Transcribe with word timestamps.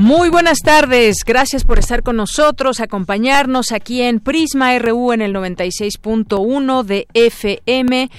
Muy 0.00 0.30
buenas 0.30 0.60
tardes, 0.60 1.24
gracias 1.26 1.64
por 1.64 1.78
estar 1.78 2.02
con 2.02 2.16
nosotros, 2.16 2.80
acompañarnos 2.80 3.70
aquí 3.70 4.00
en 4.00 4.18
Prisma 4.18 4.78
RU 4.78 5.12
en 5.12 5.20
el 5.20 5.34
96.1 5.34 6.84
de 6.84 7.06
FM. 7.12 8.10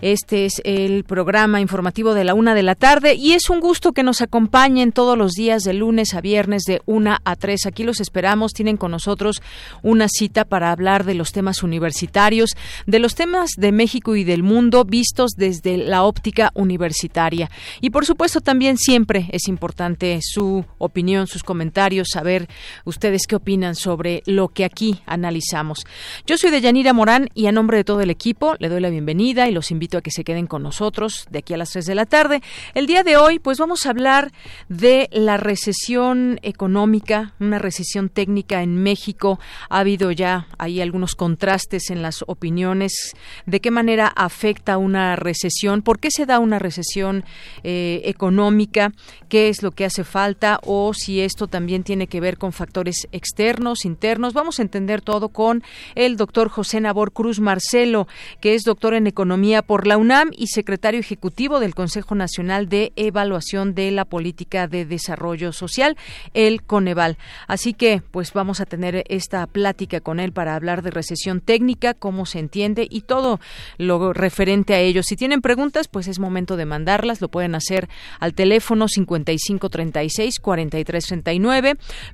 Este 0.00 0.46
es 0.46 0.60
el 0.64 1.04
programa 1.04 1.60
informativo 1.60 2.14
de 2.14 2.24
la 2.24 2.34
una 2.34 2.56
de 2.56 2.64
la 2.64 2.74
tarde 2.74 3.14
y 3.14 3.34
es 3.34 3.50
un 3.50 3.60
gusto 3.60 3.92
que 3.92 4.02
nos 4.02 4.20
acompañen 4.20 4.90
todos 4.90 5.16
los 5.16 5.30
días 5.34 5.62
de 5.62 5.74
lunes 5.74 6.12
a 6.14 6.20
viernes 6.20 6.64
de 6.64 6.82
una 6.86 7.20
a 7.24 7.36
tres. 7.36 7.66
Aquí 7.66 7.84
los 7.84 8.00
esperamos, 8.00 8.52
tienen 8.52 8.76
con 8.76 8.90
nosotros 8.90 9.40
una 9.84 10.08
cita 10.08 10.44
para 10.44 10.72
hablar 10.72 11.04
de 11.04 11.14
los 11.14 11.30
temas 11.30 11.62
universitarios, 11.62 12.50
de 12.86 12.98
los 12.98 13.14
temas 13.14 13.50
de 13.56 13.70
México 13.70 14.16
y 14.16 14.24
del 14.24 14.42
mundo 14.42 14.84
vistos 14.84 15.34
desde 15.36 15.76
la 15.76 16.02
óptica 16.02 16.50
universitaria. 16.54 17.48
Y 17.80 17.90
por 17.90 18.04
supuesto 18.06 18.40
también 18.40 18.76
siempre 18.76 19.28
es 19.30 19.46
importante 19.46 20.18
su 20.20 20.64
opinión 20.78 21.27
sus 21.28 21.44
comentarios, 21.44 22.08
saber 22.12 22.48
ustedes 22.84 23.26
qué 23.28 23.36
opinan 23.36 23.74
sobre 23.74 24.22
lo 24.26 24.48
que 24.48 24.64
aquí 24.64 25.00
analizamos. 25.06 25.86
Yo 26.26 26.36
soy 26.36 26.50
Deyanira 26.50 26.92
Morán 26.92 27.28
y 27.34 27.46
a 27.46 27.52
nombre 27.52 27.76
de 27.76 27.84
todo 27.84 28.00
el 28.00 28.10
equipo 28.10 28.56
le 28.58 28.68
doy 28.68 28.80
la 28.80 28.90
bienvenida 28.90 29.48
y 29.48 29.52
los 29.52 29.70
invito 29.70 29.98
a 29.98 30.02
que 30.02 30.10
se 30.10 30.24
queden 30.24 30.46
con 30.46 30.62
nosotros 30.62 31.26
de 31.30 31.40
aquí 31.40 31.54
a 31.54 31.56
las 31.56 31.70
3 31.70 31.86
de 31.86 31.94
la 31.94 32.06
tarde. 32.06 32.42
El 32.74 32.86
día 32.86 33.02
de 33.02 33.16
hoy, 33.16 33.38
pues 33.38 33.58
vamos 33.58 33.86
a 33.86 33.90
hablar 33.90 34.32
de 34.68 35.08
la 35.12 35.36
recesión 35.36 36.40
económica, 36.42 37.34
una 37.40 37.58
recesión 37.58 38.08
técnica 38.08 38.62
en 38.62 38.82
México. 38.82 39.38
Ha 39.68 39.80
habido 39.80 40.10
ya 40.10 40.48
ahí 40.58 40.80
algunos 40.80 41.14
contrastes 41.14 41.90
en 41.90 42.02
las 42.02 42.24
opiniones 42.26 43.14
de 43.46 43.60
qué 43.60 43.70
manera 43.70 44.08
afecta 44.08 44.78
una 44.78 45.16
recesión, 45.16 45.82
por 45.82 45.98
qué 45.98 46.10
se 46.10 46.26
da 46.26 46.38
una 46.38 46.58
recesión 46.58 47.24
eh, 47.62 48.02
económica, 48.04 48.92
qué 49.28 49.48
es 49.48 49.62
lo 49.62 49.72
que 49.72 49.84
hace 49.84 50.04
falta 50.04 50.60
o 50.64 50.94
si 50.94 51.17
esto 51.20 51.46
también 51.46 51.82
tiene 51.82 52.06
que 52.06 52.20
ver 52.20 52.38
con 52.38 52.52
factores 52.52 53.08
externos, 53.12 53.84
internos. 53.84 54.34
Vamos 54.34 54.58
a 54.58 54.62
entender 54.62 55.02
todo 55.02 55.28
con 55.28 55.62
el 55.94 56.16
doctor 56.16 56.48
José 56.48 56.80
Nabor 56.80 57.12
Cruz 57.12 57.40
Marcelo, 57.40 58.08
que 58.40 58.54
es 58.54 58.64
doctor 58.64 58.94
en 58.94 59.06
Economía 59.06 59.62
por 59.62 59.86
la 59.86 59.96
UNAM 59.96 60.30
y 60.36 60.48
secretario 60.48 61.00
ejecutivo 61.00 61.60
del 61.60 61.74
Consejo 61.74 62.14
Nacional 62.14 62.68
de 62.68 62.92
Evaluación 62.96 63.74
de 63.74 63.90
la 63.90 64.04
Política 64.04 64.68
de 64.68 64.84
Desarrollo 64.84 65.52
Social, 65.52 65.96
el 66.34 66.62
Coneval. 66.62 67.18
Así 67.46 67.74
que, 67.74 68.02
pues 68.10 68.32
vamos 68.32 68.60
a 68.60 68.66
tener 68.66 69.04
esta 69.08 69.46
plática 69.46 70.00
con 70.00 70.20
él 70.20 70.32
para 70.32 70.54
hablar 70.54 70.82
de 70.82 70.90
recesión 70.90 71.40
técnica, 71.40 71.94
cómo 71.94 72.26
se 72.26 72.38
entiende 72.38 72.86
y 72.88 73.02
todo 73.02 73.40
lo 73.78 74.12
referente 74.12 74.74
a 74.74 74.80
ello. 74.80 75.02
Si 75.02 75.16
tienen 75.16 75.40
preguntas, 75.40 75.88
pues 75.88 76.08
es 76.08 76.18
momento 76.18 76.56
de 76.56 76.66
mandarlas. 76.66 77.20
Lo 77.20 77.28
pueden 77.28 77.54
hacer 77.54 77.88
al 78.20 78.34
teléfono 78.34 78.88
5536 78.88 80.38
43 80.40 81.07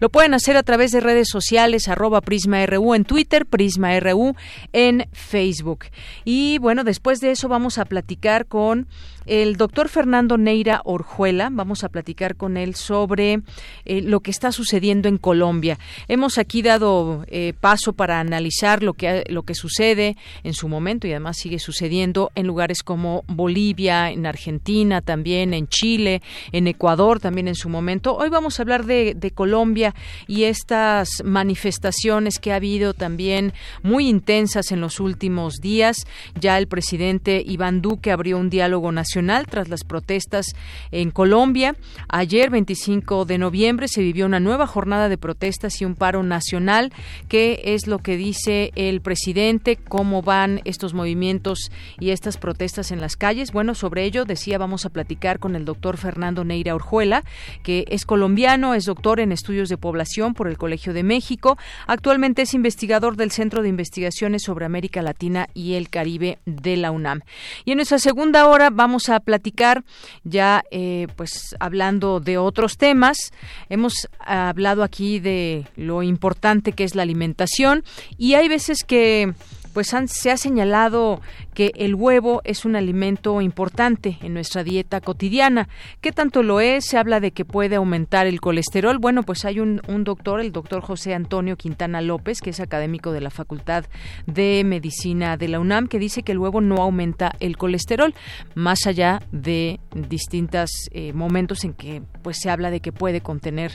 lo 0.00 0.08
pueden 0.08 0.34
hacer 0.34 0.56
a 0.56 0.62
través 0.62 0.90
de 0.92 1.00
redes 1.00 1.28
sociales, 1.30 1.88
arroba 1.88 2.20
PrismaRU 2.20 2.94
en 2.94 3.04
Twitter, 3.04 3.46
PrismaRU 3.46 4.34
en 4.72 5.06
Facebook. 5.12 5.86
Y 6.24 6.58
bueno, 6.58 6.84
después 6.84 7.20
de 7.20 7.30
eso 7.30 7.48
vamos 7.48 7.78
a 7.78 7.84
platicar 7.84 8.46
con 8.46 8.86
el 9.26 9.56
doctor 9.56 9.88
Fernando 9.88 10.36
Neira 10.36 10.82
Orjuela. 10.84 11.48
Vamos 11.50 11.84
a 11.84 11.88
platicar 11.88 12.36
con 12.36 12.56
él 12.56 12.74
sobre 12.74 13.40
eh, 13.84 14.02
lo 14.02 14.20
que 14.20 14.30
está 14.30 14.52
sucediendo 14.52 15.08
en 15.08 15.18
Colombia. 15.18 15.78
Hemos 16.08 16.38
aquí 16.38 16.62
dado 16.62 17.24
eh, 17.28 17.54
paso 17.60 17.92
para 17.92 18.20
analizar 18.20 18.82
lo 18.82 18.94
que, 18.94 19.24
lo 19.28 19.44
que 19.44 19.54
sucede 19.54 20.16
en 20.42 20.54
su 20.54 20.68
momento 20.68 21.06
y 21.06 21.12
además 21.12 21.38
sigue 21.38 21.58
sucediendo 21.58 22.30
en 22.34 22.46
lugares 22.46 22.82
como 22.82 23.24
Bolivia, 23.26 24.10
en 24.10 24.26
Argentina, 24.26 25.00
también 25.00 25.54
en 25.54 25.68
Chile, 25.68 26.22
en 26.52 26.66
Ecuador, 26.66 27.20
también 27.20 27.48
en 27.48 27.54
su 27.54 27.68
momento. 27.68 28.16
Hoy 28.16 28.28
vamos 28.28 28.58
a 28.58 28.62
hablar 28.62 28.84
de, 28.84 29.14
de 29.14 29.30
Colombia 29.30 29.94
y 30.26 30.44
estas 30.44 31.08
manifestaciones 31.24 32.38
que 32.38 32.52
ha 32.52 32.56
habido 32.56 32.94
también 32.94 33.52
muy 33.82 34.08
intensas 34.08 34.70
en 34.72 34.80
los 34.80 35.00
últimos 35.00 35.54
días. 35.56 35.96
Ya 36.38 36.58
el 36.58 36.68
presidente 36.68 37.42
Iván 37.44 37.80
Duque 37.80 38.10
abrió 38.10 38.38
un 38.38 38.50
diálogo 38.50 38.92
nacional 38.92 39.13
tras 39.14 39.68
las 39.68 39.84
protestas 39.84 40.46
en 40.90 41.12
Colombia. 41.12 41.76
Ayer, 42.08 42.50
25 42.50 43.24
de 43.26 43.38
noviembre, 43.38 43.86
se 43.86 44.02
vivió 44.02 44.26
una 44.26 44.40
nueva 44.40 44.66
jornada 44.66 45.08
de 45.08 45.16
protestas 45.16 45.80
y 45.80 45.84
un 45.84 45.94
paro 45.94 46.24
nacional. 46.24 46.92
¿Qué 47.28 47.60
es 47.64 47.86
lo 47.86 47.98
que 48.00 48.16
dice 48.16 48.72
el 48.74 49.00
presidente? 49.00 49.76
¿Cómo 49.76 50.22
van 50.22 50.62
estos 50.64 50.94
movimientos 50.94 51.70
y 52.00 52.10
estas 52.10 52.38
protestas 52.38 52.90
en 52.90 53.00
las 53.00 53.14
calles? 53.14 53.52
Bueno, 53.52 53.76
sobre 53.76 54.04
ello 54.04 54.24
decía 54.24 54.58
vamos 54.58 54.84
a 54.84 54.90
platicar 54.90 55.38
con 55.38 55.54
el 55.54 55.64
doctor 55.64 55.96
Fernando 55.96 56.42
Neira 56.44 56.74
Orjuela, 56.74 57.22
que 57.62 57.84
es 57.90 58.04
colombiano, 58.06 58.74
es 58.74 58.84
doctor 58.84 59.20
en 59.20 59.30
estudios 59.30 59.68
de 59.68 59.76
población 59.76 60.34
por 60.34 60.48
el 60.48 60.58
Colegio 60.58 60.92
de 60.92 61.04
México. 61.04 61.56
Actualmente 61.86 62.42
es 62.42 62.52
investigador 62.52 63.16
del 63.16 63.30
Centro 63.30 63.62
de 63.62 63.68
Investigaciones 63.68 64.42
sobre 64.42 64.66
América 64.66 65.02
Latina 65.02 65.48
y 65.54 65.74
el 65.74 65.88
Caribe 65.88 66.38
de 66.46 66.76
la 66.76 66.90
UNAM. 66.90 67.20
Y 67.64 67.70
en 67.70 67.76
nuestra 67.76 68.00
segunda 68.00 68.48
hora 68.48 68.70
vamos 68.70 69.03
a 69.08 69.20
platicar 69.20 69.84
ya, 70.24 70.64
eh, 70.70 71.06
pues 71.16 71.54
hablando 71.60 72.20
de 72.20 72.38
otros 72.38 72.76
temas. 72.76 73.32
Hemos 73.68 74.08
hablado 74.18 74.82
aquí 74.82 75.20
de 75.20 75.66
lo 75.76 76.02
importante 76.02 76.72
que 76.72 76.84
es 76.84 76.94
la 76.94 77.02
alimentación 77.02 77.84
y 78.18 78.34
hay 78.34 78.48
veces 78.48 78.84
que 78.84 79.34
pues 79.74 79.92
se 80.06 80.30
ha 80.30 80.36
señalado 80.36 81.20
que 81.54 81.72
el 81.76 81.94
huevo 81.94 82.40
es 82.44 82.64
un 82.64 82.76
alimento 82.76 83.40
importante 83.40 84.18
en 84.22 84.34
nuestra 84.34 84.64
dieta 84.64 85.00
cotidiana. 85.00 85.68
¿Qué 86.00 86.12
tanto 86.12 86.42
lo 86.42 86.60
es? 86.60 86.86
Se 86.86 86.98
habla 86.98 87.20
de 87.20 87.30
que 87.30 87.44
puede 87.44 87.76
aumentar 87.76 88.26
el 88.26 88.40
colesterol. 88.40 88.98
Bueno, 88.98 89.22
pues 89.22 89.44
hay 89.44 89.60
un, 89.60 89.80
doctor, 90.04 90.40
el 90.40 90.52
doctor 90.52 90.82
José 90.82 91.14
Antonio 91.14 91.56
Quintana 91.56 92.00
López, 92.00 92.40
que 92.40 92.50
es 92.50 92.60
académico 92.60 93.12
de 93.12 93.20
la 93.20 93.30
Facultad 93.30 93.84
de 94.26 94.62
Medicina 94.64 95.36
de 95.36 95.48
la 95.48 95.60
UNAM, 95.60 95.86
que 95.86 95.98
dice 95.98 96.22
que 96.22 96.32
el 96.32 96.38
huevo 96.38 96.60
no 96.60 96.76
aumenta 96.76 97.32
el 97.40 97.56
colesterol, 97.56 98.14
más 98.54 98.86
allá 98.86 99.20
de 99.30 99.80
distintos 99.94 100.70
eh, 100.90 101.12
momentos 101.12 101.64
en 101.64 101.74
que 101.74 102.02
pues 102.22 102.38
se 102.40 102.50
habla 102.50 102.70
de 102.70 102.80
que 102.80 102.92
puede 102.92 103.20
contener 103.20 103.72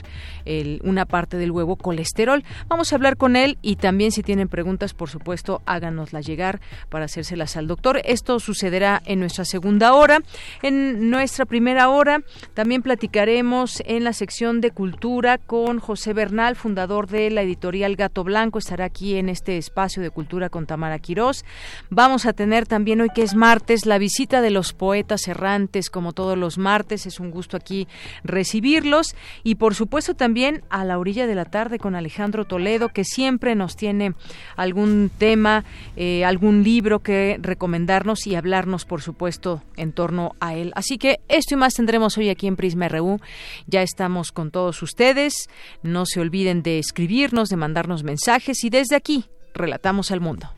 una 0.82 1.06
parte 1.06 1.36
del 1.36 1.50
huevo 1.50 1.76
colesterol. 1.76 2.42
Vamos 2.68 2.92
a 2.92 2.96
hablar 2.96 3.16
con 3.16 3.36
él 3.36 3.58
y 3.62 3.76
también 3.76 4.10
si 4.12 4.22
tienen 4.22 4.48
preguntas, 4.48 4.92
por 4.92 5.08
supuesto, 5.08 5.62
hagan 5.66 6.00
la 6.12 6.20
llegar 6.20 6.60
para 6.88 7.04
hacérselas 7.04 7.56
al 7.56 7.66
doctor. 7.70 8.02
Esto 8.04 8.40
sucederá 8.40 9.00
en 9.06 9.20
nuestra 9.20 9.44
segunda 9.44 9.94
hora. 9.94 10.20
En 10.62 11.08
nuestra 11.08 11.44
primera 11.46 11.88
hora 11.88 12.22
también 12.52 12.82
platicaremos 12.82 13.82
en 13.86 14.02
la 14.04 14.12
sección 14.12 14.60
de 14.60 14.72
cultura 14.72 15.38
con 15.38 15.78
José 15.78 16.12
Bernal, 16.12 16.56
fundador 16.56 17.06
de 17.06 17.30
la 17.30 17.42
editorial 17.42 17.94
Gato 17.94 18.24
Blanco. 18.24 18.58
Estará 18.58 18.86
aquí 18.86 19.14
en 19.14 19.28
este 19.28 19.56
espacio 19.56 20.02
de 20.02 20.10
cultura 20.10 20.48
con 20.48 20.66
Tamara 20.66 20.98
Quirós. 20.98 21.44
Vamos 21.90 22.26
a 22.26 22.32
tener 22.32 22.66
también 22.66 23.00
hoy 23.00 23.10
que 23.14 23.22
es 23.22 23.34
martes 23.34 23.86
la 23.86 23.98
visita 23.98 24.42
de 24.42 24.50
los 24.50 24.72
poetas 24.72 25.28
errantes 25.28 25.90
como 25.90 26.12
todos 26.12 26.36
los 26.36 26.58
martes. 26.58 27.06
Es 27.06 27.20
un 27.20 27.30
gusto 27.30 27.56
aquí 27.56 27.86
recibirlos 28.24 29.14
y 29.44 29.54
por 29.54 29.76
supuesto 29.76 30.14
también 30.14 30.64
a 30.70 30.84
la 30.84 30.98
orilla 30.98 31.28
de 31.28 31.36
la 31.36 31.44
tarde 31.44 31.78
con 31.78 31.94
Alejandro 31.94 32.44
Toledo 32.44 32.88
que 32.88 33.04
siempre 33.04 33.54
nos 33.54 33.76
tiene 33.76 34.14
algún 34.56 35.10
tema 35.16 35.64
eh, 35.96 36.24
algún 36.24 36.64
libro 36.64 36.98
que 36.98 37.38
recomendarnos 37.60 38.26
y 38.26 38.36
hablarnos, 38.36 38.86
por 38.86 39.02
supuesto, 39.02 39.62
en 39.76 39.92
torno 39.92 40.34
a 40.40 40.54
él. 40.54 40.72
Así 40.76 40.96
que 40.96 41.20
esto 41.28 41.52
y 41.52 41.56
más 41.58 41.74
tendremos 41.74 42.16
hoy 42.16 42.30
aquí 42.30 42.46
en 42.46 42.56
Prisma 42.56 42.88
RU. 42.88 43.20
Ya 43.66 43.82
estamos 43.82 44.32
con 44.32 44.50
todos 44.50 44.82
ustedes. 44.82 45.50
No 45.82 46.06
se 46.06 46.20
olviden 46.20 46.62
de 46.62 46.78
escribirnos, 46.78 47.50
de 47.50 47.56
mandarnos 47.56 48.02
mensajes 48.02 48.64
y 48.64 48.70
desde 48.70 48.96
aquí 48.96 49.26
relatamos 49.52 50.10
al 50.10 50.22
mundo. 50.22 50.48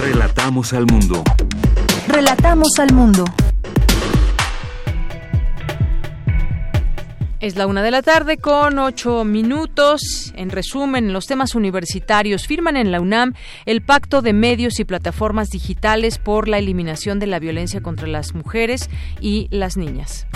Relatamos 0.00 0.72
al 0.72 0.86
mundo. 0.86 1.22
Relatamos 2.08 2.70
al 2.78 2.94
mundo. 2.94 3.24
Es 7.42 7.56
la 7.56 7.66
una 7.66 7.82
de 7.82 7.90
la 7.90 8.02
tarde 8.02 8.36
con 8.36 8.78
ocho 8.78 9.24
minutos. 9.24 10.32
En 10.36 10.48
resumen, 10.48 11.12
los 11.12 11.26
temas 11.26 11.56
universitarios 11.56 12.46
firman 12.46 12.76
en 12.76 12.92
la 12.92 13.00
UNAM 13.00 13.34
el 13.66 13.82
Pacto 13.82 14.22
de 14.22 14.32
Medios 14.32 14.78
y 14.78 14.84
Plataformas 14.84 15.48
Digitales 15.48 16.18
por 16.18 16.46
la 16.46 16.58
eliminación 16.58 17.18
de 17.18 17.26
la 17.26 17.40
violencia 17.40 17.80
contra 17.80 18.06
las 18.06 18.36
mujeres 18.36 18.88
y 19.20 19.48
las 19.50 19.76
niñas. 19.76 20.28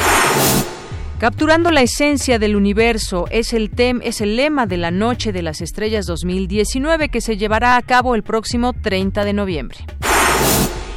Capturando 1.21 1.71
la 1.71 1.83
esencia 1.83 2.41
del 2.41 2.57
universo 2.57 3.27
es 3.31 3.53
el, 3.53 3.71
tem 3.71 4.01
es 4.03 4.21
el 4.21 4.35
lema 4.35 4.67
de 4.67 4.77
la 4.77 4.91
Noche 4.91 5.31
de 5.31 5.43
las 5.43 5.61
Estrellas 5.61 6.07
2019 6.07 7.09
que 7.09 7.21
se 7.21 7.37
llevará 7.37 7.77
a 7.77 7.83
cabo 7.83 8.17
el 8.17 8.25
próximo 8.25 8.73
30 8.73 9.25
de 9.25 9.33
noviembre. 9.33 9.79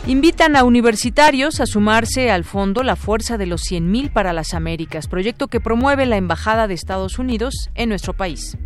Invitan 0.09 0.55
a 0.55 0.63
universitarios 0.63 1.59
a 1.59 1.67
sumarse 1.67 2.31
al 2.31 2.43
fondo 2.43 2.81
La 2.81 2.95
Fuerza 2.95 3.37
de 3.37 3.45
los 3.45 3.61
100.000 3.61 4.11
para 4.11 4.33
las 4.33 4.55
Américas, 4.55 5.07
proyecto 5.07 5.49
que 5.49 5.59
promueve 5.59 6.07
la 6.07 6.17
Embajada 6.17 6.67
de 6.67 6.73
Estados 6.73 7.19
Unidos 7.19 7.69
en 7.75 7.89
nuestro 7.89 8.13
país. 8.13 8.57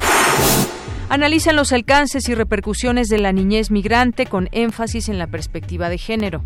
Analizan 1.10 1.57
los 1.57 1.74
alcances 1.74 2.30
y 2.30 2.34
repercusiones 2.34 3.10
de 3.10 3.18
la 3.18 3.34
niñez 3.34 3.72
migrante 3.72 4.25
con 4.25 4.48
énfasis 4.54 5.10
en 5.10 5.19
la 5.19 5.28
perspectiva 5.28 5.90
de 5.90 5.98
género. 5.98 6.45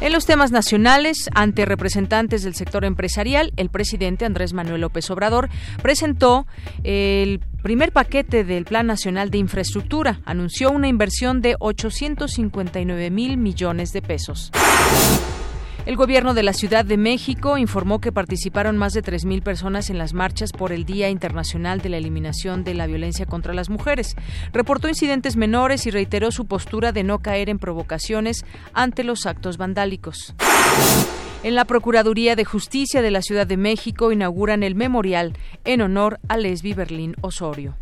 En 0.00 0.12
los 0.12 0.26
temas 0.26 0.50
nacionales, 0.50 1.30
ante 1.34 1.64
representantes 1.64 2.42
del 2.42 2.54
sector 2.54 2.84
empresarial, 2.84 3.52
el 3.56 3.70
presidente 3.70 4.24
Andrés 4.24 4.52
Manuel 4.52 4.82
López 4.82 5.10
Obrador 5.10 5.48
presentó 5.82 6.46
el 6.82 7.40
primer 7.62 7.92
paquete 7.92 8.44
del 8.44 8.64
Plan 8.64 8.86
Nacional 8.86 9.30
de 9.30 9.38
Infraestructura. 9.38 10.20
Anunció 10.26 10.70
una 10.70 10.88
inversión 10.88 11.40
de 11.40 11.56
859 11.58 13.10
mil 13.10 13.38
millones 13.38 13.92
de 13.92 14.02
pesos. 14.02 14.50
El 15.86 15.96
gobierno 15.96 16.32
de 16.32 16.42
la 16.42 16.54
Ciudad 16.54 16.82
de 16.86 16.96
México 16.96 17.58
informó 17.58 18.00
que 18.00 18.10
participaron 18.10 18.78
más 18.78 18.94
de 18.94 19.02
3.000 19.02 19.42
personas 19.42 19.90
en 19.90 19.98
las 19.98 20.14
marchas 20.14 20.50
por 20.50 20.72
el 20.72 20.86
Día 20.86 21.10
Internacional 21.10 21.82
de 21.82 21.90
la 21.90 21.98
Eliminación 21.98 22.64
de 22.64 22.72
la 22.72 22.86
Violencia 22.86 23.26
contra 23.26 23.52
las 23.52 23.68
Mujeres. 23.68 24.16
Reportó 24.54 24.88
incidentes 24.88 25.36
menores 25.36 25.86
y 25.86 25.90
reiteró 25.90 26.30
su 26.30 26.46
postura 26.46 26.92
de 26.92 27.02
no 27.02 27.18
caer 27.18 27.50
en 27.50 27.58
provocaciones 27.58 28.46
ante 28.72 29.04
los 29.04 29.26
actos 29.26 29.58
vandálicos. 29.58 30.34
En 31.42 31.54
la 31.54 31.66
Procuraduría 31.66 32.34
de 32.34 32.46
Justicia 32.46 33.02
de 33.02 33.10
la 33.10 33.20
Ciudad 33.20 33.46
de 33.46 33.58
México 33.58 34.10
inauguran 34.10 34.62
el 34.62 34.74
memorial 34.74 35.36
en 35.66 35.82
honor 35.82 36.18
a 36.28 36.38
Lesbi 36.38 36.72
Berlín 36.72 37.14
Osorio. 37.20 37.76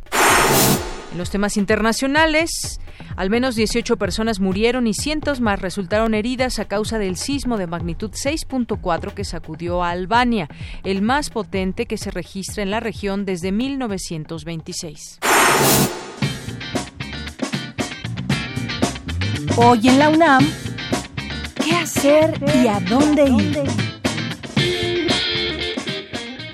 En 1.13 1.19
los 1.19 1.29
temas 1.29 1.59
internacionales, 1.59 2.81
al 3.17 3.29
menos 3.29 3.55
18 3.55 3.99
personas 3.99 4.41
murieron 4.41 4.87
y 4.87 4.95
cientos 4.95 5.43
más 5.43 5.61
resultaron 5.61 6.15
heridas 6.15 6.59
a 6.59 6.65
causa 6.65 6.99
del 6.99 7.19
sismo 7.19 7.59
de 7.59 7.67
magnitud 7.67 8.13
6.4 8.13 9.13
que 9.13 9.25
sacudió 9.25 9.83
a 9.83 9.91
Albania, 9.91 10.49
el 10.85 11.03
más 11.03 11.29
potente 11.29 11.85
que 11.85 11.99
se 11.99 12.11
registra 12.11 12.63
en 12.63 12.71
la 12.71 12.81
región 12.81 13.27
desde 13.27 13.53
1926. 13.53 15.19
Hoy 19.57 19.89
en 19.89 19.99
la 19.99 20.09
UNAM, 20.09 20.49
¿qué 21.63 21.73
hacer 21.73 22.43
y 22.55 22.69
a 22.69 22.81
dónde 22.81 23.27
ir? 23.27 23.92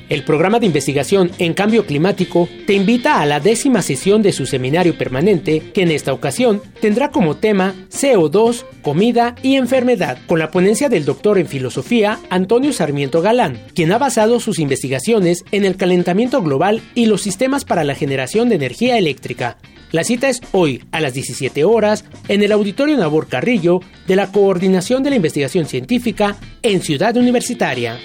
El 0.08 0.24
programa 0.24 0.58
de 0.58 0.64
investigación 0.64 1.30
en 1.38 1.52
cambio 1.52 1.84
climático 1.84 2.48
te 2.66 2.72
invita 2.72 3.20
a 3.20 3.26
la 3.26 3.40
décima 3.40 3.82
sesión 3.82 4.22
de 4.22 4.32
su 4.32 4.46
seminario 4.46 4.96
permanente, 4.96 5.70
que 5.74 5.82
en 5.82 5.90
esta 5.90 6.14
ocasión 6.14 6.62
tendrá 6.80 7.10
como 7.10 7.36
tema 7.36 7.74
CO2, 7.90 8.64
comida 8.80 9.34
y 9.42 9.56
enfermedad, 9.56 10.18
con 10.26 10.38
la 10.38 10.50
ponencia 10.50 10.88
del 10.88 11.04
doctor 11.04 11.36
en 11.36 11.46
filosofía 11.46 12.18
Antonio 12.30 12.72
Sarmiento 12.72 13.20
Galán, 13.20 13.60
quien 13.74 13.92
ha 13.92 13.98
basado 13.98 14.40
sus 14.40 14.58
investigaciones 14.58 15.44
en 15.52 15.66
el 15.66 15.76
calentamiento 15.76 16.40
global 16.40 16.80
y 16.94 17.04
los 17.04 17.20
sistemas 17.20 17.66
para 17.66 17.84
la 17.84 17.94
generación 17.94 18.48
de 18.48 18.54
energía 18.54 18.96
eléctrica. 18.96 19.58
La 19.92 20.04
cita 20.04 20.30
es 20.30 20.40
hoy 20.52 20.84
a 20.90 21.00
las 21.00 21.12
17 21.12 21.64
horas 21.64 22.04
en 22.28 22.42
el 22.42 22.52
Auditorio 22.52 22.96
Nabor 22.96 23.28
Carrillo 23.28 23.80
de 24.06 24.16
la 24.16 24.32
Coordinación 24.32 25.02
de 25.02 25.10
la 25.10 25.16
Investigación 25.16 25.66
Científica 25.66 26.36
en 26.62 26.80
Ciudad 26.80 27.16
Universitaria. 27.16 27.98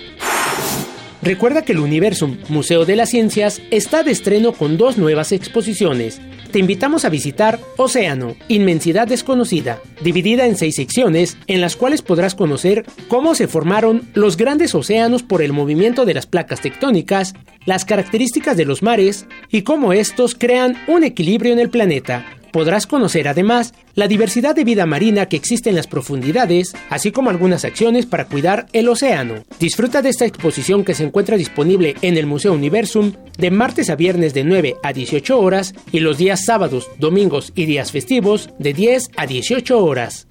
Recuerda 1.24 1.62
que 1.62 1.72
el 1.72 1.80
Universum 1.80 2.38
Museo 2.50 2.84
de 2.84 2.98
las 2.98 3.10
Ciencias 3.10 3.62
está 3.72 4.04
de 4.04 4.12
estreno 4.12 4.52
con 4.52 4.78
dos 4.78 4.98
nuevas 4.98 5.32
exposiciones. 5.32 6.20
Te 6.52 6.60
invitamos 6.60 7.06
a 7.06 7.10
visitar 7.10 7.62
Océano, 7.78 8.36
Inmensidad 8.50 9.08
Desconocida, 9.08 9.80
dividida 10.04 10.46
en 10.46 10.58
seis 10.58 10.76
secciones, 10.76 11.38
en 11.48 11.62
las 11.62 11.78
cuales 11.78 12.02
podrás 12.02 12.36
conocer 12.36 12.86
cómo 13.08 13.36
se 13.36 13.48
formaron 13.48 14.10
los 14.14 14.36
grandes 14.36 14.76
océanos 14.76 15.24
por 15.24 15.42
el 15.42 15.54
movimiento 15.54 16.04
de 16.04 16.14
las 16.14 16.26
placas 16.26 16.60
tectónicas, 16.60 17.36
las 17.66 17.86
características 17.86 18.58
de 18.58 18.66
los 18.66 18.84
mares 18.84 19.26
y 19.50 19.62
cómo 19.62 19.94
estos 19.94 20.36
crean 20.36 20.76
un 20.88 21.06
equilibrio 21.06 21.54
en 21.54 21.60
el 21.60 21.70
planeta 21.70 22.26
Podrás 22.54 22.86
conocer 22.86 23.28
además 23.28 23.74
la 23.96 24.08
diversidad 24.08 24.54
de 24.54 24.64
vida 24.64 24.86
marina 24.86 25.26
que 25.26 25.36
existe 25.36 25.72
en 25.72 25.76
las 25.76 25.88
profundidades, 25.88 26.76
así 26.92 27.12
como 27.12 27.32
algunas 27.32 27.66
acciones 27.66 28.06
para 28.06 28.26
cuidar 28.26 28.68
el 28.74 28.90
océano. 28.90 29.44
Disfruta 29.60 30.04
de 30.04 30.10
esta 30.10 30.28
exposición 30.28 30.86
que 30.86 30.94
se 30.94 31.04
encuentra 31.04 31.36
disponible 31.36 31.96
en 32.04 32.16
el 32.16 32.28
Museo 32.28 32.54
Universum 32.54 33.14
de 33.40 33.50
martes 33.50 33.90
a 33.90 33.96
viernes 33.96 34.36
de 34.36 34.44
9 34.44 34.76
a 34.84 34.94
18 34.94 35.40
horas 35.40 35.74
y 35.92 36.02
los 36.02 36.20
días 36.20 36.46
sábados, 36.46 36.92
domingos 37.00 37.52
y 37.56 37.66
días 37.66 37.92
festivos 37.92 38.52
de 38.60 38.74
10 38.76 39.10
a 39.18 39.26
18 39.26 39.84
horas. 39.84 40.28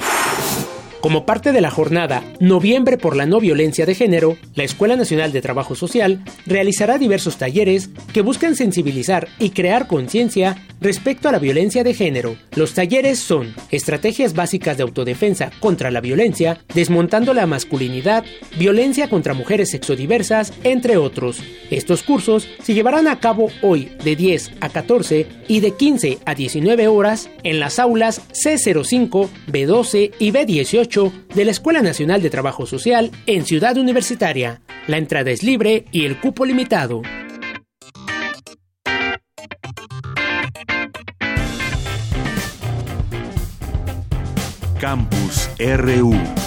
Como 1.02 1.26
parte 1.26 1.50
de 1.50 1.60
la 1.60 1.72
jornada 1.72 2.22
Noviembre 2.38 2.96
por 2.96 3.16
la 3.16 3.26
No 3.26 3.40
Violencia 3.40 3.84
de 3.87 3.96
Género, 3.96 4.37
la 4.54 4.62
Escuela 4.62 4.94
Nacional 4.94 5.32
de 5.32 5.43
Trabajo 5.43 5.75
Social 5.75 6.22
realizará 6.46 6.96
diversos 6.96 7.38
talleres 7.38 7.90
que 8.12 8.22
buscan 8.22 8.54
sensibilizar 8.54 9.26
y 9.40 9.50
crear 9.50 9.88
conciencia 9.88 10.64
respecto 10.81 11.28
a 11.28 11.32
la 11.32 11.40
violencia 11.40 11.82
de 11.82 11.94
género. 11.94 12.37
Los 12.54 12.75
talleres 12.75 13.19
son 13.19 13.52
Estrategias 13.70 14.34
básicas 14.34 14.76
de 14.76 14.84
autodefensa 14.84 15.50
contra 15.58 15.90
la 15.90 16.00
violencia, 16.00 16.60
Desmontando 16.72 17.34
la 17.34 17.46
masculinidad, 17.46 18.25
Violencia 18.56 19.10
contra 19.10 19.34
mujeres 19.34 19.70
sexodiversas, 19.70 20.52
entre 20.62 20.99
otros. 20.99 21.43
Estos 21.70 22.02
cursos 22.04 22.49
se 22.62 22.75
llevarán 22.75 23.08
a 23.08 23.19
cabo 23.19 23.50
hoy 23.62 23.90
de 24.04 24.14
10 24.14 24.52
a 24.60 24.69
14 24.69 25.26
y 25.49 25.60
de 25.60 25.72
15 25.72 26.19
a 26.25 26.34
19 26.34 26.87
horas 26.87 27.28
en 27.43 27.58
las 27.58 27.78
aulas 27.78 28.20
C05, 28.32 29.28
B12 29.49 30.12
y 30.19 30.31
B18 30.31 30.92
de 30.93 31.47
la 31.47 31.50
Escuela 31.50 31.81
Nacional 31.81 32.21
de 32.21 32.29
Trabajo 32.29 32.67
Social 32.67 33.11
en 33.25 33.47
Ciudad 33.47 33.79
Universitaria. 33.79 34.61
La 34.87 34.99
entrada 34.99 35.31
es 35.31 35.43
libre 35.43 35.87
y 35.91 36.05
el 36.05 36.21
cupo 36.21 36.44
limitado. 36.44 37.00
Campus 44.78 45.49
RU 45.59 46.41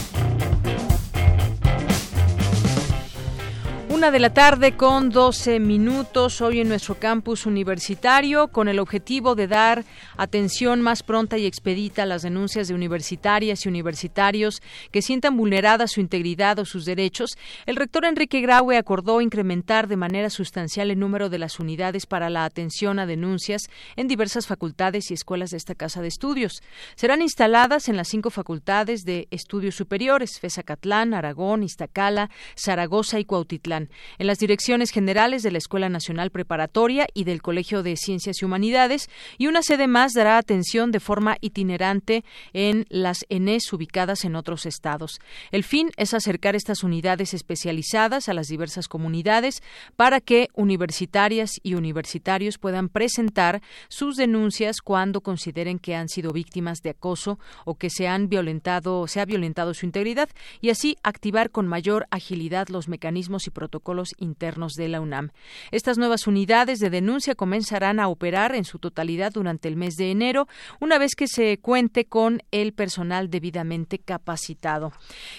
De 4.06 4.20
la 4.20 4.34
tarde 4.34 4.78
con 4.78 5.10
12 5.10 5.60
minutos 5.60 6.40
hoy 6.40 6.60
en 6.60 6.68
nuestro 6.68 6.94
campus 6.94 7.48
universitario 7.48 8.50
con 8.50 8.68
el 8.68 8.78
objetivo 8.78 9.34
de 9.34 9.48
dar 9.48 9.84
atención 10.16 10.80
más 10.80 11.02
pronta 11.02 11.40
y 11.40 11.48
expedita 11.48 12.04
a 12.04 12.06
las 12.06 12.22
denuncias 12.22 12.68
de 12.68 12.76
universitarias 12.76 13.66
y 13.66 13.70
universitarios 13.70 14.62
que 14.92 15.02
sientan 15.02 15.36
vulnerada 15.36 15.88
su 15.88 16.02
integridad 16.02 16.60
o 16.60 16.66
sus 16.66 16.86
derechos. 16.86 17.32
El 17.66 17.78
rector 17.78 18.06
Enrique 18.06 18.42
Graue 18.42 18.78
acordó 18.78 19.22
incrementar 19.22 19.88
de 19.88 19.98
manera 19.98 20.30
sustancial 20.30 20.92
el 20.92 21.00
número 21.00 21.30
de 21.30 21.40
las 21.40 21.60
unidades 21.60 22.06
para 22.06 22.30
la 22.30 22.46
atención 22.46 23.00
a 23.00 23.08
denuncias 23.08 23.70
en 23.96 24.08
diversas 24.08 24.46
facultades 24.46 25.10
y 25.10 25.16
escuelas 25.16 25.50
de 25.50 25.58
esta 25.58 25.74
casa 25.74 26.04
de 26.04 26.10
estudios. 26.10 26.62
Serán 26.96 27.24
instaladas 27.24 27.90
en 27.90 27.98
las 27.98 28.08
cinco 28.08 28.30
facultades 28.30 29.04
de 29.04 29.28
estudios 29.32 29.74
superiores: 29.76 30.40
Fezacatlán, 30.40 31.16
Aragón, 31.16 31.64
Iztacala, 31.64 32.30
Zaragoza 32.56 33.20
y 33.20 33.26
Cuautitlán 33.26 33.90
en 34.18 34.28
las 34.28 34.40
direcciones 34.40 34.92
generales 34.92 35.44
de 35.44 35.52
la 35.52 35.58
Escuela 35.58 35.90
Nacional 35.90 36.32
Preparatoria 36.32 37.08
y 37.14 37.24
del 37.24 37.42
Colegio 37.42 37.84
de 37.84 37.98
Ciencias 37.98 38.42
y 38.42 38.46
Humanidades, 38.46 39.10
y 39.38 39.48
una 39.48 39.62
sede 39.62 39.88
más 39.88 40.14
dará 40.14 40.38
atención 40.38 40.92
de 40.92 41.00
forma 41.00 41.38
itinerante 41.42 42.24
en 42.54 42.86
las 42.90 43.26
ENES 43.30 43.72
ubicadas 43.74 44.26
en 44.26 44.36
otros 44.36 44.66
estados. 44.66 45.20
El 45.52 45.64
fin 45.64 45.92
es 45.98 46.14
acercar 46.14 46.56
estas 46.56 46.84
unidades 46.84 47.34
especializadas 47.34 48.30
a 48.30 48.34
las 48.34 48.48
diversas 48.48 48.88
comunidades 48.88 49.62
para 49.96 50.22
que 50.22 50.50
universitarias 50.54 51.52
y 51.64 51.76
universitarios 51.76 52.58
puedan 52.58 52.90
presentar 52.90 53.62
sus 53.88 54.16
denuncias 54.16 54.82
cuando 54.82 55.22
consideren 55.22 55.80
que 55.80 55.96
han 55.96 56.10
sido 56.10 56.32
víctimas 56.32 56.82
de 56.82 56.92
acoso 56.92 57.40
o 57.66 57.76
que 57.76 57.90
se 57.90 58.08
han 58.08 58.30
violentado, 58.30 59.08
se 59.08 59.20
ha 59.20 59.26
violentado 59.26 59.74
su 59.74 59.86
integridad 59.86 60.30
y 60.62 60.70
así 60.70 60.98
activar 61.04 61.52
con 61.52 61.68
mayor 61.68 62.08
agilidad 62.12 62.68
los 62.70 62.88
mecanismos 62.88 63.48
y 63.48 63.52
protocolos 63.52 63.75
protocolos 63.76 64.16
internos 64.20 64.76
de 64.76 64.88
la 64.88 65.02
UNAM. 65.02 65.32
Estas 65.72 65.98
nuevas 65.98 66.28
unidades 66.28 66.80
de 66.80 66.90
denuncia 66.90 67.36
comenzarán 67.36 68.00
a 68.00 68.08
operar 68.08 68.56
en 68.56 68.64
su 68.64 68.80
totalidad 68.80 69.34
durante 69.34 69.68
el 69.68 69.76
mes 69.76 69.96
de 69.98 70.12
enero, 70.12 70.48
una 70.80 70.98
vez 70.98 71.14
que 71.14 71.28
se 71.28 71.58
cuente 71.58 72.06
con 72.06 72.42
el 72.52 72.72
personal 72.72 73.30
debidamente 73.30 74.00
capacitado. 74.00 74.94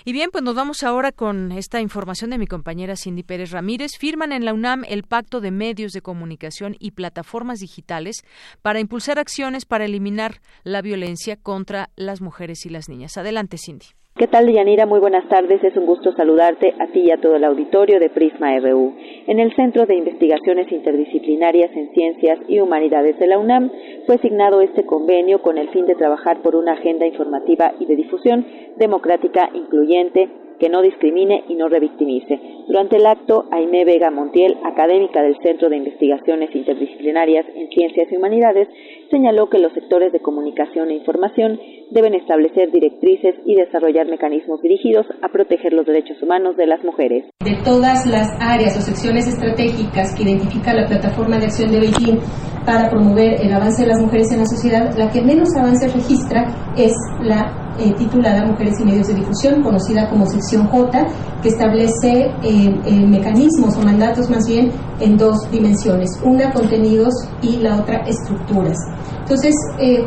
Y 0.05 0.13
bien, 0.13 0.29
pues 0.31 0.45
nos 0.45 0.55
vamos 0.55 0.83
ahora 0.83 1.13
con 1.13 1.51
esta 1.51 1.81
información 1.81 2.29
de 2.29 2.37
mi 2.37 2.47
compañera 2.47 2.95
Cindy 2.95 3.23
Pérez 3.23 3.53
Ramírez. 3.53 3.93
Firman 3.99 4.33
en 4.33 4.45
la 4.45 4.53
UNAM 4.53 4.85
el 4.87 5.05
Pacto 5.05 5.41
de 5.41 5.51
Medios 5.51 5.93
de 5.93 6.03
Comunicación 6.03 6.77
y 6.79 6.91
Plataformas 6.91 7.61
Digitales 7.61 8.23
para 8.61 8.81
impulsar 8.81 9.19
acciones 9.19 9.65
para 9.65 9.87
eliminar 9.87 10.43
la 10.63 10.83
violencia 10.83 11.37
contra 11.37 11.89
las 11.97 12.21
mujeres 12.21 12.67
y 12.67 12.69
las 12.69 12.91
niñas. 12.91 13.17
Adelante, 13.17 13.57
Cindy. 13.57 13.87
¿Qué 14.19 14.29
tal, 14.29 14.51
Yanira? 14.51 14.87
Muy 14.87 14.99
buenas 14.99 15.29
tardes. 15.29 15.63
Es 15.63 15.77
un 15.77 15.85
gusto 15.85 16.11
saludarte 16.13 16.73
a 16.79 16.87
ti 16.87 17.01
y 17.01 17.11
a 17.11 17.21
todo 17.21 17.37
el 17.37 17.45
auditorio 17.45 18.01
de 18.01 18.09
Prisma 18.09 18.59
RU. 18.61 18.95
En 19.27 19.39
el 19.39 19.55
Centro 19.55 19.85
de 19.85 19.95
Investigaciones 19.95 20.73
Interdisciplinarias 20.73 21.71
en 21.77 21.93
Ciencias 21.93 22.39
y 22.49 22.61
Humanidades 22.61 23.19
de 23.19 23.27
la 23.27 23.39
UNAM 23.39 23.71
fue 24.07 24.15
asignado 24.15 24.63
este 24.63 24.87
convenio 24.87 25.43
con 25.43 25.59
el 25.59 25.69
fin 25.69 25.85
de 25.85 25.97
trabajar 25.97 26.41
por 26.41 26.57
una 26.57 26.73
agenda 26.73 27.07
informativa 27.07 27.75
y 27.79 27.85
de 27.85 27.95
difusión 27.95 28.47
democrática, 28.79 29.51
incluyente, 29.53 30.31
que 30.59 30.69
no 30.69 30.83
discrimine 30.83 31.45
y 31.49 31.55
no 31.55 31.69
revictimice. 31.69 32.41
Durante 32.67 32.97
el 32.97 33.07
acto, 33.07 33.45
Aimé 33.53 33.85
Vega 33.85 34.11
Montiel, 34.11 34.57
académica 34.65 35.23
del 35.23 35.37
Centro 35.43 35.69
de 35.69 35.77
Investigaciones 35.77 36.55
Interdisciplinarias 36.55 37.47
en 37.55 37.69
Ciencias 37.69 38.11
y 38.11 38.17
Humanidades, 38.17 38.69
señaló 39.11 39.49
que 39.49 39.59
los 39.59 39.73
sectores 39.73 40.13
de 40.13 40.21
comunicación 40.21 40.91
e 40.91 40.95
información 40.95 41.61
deben 41.91 42.15
establecer 42.15 42.73
directrices 42.73 43.37
y 43.45 43.55
desarrollar 43.55 44.09
mecanismos 44.09 44.61
dirigidos 44.63 45.07
a 45.23 45.29
proteger 45.29 45.73
los 45.73 45.87
derechos 45.87 46.21
humanos 46.23 46.57
de 46.57 46.67
las 46.67 46.83
mujeres. 46.83 47.25
De 47.45 47.57
todas 47.65 48.07
las 48.07 48.29
áreas 48.41 48.77
o 48.77 48.81
secciones 48.81 49.29
estratégicas 49.29 50.15
que 50.17 50.25
identifica 50.25 50.75
la 50.75 50.87
Plataforma 50.87 51.39
de 51.39 51.47
Acción 51.47 51.71
de 51.71 51.81
Beijing 51.81 52.19
para 52.67 52.91
promover 52.91 53.41
el 53.41 53.53
avance 53.53 53.83
de 53.83 53.89
las 53.89 54.03
mujeres 54.03 54.33
en 54.33 54.41
la 54.41 54.47
sociedad, 54.47 54.91
la 54.99 55.11
que 55.11 55.23
menos 55.23 55.49
avance 55.57 55.87
registra 55.87 56.75
es 56.77 56.93
la 57.23 57.66
eh, 57.79 57.93
titulada 57.99 58.47
Mujeres 58.47 58.81
y 58.81 58.85
Medios 58.85 59.09
de 59.09 59.15
Difusión, 59.15 59.63
conocida 59.63 60.09
como 60.09 60.27
sección 60.27 60.67
J, 60.69 61.07
que 61.43 61.49
establece 61.49 62.31
eh, 62.43 62.81
eh, 62.85 63.07
mecanismos 63.07 63.77
o 63.77 63.83
mandatos 63.83 64.31
más 64.31 64.47
bien 64.47 64.71
en 65.01 65.17
dos 65.17 65.39
dimensiones, 65.51 66.09
una 66.25 66.53
contenidos 66.53 67.13
y 67.43 67.57
la 67.57 67.81
otra 67.81 67.99
estructuras. 68.07 68.77
Entonces, 69.21 69.55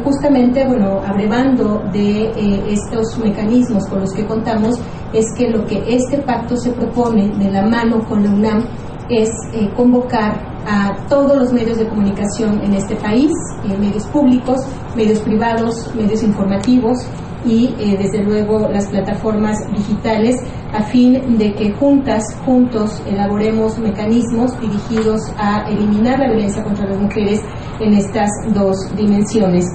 justamente, 0.04 0.66
bueno, 0.66 1.02
abrevando 1.06 1.84
de 1.92 2.32
estos 2.72 3.18
mecanismos 3.18 3.86
con 3.88 4.00
los 4.00 4.14
que 4.14 4.26
contamos, 4.26 4.80
es 5.12 5.26
que 5.38 5.50
lo 5.50 5.66
que 5.66 5.84
este 5.94 6.20
pacto 6.20 6.56
se 6.56 6.72
propone 6.72 7.28
de 7.38 7.52
la 7.52 7.64
mano 7.64 8.00
con 8.08 8.24
la 8.24 8.30
UNAM 8.32 8.64
es 9.10 9.30
convocar 9.76 10.50
a 10.66 10.96
todos 11.10 11.38
los 11.38 11.52
medios 11.52 11.78
de 11.80 11.88
comunicación 11.88 12.62
en 12.64 12.74
este 12.74 12.96
país, 12.96 13.32
medios 13.78 14.06
públicos, 14.08 14.62
medios 14.96 15.20
privados, 15.20 15.94
medios 15.96 16.24
informativos, 16.24 16.98
y 17.46 17.74
eh, 17.80 17.98
desde 17.98 18.24
luego 18.24 18.68
las 18.70 18.88
plataformas 18.88 19.58
digitales 19.76 20.42
a 20.74 20.84
fin 20.84 21.38
de 21.38 21.54
que 21.54 21.72
juntas, 21.72 22.24
juntos, 22.46 23.02
elaboremos 23.08 23.78
mecanismos 23.80 24.60
dirigidos 24.60 25.22
a 25.38 25.70
eliminar 25.70 26.20
la 26.20 26.28
violencia 26.28 26.64
contra 26.64 26.86
las 26.86 27.00
mujeres 27.00 27.42
en 27.80 27.94
estas 27.94 28.30
dos 28.54 28.76
dimensiones. 28.96 29.66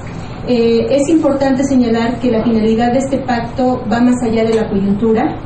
Eh, 0.47 0.87
es 0.91 1.09
importante 1.09 1.65
señalar 1.65 2.21
que 2.21 2.31
la 2.31 2.45
finalidad 2.45 2.93
de 2.93 2.99
este 2.99 3.19
pacto 3.19 3.83
va 3.91 4.01
más 4.01 4.23
allá 4.23 4.45
de 4.45 4.55
la 4.55 4.69
coyuntura, 4.69 5.39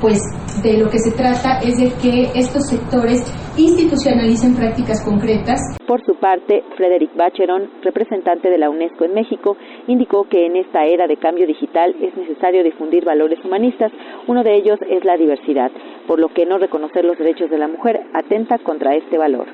pues 0.00 0.20
de 0.62 0.78
lo 0.78 0.90
que 0.90 0.98
se 0.98 1.10
trata 1.12 1.58
es 1.60 1.78
de 1.78 1.90
que 1.94 2.30
estos 2.34 2.66
sectores 2.68 3.22
institucionalicen 3.56 4.54
prácticas 4.54 5.02
concretas. 5.02 5.60
Por 5.86 6.04
su 6.04 6.16
parte, 6.16 6.62
Frederick 6.76 7.16
Bacheron, 7.16 7.70
representante 7.82 8.50
de 8.50 8.58
la 8.58 8.68
UNESCO 8.68 9.04
en 9.04 9.14
México, 9.14 9.56
indicó 9.86 10.24
que 10.24 10.46
en 10.46 10.56
esta 10.56 10.84
era 10.84 11.06
de 11.06 11.16
cambio 11.16 11.46
digital 11.46 11.94
es 12.00 12.16
necesario 12.16 12.62
difundir 12.62 13.04
valores 13.04 13.42
humanistas. 13.44 13.92
Uno 14.26 14.42
de 14.42 14.56
ellos 14.56 14.78
es 14.90 15.04
la 15.04 15.16
diversidad, 15.16 15.70
por 16.06 16.20
lo 16.20 16.28
que 16.28 16.44
no 16.44 16.58
reconocer 16.58 17.04
los 17.04 17.18
derechos 17.18 17.50
de 17.50 17.58
la 17.58 17.68
mujer 17.68 18.00
atenta 18.14 18.58
contra 18.58 18.94
este 18.94 19.16
valor. 19.16 19.48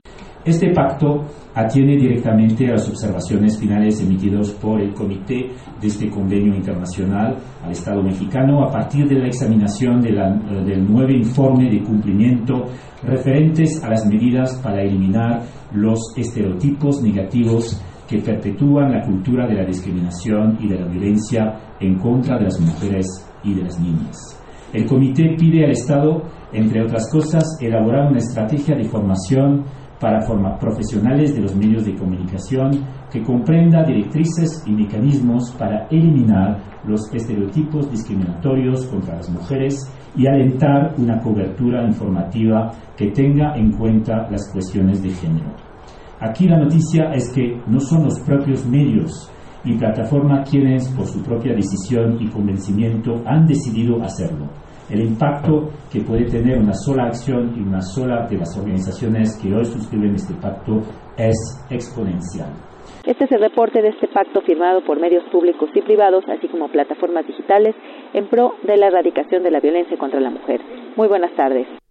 Este 0.45 0.73
pacto 0.73 1.25
atiende 1.55 1.97
directamente 1.97 2.67
a 2.67 2.73
las 2.73 2.89
observaciones 2.89 3.57
finales 3.61 4.01
emitidas 4.01 4.51
por 4.51 4.81
el 4.81 4.93
Comité 4.93 5.51
de 5.81 5.87
este 5.87 6.11
convenio 6.11 6.53
internacional 6.53 7.37
al 7.63 7.71
Estado 7.71 8.03
mexicano 8.03 8.65
a 8.65 8.71
partir 8.73 9.07
de 9.07 9.21
la 9.21 9.29
examinación 9.29 10.01
del 10.01 10.85
nuevo 10.85 11.13
informe 11.13 11.71
de 11.71 11.81
cumplimiento 11.85 12.65
referentes 13.05 13.85
a 13.85 13.91
las 13.91 14.05
medidas 14.07 14.57
para 14.57 14.83
eliminar 14.83 15.43
los 15.75 16.01
estereotipos 16.17 17.01
negativos 17.03 17.81
que 18.09 18.19
perpetúan 18.19 18.91
la 18.91 19.03
cultura 19.07 19.47
de 19.47 19.55
la 19.55 19.65
discriminación 19.65 20.59
y 20.61 20.69
de 20.69 20.81
la 20.81 20.87
violencia 20.89 21.77
en 21.79 21.99
contra 22.01 22.37
de 22.39 22.45
las 22.45 22.61
mujeres 22.61 23.07
y 23.45 23.55
de 23.55 23.63
las 23.63 23.79
niñas. 23.79 24.43
El 24.73 24.87
comité 24.87 25.37
pide 25.39 25.65
al 25.65 25.71
Estado, 25.71 26.23
entre 26.53 26.83
otras 26.83 27.11
cosas, 27.13 27.45
elaborar 27.61 28.09
una 28.09 28.19
estrategia 28.19 28.75
de 28.75 28.85
formación 28.85 29.65
para 30.03 30.21
formar 30.23 30.59
profesionales 30.59 31.33
de 31.33 31.43
los 31.43 31.55
medios 31.55 31.85
de 31.87 31.95
comunicación 31.95 32.73
que 33.09 33.23
comprenda 33.23 33.85
directrices 33.85 34.65
y 34.67 34.73
mecanismos 34.73 35.53
para 35.53 35.87
eliminar 35.93 36.59
los 36.85 37.03
estereotipos 37.15 37.89
discriminatorios 37.89 38.85
contra 38.87 39.15
las 39.15 39.31
mujeres 39.31 39.77
y 40.17 40.27
alentar 40.27 40.97
una 40.99 41.21
cobertura 41.21 41.87
informativa 41.87 42.73
que 42.97 43.13
tenga 43.13 43.55
en 43.55 43.71
cuenta 43.71 44.29
las 44.29 44.51
cuestiones 44.53 45.01
de 45.05 45.11
género. 45.11 45.55
Aquí 46.19 46.49
la 46.49 46.59
noticia 46.59 47.13
es 47.15 47.33
que 47.33 47.63
no 47.69 47.79
son 47.79 48.03
los 48.03 48.19
propios 48.27 48.67
medios 48.67 49.31
y 49.65 49.79
plataformas 49.79 50.51
quienes, 50.51 50.89
por 50.97 51.07
su 51.07 51.23
propia 51.23 51.55
decisión 51.55 52.17
y 52.21 52.29
convencimiento, 52.29 53.23
han 53.25 53.47
decidido 53.47 54.03
hacerlo 54.03 54.49
el 54.93 55.01
impacto 55.01 55.71
que 55.91 56.01
puede 56.03 56.27
tener 56.27 56.59
una 56.59 56.75
sola 56.75 57.05
acción 57.05 57.55
y 57.57 57.61
una 57.61 57.81
sola 57.81 58.27
de 58.29 58.37
las 58.37 58.57
organizaciones 58.59 59.41
que 59.41 59.55
hoy 59.55 59.65
suscriben 59.65 60.15
este 60.15 60.35
pacto 60.35 60.81
es 61.17 61.35
exponencial. 61.71 62.53
Este 63.07 63.25
es 63.25 63.33
el 63.33 63.41
reporte 63.41 63.81
de 63.81 63.89
este 63.89 64.07
pacto 64.09 64.43
firmado 64.43 64.85
por 64.85 65.01
medios 65.01 65.25
públicos 65.33 65.71
y 65.75 65.81
privados, 65.81 66.25
así 66.29 66.47
como 66.47 66.69
plataformas 66.69 67.27
digitales, 67.27 67.75
en 68.13 68.29
pro 68.29 68.55
de 68.65 68.77
la 68.77 68.89
erradicación 68.89 69.43
de 69.43 69.51
la 69.51 69.61
violencia 69.61 69.97
contra 69.97 70.21
la 70.21 70.31
mujer. 70.31 70.61
Muy 70.95 71.09
buenas 71.09 71.35
tardes. 71.35 71.82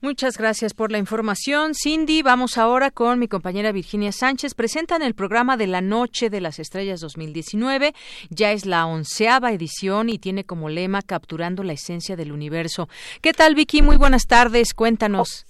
Muchas 0.00 0.38
gracias 0.38 0.74
por 0.74 0.92
la 0.92 0.98
información, 0.98 1.72
Cindy. 1.74 2.22
Vamos 2.22 2.56
ahora 2.56 2.92
con 2.92 3.18
mi 3.18 3.26
compañera 3.26 3.72
Virginia 3.72 4.12
Sánchez. 4.12 4.54
Presentan 4.54 5.02
el 5.02 5.14
programa 5.14 5.56
de 5.56 5.66
la 5.66 5.80
Noche 5.80 6.30
de 6.30 6.40
las 6.40 6.60
Estrellas 6.60 7.00
2019. 7.00 7.94
Ya 8.30 8.52
es 8.52 8.64
la 8.64 8.86
onceava 8.86 9.52
edición 9.52 10.08
y 10.08 10.20
tiene 10.20 10.44
como 10.44 10.68
lema 10.68 11.02
Capturando 11.02 11.64
la 11.64 11.72
Esencia 11.72 12.14
del 12.14 12.30
Universo. 12.30 12.88
¿Qué 13.22 13.32
tal, 13.32 13.56
Vicky? 13.56 13.82
Muy 13.82 13.96
buenas 13.96 14.28
tardes. 14.28 14.72
Cuéntanos. 14.72 15.47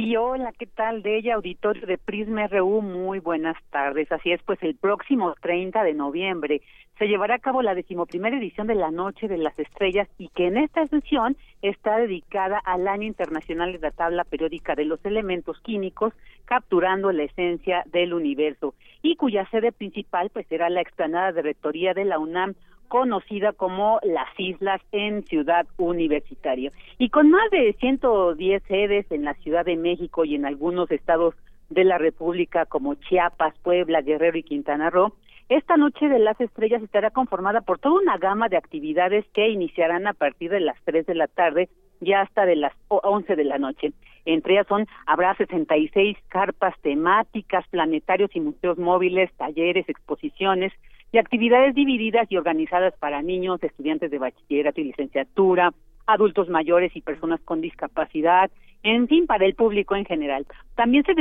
Sí, 0.00 0.16
hola, 0.16 0.50
¿qué 0.58 0.64
tal? 0.64 1.02
De 1.02 1.18
ella, 1.18 1.34
auditorio 1.34 1.86
de 1.86 1.98
Prisma 1.98 2.46
RU, 2.46 2.80
muy 2.80 3.18
buenas 3.18 3.54
tardes. 3.68 4.10
Así 4.10 4.32
es, 4.32 4.42
pues 4.44 4.58
el 4.62 4.74
próximo 4.74 5.34
30 5.42 5.84
de 5.84 5.92
noviembre 5.92 6.62
se 6.98 7.06
llevará 7.06 7.34
a 7.34 7.38
cabo 7.38 7.60
la 7.60 7.74
decimoprimera 7.74 8.38
edición 8.38 8.66
de 8.66 8.76
la 8.76 8.90
Noche 8.90 9.28
de 9.28 9.36
las 9.36 9.58
Estrellas 9.58 10.08
y 10.16 10.28
que 10.28 10.46
en 10.46 10.56
esta 10.56 10.84
edición 10.84 11.36
está 11.60 11.98
dedicada 11.98 12.62
al 12.64 12.88
Año 12.88 13.02
Internacional 13.02 13.72
de 13.72 13.78
la 13.78 13.90
Tabla 13.90 14.24
Periódica 14.24 14.74
de 14.74 14.86
los 14.86 15.04
Elementos 15.04 15.60
Químicos, 15.60 16.14
capturando 16.46 17.12
la 17.12 17.24
esencia 17.24 17.82
del 17.84 18.14
universo, 18.14 18.74
y 19.02 19.16
cuya 19.16 19.46
sede 19.50 19.70
principal 19.70 20.30
pues 20.30 20.46
será 20.46 20.70
la 20.70 20.80
explanada 20.80 21.32
de 21.32 21.42
Rectoría 21.42 21.92
de 21.92 22.06
la 22.06 22.18
UNAM, 22.18 22.54
conocida 22.90 23.52
como 23.52 24.00
las 24.02 24.28
Islas 24.36 24.82
en 24.90 25.22
Ciudad 25.22 25.64
Universitaria. 25.78 26.72
Y 26.98 27.08
con 27.08 27.30
más 27.30 27.48
de 27.52 27.72
110 27.78 28.62
sedes 28.64 29.06
en 29.10 29.24
la 29.24 29.34
Ciudad 29.34 29.64
de 29.64 29.76
México 29.76 30.24
y 30.24 30.34
en 30.34 30.44
algunos 30.44 30.90
estados 30.90 31.34
de 31.70 31.84
la 31.84 31.98
República 31.98 32.66
como 32.66 32.96
Chiapas, 32.96 33.54
Puebla, 33.62 34.02
Guerrero 34.02 34.36
y 34.36 34.42
Quintana 34.42 34.90
Roo, 34.90 35.14
esta 35.48 35.76
noche 35.76 36.08
de 36.08 36.18
las 36.18 36.40
estrellas 36.40 36.82
estará 36.82 37.10
conformada 37.10 37.60
por 37.60 37.78
toda 37.78 38.00
una 38.00 38.18
gama 38.18 38.48
de 38.48 38.56
actividades 38.56 39.24
que 39.32 39.48
iniciarán 39.48 40.08
a 40.08 40.12
partir 40.12 40.50
de 40.50 40.60
las 40.60 40.76
3 40.84 41.06
de 41.06 41.14
la 41.14 41.28
tarde 41.28 41.68
y 42.00 42.12
hasta 42.12 42.44
de 42.44 42.56
las 42.56 42.72
11 42.88 43.36
de 43.36 43.44
la 43.44 43.58
noche. 43.58 43.92
Entre 44.24 44.54
ellas 44.54 44.66
son, 44.66 44.88
habrá 45.06 45.36
66 45.36 46.16
carpas 46.28 46.74
temáticas, 46.82 47.66
planetarios 47.68 48.34
y 48.34 48.40
museos 48.40 48.78
móviles, 48.78 49.32
talleres, 49.36 49.88
exposiciones 49.88 50.72
y 51.12 51.18
actividades 51.18 51.74
divididas 51.74 52.30
y 52.30 52.36
organizadas 52.36 52.94
para 52.98 53.22
niños, 53.22 53.62
estudiantes 53.62 54.10
de 54.10 54.18
bachillerato 54.18 54.80
y 54.80 54.84
licenciatura, 54.84 55.72
adultos 56.06 56.48
mayores 56.48 56.94
y 56.94 57.00
personas 57.00 57.40
con 57.40 57.60
discapacidad, 57.60 58.50
en 58.82 59.08
fin, 59.08 59.26
para 59.26 59.44
el 59.44 59.54
público 59.54 59.94
en 59.94 60.06
general. 60.06 60.46
También 60.74 61.04
se, 61.04 61.14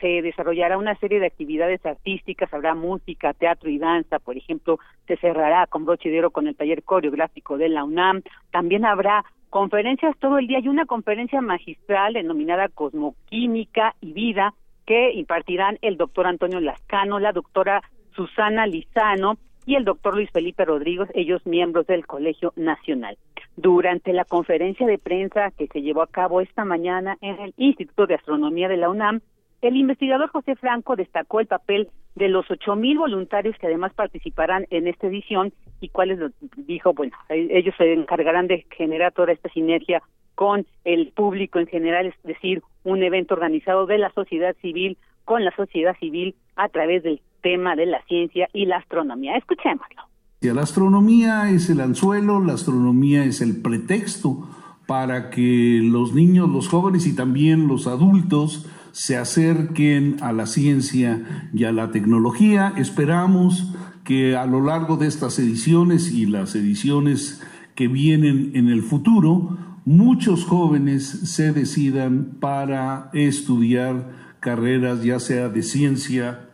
se 0.00 0.22
desarrollará 0.22 0.78
una 0.78 0.94
serie 0.96 1.20
de 1.20 1.26
actividades 1.26 1.84
artísticas, 1.84 2.52
habrá 2.52 2.74
música, 2.74 3.34
teatro 3.34 3.68
y 3.68 3.78
danza, 3.78 4.18
por 4.18 4.36
ejemplo, 4.36 4.78
se 5.06 5.16
cerrará 5.16 5.66
con 5.66 5.84
broche 5.84 6.08
de 6.08 6.18
oro 6.18 6.30
con 6.30 6.46
el 6.46 6.56
taller 6.56 6.82
coreográfico 6.82 7.58
de 7.58 7.68
la 7.68 7.84
UNAM, 7.84 8.22
también 8.50 8.84
habrá 8.84 9.24
conferencias 9.50 10.16
todo 10.18 10.38
el 10.38 10.46
día 10.46 10.60
y 10.60 10.68
una 10.68 10.86
conferencia 10.86 11.40
magistral 11.40 12.14
denominada 12.14 12.68
Cosmoquímica 12.68 13.94
y 14.00 14.12
Vida 14.12 14.54
que 14.86 15.12
impartirán 15.12 15.78
el 15.82 15.96
doctor 15.96 16.26
Antonio 16.26 16.60
Lascano, 16.60 17.18
la 17.18 17.32
doctora 17.32 17.82
Susana 18.14 18.66
Lizano 18.66 19.38
y 19.66 19.76
el 19.76 19.84
doctor 19.84 20.14
Luis 20.14 20.30
Felipe 20.30 20.64
Rodríguez, 20.64 21.08
ellos 21.14 21.44
miembros 21.46 21.86
del 21.86 22.06
Colegio 22.06 22.52
Nacional. 22.56 23.16
Durante 23.56 24.12
la 24.12 24.24
conferencia 24.24 24.86
de 24.86 24.98
prensa 24.98 25.50
que 25.52 25.68
se 25.68 25.80
llevó 25.80 26.02
a 26.02 26.06
cabo 26.06 26.40
esta 26.40 26.64
mañana 26.64 27.16
en 27.20 27.40
el 27.40 27.54
Instituto 27.56 28.06
de 28.06 28.16
Astronomía 28.16 28.68
de 28.68 28.76
la 28.76 28.90
UNAM, 28.90 29.20
el 29.62 29.76
investigador 29.76 30.28
José 30.28 30.56
Franco 30.56 30.96
destacó 30.96 31.40
el 31.40 31.46
papel 31.46 31.88
de 32.14 32.28
los 32.28 32.48
ocho 32.50 32.76
mil 32.76 32.98
voluntarios 32.98 33.56
que 33.58 33.66
además 33.66 33.94
participarán 33.94 34.66
en 34.70 34.86
esta 34.86 35.06
edición 35.06 35.52
y 35.80 35.88
cuáles 35.88 36.18
dijo, 36.56 36.92
bueno, 36.92 37.16
e-, 37.28 37.48
ellos 37.50 37.74
se 37.78 37.92
encargarán 37.92 38.46
de 38.46 38.66
generar 38.76 39.12
toda 39.12 39.32
esta 39.32 39.48
sinergia 39.50 40.02
con 40.34 40.66
el 40.84 41.12
público 41.12 41.58
en 41.58 41.66
general, 41.66 42.06
es 42.06 42.22
decir, 42.22 42.62
un 42.82 43.02
evento 43.02 43.34
organizado 43.34 43.86
de 43.86 43.98
la 43.98 44.12
sociedad 44.12 44.54
civil 44.60 44.98
con 45.24 45.44
la 45.44 45.54
sociedad 45.56 45.96
civil 45.98 46.34
a 46.56 46.68
través 46.68 47.02
del 47.02 47.20
tema 47.44 47.76
de 47.76 47.86
la 47.86 48.02
ciencia 48.06 48.48
y 48.52 48.64
la 48.64 48.78
astronomía. 48.78 49.36
Escuchémoslo. 49.36 50.02
La 50.40 50.62
astronomía 50.62 51.50
es 51.50 51.70
el 51.70 51.80
anzuelo, 51.80 52.40
la 52.40 52.54
astronomía 52.54 53.24
es 53.24 53.40
el 53.40 53.62
pretexto 53.62 54.48
para 54.86 55.30
que 55.30 55.80
los 55.82 56.12
niños, 56.12 56.50
los 56.50 56.68
jóvenes 56.68 57.06
y 57.06 57.14
también 57.14 57.68
los 57.68 57.86
adultos 57.86 58.68
se 58.92 59.16
acerquen 59.16 60.16
a 60.20 60.32
la 60.32 60.46
ciencia 60.46 61.50
y 61.52 61.64
a 61.64 61.72
la 61.72 61.90
tecnología. 61.90 62.72
Esperamos 62.76 63.74
que 64.04 64.36
a 64.36 64.46
lo 64.46 64.60
largo 64.60 64.96
de 64.96 65.06
estas 65.06 65.38
ediciones 65.38 66.12
y 66.12 66.26
las 66.26 66.54
ediciones 66.54 67.42
que 67.74 67.88
vienen 67.88 68.52
en 68.54 68.68
el 68.68 68.82
futuro, 68.82 69.58
muchos 69.84 70.44
jóvenes 70.44 71.04
se 71.06 71.52
decidan 71.52 72.36
para 72.40 73.10
estudiar 73.12 74.12
carreras 74.40 75.02
ya 75.02 75.18
sea 75.18 75.48
de 75.48 75.62
ciencia 75.62 76.50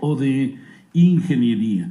o 0.00 0.16
de 0.16 0.56
ingeniería. 0.92 1.90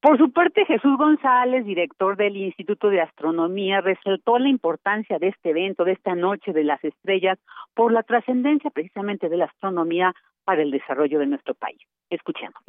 Por 0.00 0.18
su 0.18 0.30
parte, 0.32 0.66
Jesús 0.66 0.98
González, 0.98 1.64
director 1.64 2.16
del 2.18 2.36
Instituto 2.36 2.90
de 2.90 3.00
Astronomía, 3.00 3.80
resaltó 3.80 4.38
la 4.38 4.50
importancia 4.50 5.18
de 5.18 5.28
este 5.28 5.50
evento, 5.50 5.84
de 5.84 5.92
esta 5.92 6.14
noche 6.14 6.52
de 6.52 6.62
las 6.62 6.84
estrellas, 6.84 7.38
por 7.74 7.90
la 7.90 8.02
trascendencia 8.02 8.70
precisamente 8.70 9.30
de 9.30 9.38
la 9.38 9.46
astronomía 9.46 10.14
para 10.44 10.60
el 10.60 10.70
desarrollo 10.70 11.18
de 11.18 11.26
nuestro 11.26 11.54
país. 11.54 11.78
Escuchemos. 12.10 12.62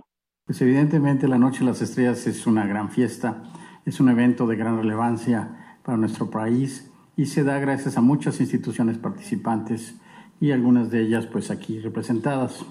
Pues 0.46 0.62
evidentemente 0.62 1.28
la 1.28 1.38
Noche 1.38 1.60
de 1.60 1.66
las 1.66 1.82
Estrellas 1.82 2.26
es 2.26 2.48
una 2.48 2.66
gran 2.68 2.90
fiesta, 2.90 3.44
es 3.86 4.00
un 4.00 4.10
evento 4.10 4.48
de 4.48 4.56
gran 4.56 4.78
relevancia 4.78 5.80
para 5.84 5.98
nuestro 5.98 6.30
país 6.30 6.94
y 7.18 7.26
se 7.26 7.44
da 7.44 7.60
gracias 7.60 7.98
a 7.98 8.02
muchas 8.02 8.40
instituciones 8.40 8.98
participantes 8.98 10.00
y 10.40 10.52
algunas 10.52 10.90
de 10.90 11.02
ellas 11.02 11.28
pues 11.28 11.52
aquí 11.52 11.80
representadas. 11.80 12.66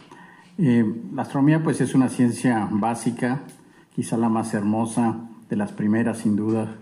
Eh, 0.57 0.85
la 1.13 1.23
astronomía 1.23 1.65
pues 1.65 1.81
es 1.81 1.95
una 1.95 2.09
ciencia 2.09 2.69
básica, 2.71 3.41
quizá 3.95 4.17
la 4.17 4.29
más 4.29 4.55
hermosa 4.55 5.17
de 5.51 5.57
las 5.57 5.73
primeras 5.73 6.19
sin 6.19 6.37
duda. 6.37 6.77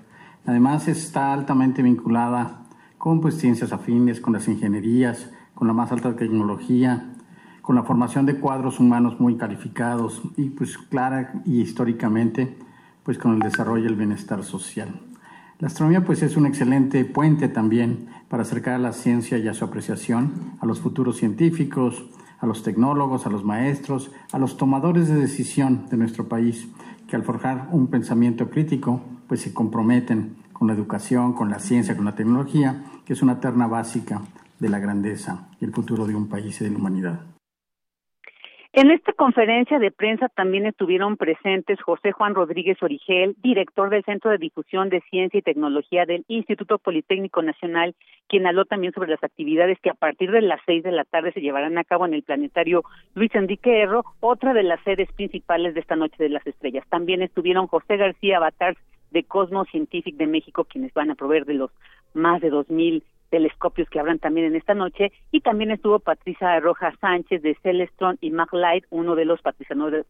Además 0.45 0.89
está 0.89 1.33
altamente 1.33 1.83
vinculada 1.83 2.65
con 2.99 3.21
pues 3.21 3.39
ciencias 3.39 3.73
afines, 3.73 4.21
con 4.21 4.35
las 4.35 4.47
ingenierías, 4.47 5.31
con 5.55 5.69
la 5.69 5.75
más 5.75 5.91
alta 5.91 6.15
tecnología, 6.17 7.15
con 7.63 7.75
la 7.75 7.83
formación 7.83 8.27
de 8.27 8.39
cuadros 8.39 8.79
humanos 8.79 9.21
muy 9.21 9.37
calificados 9.37 10.21
y 10.37 10.51
pues 10.51 10.77
clara 10.77 11.33
y 11.47 11.63
históricamente 11.63 12.55
pues 13.05 13.17
con 13.17 13.33
el 13.33 13.41
desarrollo 13.41 13.85
y 13.85 13.89
el 13.89 13.97
bienestar 13.97 14.45
social. 14.45 15.01
La 15.61 15.69
astronomía 15.69 16.05
pues 16.05 16.23
es 16.23 16.37
un 16.37 16.45
excelente 16.45 17.05
puente 17.05 17.49
también 17.49 18.09
para 18.29 18.43
acercar 18.43 18.75
a 18.75 18.79
la 18.79 18.93
ciencia 18.93 19.39
y 19.39 19.49
a 19.49 19.55
su 19.55 19.65
apreciación 19.65 20.57
a 20.61 20.67
los 20.67 20.81
futuros 20.81 21.17
científicos, 21.17 22.05
a 22.43 22.47
los 22.47 22.65
tecnólogos, 22.65 23.25
a 23.25 23.31
los 23.31 23.45
maestros, 23.45 24.11
a 24.33 24.39
los 24.39 24.57
tomadores 24.57 25.09
de 25.09 25.15
decisión 25.15 25.87
de 25.89 25.97
nuestro 25.97 26.29
país, 26.29 26.69
que 27.07 27.15
al 27.15 27.23
forjar 27.23 27.69
un 27.71 27.87
pensamiento 27.87 28.51
crítico 28.51 29.01
pues 29.29 29.41
se 29.41 29.55
comprometen 29.55 30.37
con 30.53 30.67
la 30.67 30.75
educación, 30.75 31.33
con 31.35 31.51
la 31.51 31.61
ciencia, 31.61 31.97
con 31.97 32.05
la 32.05 32.17
tecnología, 32.17 32.85
que 33.07 33.13
es 33.13 33.23
una 33.23 33.41
terna 33.41 33.69
básica 33.69 34.21
de 34.59 34.69
la 34.69 34.81
grandeza 34.81 35.49
y 35.61 35.65
el 35.65 35.73
futuro 35.73 36.07
de 36.07 36.17
un 36.17 36.29
país 36.29 36.61
y 36.61 36.65
de 36.65 36.71
la 36.71 36.79
humanidad. 36.79 37.32
En 38.75 38.91
esta 38.91 39.13
conferencia 39.13 39.79
de 39.79 39.91
prensa 39.91 40.31
también 40.31 40.65
estuvieron 40.65 41.19
presentes 41.19 41.79
José 41.83 42.13
Juan 42.13 42.35
Rodríguez 42.35 42.83
Origel, 42.83 43.37
director 43.43 43.91
del 43.91 44.03
Centro 44.03 44.31
de 44.31 44.39
Difusión 44.39 44.89
de 44.89 45.03
Ciencia 45.11 45.37
y 45.37 45.43
Tecnología 45.43 46.07
del 46.07 46.25
Instituto 46.27 46.79
Politécnico 46.79 47.43
Nacional, 47.43 47.95
quien 48.29 48.47
habló 48.47 48.65
también 48.65 48.95
sobre 48.95 49.11
las 49.11 49.23
actividades 49.23 49.79
que 49.81 49.91
a 49.91 49.95
partir 49.95 50.31
de 50.31 50.41
las 50.41 50.59
seis 50.65 50.83
de 50.83 50.91
la 50.91 51.05
tarde 51.05 51.33
se 51.33 51.43
llevarán 51.43 51.77
a 51.77 51.85
cabo 51.85 52.07
en 52.07 52.15
el 52.15 52.23
planetario 52.23 52.83
Luis 53.15 53.35
Enrique 53.35 53.83
Erro, 53.83 54.07
otra 54.21 54.55
de 54.55 54.63
las 54.63 54.83
sedes 54.85 55.13
principales 55.13 55.75
de 55.75 55.81
esta 55.81 55.97
Noche 55.97 56.17
de 56.19 56.31
las 56.31 56.47
Estrellas. 56.47 56.87
También 56.89 57.21
estuvieron 57.21 57.67
José 57.67 57.99
García 57.99 58.39
Batar 58.39 58.79
de 59.11 59.23
Cosmos 59.25 59.69
Scientific 59.69 60.17
de 60.17 60.27
México, 60.27 60.65
quienes 60.65 60.95
van 60.95 61.11
a 61.11 61.15
proveer 61.15 61.45
de 61.45 61.55
los 61.55 61.71
más 62.15 62.41
de 62.41 62.49
dos 62.49 62.71
mil 62.71 63.03
telescopios 63.33 63.89
que 63.89 63.99
habrán 63.99 64.19
también 64.19 64.49
en 64.49 64.57
esta 64.57 64.75
noche 64.75 65.11
y 65.31 65.41
también 65.41 65.71
estuvo 65.71 65.99
Patricia 65.99 66.61
Rojas 66.61 66.95
Sánchez 67.01 67.41
de 67.41 67.57
Celestron 67.63 68.19
y 68.21 68.31
MacLight, 68.31 68.85
uno 68.91 69.15
de 69.17 69.25
los 69.25 69.41
patrocinadores, 69.41 70.05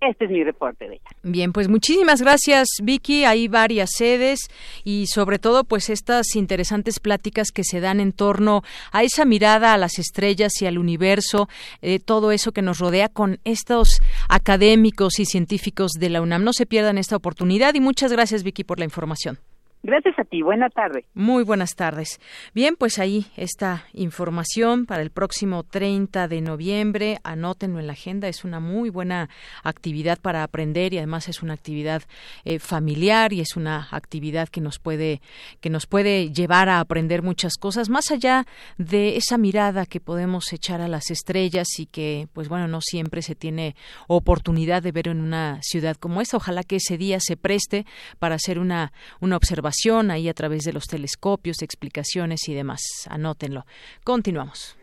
Este 0.00 0.26
es 0.26 0.30
mi 0.30 0.44
reporte 0.44 0.88
de 0.88 0.94
ella. 0.96 1.10
Bien, 1.22 1.52
pues 1.52 1.68
muchísimas 1.68 2.20
gracias, 2.20 2.68
Vicky. 2.82 3.24
Hay 3.24 3.48
varias 3.48 3.90
sedes 3.96 4.40
y 4.84 5.06
sobre 5.06 5.38
todo, 5.38 5.64
pues 5.64 5.88
estas 5.90 6.36
interesantes 6.36 7.00
pláticas 7.00 7.50
que 7.50 7.64
se 7.64 7.80
dan 7.80 8.00
en 8.00 8.12
torno 8.12 8.62
a 8.92 9.02
esa 9.02 9.24
mirada 9.24 9.72
a 9.72 9.78
las 9.78 9.98
estrellas 9.98 10.60
y 10.60 10.66
al 10.66 10.78
universo, 10.78 11.48
eh, 11.80 11.98
todo 11.98 12.30
eso 12.30 12.52
que 12.52 12.62
nos 12.62 12.78
rodea 12.78 13.08
con 13.08 13.38
estos 13.44 14.00
académicos 14.28 15.18
y 15.18 15.24
científicos 15.24 15.92
de 15.92 16.10
la 16.10 16.20
UNAM. 16.20 16.44
No 16.44 16.52
se 16.52 16.66
pierdan 16.66 16.98
esta 16.98 17.16
oportunidad 17.16 17.74
y 17.74 17.80
muchas 17.80 18.12
gracias, 18.12 18.42
Vicky, 18.42 18.64
por 18.64 18.78
la 18.78 18.84
información. 18.84 19.38
Gracias 19.86 20.18
a 20.18 20.24
ti. 20.24 20.42
Buenas 20.42 20.74
tardes. 20.74 21.04
Muy 21.14 21.44
buenas 21.44 21.76
tardes. 21.76 22.18
Bien, 22.52 22.74
pues 22.74 22.98
ahí 22.98 23.26
esta 23.36 23.84
información 23.92 24.84
para 24.84 25.00
el 25.00 25.10
próximo 25.10 25.62
30 25.62 26.26
de 26.26 26.40
noviembre. 26.40 27.18
Anótenlo 27.22 27.78
en 27.78 27.86
la 27.86 27.92
agenda. 27.92 28.26
Es 28.26 28.44
una 28.44 28.58
muy 28.58 28.90
buena 28.90 29.28
actividad 29.62 30.18
para 30.20 30.42
aprender 30.42 30.92
y 30.92 30.98
además 30.98 31.28
es 31.28 31.40
una 31.40 31.54
actividad 31.54 32.02
eh, 32.44 32.58
familiar 32.58 33.32
y 33.32 33.40
es 33.40 33.54
una 33.54 33.86
actividad 33.92 34.48
que 34.48 34.60
nos 34.60 34.80
puede 34.80 35.20
que 35.60 35.70
nos 35.70 35.86
puede 35.86 36.32
llevar 36.32 36.68
a 36.68 36.80
aprender 36.80 37.22
muchas 37.22 37.52
cosas 37.54 37.88
más 37.88 38.10
allá 38.10 38.44
de 38.78 39.16
esa 39.16 39.38
mirada 39.38 39.86
que 39.86 40.00
podemos 40.00 40.52
echar 40.52 40.80
a 40.80 40.88
las 40.88 41.12
estrellas 41.12 41.68
y 41.78 41.86
que, 41.86 42.26
pues 42.32 42.48
bueno, 42.48 42.66
no 42.66 42.80
siempre 42.80 43.22
se 43.22 43.36
tiene 43.36 43.76
oportunidad 44.08 44.82
de 44.82 44.90
ver 44.90 45.06
en 45.06 45.20
una 45.20 45.60
ciudad 45.62 45.94
como 45.94 46.20
esta. 46.20 46.38
Ojalá 46.38 46.64
que 46.64 46.76
ese 46.76 46.98
día 46.98 47.20
se 47.20 47.36
preste 47.36 47.86
para 48.18 48.34
hacer 48.34 48.58
una 48.58 48.92
una 49.20 49.36
observación 49.36 49.75
ahí 50.10 50.28
a 50.28 50.34
través 50.34 50.64
de 50.64 50.72
los 50.72 50.86
telescopios, 50.86 51.62
explicaciones 51.62 52.48
y 52.48 52.54
demás. 52.54 52.80
Anótenlo. 53.08 53.66
Continuamos. 54.04 54.76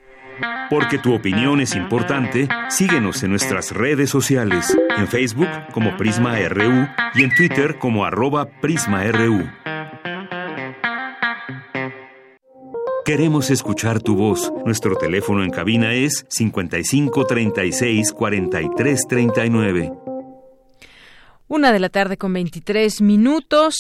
Porque 0.69 0.97
tu 0.97 1.13
opinión 1.13 1.62
es 1.62 1.75
importante, 1.75 2.47
síguenos 2.69 3.21
en 3.23 3.32
nuestras 3.32 3.71
redes 3.71 4.10
sociales, 4.10 4.75
en 4.97 5.08
Facebook 5.08 5.49
como 5.73 5.95
Prisma 5.97 6.39
RU 6.49 6.88
y 7.13 7.23
en 7.23 7.36
Twitter 7.36 7.77
como 7.77 8.03
arroba 8.06 8.49
PrismaRU. 8.62 9.47
Queremos 13.06 13.51
escuchar 13.51 14.01
tu 14.01 14.15
voz. 14.15 14.51
Nuestro 14.65 14.95
teléfono 14.95 15.43
en 15.43 15.51
cabina 15.51 15.93
es 15.93 16.25
55 16.29 17.25
36 17.25 18.13
43 18.13 19.08
39. 19.08 19.91
Una 21.49 21.71
de 21.71 21.79
la 21.79 21.89
tarde 21.89 22.17
con 22.17 22.34
23 22.34 23.01
minutos 23.01 23.75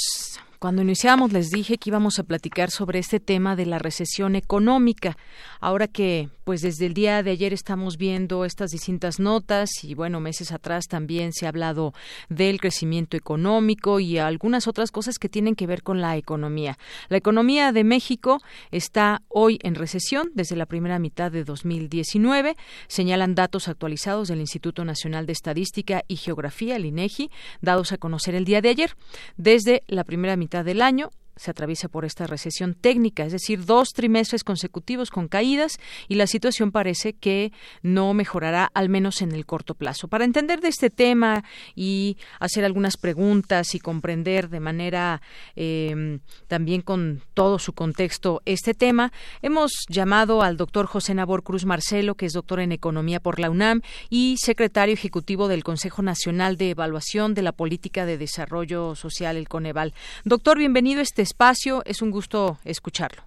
Cuando 0.63 0.81
iniciamos 0.81 1.33
les 1.33 1.49
dije 1.49 1.77
que 1.77 1.89
íbamos 1.89 2.19
a 2.19 2.23
platicar 2.23 2.71
sobre 2.71 2.97
este 2.97 3.19
tema 3.19 3.57
de 3.57 3.65
la 3.65 3.79
recesión 3.79 4.33
económica. 4.37 5.17
Ahora 5.63 5.87
que 5.87 6.27
pues 6.43 6.59
desde 6.59 6.85
el 6.85 6.93
día 6.93 7.23
de 7.23 7.31
ayer 7.31 7.53
estamos 7.53 7.95
viendo 7.95 8.43
estas 8.43 8.71
distintas 8.71 9.17
notas 9.21 9.69
y 9.85 9.95
bueno, 9.95 10.19
meses 10.19 10.51
atrás 10.51 10.89
también 10.89 11.31
se 11.31 11.45
ha 11.45 11.49
hablado 11.49 11.93
del 12.27 12.59
crecimiento 12.59 13.15
económico 13.15 14.01
y 14.01 14.17
algunas 14.17 14.67
otras 14.67 14.91
cosas 14.91 15.19
que 15.19 15.29
tienen 15.29 15.55
que 15.55 15.65
ver 15.65 15.81
con 15.81 16.01
la 16.01 16.17
economía. 16.17 16.77
La 17.07 17.15
economía 17.15 17.71
de 17.71 17.85
México 17.85 18.41
está 18.71 19.21
hoy 19.29 19.57
en 19.63 19.75
recesión 19.75 20.31
desde 20.33 20.57
la 20.57 20.65
primera 20.65 20.99
mitad 20.99 21.31
de 21.31 21.45
2019, 21.45 22.57
señalan 22.89 23.33
datos 23.33 23.69
actualizados 23.69 24.27
del 24.27 24.41
Instituto 24.41 24.83
Nacional 24.83 25.25
de 25.25 25.31
Estadística 25.31 26.03
y 26.09 26.17
Geografía, 26.17 26.75
el 26.75 26.85
INEGI, 26.85 27.31
dados 27.61 27.93
a 27.93 27.97
conocer 27.97 28.35
el 28.35 28.43
día 28.43 28.59
de 28.59 28.67
ayer. 28.67 28.97
Desde 29.37 29.83
la 29.87 30.03
primera 30.03 30.35
mitad 30.35 30.65
del 30.65 30.81
año 30.81 31.11
se 31.35 31.51
atraviesa 31.51 31.87
por 31.87 32.05
esta 32.05 32.27
recesión 32.27 32.75
técnica, 32.75 33.25
es 33.25 33.31
decir, 33.31 33.65
dos 33.65 33.89
trimestres 33.89 34.43
consecutivos 34.43 35.09
con 35.09 35.27
caídas 35.27 35.79
y 36.07 36.15
la 36.15 36.27
situación 36.27 36.71
parece 36.71 37.13
que 37.13 37.51
no 37.81 38.13
mejorará 38.13 38.69
al 38.73 38.89
menos 38.89 39.21
en 39.21 39.31
el 39.31 39.45
corto 39.45 39.73
plazo. 39.73 40.07
Para 40.07 40.25
entender 40.25 40.61
de 40.61 40.67
este 40.67 40.89
tema 40.89 41.43
y 41.75 42.17
hacer 42.39 42.65
algunas 42.65 42.97
preguntas 42.97 43.73
y 43.73 43.79
comprender 43.79 44.49
de 44.49 44.59
manera 44.59 45.21
em, 45.55 46.19
también 46.47 46.81
con 46.81 47.21
todo 47.33 47.59
su 47.59 47.73
contexto 47.73 48.41
este 48.45 48.73
tema, 48.73 49.11
hemos 49.41 49.71
llamado 49.89 50.41
al 50.41 50.57
doctor 50.57 50.85
José 50.85 51.13
Nabor 51.15 51.43
Cruz 51.43 51.65
Marcelo, 51.65 52.15
que 52.15 52.27
es 52.27 52.33
doctor 52.33 52.59
en 52.59 52.71
Economía 52.71 53.19
por 53.19 53.39
la 53.39 53.49
UNAM 53.49 53.81
y 54.09 54.37
secretario 54.39 54.93
ejecutivo 54.93 55.47
del 55.47 55.63
Consejo 55.63 56.01
Nacional 56.01 56.57
de 56.57 56.71
Evaluación 56.71 57.33
de 57.33 57.41
la 57.41 57.51
Política 57.51 58.05
de 58.05 58.17
Desarrollo 58.17 58.95
Social, 58.95 59.37
el 59.37 59.49
Coneval. 59.49 59.93
Doctor, 60.25 60.57
bienvenido 60.57 60.99
a 60.99 61.03
este 61.03 61.22
espacio. 61.23 61.81
Es 61.85 62.01
un 62.01 62.11
gusto 62.11 62.57
escucharlo. 62.63 63.23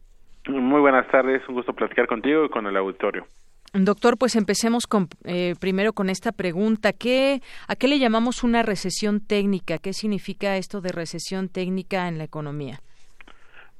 Muy 0.48 0.80
buenas 0.80 1.08
tardes, 1.10 1.42
un 1.48 1.56
gusto 1.56 1.72
platicar 1.72 2.06
contigo 2.06 2.44
y 2.44 2.48
con 2.48 2.66
el 2.66 2.76
auditorio. 2.76 3.26
Doctor, 3.72 4.16
pues 4.16 4.36
empecemos 4.36 4.86
con, 4.86 5.08
eh, 5.24 5.54
primero 5.60 5.92
con 5.92 6.08
esta 6.08 6.32
pregunta. 6.32 6.92
¿Qué, 6.92 7.42
¿A 7.68 7.76
qué 7.76 7.88
le 7.88 7.98
llamamos 7.98 8.44
una 8.44 8.62
recesión 8.62 9.20
técnica? 9.20 9.78
¿Qué 9.78 9.92
significa 9.92 10.56
esto 10.56 10.80
de 10.80 10.92
recesión 10.92 11.48
técnica 11.48 12.08
en 12.08 12.16
la 12.16 12.24
economía? 12.24 12.80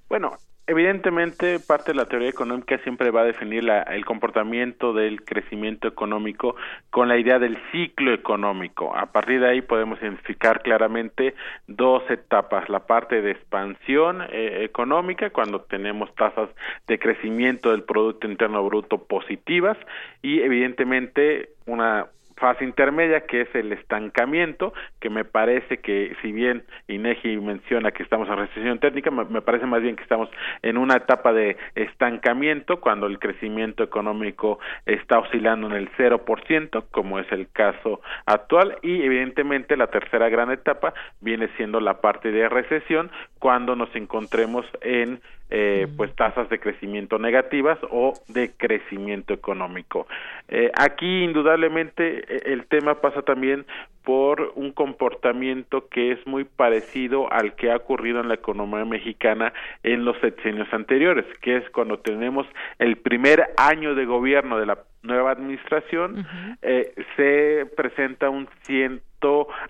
Bueno, 0.08 0.32
Evidentemente, 0.68 1.60
parte 1.60 1.92
de 1.92 1.96
la 1.96 2.06
teoría 2.06 2.28
económica 2.28 2.76
siempre 2.78 3.12
va 3.12 3.20
a 3.20 3.24
definir 3.24 3.62
la, 3.62 3.82
el 3.82 4.04
comportamiento 4.04 4.92
del 4.92 5.24
crecimiento 5.24 5.86
económico 5.86 6.56
con 6.90 7.06
la 7.06 7.16
idea 7.16 7.38
del 7.38 7.56
ciclo 7.70 8.12
económico. 8.12 8.92
A 8.96 9.06
partir 9.06 9.38
de 9.38 9.48
ahí 9.48 9.62
podemos 9.62 10.02
identificar 10.02 10.62
claramente 10.62 11.36
dos 11.68 12.02
etapas, 12.10 12.68
la 12.68 12.80
parte 12.80 13.22
de 13.22 13.30
expansión 13.30 14.22
eh, 14.28 14.64
económica, 14.64 15.30
cuando 15.30 15.60
tenemos 15.60 16.12
tasas 16.16 16.50
de 16.88 16.98
crecimiento 16.98 17.70
del 17.70 17.84
Producto 17.84 18.26
Interno 18.26 18.64
Bruto 18.64 19.04
positivas, 19.04 19.78
y 20.20 20.40
evidentemente 20.40 21.50
una 21.66 22.06
fase 22.36 22.64
intermedia 22.64 23.26
que 23.26 23.42
es 23.42 23.54
el 23.54 23.72
estancamiento 23.72 24.72
que 25.00 25.10
me 25.10 25.24
parece 25.24 25.78
que 25.78 26.14
si 26.22 26.32
bien 26.32 26.64
INEGI 26.88 27.38
menciona 27.38 27.92
que 27.92 28.02
estamos 28.02 28.28
en 28.28 28.36
recesión 28.36 28.78
técnica 28.78 29.10
me, 29.10 29.42
parece 29.42 29.66
más 29.66 29.82
bien 29.82 29.96
que 29.96 30.02
estamos 30.02 30.28
en 30.62 30.76
una 30.76 30.96
etapa 30.96 31.32
de 31.32 31.56
estancamiento 31.74 32.80
cuando 32.80 33.06
el 33.06 33.18
crecimiento 33.18 33.82
económico 33.82 34.58
está 34.84 35.18
oscilando 35.18 35.66
en 35.68 35.74
el 35.74 35.90
0% 35.96 36.84
como 36.90 37.18
es 37.18 37.30
el 37.32 37.50
caso 37.50 38.00
actual 38.26 38.78
y 38.82 39.02
evidentemente 39.02 39.76
la 39.76 39.88
tercera 39.88 40.28
gran 40.28 40.50
etapa 40.50 40.94
viene 41.20 41.48
siendo 41.56 41.80
la 41.80 42.00
parte 42.00 42.30
de 42.32 42.48
recesión 42.48 43.10
cuando 43.38 43.76
nos 43.76 43.94
encontremos 43.96 44.66
en 44.82 45.20
eh, 45.50 45.86
pues 45.96 46.14
tasas 46.14 46.48
de 46.48 46.58
crecimiento 46.58 47.18
negativas 47.18 47.78
o 47.90 48.14
de 48.28 48.52
crecimiento 48.56 49.32
económico. 49.32 50.06
Eh, 50.48 50.70
aquí 50.74 51.24
indudablemente 51.24 52.24
e, 52.28 52.52
el 52.52 52.66
tema 52.66 53.00
pasa 53.00 53.22
también 53.22 53.64
por 54.04 54.52
un 54.54 54.72
comportamiento 54.72 55.88
que 55.88 56.12
es 56.12 56.26
muy 56.26 56.44
parecido 56.44 57.30
al 57.32 57.54
que 57.54 57.70
ha 57.70 57.76
ocurrido 57.76 58.20
en 58.20 58.28
la 58.28 58.34
economía 58.34 58.84
mexicana 58.84 59.52
en 59.82 60.04
los 60.04 60.16
sexenios 60.20 60.72
anteriores, 60.72 61.24
que 61.40 61.56
es 61.56 61.70
cuando 61.70 61.98
tenemos 61.98 62.46
el 62.78 62.96
primer 62.96 63.48
año 63.56 63.94
de 63.94 64.04
gobierno 64.04 64.58
de 64.58 64.66
la 64.66 64.78
nueva 65.02 65.32
administración, 65.32 66.26
eh, 66.62 66.92
se 67.16 67.66
presenta 67.76 68.30
un 68.30 68.48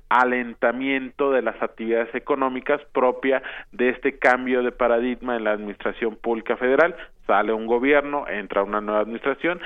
alentamiento 0.09 1.31
de 1.31 1.43
las 1.43 1.61
actividades 1.63 2.15
económicas 2.15 2.81
propia 2.93 3.43
de 3.73 3.91
este 3.91 4.19
cambio 4.19 4.63
de 4.63 4.73
paradigma 4.73 5.37
en 5.37 5.45
la 5.45 5.53
administración 5.53 6.17
pública 6.17 6.57
federal. 6.57 6.95
Sale 7.27 7.53
un 7.53 7.67
gobierno, 7.67 8.27
entra 8.29 8.63
una 8.63 8.81
nueva 8.81 9.01
administración 9.01 9.61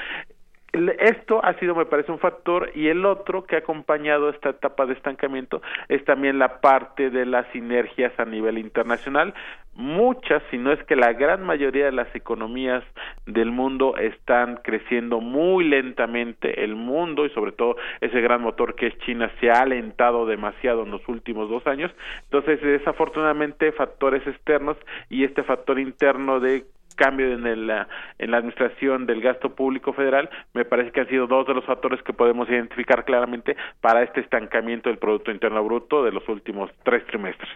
esto 0.72 1.44
ha 1.44 1.54
sido, 1.54 1.74
me 1.74 1.87
parece, 1.87 2.12
un 2.12 2.18
factor 2.18 2.70
y 2.74 2.88
el 2.88 3.04
otro 3.04 3.44
que 3.44 3.56
ha 3.56 3.61
acompañado 3.61 4.30
esta 4.30 4.50
etapa 4.50 4.87
de 4.87 4.94
estancamiento 4.94 5.62
es 5.88 6.04
también 6.04 6.38
la 6.38 6.61
parte 6.61 7.11
de 7.11 7.26
las 7.26 7.46
sinergias 7.52 8.12
a 8.18 8.24
nivel 8.24 8.59
internacional. 8.59 9.35
Muchas, 9.74 10.42
si 10.50 10.59
no 10.59 10.72
es 10.72 10.83
que 10.85 10.96
la 10.96 11.12
gran 11.12 11.42
mayoría 11.44 11.87
de 11.87 11.92
las 11.92 12.14
economías 12.14 12.85
del 13.24 13.50
mundo 13.50 13.96
están 13.96 14.56
creciendo 14.56 15.20
muy 15.20 15.64
lentamente. 15.64 16.64
El 16.64 16.76
mundo 16.76 17.24
y 17.24 17.30
sobre 17.30 17.52
todo 17.52 17.76
ese 18.00 18.20
gran 18.20 18.42
motor 18.42 18.74
que 18.74 18.88
es 18.88 18.98
China 18.98 19.30
se 19.40 19.50
ha 19.50 19.62
alentado 19.62 20.26
demasiado 20.26 20.83
en 20.83 20.90
los 20.90 21.09
últimos 21.09 21.48
dos 21.48 21.66
años. 21.66 21.90
Entonces, 22.24 22.61
desafortunadamente, 22.61 23.72
factores 23.72 24.26
externos 24.26 24.76
y 25.09 25.24
este 25.24 25.42
factor 25.44 25.78
interno 25.78 26.40
de 26.40 26.64
cambio 26.96 27.33
en, 27.33 27.46
el, 27.46 27.70
en 28.18 28.31
la 28.31 28.37
administración 28.38 29.07
del 29.07 29.20
gasto 29.20 29.55
público 29.55 29.92
federal, 29.92 30.29
me 30.55 30.64
parece 30.64 30.92
que 30.92 31.00
han 31.00 31.09
sido 31.09 31.26
dos 31.26 31.46
de 31.46 31.55
los 31.55 31.64
factores 31.64 32.03
que 32.03 32.12
podemos 32.12 32.48
identificar 32.48 33.05
claramente 33.05 33.57
para 33.81 34.03
este 34.03 34.20
estancamiento 34.20 34.88
del 34.88 34.98
Producto 34.98 35.31
Interno 35.31 35.62
Bruto 35.64 36.05
de 36.05 36.12
los 36.12 36.29
últimos 36.29 36.70
tres 36.85 37.07
trimestres. 37.07 37.48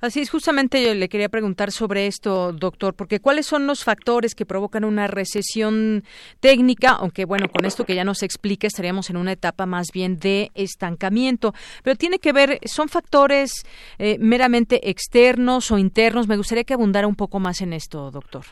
Así 0.00 0.20
es, 0.20 0.30
justamente 0.30 0.84
yo 0.84 0.94
le 0.94 1.08
quería 1.08 1.28
preguntar 1.28 1.70
sobre 1.70 2.06
esto, 2.06 2.52
doctor, 2.52 2.94
porque 2.94 3.20
¿cuáles 3.20 3.46
son 3.46 3.66
los 3.66 3.84
factores 3.84 4.34
que 4.34 4.46
provocan 4.46 4.84
una 4.84 5.06
recesión 5.06 6.04
técnica? 6.40 6.96
Aunque, 6.98 7.24
bueno, 7.24 7.48
con 7.48 7.64
esto 7.64 7.84
que 7.84 7.94
ya 7.94 8.04
nos 8.04 8.22
explica, 8.22 8.66
estaríamos 8.66 9.10
en 9.10 9.16
una 9.16 9.32
etapa 9.32 9.66
más 9.66 9.88
bien 9.92 10.18
de 10.18 10.50
estancamiento, 10.54 11.52
pero 11.82 11.96
tiene 11.96 12.18
que 12.18 12.32
ver, 12.32 12.58
¿son 12.64 12.88
factores 12.88 13.64
eh, 13.98 14.16
meramente 14.20 14.90
externos 14.90 15.70
o 15.70 15.78
internos? 15.78 16.28
Me 16.28 16.36
gustaría 16.36 16.64
que 16.64 16.74
abundara 16.74 17.06
un 17.06 17.16
poco 17.16 17.40
más 17.40 17.60
en 17.60 17.72
esto, 17.72 18.10
doctor. 18.10 18.44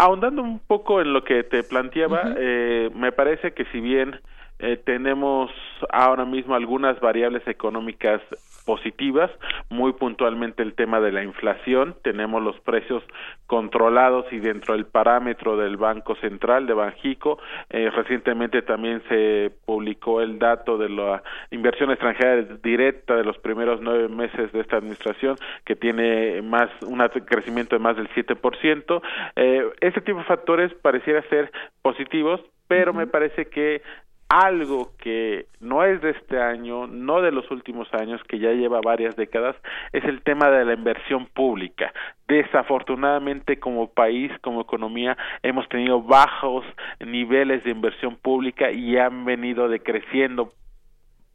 Ahondando 0.00 0.42
un 0.42 0.60
poco 0.60 1.00
en 1.00 1.12
lo 1.12 1.24
que 1.24 1.42
te 1.42 1.64
planteaba, 1.64 2.34
eh, 2.36 2.88
me 2.94 3.10
parece 3.10 3.52
que 3.52 3.64
si 3.72 3.80
bien 3.80 4.20
eh, 4.58 4.76
tenemos 4.84 5.50
ahora 5.90 6.24
mismo 6.24 6.54
algunas 6.54 6.98
variables 7.00 7.46
económicas 7.46 8.20
positivas, 8.66 9.30
muy 9.70 9.94
puntualmente 9.94 10.62
el 10.62 10.74
tema 10.74 11.00
de 11.00 11.10
la 11.10 11.22
inflación, 11.22 11.96
tenemos 12.02 12.42
los 12.42 12.60
precios 12.60 13.02
controlados 13.46 14.26
y 14.30 14.40
dentro 14.40 14.74
del 14.74 14.84
parámetro 14.84 15.56
del 15.56 15.78
Banco 15.78 16.16
Central 16.16 16.66
de 16.66 16.74
Banjico, 16.74 17.38
eh, 17.70 17.90
recientemente 17.90 18.60
también 18.62 19.02
se 19.08 19.52
publicó 19.64 20.20
el 20.20 20.38
dato 20.38 20.76
de 20.76 20.90
la 20.90 21.22
inversión 21.50 21.90
extranjera 21.90 22.42
directa 22.62 23.16
de 23.16 23.24
los 23.24 23.38
primeros 23.38 23.80
nueve 23.80 24.08
meses 24.08 24.52
de 24.52 24.60
esta 24.60 24.76
administración, 24.76 25.36
que 25.64 25.74
tiene 25.74 26.42
más 26.42 26.68
un 26.82 26.98
crecimiento 27.24 27.76
de 27.76 27.80
más 27.80 27.96
del 27.96 28.08
7%. 28.10 29.02
Eh, 29.36 29.64
este 29.80 30.00
tipo 30.02 30.18
de 30.18 30.24
factores 30.24 30.74
pareciera 30.74 31.22
ser 31.30 31.50
positivos, 31.80 32.40
pero 32.66 32.92
me 32.92 33.06
parece 33.06 33.46
que 33.46 33.80
algo 34.28 34.92
que 34.98 35.46
no 35.60 35.84
es 35.84 36.02
de 36.02 36.10
este 36.10 36.40
año, 36.40 36.86
no 36.86 37.22
de 37.22 37.32
los 37.32 37.50
últimos 37.50 37.92
años, 37.94 38.20
que 38.28 38.38
ya 38.38 38.52
lleva 38.52 38.80
varias 38.82 39.16
décadas, 39.16 39.56
es 39.92 40.04
el 40.04 40.22
tema 40.22 40.50
de 40.50 40.64
la 40.64 40.74
inversión 40.74 41.26
pública. 41.26 41.92
Desafortunadamente, 42.26 43.58
como 43.58 43.88
país, 43.88 44.30
como 44.42 44.60
economía, 44.60 45.16
hemos 45.42 45.66
tenido 45.68 46.02
bajos 46.02 46.64
niveles 47.00 47.64
de 47.64 47.70
inversión 47.70 48.16
pública 48.16 48.70
y 48.70 48.98
han 48.98 49.24
venido 49.24 49.68
decreciendo 49.68 50.52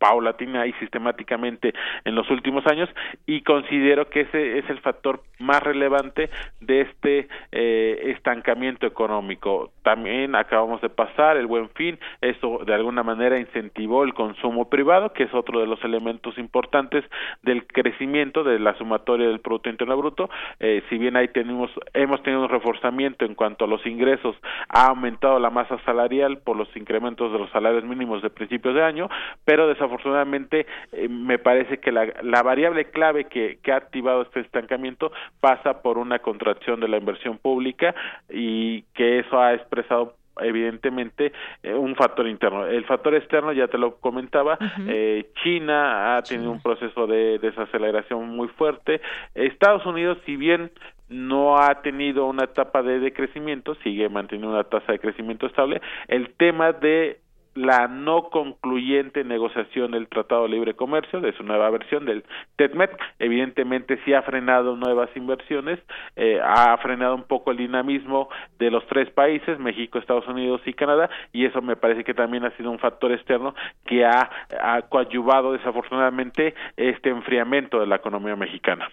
paulatina 0.04 0.68
y 0.68 0.74
sistemáticamente 0.74 1.74
en 2.04 2.14
los 2.14 2.30
últimos 2.30 2.68
años 2.68 2.90
y 3.26 3.42
considero 3.42 4.10
que 4.10 4.22
ese 4.22 4.60
es 4.60 4.70
el 4.70 4.82
factor 4.82 5.22
más 5.40 5.64
relevante 5.64 6.30
de 6.60 6.82
este 6.82 7.30
eh, 7.54 8.12
estancamiento 8.16 8.86
económico. 8.86 9.72
También 9.82 10.36
acabamos 10.36 10.82
de 10.82 10.90
pasar 10.90 11.38
el 11.38 11.48
buen 11.48 11.70
fin, 11.70 11.98
eso 12.20 12.60
de 12.66 12.74
alguna 12.74 13.04
manera 13.04 13.40
incentivó 13.40 14.04
el 14.04 14.14
consumo 14.14 14.70
privado, 14.70 15.14
que 15.14 15.24
es 15.24 15.34
otro 15.34 15.62
de 15.62 15.68
los 15.68 15.82
elementos 15.86 16.38
importantes 16.38 17.06
del 17.42 17.66
crecimiento 17.66 18.44
de 18.44 18.60
la 18.60 18.78
sumatoria 18.78 19.28
del 19.30 19.40
Producto 19.40 19.70
Interno 19.70 19.96
Bruto. 19.96 20.30
Eh, 20.60 20.84
si 20.90 20.98
bien 20.98 21.16
ahí 21.16 21.30
tenemos, 21.30 21.72
hemos 21.94 22.22
tenido 22.24 22.42
un 22.44 22.50
reforzamiento 22.50 23.24
en 23.24 23.36
cuanto 23.36 23.64
a 23.64 23.70
los 23.70 23.86
ingresos, 23.86 24.36
ha 24.68 24.88
aumentado 24.88 25.40
la 25.40 25.50
masa 25.50 25.78
salarial 25.86 26.40
por 26.40 26.58
los 26.58 26.68
incrementos 26.76 27.32
de 27.32 27.40
los 27.40 27.50
salarios 27.52 27.86
mínimos 27.86 28.22
de 28.22 28.30
principios 28.30 28.76
de 28.76 28.84
año, 28.84 29.10
pero 29.46 29.68
desafortunadamente 29.68 29.93
desafortunadamente 29.94 30.66
eh, 30.92 31.08
me 31.08 31.38
parece 31.38 31.78
que 31.80 31.92
la, 31.92 32.06
la 32.22 32.42
variable 32.42 32.86
clave 32.86 33.26
que, 33.26 33.60
que 33.62 33.72
ha 33.72 33.78
activado 33.78 34.24
este 34.24 34.42
estancamiento 34.42 35.12
pasa 35.40 35.82
por 35.82 35.98
una 35.98 36.20
contracción 36.20 36.80
de 36.80 36.88
la 36.88 36.98
inversión 36.98 37.38
pública 37.38 37.94
y 38.30 38.84
que 38.94 39.20
eso 39.20 39.40
ha 39.40 39.54
expresado 39.54 40.16
evidentemente 40.42 41.32
eh, 41.62 41.74
un 41.76 41.96
factor 41.96 42.28
interno. 42.28 42.66
El 42.66 42.86
factor 42.86 43.14
externo 43.14 43.54
ya 43.54 43.68
te 43.68 43.78
lo 43.78 43.98
comentaba, 43.98 44.58
eh, 44.88 45.30
China 45.44 46.18
ha 46.18 46.24
tenido 46.24 46.52
un 46.52 46.62
proceso 46.62 47.06
de 47.06 47.38
desaceleración 47.38 48.28
muy 48.30 48.48
fuerte. 48.48 49.00
Estados 49.36 49.86
Unidos, 49.86 50.18
si 50.26 50.36
bien 50.36 50.72
no 51.10 51.60
ha 51.60 51.82
tenido 51.84 52.26
una 52.26 52.46
etapa 52.46 52.82
de 52.82 53.00
decrecimiento, 53.00 53.76
sigue 53.84 54.10
manteniendo 54.10 54.56
una 54.56 54.64
tasa 54.64 54.94
de 54.94 55.00
crecimiento 55.00 55.46
estable. 55.46 55.82
El 56.08 56.34
tema 56.34 56.72
de 56.72 57.20
la 57.56 57.88
no 57.88 58.30
concluyente 58.30 59.24
negociación 59.24 59.92
del 59.92 60.08
Tratado 60.08 60.44
de 60.44 60.50
Libre 60.50 60.76
Comercio, 60.76 61.22
de 61.22 61.34
su 61.34 61.44
nueva 61.44 61.70
versión 61.70 62.06
del 62.06 62.24
TEDMET, 62.56 62.92
evidentemente 63.20 64.00
sí 64.06 64.14
ha 64.14 64.22
frenado 64.24 64.76
nuevas 64.76 65.10
inversiones, 65.16 65.80
eh, 66.16 66.40
ha 66.44 66.76
frenado 66.78 67.16
un 67.16 67.24
poco 67.24 67.52
el 67.52 67.58
dinamismo 67.58 68.30
de 68.60 68.72
los 68.72 68.86
tres 68.88 69.10
países, 69.12 69.60
México, 69.60 70.00
Estados 70.00 70.28
Unidos 70.28 70.62
y 70.66 70.74
Canadá, 70.74 71.10
y 71.32 71.46
eso 71.46 71.62
me 71.62 71.76
parece 71.76 72.04
que 72.04 72.14
también 72.14 72.46
ha 72.46 72.56
sido 72.58 72.72
un 72.72 72.80
factor 72.80 73.12
externo 73.12 73.56
que 73.86 74.06
ha, 74.06 74.30
ha 74.62 74.82
coadyuvado 74.84 75.54
desafortunadamente 75.54 76.56
este 76.78 77.10
enfriamiento 77.10 77.80
de 77.80 77.88
la 77.88 77.98
economía 77.98 78.36
mexicana. 78.36 78.88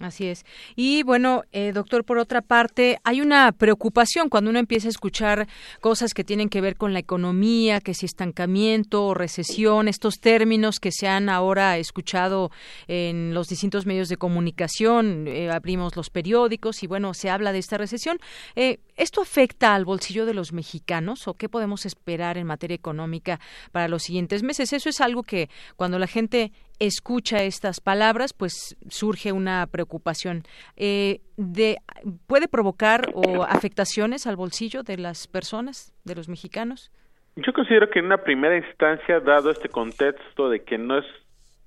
Así 0.00 0.26
es. 0.26 0.44
Y 0.76 1.02
bueno, 1.02 1.42
eh, 1.52 1.72
doctor, 1.72 2.04
por 2.04 2.18
otra 2.18 2.40
parte, 2.40 2.98
hay 3.02 3.20
una 3.20 3.50
preocupación 3.52 4.28
cuando 4.28 4.50
uno 4.50 4.58
empieza 4.58 4.88
a 4.88 4.90
escuchar 4.90 5.48
cosas 5.80 6.14
que 6.14 6.24
tienen 6.24 6.48
que 6.48 6.60
ver 6.60 6.76
con 6.76 6.92
la 6.92 7.00
economía, 7.00 7.80
que 7.80 7.94
si 7.94 8.06
estancamiento 8.06 9.06
o 9.06 9.14
recesión, 9.14 9.88
estos 9.88 10.20
términos 10.20 10.78
que 10.78 10.92
se 10.92 11.08
han 11.08 11.28
ahora 11.28 11.78
escuchado 11.78 12.50
en 12.86 13.34
los 13.34 13.48
distintos 13.48 13.86
medios 13.86 14.08
de 14.08 14.16
comunicación, 14.16 15.26
eh, 15.26 15.50
abrimos 15.50 15.96
los 15.96 16.10
periódicos 16.10 16.82
y 16.82 16.86
bueno, 16.86 17.14
se 17.14 17.30
habla 17.30 17.52
de 17.52 17.58
esta 17.58 17.78
recesión. 17.78 18.18
Eh, 18.54 18.78
¿Esto 18.96 19.20
afecta 19.20 19.74
al 19.74 19.84
bolsillo 19.84 20.26
de 20.26 20.34
los 20.34 20.52
mexicanos 20.52 21.28
o 21.28 21.34
qué 21.34 21.48
podemos 21.48 21.86
esperar 21.86 22.38
en 22.38 22.46
materia 22.46 22.74
económica 22.74 23.40
para 23.72 23.88
los 23.88 24.02
siguientes 24.02 24.42
meses? 24.42 24.72
Eso 24.72 24.88
es 24.88 25.00
algo 25.00 25.22
que 25.22 25.48
cuando 25.76 25.98
la 25.98 26.06
gente 26.06 26.52
escucha 26.78 27.42
estas 27.42 27.80
palabras, 27.80 28.32
pues 28.32 28.76
surge 28.88 29.32
una 29.32 29.66
preocupación. 29.66 30.42
Eh, 30.76 31.20
de, 31.36 31.78
¿Puede 32.26 32.48
provocar 32.48 33.10
o 33.14 33.42
afectaciones 33.44 34.26
al 34.26 34.36
bolsillo 34.36 34.82
de 34.82 34.96
las 34.96 35.26
personas, 35.26 35.92
de 36.04 36.14
los 36.14 36.28
mexicanos? 36.28 36.90
Yo 37.36 37.52
considero 37.52 37.88
que 37.90 38.00
en 38.00 38.06
una 38.06 38.18
primera 38.18 38.56
instancia, 38.56 39.20
dado 39.20 39.50
este 39.50 39.68
contexto 39.68 40.50
de 40.50 40.64
que 40.64 40.78
no 40.78 40.98
es 40.98 41.04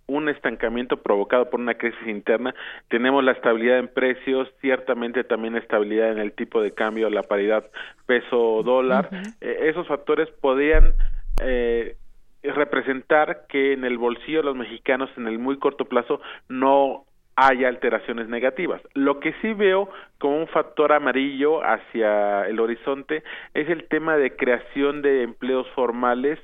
un 0.07 0.27
estancamiento 0.27 0.97
provocado 0.97 1.49
por 1.49 1.61
una 1.61 1.75
crisis 1.75 2.07
interna, 2.07 2.53
tenemos 2.89 3.23
la 3.23 3.31
estabilidad 3.31 3.79
en 3.79 3.87
precios, 3.87 4.49
ciertamente 4.59 5.23
también 5.23 5.55
estabilidad 5.55 6.11
en 6.11 6.19
el 6.19 6.33
tipo 6.33 6.61
de 6.61 6.73
cambio, 6.73 7.09
la 7.09 7.23
paridad 7.23 7.65
peso-dólar. 8.05 9.09
Eh, 9.39 9.69
esos 9.69 9.87
factores 9.87 10.29
podrían 10.41 10.93
eh, 11.41 11.95
representar 12.43 13.45
que 13.47 13.73
en 13.73 13.83
el 13.83 13.97
bolsillo 13.97 14.39
de 14.39 14.45
los 14.45 14.55
mexicanos 14.55 15.09
en 15.17 15.27
el 15.27 15.39
muy 15.39 15.57
corto 15.57 15.85
plazo 15.85 16.21
no 16.49 17.05
haya 17.35 17.69
alteraciones 17.69 18.27
negativas. 18.27 18.81
Lo 18.93 19.19
que 19.19 19.33
sí 19.41 19.53
veo 19.53 19.89
como 20.19 20.37
un 20.37 20.47
factor 20.47 20.91
amarillo 20.91 21.63
hacia 21.63 22.47
el 22.47 22.59
horizonte 22.59 23.23
es 23.53 23.69
el 23.69 23.87
tema 23.87 24.17
de 24.17 24.35
creación 24.35 25.01
de 25.01 25.23
empleos 25.23 25.67
formales 25.75 26.39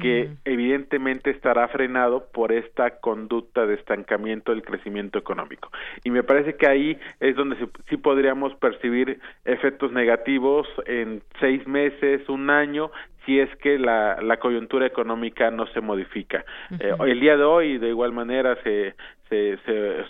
que 0.00 0.30
evidentemente 0.44 1.30
estará 1.30 1.68
frenado 1.68 2.26
por 2.32 2.50
esta 2.50 2.98
conducta 2.98 3.66
de 3.66 3.74
estancamiento 3.74 4.52
del 4.52 4.62
crecimiento 4.62 5.16
económico. 5.16 5.70
Y 6.02 6.10
me 6.10 6.24
parece 6.24 6.56
que 6.56 6.66
ahí 6.66 6.98
es 7.20 7.36
donde 7.36 7.56
sí 7.88 7.96
podríamos 7.96 8.52
percibir 8.56 9.20
efectos 9.44 9.92
negativos 9.92 10.66
en 10.86 11.22
seis 11.38 11.66
meses, 11.68 12.28
un 12.28 12.50
año, 12.50 12.90
si 13.26 13.40
es 13.40 13.54
que 13.56 13.78
la, 13.78 14.22
la 14.22 14.38
coyuntura 14.38 14.86
económica 14.86 15.50
no 15.50 15.66
se 15.66 15.80
modifica. 15.80 16.44
Eh, 16.78 16.94
el 17.06 17.20
día 17.20 17.36
de 17.36 17.42
hoy, 17.44 17.78
de 17.78 17.88
igual 17.88 18.12
manera, 18.12 18.56
se, 18.62 18.94
se, 19.28 19.58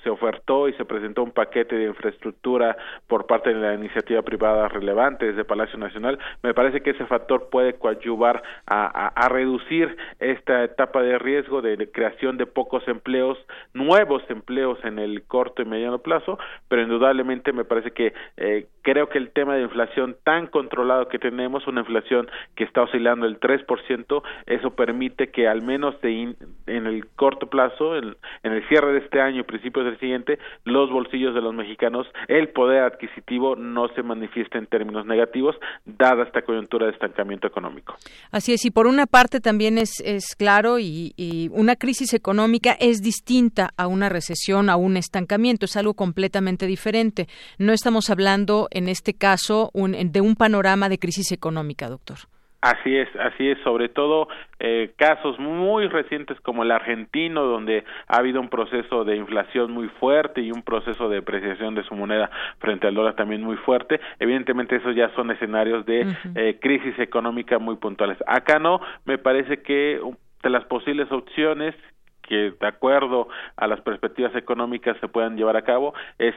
se, 0.03 0.11
ofertó 0.11 0.69
y 0.69 0.73
se 0.75 0.85
presentó 0.85 1.23
un 1.23 1.31
paquete 1.31 1.77
de 1.77 1.87
infraestructura 1.87 2.77
por 3.07 3.27
parte 3.27 3.53
de 3.53 3.61
la 3.61 3.75
iniciativa 3.75 4.23
privada 4.23 4.69
relevante 4.69 5.27
desde 5.27 5.45
Palacio 5.45 5.79
Nacional. 5.79 6.19
Me 6.43 6.55
parece 6.55 6.83
que 6.83 6.91
ese 6.91 7.07
factor 7.07 7.49
puede 7.51 7.75
coadyuvar 7.75 8.43
a, 8.67 9.09
a, 9.09 9.29
reducir 9.29 9.97
esta 10.19 10.65
etapa 10.65 11.03
de 11.03 11.19
riesgo 11.19 11.63
de, 11.63 11.91
creación 11.91 12.37
de 12.37 12.47
pocos 12.47 12.87
empleos, 12.89 13.39
nuevos 13.73 14.23
empleos 14.29 14.79
en 14.85 14.99
el 14.99 15.23
corto 15.23 15.63
y 15.63 15.65
mediano 15.65 15.99
plazo, 15.99 16.39
pero 16.69 16.83
indudablemente 16.83 17.53
me 17.53 17.65
parece 17.65 17.93
que 17.93 18.13
eh, 18.37 18.67
creo 18.83 19.09
que 19.09 19.19
el 19.19 19.31
tema 19.31 19.57
de 19.57 19.63
inflación 19.63 20.17
tan 20.25 20.47
controlado 20.47 21.09
que 21.09 21.19
tenemos, 21.19 21.67
una 21.67 21.81
inflación 21.81 22.29
que 22.55 22.65
está 22.65 22.83
oscilando 22.83 23.27
el 23.27 23.41
3%, 23.41 24.23
eso 24.47 24.71
permite 24.75 25.31
que 25.31 25.49
al 25.49 25.63
menos 25.63 25.97
en 26.03 26.37
el 26.67 27.07
corto 27.17 27.49
plazo, 27.49 27.97
en, 27.97 28.17
en 28.43 28.53
el 28.53 28.67
cierre 28.69 28.93
de 28.93 29.06
este 29.07 29.21
año 29.21 29.45
principios 29.45 29.87
del 29.87 29.99
siguiente, 29.99 30.39
los 30.65 30.91
bolsillos 30.91 31.35
de 31.35 31.41
los 31.41 31.55
mexicanos, 31.55 32.07
el 32.29 32.49
poder 32.51 32.83
adquisitivo 32.83 33.57
no 33.57 33.89
se 33.95 34.03
manifiesta 34.03 34.59
en 34.59 34.67
términos 34.67 35.07
negativos, 35.07 35.57
dada 35.85 36.25
esta 36.25 36.43
coyuntura 36.43 36.87
de 36.87 36.93
estancamiento 36.93 37.47
económico. 37.47 37.97
Así 38.31 38.53
es, 38.53 38.65
y 38.65 38.71
por 38.71 38.87
una 38.87 39.07
parte 39.07 39.41
también 39.41 39.79
es, 39.79 40.01
es 40.05 40.35
claro, 40.37 40.79
y, 40.79 41.13
y 41.17 41.49
una 41.53 41.77
crisis 41.77 42.13
económica 42.13 42.77
es 42.79 43.01
distinta 43.03 43.71
a 43.77 43.87
una 43.87 44.09
recesión, 44.09 44.69
a 44.69 44.77
un 44.77 44.97
estancamiento, 44.97 45.65
es 45.65 45.77
algo 45.77 45.95
completamente 45.95 46.67
diferente. 46.67 47.29
No 47.59 47.73
estamos 47.73 48.11
hablando, 48.11 48.69
en 48.71 48.89
este 48.89 49.15
caso, 49.15 49.71
un, 49.73 49.93
de 50.13 50.21
un 50.21 50.35
panorama 50.35 50.89
de 50.89 50.99
crisis 50.99 51.33
económica, 51.33 51.89
doctor. 51.89 52.19
Así 52.61 52.97
es, 52.97 53.09
así 53.17 53.51
es, 53.51 53.59
sobre 53.63 53.89
todo 53.89 54.29
eh, 54.59 54.93
casos 54.97 55.39
muy 55.39 55.89
recientes 55.89 56.41
como 56.41 56.63
el 56.63 56.71
argentino, 56.71 57.45
donde 57.45 57.85
ha 58.09 58.17
habido 58.17 58.41
un 58.41 58.49
proceso 58.49 59.05
de 59.05 59.17
inflación 59.17 59.73
muy 59.73 59.89
fuerte 60.01 60.41
y 60.41 60.51
un 60.51 60.63
proceso 60.63 61.09
de 61.09 61.17
depreciación 61.17 61.75
de 61.75 61.85
su 61.85 61.95
moneda 61.95 62.31
frente 62.59 62.87
al 62.87 62.95
dólar 62.95 63.15
también 63.15 63.43
muy 63.43 63.57
fuerte. 63.57 64.01
Evidentemente, 64.19 64.77
esos 64.77 64.97
ya 64.97 65.15
son 65.15 65.31
escenarios 65.31 65.85
de 65.87 66.07
eh, 66.35 66.59
crisis 66.61 66.99
económica 66.99 67.59
muy 67.59 67.77
puntuales. 67.77 68.19
Acá 68.27 68.59
no, 68.59 68.81
me 69.05 69.19
parece 69.19 69.63
que 69.63 70.01
de 70.43 70.51
las 70.51 70.65
posibles 70.65 71.11
opciones 71.13 71.75
que 72.23 72.53
de 72.59 72.67
acuerdo 72.67 73.29
a 73.57 73.67
las 73.67 73.81
perspectivas 73.83 74.35
económicas 74.35 74.97
se 75.01 75.09
puedan 75.09 75.37
llevar 75.37 75.57
a 75.57 75.63
cabo 75.63 75.95
es 76.19 76.35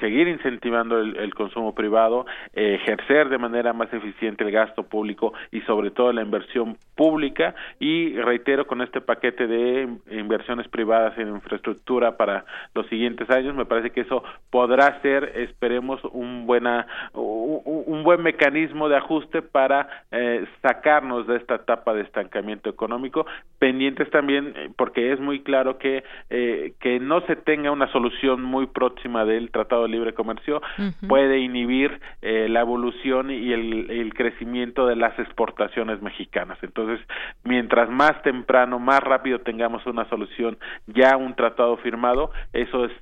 seguir 0.00 0.28
incentivando 0.28 0.98
el, 1.00 1.34
consumo 1.34 1.74
privado, 1.74 2.26
ejercer 2.52 3.28
de 3.28 3.38
manera 3.38 3.72
más 3.72 3.92
eficiente 3.92 4.44
el 4.44 4.50
gasto 4.50 4.82
público 4.84 5.32
y 5.52 5.60
sobre 5.62 5.90
todo 5.90 6.12
la 6.12 6.22
inversión 6.22 6.76
pública. 6.96 7.54
Y 7.78 8.14
reitero 8.16 8.66
con 8.66 8.82
este 8.82 9.00
paquete 9.00 9.46
de 9.46 9.88
inversiones 10.10 10.68
privadas 10.68 11.16
en 11.18 11.28
infraestructura 11.28 12.16
para 12.16 12.44
los 12.74 12.86
siguientes 12.88 13.28
años 13.30 13.54
me 13.54 13.66
parece 13.66 13.90
que 13.90 14.02
eso 14.02 14.22
podrá 14.50 15.00
ser 15.02 15.32
esperemos 15.36 16.00
un 16.12 16.46
buena 16.46 16.86
un, 17.12 18.02
buen 18.02 18.22
mecanismo 18.22 18.88
de 18.88 18.96
ajuste 18.96 19.42
para 19.42 20.04
eh, 20.10 20.46
sacarnos 20.62 21.26
de 21.26 21.36
esta 21.36 21.56
etapa 21.56 21.94
de 21.94 22.02
estancamiento 22.02 22.70
económico. 22.70 23.26
Pendientes 23.58 24.10
también 24.10 24.52
eh, 24.56 24.70
porque 24.76 25.12
es 25.12 25.20
muy 25.20 25.40
claro 25.40 25.78
que 25.78 26.04
eh, 26.30 26.72
que 26.80 27.00
no 27.00 27.20
se 27.22 27.36
tenga 27.36 27.70
una 27.70 27.90
solución 27.92 28.42
muy 28.42 28.66
próxima 28.66 29.24
del 29.24 29.50
Tratado 29.58 29.82
de 29.82 29.88
Libre 29.88 30.14
Comercio 30.14 30.62
puede 31.08 31.40
inhibir 31.40 32.00
eh, 32.22 32.46
la 32.48 32.60
evolución 32.60 33.32
y 33.32 33.52
el, 33.52 33.90
el, 33.90 34.14
crecimiento 34.14 34.86
de 34.86 34.94
las 34.94 35.18
exportaciones 35.18 36.00
mexicanas. 36.00 36.58
Entonces, 36.62 37.04
mientras 37.42 37.90
más 37.90 38.22
temprano, 38.22 38.78
más 38.78 39.00
rápido 39.00 39.40
tengamos 39.40 39.84
una 39.86 40.08
solución, 40.08 40.58
ya 40.86 41.16
un 41.16 41.34
tratado 41.34 41.76
firmado, 41.78 42.30
eso 42.52 42.84
es 42.84 42.92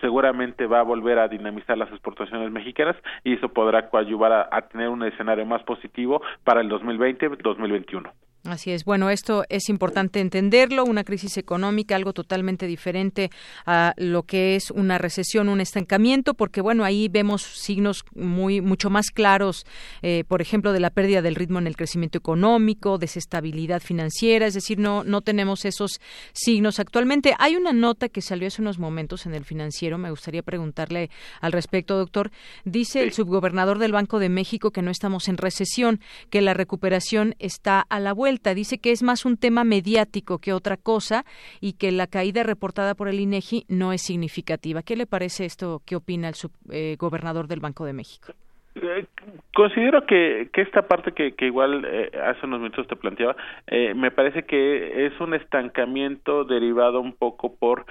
seguramente 0.00 0.66
va 0.66 0.80
a 0.80 0.82
volver 0.82 1.18
a 1.18 1.28
dinamizar 1.28 1.76
las 1.78 1.90
exportaciones 1.90 2.50
mexicanas 2.52 2.94
y 3.24 3.34
eso 3.34 3.48
podrá 3.48 3.88
coadyuvar 3.88 4.32
a, 4.32 4.48
a 4.52 4.62
tener 4.68 4.88
un 4.88 5.02
escenario 5.02 5.46
más 5.46 5.64
positivo 5.64 6.22
para 6.44 6.60
el 6.60 6.70
2020-2021. 6.70 8.12
Así 8.44 8.72
es. 8.72 8.84
Bueno, 8.84 9.08
esto 9.08 9.46
es 9.48 9.70
importante 9.70 10.20
entenderlo. 10.20 10.84
Una 10.84 11.02
crisis 11.02 11.38
económica, 11.38 11.96
algo 11.96 12.12
totalmente 12.12 12.66
diferente 12.66 13.30
a 13.64 13.94
lo 13.96 14.24
que 14.24 14.54
es 14.54 14.70
una 14.70 14.98
recesión, 14.98 15.48
un 15.48 15.62
estancamiento, 15.62 16.34
porque 16.34 16.60
bueno, 16.60 16.84
ahí 16.84 17.08
vemos 17.08 17.42
signos 17.42 18.04
muy 18.14 18.60
mucho 18.60 18.90
más 18.90 19.06
claros, 19.10 19.64
eh, 20.02 20.24
por 20.28 20.42
ejemplo, 20.42 20.74
de 20.74 20.80
la 20.80 20.90
pérdida 20.90 21.22
del 21.22 21.36
ritmo 21.36 21.58
en 21.58 21.66
el 21.66 21.74
crecimiento 21.74 22.18
económico, 22.18 22.98
desestabilidad 22.98 23.80
financiera. 23.80 24.46
Es 24.46 24.52
decir, 24.52 24.78
no 24.78 25.04
no 25.04 25.22
tenemos 25.22 25.64
esos 25.64 25.98
signos 26.34 26.80
actualmente. 26.80 27.34
Hay 27.38 27.56
una 27.56 27.72
nota 27.72 28.10
que 28.10 28.20
salió 28.20 28.48
hace 28.48 28.60
unos 28.60 28.78
momentos 28.78 29.24
en 29.24 29.34
el 29.34 29.46
Financiero. 29.46 29.96
Me 29.96 30.10
gustaría 30.10 30.42
preguntarle 30.42 31.08
al 31.40 31.52
respecto, 31.52 31.96
doctor. 31.96 32.30
Dice 32.66 33.02
el 33.02 33.14
subgobernador 33.14 33.78
del 33.78 33.92
Banco 33.92 34.18
de 34.18 34.28
México 34.28 34.70
que 34.70 34.82
no 34.82 34.90
estamos 34.90 35.28
en 35.28 35.38
recesión, 35.38 36.00
que 36.28 36.42
la 36.42 36.52
recuperación 36.52 37.36
está 37.38 37.80
a 37.80 38.00
la 38.00 38.12
vuelta 38.12 38.33
Dice 38.54 38.78
que 38.78 38.92
es 38.92 39.02
más 39.02 39.24
un 39.24 39.36
tema 39.36 39.64
mediático 39.64 40.38
que 40.38 40.52
otra 40.52 40.76
cosa 40.76 41.24
y 41.60 41.74
que 41.74 41.92
la 41.92 42.06
caída 42.06 42.42
reportada 42.42 42.94
por 42.94 43.08
el 43.08 43.20
INEGI 43.20 43.64
no 43.68 43.92
es 43.92 44.02
significativa. 44.02 44.82
¿Qué 44.82 44.96
le 44.96 45.06
parece 45.06 45.44
esto? 45.44 45.82
¿Qué 45.84 45.96
opina 45.96 46.28
el 46.28 46.34
subgobernador 46.34 47.48
del 47.48 47.60
Banco 47.60 47.84
de 47.84 47.92
México? 47.92 48.34
Eh, 48.76 49.06
considero 49.54 50.04
que, 50.04 50.48
que 50.52 50.62
esta 50.62 50.88
parte 50.88 51.12
que, 51.12 51.34
que 51.34 51.46
igual 51.46 51.84
eh, 51.86 52.10
hace 52.24 52.44
unos 52.44 52.58
minutos 52.58 52.88
te 52.88 52.96
planteaba, 52.96 53.36
eh, 53.68 53.94
me 53.94 54.10
parece 54.10 54.42
que 54.42 55.06
es 55.06 55.20
un 55.20 55.32
estancamiento 55.32 56.44
derivado 56.44 57.00
un 57.00 57.12
poco 57.12 57.54
por 57.54 57.86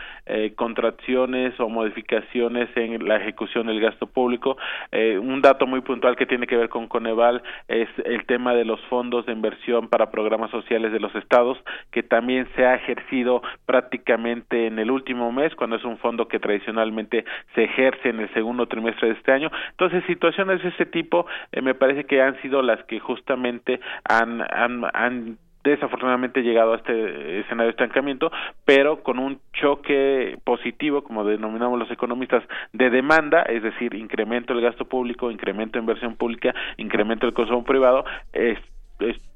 contracciones 0.56 1.58
o 1.60 1.70
modificaciones 1.70 2.70
en 2.76 3.08
la 3.08 3.18
ejecución 3.18 3.68
del 3.68 3.80
gasto 3.80 4.08
público. 4.08 4.58
un 4.92 5.42
dato 5.42 5.68
muy 5.68 5.82
puntual 5.82 6.16
que 6.16 6.26
tiene 6.26 6.48
que 6.48 6.56
ver 6.56 6.70
con 6.70 6.88
Coneval 6.88 7.44
es 7.68 7.90
el 8.06 8.26
tema 8.26 8.54
de 8.54 8.66
los 8.66 8.80
fondos 8.86 9.26
de 9.26 9.34
inversión 9.34 9.90
para 9.90 10.12
programas 10.12 10.50
sociales 10.52 10.92
de 10.92 11.00
los 11.00 11.14
estados, 11.16 11.58
que 11.92 12.04
también 12.04 12.48
se 12.56 12.66
ha 12.66 12.76
ejercido 12.76 13.42
prácticamente 13.66 14.68
en 14.68 14.80
el 14.80 14.92
último 14.92 15.32
mes, 15.32 15.54
cuando 15.56 15.76
es 15.76 15.84
un 15.84 15.98
fondo 15.98 16.28
que 16.28 16.40
tradicionalmente 16.40 17.26
se 17.54 17.66
ejerce 17.66 18.10
en 18.10 18.22
el 18.22 18.34
segundo 18.34 18.68
trimestre 18.68 19.10
de 19.10 19.16
este 19.16 19.32
año. 19.32 19.52
Entonces, 19.72 20.04
situaciones 20.06 20.64
ese 20.74 20.86
tipo 20.86 21.26
eh, 21.52 21.62
me 21.62 21.76
parece 21.76 22.06
que 22.06 22.22
han 22.22 22.42
sido 22.42 22.62
las 22.62 22.84
que 22.86 23.00
justamente 23.00 23.80
han, 24.04 24.42
han, 24.42 24.84
han 24.94 25.38
desafortunadamente 25.64 26.42
llegado 26.42 26.74
a 26.74 26.78
este 26.78 27.40
escenario 27.40 27.68
de 27.68 27.72
estancamiento, 27.72 28.32
pero 28.66 29.02
con 29.02 29.18
un 29.18 29.40
choque 29.54 30.38
positivo, 30.44 31.04
como 31.04 31.24
denominamos 31.24 31.80
los 31.80 31.90
economistas, 31.90 32.44
de 32.74 32.90
demanda, 32.90 33.44
es 33.44 33.64
decir, 33.64 33.94
incremento 33.94 34.54
del 34.54 34.64
gasto 34.64 34.86
público, 34.86 35.32
incremento 35.32 35.74
de 35.74 35.84
inversión 35.84 36.16
pública, 36.16 36.54
incremento 36.78 37.26
del 37.26 37.34
consumo 37.34 37.64
privado, 37.64 38.04
es, 38.34 38.60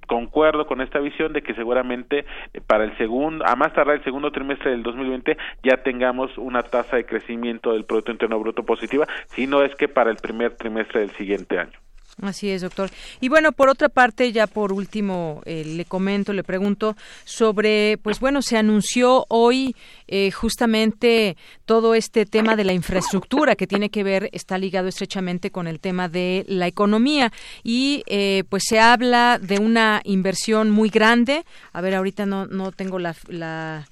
concuerdo 0.07 0.65
con 0.65 0.81
esta 0.81 0.99
visión 0.99 1.33
de 1.33 1.43
que 1.43 1.53
seguramente 1.53 2.25
eh, 2.53 2.61
para 2.65 2.83
el 2.83 2.97
segundo, 2.97 3.45
a 3.45 3.55
más 3.55 3.73
tardar 3.73 3.97
el 3.97 4.03
segundo 4.03 4.31
trimestre 4.31 4.71
del 4.71 4.83
2020 4.83 5.37
ya 5.63 5.77
tengamos 5.83 6.35
una 6.37 6.63
tasa 6.63 6.95
de 6.95 7.05
crecimiento 7.05 7.73
del 7.73 7.85
Producto 7.85 8.11
Interno 8.11 8.39
Bruto 8.39 8.63
positiva, 8.63 9.05
si 9.27 9.45
no 9.45 9.63
es 9.63 9.75
que 9.75 9.87
para 9.87 10.09
el 10.09 10.17
primer 10.17 10.55
trimestre 10.55 11.01
del 11.01 11.11
siguiente 11.11 11.59
año. 11.59 11.77
Así 12.21 12.49
es, 12.49 12.63
doctor. 12.63 12.89
Y 13.21 13.29
bueno, 13.29 13.51
por 13.51 13.69
otra 13.69 13.89
parte, 13.89 14.31
ya 14.31 14.47
por 14.47 14.73
último, 14.73 15.43
eh, 15.45 15.63
le 15.63 15.85
comento, 15.85 16.33
le 16.33 16.43
pregunto 16.43 16.97
sobre, 17.25 17.99
pues 18.01 18.19
bueno, 18.19 18.41
se 18.41 18.57
anunció 18.57 19.27
hoy 19.29 19.75
eh, 20.07 20.31
justamente 20.31 21.37
todo 21.65 21.93
este 21.93 22.25
tema 22.25 22.55
de 22.55 22.63
la 22.63 22.73
infraestructura 22.73 23.55
que 23.55 23.67
tiene 23.67 23.91
que 23.91 24.03
ver, 24.03 24.29
está 24.31 24.57
ligado 24.57 24.87
estrechamente 24.87 25.51
con 25.51 25.67
el 25.67 25.79
tema 25.79 26.09
de 26.09 26.43
la 26.47 26.65
economía 26.65 27.31
y 27.63 28.03
eh, 28.07 28.45
pues 28.49 28.63
se 28.67 28.79
habla 28.79 29.37
de 29.39 29.59
una 29.59 30.01
inversión 30.03 30.71
muy 30.71 30.89
grande. 30.89 31.45
A 31.71 31.81
ver, 31.81 31.93
ahorita 31.93 32.25
no, 32.25 32.47
no 32.47 32.71
tengo 32.71 32.97
la 32.97 33.15
la 33.27 33.87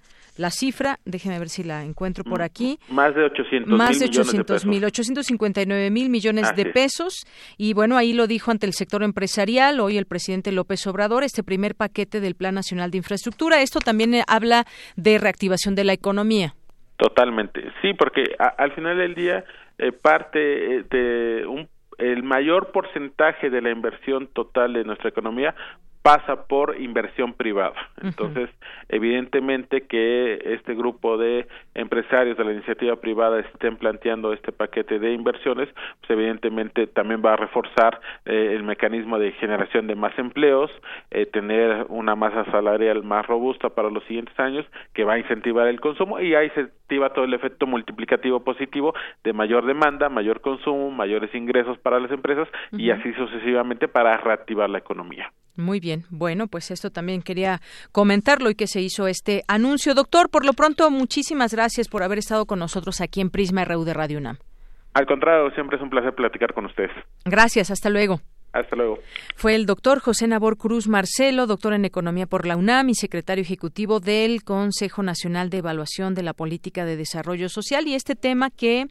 cifra, 0.52 1.00
déjeme 1.06 1.40
ver 1.40 1.50
si 1.50 1.64
la 1.64 1.84
encuentro 1.84 2.24
por 2.24 2.42
aquí. 2.42 2.78
Más 2.90 3.16
de 3.16 3.24
800 3.24 3.78
Más 3.78 4.00
de 4.00 4.06
800 4.06 4.66
mil, 4.66 4.84
859 4.84 5.90
mil 5.92 6.10
millones 6.10 6.56
de 6.56 6.66
pesos. 6.66 7.26
Y 7.58 7.74
bueno, 7.74 7.98
ahí 7.98 8.14
lo 8.14 8.28
dijo 8.28 8.52
ante 8.52 8.66
el 8.66 8.74
sector 8.74 9.04
empresarial 9.04 9.80
hoy 9.80 9.98
el 9.98 10.06
presidente 10.06 10.52
López 10.52 10.86
Obrador, 10.88 11.24
este 11.24 11.44
primer 11.44 11.76
paquete 11.76 12.20
del 12.20 12.36
Plan 12.36 12.56
Nacional 12.56 12.92
de 12.92 12.98
Infraestructura. 12.98 13.62
Esto 13.62 13.80
también 13.80 14.14
eh, 14.14 14.24
habla 14.28 14.66
de 14.96 15.18
reactivación 15.18 15.76
de 15.76 15.84
la 15.84 15.94
economía. 15.94 16.54
Totalmente, 16.98 17.62
sí, 17.82 17.94
porque 17.94 18.24
al 18.38 18.72
final 18.74 18.98
del 18.98 19.16
día 19.16 19.44
eh, 19.78 19.92
parte 19.92 20.78
eh, 20.78 20.84
de 20.90 21.46
un 21.46 21.68
el 21.98 22.24
mayor 22.24 22.72
porcentaje 22.72 23.50
de 23.50 23.62
la 23.62 23.72
inversión 23.72 24.28
total 24.28 24.74
de 24.74 24.84
nuestra 24.84 25.10
economía 25.10 25.56
pasa 26.06 26.46
por 26.48 26.80
inversión 26.80 27.34
privada. 27.34 27.74
Entonces, 28.00 28.52
evidentemente 28.90 29.88
que 29.88 30.40
este 30.54 30.76
grupo 30.76 31.18
de 31.18 31.48
empresarios 31.74 32.38
de 32.38 32.44
la 32.44 32.54
iniciativa 32.54 32.96
privada 32.98 33.40
estén 33.40 33.76
planteando 33.76 34.32
este 34.32 34.52
paquete 34.52 35.00
de 35.00 35.14
inversiones, 35.14 35.68
pues 36.02 36.12
evidentemente 36.12 36.86
también 36.86 37.24
va 37.26 37.34
a 37.34 37.38
reforzar 37.38 38.00
eh, 38.26 38.54
el 38.56 38.62
mecanismo 38.62 39.18
de 39.18 39.32
generación 39.32 39.88
de 39.88 39.96
más 39.96 40.16
empleos, 40.20 40.70
eh, 41.10 41.26
tener 41.26 41.88
una 41.90 42.14
masa 42.16 42.46
salarial 42.52 43.02
más 43.02 43.26
robusta 43.26 43.70
para 43.70 43.90
los 43.90 44.04
siguientes 44.04 44.40
años, 44.40 44.64
que 44.94 45.06
va 45.06 45.14
a 45.14 45.18
incentivar 45.18 45.66
el 45.66 45.82
consumo 45.82 46.20
y 46.20 46.36
ahí 46.36 46.52
se 46.52 46.60
activa 46.60 47.14
todo 47.14 47.26
el 47.26 47.34
efecto 47.34 47.66
multiplicativo 47.66 48.44
positivo 48.44 48.94
de 49.24 49.34
mayor 49.34 49.66
demanda, 49.66 50.10
mayor 50.10 50.42
consumo, 50.42 50.92
mayores 50.92 51.34
ingresos 51.34 51.80
para 51.80 52.00
las 52.00 52.12
empresas 52.12 52.48
y 52.74 52.92
así 52.92 53.12
sucesivamente 53.14 53.88
para 53.88 54.16
reactivar 54.18 54.70
la 54.70 54.78
economía. 54.78 55.32
Muy 55.58 55.80
bien. 55.80 56.04
Bueno, 56.10 56.48
pues 56.48 56.72
esto 56.72 56.92
también 56.92 57.22
quería 57.22 57.62
comentarlo 57.92 58.50
y 58.50 58.56
que 58.56 58.68
se 58.68 58.82
hizo 58.82 59.08
este 59.08 59.44
anuncio. 59.48 59.94
Doctor, 59.94 60.30
por 60.30 60.46
lo 60.46 60.54
pronto, 60.54 60.90
muchísimas 60.92 61.54
gracias 61.54 61.88
por 61.88 62.04
haber 62.04 62.18
estado 62.18 62.46
con 62.46 62.60
nosotros 62.60 63.02
aquí 63.02 63.22
en 63.22 63.30
Prisma 63.30 63.64
RU 63.66 63.84
de 63.84 63.94
Radio 63.94 64.18
UNAM. 64.18 64.38
Al 64.94 65.06
contrario, 65.06 65.52
siempre 65.52 65.78
es 65.78 65.84
un 65.84 65.90
placer 65.90 66.14
platicar 66.16 66.54
con 66.54 66.66
ustedes. 66.66 66.92
Gracias, 67.26 67.70
hasta 67.72 67.90
luego. 67.90 68.22
Hasta 68.56 68.78
luego. 68.78 69.00
Fue 69.36 69.54
el 69.54 69.66
doctor 69.66 70.00
José 70.00 70.28
Nabor 70.28 70.56
Cruz 70.56 70.88
Marcelo, 70.88 71.46
doctor 71.46 71.74
en 71.74 71.84
Economía 71.84 72.26
por 72.26 72.48
la 72.48 72.56
UNAM 72.56 72.88
y 72.88 72.96
secretario 72.96 73.42
ejecutivo 73.42 74.00
del 74.00 74.46
Consejo 74.46 75.04
Nacional 75.04 75.50
de 75.50 75.58
Evaluación 75.58 76.16
de 76.16 76.24
la 76.24 76.32
Política 76.32 76.86
de 76.86 76.96
Desarrollo 76.96 77.50
Social. 77.50 77.86
Y 77.86 77.96
este 77.96 78.16
tema 78.16 78.50
que, 78.52 78.88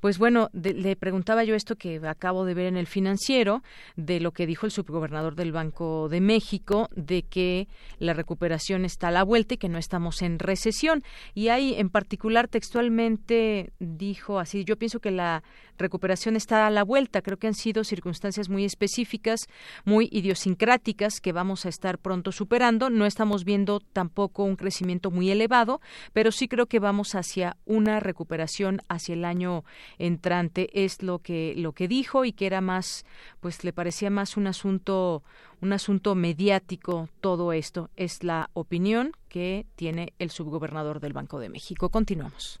pues 0.00 0.18
bueno, 0.18 0.50
le 0.52 0.96
preguntaba 0.96 1.44
yo 1.44 1.54
esto 1.54 1.76
que 1.76 2.00
acabo 2.04 2.44
de 2.44 2.54
ver 2.54 2.66
en 2.66 2.76
el 2.76 2.88
financiero, 2.88 3.62
de 3.94 4.18
lo 4.18 4.32
que 4.32 4.48
dijo 4.48 4.66
el 4.66 4.72
subgobernador 4.72 5.36
del 5.36 5.52
Banco 5.52 6.08
de 6.08 6.20
México, 6.20 6.88
de 6.96 7.22
que 7.22 7.68
la 8.00 8.14
recuperación 8.14 8.84
está 8.84 9.08
a 9.08 9.12
la 9.12 9.22
vuelta 9.22 9.54
y 9.54 9.58
que 9.58 9.68
no 9.68 9.78
estamos 9.78 10.22
en 10.22 10.40
recesión. 10.40 11.04
Y 11.34 11.50
ahí, 11.50 11.76
en 11.76 11.88
particular, 11.88 12.48
textualmente 12.48 13.70
dijo 13.78 14.40
así, 14.40 14.64
yo 14.64 14.76
pienso 14.76 14.98
que 14.98 15.12
la 15.12 15.44
recuperación 15.78 16.34
está 16.34 16.66
a 16.66 16.70
la 16.70 16.82
vuelta. 16.82 17.22
Creo 17.22 17.36
que 17.36 17.46
han 17.46 17.54
sido 17.54 17.84
circunstancias 17.84 18.48
muy 18.48 18.64
específicas, 18.64 19.03
muy 19.84 20.08
idiosincráticas 20.10 21.20
que 21.20 21.32
vamos 21.32 21.66
a 21.66 21.68
estar 21.68 21.98
pronto 21.98 22.32
superando. 22.32 22.90
No 22.90 23.06
estamos 23.06 23.44
viendo 23.44 23.80
tampoco 23.80 24.44
un 24.44 24.56
crecimiento 24.56 25.10
muy 25.10 25.30
elevado, 25.30 25.80
pero 26.12 26.32
sí 26.32 26.48
creo 26.48 26.66
que 26.66 26.78
vamos 26.78 27.14
hacia 27.14 27.56
una 27.64 28.00
recuperación 28.00 28.80
hacia 28.88 29.14
el 29.14 29.24
año 29.24 29.64
entrante. 29.98 30.68
Es 30.72 31.02
lo 31.02 31.18
que 31.18 31.54
lo 31.56 31.72
que 31.72 31.88
dijo 31.88 32.24
y 32.24 32.32
que 32.32 32.46
era 32.46 32.60
más, 32.60 33.04
pues 33.40 33.64
le 33.64 33.72
parecía 33.72 34.10
más 34.10 34.36
un 34.36 34.46
asunto 34.46 35.22
un 35.60 35.72
asunto 35.72 36.14
mediático 36.14 37.08
todo 37.20 37.52
esto. 37.52 37.90
Es 37.96 38.22
la 38.22 38.50
opinión 38.52 39.12
que 39.28 39.66
tiene 39.76 40.12
el 40.18 40.30
subgobernador 40.30 41.00
del 41.00 41.12
Banco 41.12 41.38
de 41.38 41.48
México. 41.48 41.88
Continuamos. 41.88 42.60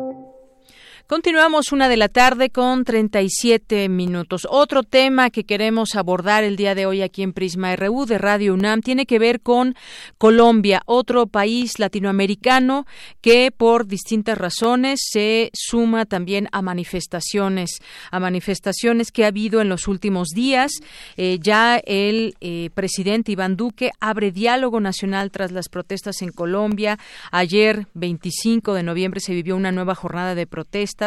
Continuamos 1.11 1.73
una 1.73 1.89
de 1.89 1.97
la 1.97 2.07
tarde 2.07 2.51
con 2.51 2.85
37 2.85 3.89
minutos. 3.89 4.47
Otro 4.49 4.81
tema 4.81 5.29
que 5.29 5.43
queremos 5.43 5.95
abordar 5.95 6.45
el 6.45 6.55
día 6.55 6.73
de 6.73 6.85
hoy 6.85 7.01
aquí 7.01 7.21
en 7.21 7.33
Prisma 7.33 7.75
RU 7.75 8.05
de 8.05 8.17
Radio 8.17 8.53
UNAM 8.53 8.79
tiene 8.79 9.05
que 9.05 9.19
ver 9.19 9.41
con 9.41 9.75
Colombia, 10.17 10.81
otro 10.85 11.27
país 11.27 11.79
latinoamericano 11.79 12.85
que 13.19 13.51
por 13.51 13.87
distintas 13.87 14.37
razones 14.37 15.01
se 15.03 15.49
suma 15.53 16.05
también 16.05 16.47
a 16.53 16.61
manifestaciones, 16.61 17.81
a 18.09 18.21
manifestaciones 18.21 19.11
que 19.11 19.25
ha 19.25 19.27
habido 19.27 19.59
en 19.59 19.67
los 19.67 19.89
últimos 19.89 20.29
días. 20.29 20.71
Eh, 21.17 21.39
ya 21.41 21.81
el 21.85 22.35
eh, 22.39 22.69
presidente 22.73 23.33
Iván 23.33 23.57
Duque 23.57 23.91
abre 23.99 24.31
diálogo 24.31 24.79
nacional 24.79 25.29
tras 25.29 25.51
las 25.51 25.67
protestas 25.67 26.21
en 26.21 26.31
Colombia. 26.31 26.97
Ayer, 27.33 27.87
25 27.95 28.73
de 28.73 28.83
noviembre, 28.83 29.19
se 29.19 29.33
vivió 29.33 29.57
una 29.57 29.73
nueva 29.73 29.93
jornada 29.93 30.35
de 30.35 30.47
protestas 30.47 31.00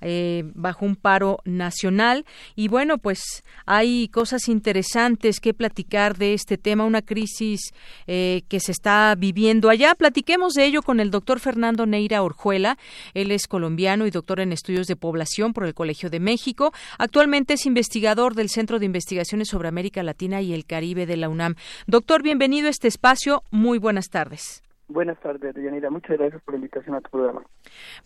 eh, 0.00 0.44
bajo 0.54 0.84
un 0.84 0.96
paro 0.96 1.38
nacional. 1.44 2.24
Y 2.56 2.68
bueno, 2.68 2.98
pues 2.98 3.44
hay 3.66 4.08
cosas 4.08 4.48
interesantes 4.48 5.40
que 5.40 5.54
platicar 5.54 6.16
de 6.16 6.34
este 6.34 6.58
tema, 6.58 6.84
una 6.84 7.02
crisis 7.02 7.72
eh, 8.06 8.42
que 8.48 8.60
se 8.60 8.72
está 8.72 9.14
viviendo 9.16 9.68
allá. 9.68 9.94
Platiquemos 9.94 10.54
de 10.54 10.64
ello 10.64 10.82
con 10.82 11.00
el 11.00 11.10
doctor 11.10 11.40
Fernando 11.40 11.86
Neira 11.86 12.22
Orjuela. 12.22 12.78
Él 13.14 13.30
es 13.30 13.46
colombiano 13.46 14.06
y 14.06 14.10
doctor 14.10 14.40
en 14.40 14.52
estudios 14.52 14.86
de 14.86 14.96
población 14.96 15.52
por 15.52 15.64
el 15.64 15.74
Colegio 15.74 16.10
de 16.10 16.20
México. 16.20 16.72
Actualmente 16.98 17.54
es 17.54 17.66
investigador 17.66 18.34
del 18.34 18.48
Centro 18.48 18.78
de 18.78 18.86
Investigaciones 18.86 19.48
sobre 19.48 19.68
América 19.68 20.02
Latina 20.02 20.40
y 20.40 20.52
el 20.52 20.64
Caribe 20.64 21.06
de 21.06 21.16
la 21.16 21.28
UNAM. 21.28 21.54
Doctor, 21.86 22.22
bienvenido 22.22 22.68
a 22.68 22.70
este 22.70 22.88
espacio. 22.88 23.42
Muy 23.50 23.78
buenas 23.78 24.08
tardes. 24.08 24.63
Buenas 24.86 25.18
tardes, 25.20 25.54
Yanira. 25.56 25.88
Muchas 25.88 26.18
gracias 26.18 26.42
por 26.42 26.54
la 26.54 26.58
invitación 26.58 26.94
a 26.94 27.00
tu 27.00 27.10
programa. 27.10 27.42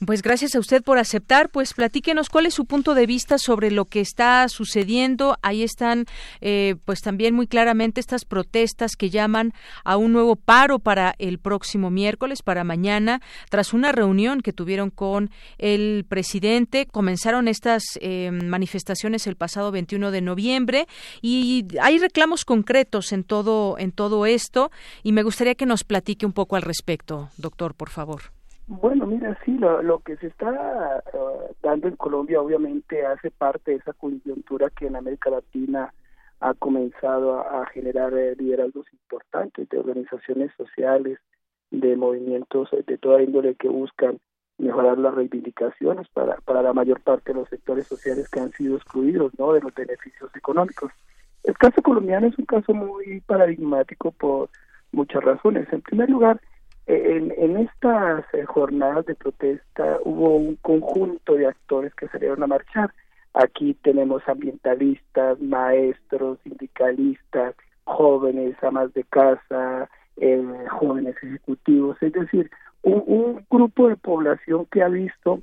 Pues 0.07 0.23
gracias 0.23 0.55
a 0.55 0.61
usted 0.61 0.81
por 0.85 0.99
aceptar. 0.99 1.49
Pues 1.51 1.75
platíquenos 1.75 2.29
cuál 2.29 2.47
es 2.47 2.55
su 2.55 2.67
punto 2.67 2.95
de 2.95 3.05
vista 3.05 3.37
sobre 3.37 3.73
lo 3.73 3.87
que 3.87 4.01
está 4.01 4.49
sucediendo. 4.49 5.37
Ahí 5.43 5.65
están, 5.65 6.05
eh, 6.41 6.77
pues 6.85 7.01
también 7.01 7.35
muy 7.35 7.49
claramente 7.49 7.99
estas 7.99 8.25
protestas 8.25 8.95
que 8.95 9.11
llaman 9.11 9.53
a 9.83 9.97
un 9.97 10.13
nuevo 10.13 10.37
paro 10.37 10.79
para 10.79 11.17
el 11.19 11.41
próximo 11.41 11.91
miércoles, 11.91 12.43
para 12.43 12.63
mañana, 12.63 13.21
tras 13.51 13.75
una 13.75 13.91
reunión 13.91 14.41
que 14.41 14.53
tuvieron 14.53 14.91
con 14.91 15.31
el 15.59 16.07
presidente. 16.09 16.87
Comenzaron 16.87 17.49
estas 17.49 17.99
eh, 18.01 18.31
manifestaciones 18.31 19.27
el 19.27 19.35
pasado 19.35 19.73
21 19.73 20.13
de 20.13 20.21
noviembre 20.21 20.87
y 21.23 21.67
hay 21.81 21.99
reclamos 21.99 22.45
concretos 22.45 23.13
en 23.13 23.25
todo 23.25 23.77
en 23.79 23.91
todo 23.91 24.27
esto. 24.27 24.71
Y 25.03 25.11
me 25.11 25.25
gustaría 25.25 25.57
que 25.57 25.67
nos 25.67 25.83
platique 25.83 26.25
un 26.25 26.33
poco 26.33 26.55
al 26.55 26.68
respecto, 26.69 27.29
doctor, 27.37 27.75
por 27.75 27.89
favor? 27.89 28.21
Bueno, 28.69 29.07
mira, 29.07 29.37
sí, 29.45 29.57
lo, 29.59 29.99
que 30.01 30.17
se 30.19 30.27
está 30.27 31.03
eh, 31.15 31.55
dando 31.63 31.89
en 31.89 31.97
Colombia 31.97 32.41
obviamente 32.41 33.05
hace 33.05 33.31
parte 33.31 33.71
de 33.71 33.77
esa 33.79 33.95
coyuntura 33.95 34.69
que 34.71 34.87
en 34.87 34.97
América 34.97 35.31
Latina 35.31 35.93
ha 36.41 36.55
comenzado 36.55 37.41
a, 37.41 37.67
generar 37.67 38.13
eh, 38.15 38.37
liderazgos 38.37 38.87
importantes 38.93 39.69
de 39.71 39.79
organizaciones 39.79 40.53
sociales, 40.57 41.19
de 41.71 41.97
movimientos 41.97 42.69
de 42.87 42.99
toda 42.99 43.23
índole 43.23 43.55
que 43.55 43.69
buscan 43.69 44.19
mejorar 44.59 44.99
las 44.99 45.15
reivindicaciones 45.15 46.07
para, 46.09 46.37
para 46.45 46.63
la 46.63 46.75
mayor 46.75 47.01
parte 47.01 47.33
de 47.33 47.41
los 47.41 47.49
sectores 47.49 47.87
sociales 47.87 48.29
que 48.29 48.41
han 48.41 48.53
sido 48.53 48.77
excluidos 48.77 49.33
¿no? 49.39 49.53
de 49.53 49.61
los 49.61 49.75
beneficios 49.75 50.31
económicos. 50.37 50.93
El 51.45 51.57
caso 51.57 51.81
colombiano 51.81 52.27
es 52.27 52.39
un 52.39 52.45
caso 52.45 52.75
muy 52.75 53.21
paradigmático 53.23 54.11
por 54.13 54.51
muchas 54.93 55.25
razones. 55.25 55.73
En 55.73 55.81
primer 55.81 56.11
lugar, 56.11 56.41
en, 56.89 57.57
estas 57.59 58.25
eh, 58.33 58.45
jornadas 58.47 59.05
de 59.05 59.15
protesta 59.15 59.99
hubo 60.05 60.37
un 60.37 60.57
conjunto 60.57 61.35
de 61.35 61.47
actores 61.47 61.95
que 61.95 62.09
salieron 62.09 62.43
a 62.43 62.47
marchar. 62.47 62.93
Aquí 63.35 63.75
tenemos 63.83 64.27
ambientalistas, 64.27 65.39
maestros, 65.41 66.39
sindicalistas, 66.45 67.55
jóvenes, 67.85 68.57
amas 68.63 68.93
de 68.95 69.05
casa, 69.05 69.91
eh, 70.17 70.43
jóvenes 70.71 71.15
ejecutivos, 71.23 72.03
es 72.03 72.13
decir, 72.13 72.51
un, 72.83 73.05
un, 73.07 73.47
grupo 73.51 73.89
de 73.89 73.97
población 73.97 74.67
que 74.67 74.83
ha 74.83 74.89
visto 74.89 75.43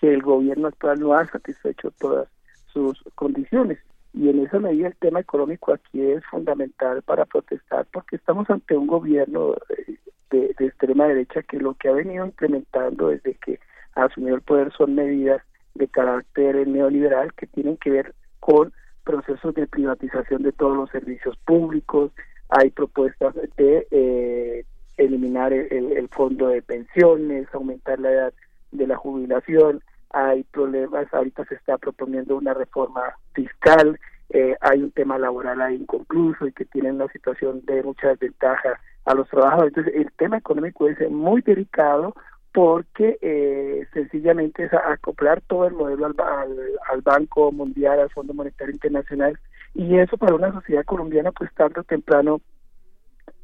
que 0.00 0.12
el 0.12 0.20
gobierno 0.20 0.68
actual 0.68 0.98
no 0.98 1.14
ha 1.14 1.26
satisfecho 1.26 1.92
todas 1.92 2.28
sus 2.72 3.02
condiciones. 3.14 3.78
Y 4.12 4.28
en 4.28 4.40
esa 4.40 4.58
medida 4.58 4.88
el 4.88 4.96
tema 4.96 5.20
económico 5.20 5.72
aquí 5.72 6.02
es 6.02 6.24
fundamental 6.26 7.02
para 7.02 7.24
protestar 7.24 7.86
porque 7.92 8.16
estamos 8.16 8.50
ante 8.50 8.76
un 8.76 8.88
gobierno 8.88 9.54
eh, 9.68 9.96
de, 10.30 10.54
extrema 10.58 11.06
derecha 11.06 11.42
que 11.42 11.58
lo 11.58 11.74
que 11.74 11.88
ha 11.88 11.92
venido 11.92 12.24
implementando 12.24 13.08
desde 13.08 13.34
que 13.34 13.60
asumió 13.94 14.34
el 14.34 14.42
poder 14.42 14.72
son 14.72 14.94
medidas 14.94 15.42
de 15.74 15.88
carácter 15.88 16.66
neoliberal 16.66 17.32
que 17.34 17.46
tienen 17.46 17.76
que 17.76 17.90
ver 17.90 18.14
con 18.38 18.72
procesos 19.04 19.54
de 19.54 19.66
privatización 19.66 20.42
de 20.42 20.52
todos 20.52 20.76
los 20.76 20.90
servicios 20.90 21.36
públicos, 21.44 22.12
hay 22.48 22.70
propuestas 22.70 23.34
de 23.56 23.86
eh, 23.90 24.64
eliminar 24.96 25.52
el, 25.52 26.08
fondo 26.08 26.48
de 26.48 26.62
pensiones, 26.62 27.48
aumentar 27.52 27.98
la 27.98 28.10
edad 28.10 28.32
de 28.72 28.86
la 28.86 28.96
jubilación, 28.96 29.82
hay 30.10 30.42
problemas, 30.44 31.12
ahorita 31.12 31.44
se 31.46 31.54
está 31.54 31.78
proponiendo 31.78 32.36
una 32.36 32.54
reforma 32.54 33.02
fiscal, 33.32 33.98
eh, 34.30 34.56
hay 34.60 34.82
un 34.82 34.92
tema 34.92 35.18
laboral 35.18 35.60
ahí 35.60 35.74
inconcluso 35.74 36.46
y 36.46 36.52
que 36.52 36.64
tiene 36.64 36.92
una 36.92 37.08
situación 37.08 37.62
de 37.64 37.82
mucha 37.82 38.08
desventaja 38.08 38.80
a 39.04 39.14
los 39.14 39.28
trabajadores. 39.28 39.76
Entonces, 39.76 39.94
el 40.00 40.12
tema 40.12 40.38
económico 40.38 40.88
es 40.88 40.98
muy 41.10 41.42
delicado 41.42 42.14
porque 42.52 43.18
eh, 43.20 43.86
sencillamente 43.92 44.64
es 44.64 44.72
acoplar 44.72 45.40
todo 45.42 45.66
el 45.66 45.74
modelo 45.74 46.06
al, 46.06 46.14
al, 46.90 47.00
Banco 47.02 47.52
Mundial, 47.52 48.00
al 48.00 48.10
Fondo 48.10 48.34
Monetario 48.34 48.72
Internacional, 48.72 49.38
y 49.74 49.98
eso 49.98 50.16
para 50.16 50.34
una 50.34 50.52
sociedad 50.52 50.84
colombiana, 50.84 51.30
pues 51.32 51.52
tarde 51.54 51.80
o 51.80 51.84
temprano 51.84 52.40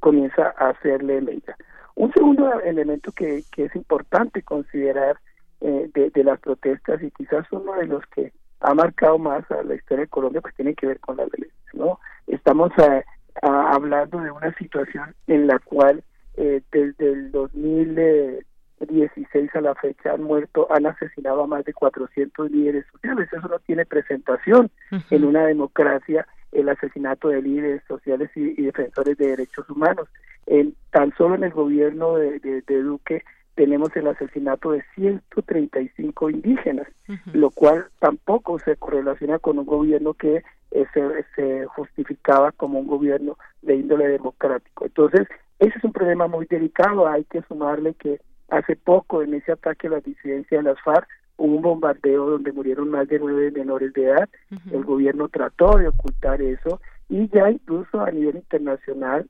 comienza 0.00 0.54
a 0.58 0.70
hacerle 0.70 1.20
leña. 1.20 1.56
Un 1.94 2.12
segundo 2.12 2.60
elemento 2.60 3.12
que, 3.12 3.42
que 3.52 3.64
es 3.64 3.76
importante 3.76 4.42
considerar 4.42 5.18
eh, 5.60 5.88
de, 5.94 6.10
de, 6.10 6.24
las 6.24 6.38
protestas 6.40 7.02
y 7.02 7.10
quizás 7.12 7.46
uno 7.50 7.74
de 7.74 7.86
los 7.86 8.04
que 8.06 8.32
ha 8.60 8.74
marcado 8.74 9.18
más 9.18 9.50
a 9.50 9.62
la 9.62 9.74
historia 9.74 10.04
de 10.04 10.10
Colombia, 10.10 10.40
pues 10.40 10.54
tiene 10.54 10.74
que 10.74 10.86
ver 10.86 11.00
con 11.00 11.16
la 11.16 11.24
violencia, 11.24 11.70
¿no? 11.74 11.98
Estamos 12.26 12.72
a, 12.78 13.02
hablando 13.42 14.20
de 14.20 14.30
una 14.30 14.54
situación 14.54 15.14
en 15.26 15.46
la 15.46 15.58
cual 15.58 16.02
eh, 16.36 16.62
desde 16.72 17.12
el 17.12 17.30
2016 17.32 19.54
a 19.54 19.60
la 19.60 19.74
fecha 19.74 20.12
han 20.12 20.22
muerto, 20.22 20.66
han 20.70 20.86
asesinado 20.86 21.42
a 21.42 21.46
más 21.46 21.64
de 21.64 21.72
400 21.72 22.50
líderes 22.50 22.84
sociales. 22.92 23.28
Eso 23.32 23.48
no 23.48 23.58
tiene 23.60 23.86
presentación 23.86 24.70
en 25.10 25.24
una 25.24 25.46
democracia, 25.46 26.26
el 26.52 26.68
asesinato 26.68 27.28
de 27.28 27.42
líderes 27.42 27.82
sociales 27.86 28.30
y, 28.34 28.62
defensores 28.62 29.16
de 29.18 29.28
derechos 29.28 29.68
humanos. 29.70 30.08
En, 30.46 30.74
tan 30.90 31.14
solo 31.16 31.34
en 31.34 31.44
el 31.44 31.52
gobierno 31.52 32.16
de, 32.16 32.40
de, 32.40 32.82
Duque 32.82 33.24
tenemos 33.56 33.88
el 33.96 34.06
asesinato 34.06 34.72
de 34.72 34.84
135 34.94 36.30
indígenas, 36.30 36.86
lo 37.32 37.50
cual 37.50 37.86
tampoco 37.98 38.58
se 38.58 38.76
correlaciona 38.76 39.38
con 39.38 39.58
un 39.58 39.64
gobierno 39.64 40.14
que 40.14 40.44
se, 41.34 41.66
justificaba 41.66 42.52
como 42.52 42.78
un 42.78 42.86
gobierno 42.86 43.38
de 43.62 43.76
índole 43.76 44.08
democrático. 44.08 44.84
Entonces, 44.84 45.26
ese 45.58 45.78
es 45.78 45.84
un 45.84 45.92
problema 45.92 46.26
muy 46.28 46.46
delicado. 46.46 47.08
Hay 47.08 47.24
que 47.24 47.42
sumarle 47.48 47.94
que 47.94 48.20
hace 48.50 48.76
poco, 48.76 49.22
en 49.22 49.32
ese 49.32 49.52
ataque 49.52 49.86
a 49.86 49.90
la 49.90 50.00
disidencia 50.00 50.58
de 50.58 50.64
las 50.64 50.80
FARC, 50.82 51.08
hubo 51.38 51.56
un 51.56 51.62
bombardeo 51.62 52.30
donde 52.30 52.52
murieron 52.52 52.90
más 52.90 53.08
de 53.08 53.18
nueve 53.18 53.50
menores 53.52 53.92
de 53.94 54.04
edad. 54.04 54.28
El 54.70 54.84
gobierno 54.84 55.28
trató 55.28 55.78
de 55.78 55.88
ocultar 55.88 56.42
eso 56.42 56.78
y 57.08 57.26
ya 57.28 57.50
incluso 57.50 58.02
a 58.02 58.10
nivel 58.10 58.36
internacional, 58.36 59.26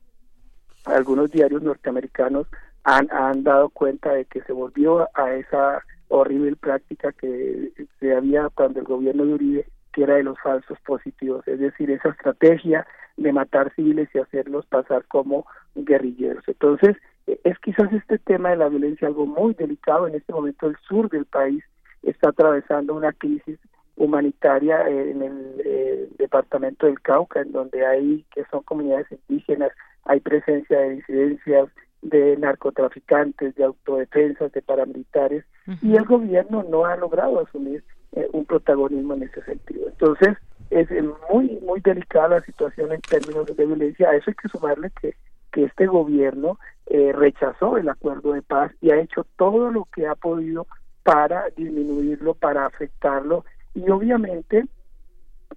algunos 0.85 1.31
diarios 1.31 1.63
norteamericanos 1.63 2.49
han, 2.87 3.09
han 3.11 3.43
dado 3.43 3.69
cuenta 3.69 4.13
de 4.13 4.25
que 4.25 4.41
se 4.43 4.53
volvió 4.53 5.09
a 5.15 5.35
esa 5.35 5.83
horrible 6.09 6.57
práctica 6.57 7.13
que 7.13 7.73
se 7.99 8.15
había 8.15 8.49
cuando 8.55 8.81
el 8.81 8.87
gobierno 8.87 9.25
de 9.27 9.35
Uribe 9.35 9.67
era 9.97 10.17
de 10.17 10.23
los 10.23 10.39
falsos 10.41 10.79
positivos, 10.81 11.47
es 11.49 11.59
decir, 11.59 11.91
esa 11.91 12.11
estrategia 12.11 12.87
de 13.17 13.33
matar 13.33 13.73
civiles 13.75 14.09
y 14.15 14.19
hacerlos 14.19 14.67
pasar 14.67 15.05
como 15.07 15.47
guerrilleros. 15.75 16.45
Entonces, 16.47 16.97
es 17.27 17.59
quizás 17.61 17.93
este 17.93 18.19
tema 18.19 18.51
de 18.51 18.57
la 18.57 18.69
violencia 18.69 19.09
algo 19.09 19.27
muy 19.27 19.55
delicado. 19.55 20.07
En 20.07 20.15
este 20.15 20.33
momento 20.33 20.69
el 20.69 20.77
sur 20.87 21.09
del 21.09 21.25
país 21.25 21.65
está 22.03 22.29
atravesando 22.29 22.95
una 22.95 23.13
crisis 23.13 23.59
humanitaria 23.97 24.87
en 24.89 25.23
el 25.23 25.63
eh, 25.65 26.09
departamento 26.19 26.87
del 26.87 27.01
Cauca, 27.01 27.41
en 27.41 27.53
donde 27.53 27.87
hay, 27.87 28.25
que 28.35 28.45
son 28.51 28.63
comunidades 28.63 29.07
indígenas, 29.29 29.73
hay 30.05 30.21
presencia 30.21 30.79
de 30.79 30.97
disidencias, 30.97 31.69
de 32.03 32.37
narcotraficantes, 32.37 33.55
de 33.55 33.65
autodefensas, 33.65 34.53
de 34.53 34.63
paramilitares, 34.63 35.45
y 35.83 35.97
el 35.97 36.05
gobierno 36.05 36.65
no 36.69 36.85
ha 36.85 36.97
logrado 36.97 37.41
asumir 37.41 37.83
eh, 38.13 38.29
un 38.33 38.45
protagonismo 38.45 39.15
en 39.15 39.25
ese 39.25 39.43
sentido. 39.43 39.89
Entonces, 39.89 40.37
es 40.71 40.89
muy, 41.31 41.59
muy 41.63 41.81
delicada 41.81 42.29
la 42.29 42.43
situación 42.43 42.93
en 42.93 43.01
términos 43.01 43.47
de 43.47 43.67
violencia. 43.67 44.11
A 44.11 44.17
eso 44.17 44.31
hay 44.31 44.35
que 44.35 44.49
sumarle 44.49 44.91
que, 45.01 45.15
que 45.53 45.65
este 45.65 45.87
gobierno 45.87 46.59
eh, 46.87 47.13
rechazó 47.13 47.79
el 47.79 47.89
acuerdo 47.89 48.33
de 48.33 48.43
paz 48.43 48.73
y 48.81 48.91
ha 48.91 49.01
hecho 49.01 49.27
todo 49.37 49.71
lo 49.71 49.87
que 49.95 50.07
ha 50.07 50.15
podido 50.15 50.67
para 51.03 51.45
disminuirlo, 51.57 52.35
para 52.35 52.67
afectarlo 52.67 53.45
y 53.75 53.89
obviamente 53.91 54.65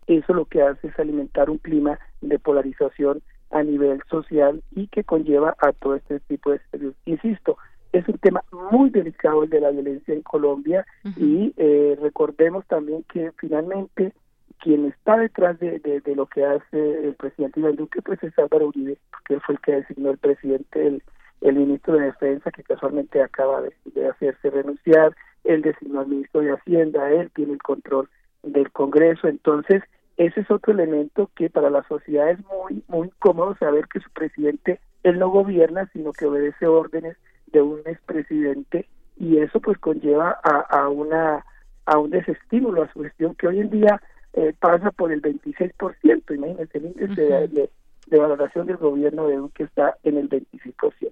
eso 0.08 0.34
lo 0.34 0.46
que 0.46 0.62
hace 0.62 0.88
es 0.88 1.00
alimentar 1.00 1.50
un 1.50 1.58
clima 1.58 2.00
de 2.22 2.38
polarización 2.40 3.22
a 3.52 3.64
nivel 3.64 4.02
social 4.10 4.64
y 4.72 4.88
que 4.88 5.04
conlleva 5.04 5.56
a 5.60 5.72
todo 5.74 5.96
este 5.96 6.20
tipo 6.22 6.52
de 6.52 6.58
estudios. 6.58 6.96
Insisto, 7.06 7.58
es 7.92 8.08
un 8.08 8.18
tema 8.20 8.44
muy 8.72 8.90
delicado 8.90 9.44
el 9.44 9.50
de 9.50 9.62
la 9.62 9.72
violencia 9.72 10.14
en 10.14 10.22
Colombia 10.22 10.86
y 11.18 11.54
eh, 11.58 11.98
recordemos 12.00 12.66
también 12.68 13.04
que 13.12 13.32
finalmente 13.38 14.14
quien 14.60 14.86
está 14.86 15.18
detrás 15.18 15.58
de, 15.60 15.80
de, 15.80 16.16
lo 16.16 16.26
que 16.26 16.46
hace 16.46 17.08
el 17.08 17.16
presidente 17.16 17.60
Iván 17.60 17.78
Duque 17.78 18.02
pues 18.02 18.22
es 18.24 18.38
Álvaro 18.38 18.68
Uribe, 18.68 18.98
que 19.26 19.40
fue 19.40 19.56
el 19.56 19.62
que 19.62 19.72
designó 19.72 20.12
el 20.12 20.18
presidente, 20.18 20.86
el, 20.86 21.04
el 21.42 21.56
ministro 21.56 21.96
de 21.96 22.06
Defensa 22.08 22.52
que 22.52 22.64
casualmente 22.64 23.22
acaba 23.22 23.62
de, 23.62 23.74
de 23.86 24.08
hacerse 24.08 24.50
renunciar, 24.50 25.16
él 25.46 25.62
designó 25.62 26.02
al 26.02 26.08
ministro 26.08 26.42
de 26.42 26.52
Hacienda, 26.52 27.10
él 27.12 27.32
tiene 27.34 27.54
el 27.54 27.64
control 27.64 28.10
del 28.44 28.70
Congreso, 28.72 29.28
entonces 29.28 29.82
ese 30.20 30.42
es 30.42 30.52
otro 30.52 30.74
elemento 30.74 31.32
que 31.36 31.50
para 31.50 31.70
la 31.70 31.84
sociedad 31.88 32.30
es 32.30 32.40
muy 32.46 32.84
muy 32.88 33.10
cómodo 33.20 33.56
saber 33.58 33.88
que 33.88 34.00
su 34.00 34.10
presidente 34.12 34.80
él 35.04 35.18
no 35.18 35.30
gobierna 35.30 35.90
sino 35.94 36.14
que 36.14 36.26
obedece 36.26 36.68
órdenes 36.68 37.18
de 37.48 37.62
un 37.62 37.80
expresidente 37.86 38.88
y 39.18 39.38
eso 39.38 39.60
pues 39.60 39.78
conlleva 39.80 40.38
a, 40.44 40.60
a 40.60 40.90
una 40.90 41.46
a 41.86 41.98
un 41.98 42.12
desestímulo 42.12 42.84
a 42.84 42.94
su 42.94 43.02
gestión 43.02 43.34
que 43.36 43.48
hoy 43.48 43.62
en 43.62 43.70
día 43.70 44.02
eh, 44.34 44.54
pasa 44.60 44.92
por 44.92 45.12
el 45.12 45.22
26%, 45.22 46.36
imagínense 46.36 46.78
el 46.78 46.86
índice 46.86 47.22
de, 47.22 47.70
de, 48.08 48.18
valoración 48.18 48.68
del 48.68 48.78
gobierno 48.78 49.28
de 49.28 49.38
Duque 49.38 49.64
está 49.64 49.98
en 50.04 50.18
el 50.18 50.30
26%. 50.30 51.12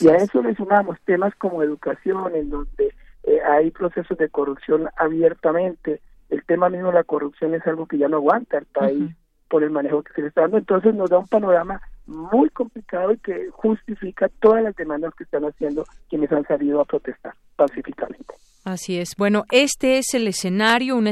y 0.00 0.08
a 0.08 0.16
eso 0.16 0.42
le 0.42 0.56
sumamos 0.56 0.98
temas 1.04 1.34
como 1.36 1.62
educación, 1.62 2.34
en 2.34 2.50
donde 2.50 2.92
eh, 3.24 3.40
hay 3.48 3.70
procesos 3.70 4.18
de 4.18 4.28
corrupción 4.28 4.88
abiertamente, 4.96 6.00
el 6.30 6.44
tema 6.44 6.68
mismo 6.68 6.88
de 6.88 6.94
la 6.94 7.04
corrupción 7.04 7.54
es 7.54 7.66
algo 7.66 7.86
que 7.86 7.98
ya 7.98 8.08
no 8.08 8.16
aguanta 8.18 8.58
el 8.58 8.66
país 8.66 9.14
por 9.48 9.62
el 9.62 9.70
manejo 9.70 10.02
que 10.02 10.12
se 10.12 10.22
le 10.22 10.28
está 10.28 10.42
dando, 10.42 10.58
entonces 10.58 10.94
nos 10.94 11.10
da 11.10 11.18
un 11.18 11.26
panorama 11.26 11.80
muy 12.06 12.48
complicado 12.50 13.12
y 13.12 13.18
que 13.18 13.50
justifica 13.50 14.28
todas 14.40 14.62
las 14.62 14.76
demandas 14.76 15.14
que 15.14 15.24
están 15.24 15.44
haciendo 15.44 15.84
quienes 16.08 16.30
han 16.32 16.46
salido 16.46 16.80
a 16.80 16.84
protestar 16.84 17.34
pacíficamente. 17.56 18.34
Así 18.68 18.98
es. 18.98 19.16
Bueno, 19.16 19.46
este 19.50 19.96
es 19.96 20.12
el 20.12 20.28
escenario, 20.28 20.94
un, 20.94 21.10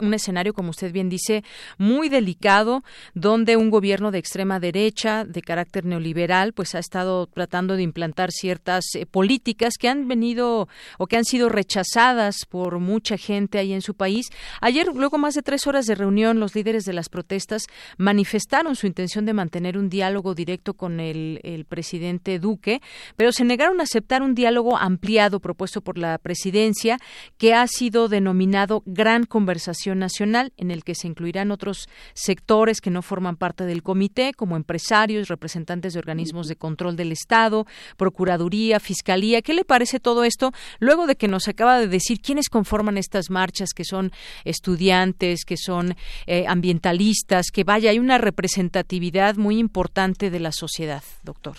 un 0.00 0.14
escenario, 0.14 0.52
como 0.52 0.70
usted 0.70 0.90
bien 0.90 1.08
dice, 1.08 1.44
muy 1.78 2.08
delicado, 2.08 2.82
donde 3.14 3.56
un 3.56 3.70
gobierno 3.70 4.10
de 4.10 4.18
extrema 4.18 4.58
derecha, 4.58 5.24
de 5.24 5.40
carácter 5.40 5.84
neoliberal, 5.84 6.52
pues 6.52 6.74
ha 6.74 6.80
estado 6.80 7.28
tratando 7.28 7.76
de 7.76 7.84
implantar 7.84 8.32
ciertas 8.32 8.86
eh, 8.96 9.06
políticas 9.06 9.74
que 9.78 9.88
han 9.88 10.08
venido 10.08 10.66
o 10.98 11.06
que 11.06 11.16
han 11.16 11.24
sido 11.24 11.48
rechazadas 11.48 12.38
por 12.48 12.80
mucha 12.80 13.16
gente 13.16 13.58
ahí 13.58 13.72
en 13.72 13.82
su 13.82 13.94
país. 13.94 14.26
Ayer, 14.60 14.88
luego 14.92 15.16
más 15.16 15.34
de 15.34 15.42
tres 15.42 15.68
horas 15.68 15.86
de 15.86 15.94
reunión, 15.94 16.40
los 16.40 16.56
líderes 16.56 16.82
de 16.86 16.92
las 16.92 17.08
protestas 17.08 17.66
manifestaron 17.98 18.74
su 18.74 18.88
intención 18.88 19.26
de 19.26 19.32
mantener 19.32 19.78
un 19.78 19.88
diálogo 19.88 20.34
directo 20.34 20.74
con 20.74 20.98
el, 20.98 21.38
el 21.44 21.66
presidente 21.66 22.40
Duque, 22.40 22.80
pero 23.14 23.30
se 23.30 23.44
negaron 23.44 23.78
a 23.78 23.84
aceptar 23.84 24.22
un 24.22 24.34
diálogo 24.34 24.76
ampliado 24.76 25.38
propuesto 25.38 25.82
por 25.82 25.98
la 25.98 26.18
presidencia 26.18 26.95
que 27.38 27.54
ha 27.54 27.66
sido 27.66 28.08
denominado 28.08 28.82
Gran 28.86 29.24
Conversación 29.24 29.98
Nacional, 29.98 30.52
en 30.56 30.70
el 30.70 30.84
que 30.84 30.94
se 30.94 31.08
incluirán 31.08 31.50
otros 31.50 31.88
sectores 32.14 32.80
que 32.80 32.90
no 32.90 33.02
forman 33.02 33.36
parte 33.36 33.64
del 33.64 33.82
comité, 33.82 34.32
como 34.34 34.56
empresarios, 34.56 35.28
representantes 35.28 35.92
de 35.92 35.98
organismos 35.98 36.48
de 36.48 36.56
control 36.56 36.96
del 36.96 37.12
Estado, 37.12 37.66
Procuraduría, 37.96 38.80
Fiscalía. 38.80 39.42
¿Qué 39.42 39.54
le 39.54 39.64
parece 39.64 40.00
todo 40.00 40.24
esto? 40.24 40.52
Luego 40.80 41.06
de 41.06 41.16
que 41.16 41.28
nos 41.28 41.48
acaba 41.48 41.78
de 41.78 41.88
decir 41.88 42.20
quiénes 42.20 42.48
conforman 42.48 42.98
estas 42.98 43.30
marchas, 43.30 43.70
que 43.74 43.84
son 43.84 44.10
estudiantes, 44.44 45.44
que 45.44 45.56
son 45.56 45.94
eh, 46.26 46.46
ambientalistas, 46.46 47.50
que 47.52 47.64
vaya, 47.64 47.90
hay 47.90 47.98
una 47.98 48.18
representatividad 48.18 49.36
muy 49.36 49.58
importante 49.58 50.30
de 50.30 50.40
la 50.40 50.52
sociedad, 50.52 51.02
doctor. 51.22 51.56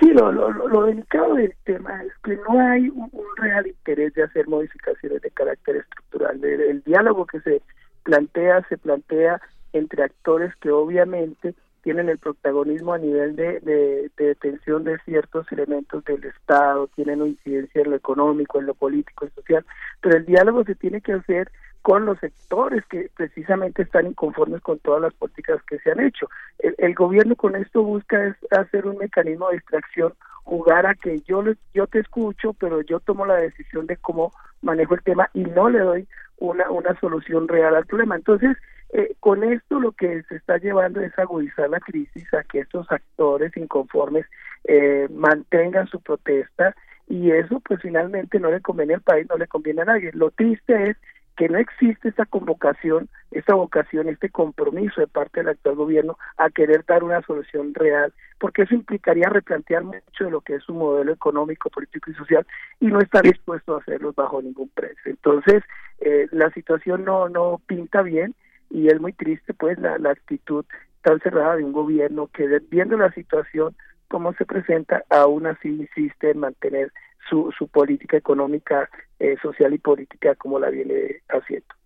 Sí, 0.00 0.08
lo, 0.12 0.32
lo, 0.32 0.84
delicado 0.86 1.34
del 1.34 1.54
tema 1.64 2.02
es 2.02 2.12
que 2.24 2.36
no 2.36 2.58
hay 2.58 2.88
un, 2.88 3.10
real 3.36 3.66
interés 3.66 4.14
de 4.14 4.22
hacer 4.22 4.48
modificaciones 4.48 4.79
de 5.02 5.30
carácter 5.30 5.76
estructural. 5.76 6.42
El, 6.44 6.82
diálogo 6.82 7.26
que 7.26 7.40
se 7.40 7.62
plantea, 8.02 8.66
se 8.68 8.78
plantea 8.78 9.40
entre 9.72 10.04
actores 10.04 10.54
que 10.56 10.70
obviamente 10.70 11.54
tienen 11.82 12.08
el 12.08 12.18
protagonismo 12.18 12.92
a 12.92 12.98
nivel 12.98 13.36
de, 13.36 13.60
de, 13.60 14.10
de, 14.16 14.24
detención 14.24 14.84
de 14.84 14.98
ciertos 15.00 15.50
elementos 15.50 16.04
del 16.04 16.24
Estado, 16.24 16.88
tienen 16.88 17.26
incidencia 17.26 17.82
en 17.82 17.90
lo 17.90 17.96
económico, 17.96 18.58
en 18.58 18.66
lo 18.66 18.74
político, 18.74 19.26
y 19.26 19.30
social, 19.30 19.64
pero 20.02 20.16
el 20.16 20.26
diálogo 20.26 20.64
se 20.64 20.74
tiene 20.74 21.00
que 21.00 21.14
hacer 21.14 21.50
con 21.82 22.04
los 22.04 22.18
sectores 22.18 22.84
que 22.86 23.10
precisamente 23.16 23.82
están 23.82 24.06
inconformes 24.06 24.60
con 24.60 24.78
todas 24.80 25.00
las 25.00 25.14
políticas 25.14 25.62
que 25.62 25.78
se 25.78 25.90
han 25.90 26.00
hecho. 26.00 26.28
El, 26.58 26.94
gobierno 26.94 27.36
con 27.36 27.56
esto 27.56 27.82
busca 27.82 28.26
es 28.26 28.36
hacer 28.50 28.86
un 28.86 28.98
mecanismo 28.98 29.48
de 29.48 29.56
distracción, 29.56 30.12
jugar 30.44 30.86
a 30.86 30.94
que 30.94 31.20
yo 31.20 31.42
yo 31.72 31.86
te 31.86 32.00
escucho, 32.00 32.52
pero 32.54 32.82
yo 32.82 33.00
tomo 33.00 33.24
la 33.24 33.36
decisión 33.36 33.86
de 33.86 33.96
cómo 33.96 34.32
manejo 34.62 34.94
el 34.94 35.02
tema 35.02 35.30
y 35.32 35.44
no 35.44 35.70
le 35.70 35.78
doy 35.78 36.08
una 36.38 36.70
una 36.70 36.98
solución 37.00 37.48
real 37.48 37.74
al 37.74 37.86
problema. 37.86 38.16
Entonces, 38.16 38.56
eh, 38.92 39.14
con 39.20 39.44
esto 39.44 39.80
lo 39.80 39.92
que 39.92 40.22
se 40.24 40.36
está 40.36 40.58
llevando 40.58 41.00
es 41.00 41.16
agudizar 41.18 41.70
la 41.70 41.80
crisis, 41.80 42.32
a 42.34 42.42
que 42.42 42.60
estos 42.60 42.90
actores 42.90 43.56
inconformes 43.56 44.26
eh, 44.64 45.08
mantengan 45.10 45.86
su 45.86 46.00
protesta 46.00 46.74
y 47.08 47.30
eso 47.30 47.60
pues 47.60 47.80
finalmente 47.80 48.38
no 48.38 48.50
le 48.50 48.60
conviene 48.60 48.94
al 48.94 49.00
país, 49.00 49.26
no 49.28 49.36
le 49.36 49.46
conviene 49.46 49.82
a 49.82 49.86
nadie. 49.86 50.10
Lo 50.12 50.30
triste 50.30 50.90
es 50.90 50.96
que 51.40 51.48
no 51.48 51.56
existe 51.56 52.10
esta 52.10 52.26
convocación, 52.26 53.08
esta 53.30 53.54
vocación, 53.54 54.10
este 54.10 54.28
compromiso 54.28 55.00
de 55.00 55.06
parte 55.06 55.40
del 55.40 55.48
actual 55.48 55.74
gobierno 55.74 56.18
a 56.36 56.50
querer 56.50 56.84
dar 56.84 57.02
una 57.02 57.22
solución 57.22 57.72
real, 57.72 58.12
porque 58.38 58.64
eso 58.64 58.74
implicaría 58.74 59.30
replantear 59.30 59.84
mucho 59.84 60.24
de 60.24 60.30
lo 60.30 60.42
que 60.42 60.56
es 60.56 60.62
su 60.64 60.74
modelo 60.74 61.14
económico, 61.14 61.70
político 61.70 62.10
y 62.10 62.14
social 62.14 62.46
y 62.78 62.88
no 62.88 63.00
está 63.00 63.22
dispuesto 63.22 63.74
a 63.74 63.78
hacerlo 63.78 64.12
bajo 64.12 64.42
ningún 64.42 64.68
precio. 64.68 65.00
Entonces, 65.06 65.62
eh, 66.00 66.28
la 66.30 66.50
situación 66.50 67.06
no, 67.06 67.30
no 67.30 67.58
pinta 67.66 68.02
bien 68.02 68.34
y 68.68 68.88
es 68.88 69.00
muy 69.00 69.14
triste 69.14 69.54
pues 69.54 69.78
la, 69.78 69.96
la 69.96 70.10
actitud 70.10 70.66
tan 71.00 71.20
cerrada 71.20 71.56
de 71.56 71.64
un 71.64 71.72
gobierno 71.72 72.28
que 72.34 72.60
viendo 72.70 72.98
la 72.98 73.10
situación 73.12 73.74
como 74.10 74.34
se 74.34 74.44
presenta, 74.44 75.04
aún 75.08 75.46
así 75.46 75.68
insiste 75.68 76.32
en 76.32 76.40
mantener 76.40 76.92
su, 77.28 77.54
su 77.56 77.68
política 77.68 78.16
económica, 78.16 78.90
eh, 79.20 79.36
social 79.40 79.72
y 79.72 79.78
política 79.78 80.34
como 80.34 80.58
la 80.58 80.68
viene 80.68 81.22
haciendo. 81.28 81.79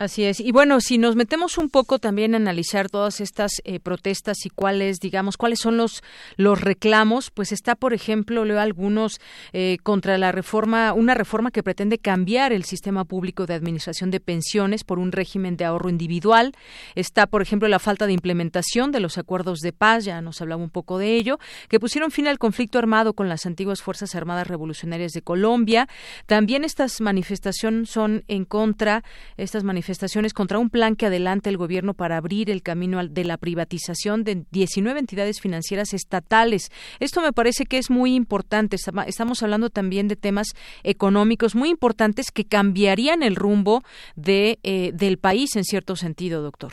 Así 0.00 0.24
es. 0.24 0.40
Y 0.40 0.50
bueno, 0.50 0.80
si 0.80 0.96
nos 0.96 1.14
metemos 1.14 1.58
un 1.58 1.68
poco 1.68 1.98
también 1.98 2.32
a 2.32 2.38
analizar 2.38 2.88
todas 2.88 3.20
estas 3.20 3.52
eh, 3.64 3.80
protestas 3.80 4.46
y 4.46 4.48
cuáles, 4.48 4.98
digamos, 4.98 5.36
cuáles 5.36 5.58
son 5.58 5.76
los, 5.76 6.02
los 6.38 6.58
reclamos, 6.58 7.30
pues 7.30 7.52
está, 7.52 7.74
por 7.74 7.92
ejemplo, 7.92 8.46
leo 8.46 8.58
algunos 8.58 9.20
eh, 9.52 9.76
contra 9.82 10.16
la 10.16 10.32
reforma, 10.32 10.94
una 10.94 11.12
reforma 11.12 11.50
que 11.50 11.62
pretende 11.62 11.98
cambiar 11.98 12.54
el 12.54 12.64
sistema 12.64 13.04
público 13.04 13.44
de 13.44 13.52
administración 13.52 14.10
de 14.10 14.20
pensiones 14.20 14.84
por 14.84 14.98
un 14.98 15.12
régimen 15.12 15.58
de 15.58 15.66
ahorro 15.66 15.90
individual. 15.90 16.52
Está, 16.94 17.26
por 17.26 17.42
ejemplo, 17.42 17.68
la 17.68 17.78
falta 17.78 18.06
de 18.06 18.14
implementación 18.14 18.92
de 18.92 19.00
los 19.00 19.18
acuerdos 19.18 19.58
de 19.60 19.74
paz, 19.74 20.06
ya 20.06 20.22
nos 20.22 20.40
hablaba 20.40 20.62
un 20.62 20.70
poco 20.70 20.96
de 20.96 21.14
ello, 21.16 21.38
que 21.68 21.78
pusieron 21.78 22.10
fin 22.10 22.26
al 22.26 22.38
conflicto 22.38 22.78
armado 22.78 23.12
con 23.12 23.28
las 23.28 23.44
antiguas 23.44 23.82
Fuerzas 23.82 24.14
Armadas 24.14 24.46
Revolucionarias 24.48 25.12
de 25.12 25.20
Colombia. 25.20 25.88
También 26.24 26.64
estas 26.64 27.02
manifestaciones 27.02 27.90
son 27.90 28.24
en 28.28 28.46
contra, 28.46 29.04
estas 29.36 29.62
manifestaciones 29.62 29.89
manifestaciones 29.90 30.34
contra 30.34 30.60
un 30.60 30.70
plan 30.70 30.94
que 30.94 31.06
adelanta 31.06 31.50
el 31.50 31.56
gobierno 31.56 31.94
para 31.94 32.16
abrir 32.16 32.48
el 32.48 32.62
camino 32.62 33.04
de 33.04 33.24
la 33.24 33.36
privatización 33.38 34.22
de 34.22 34.44
19 34.52 35.00
entidades 35.00 35.40
financieras 35.40 35.94
estatales. 35.94 36.70
Esto 37.00 37.20
me 37.20 37.32
parece 37.32 37.64
que 37.64 37.76
es 37.76 37.90
muy 37.90 38.14
importante. 38.14 38.76
Estamos 38.76 39.42
hablando 39.42 39.68
también 39.68 40.06
de 40.06 40.14
temas 40.14 40.54
económicos 40.84 41.56
muy 41.56 41.70
importantes 41.70 42.30
que 42.30 42.44
cambiarían 42.44 43.24
el 43.24 43.34
rumbo 43.34 43.82
de, 44.14 44.60
eh, 44.62 44.92
del 44.94 45.18
país 45.18 45.56
en 45.56 45.64
cierto 45.64 45.96
sentido, 45.96 46.40
doctor. 46.40 46.70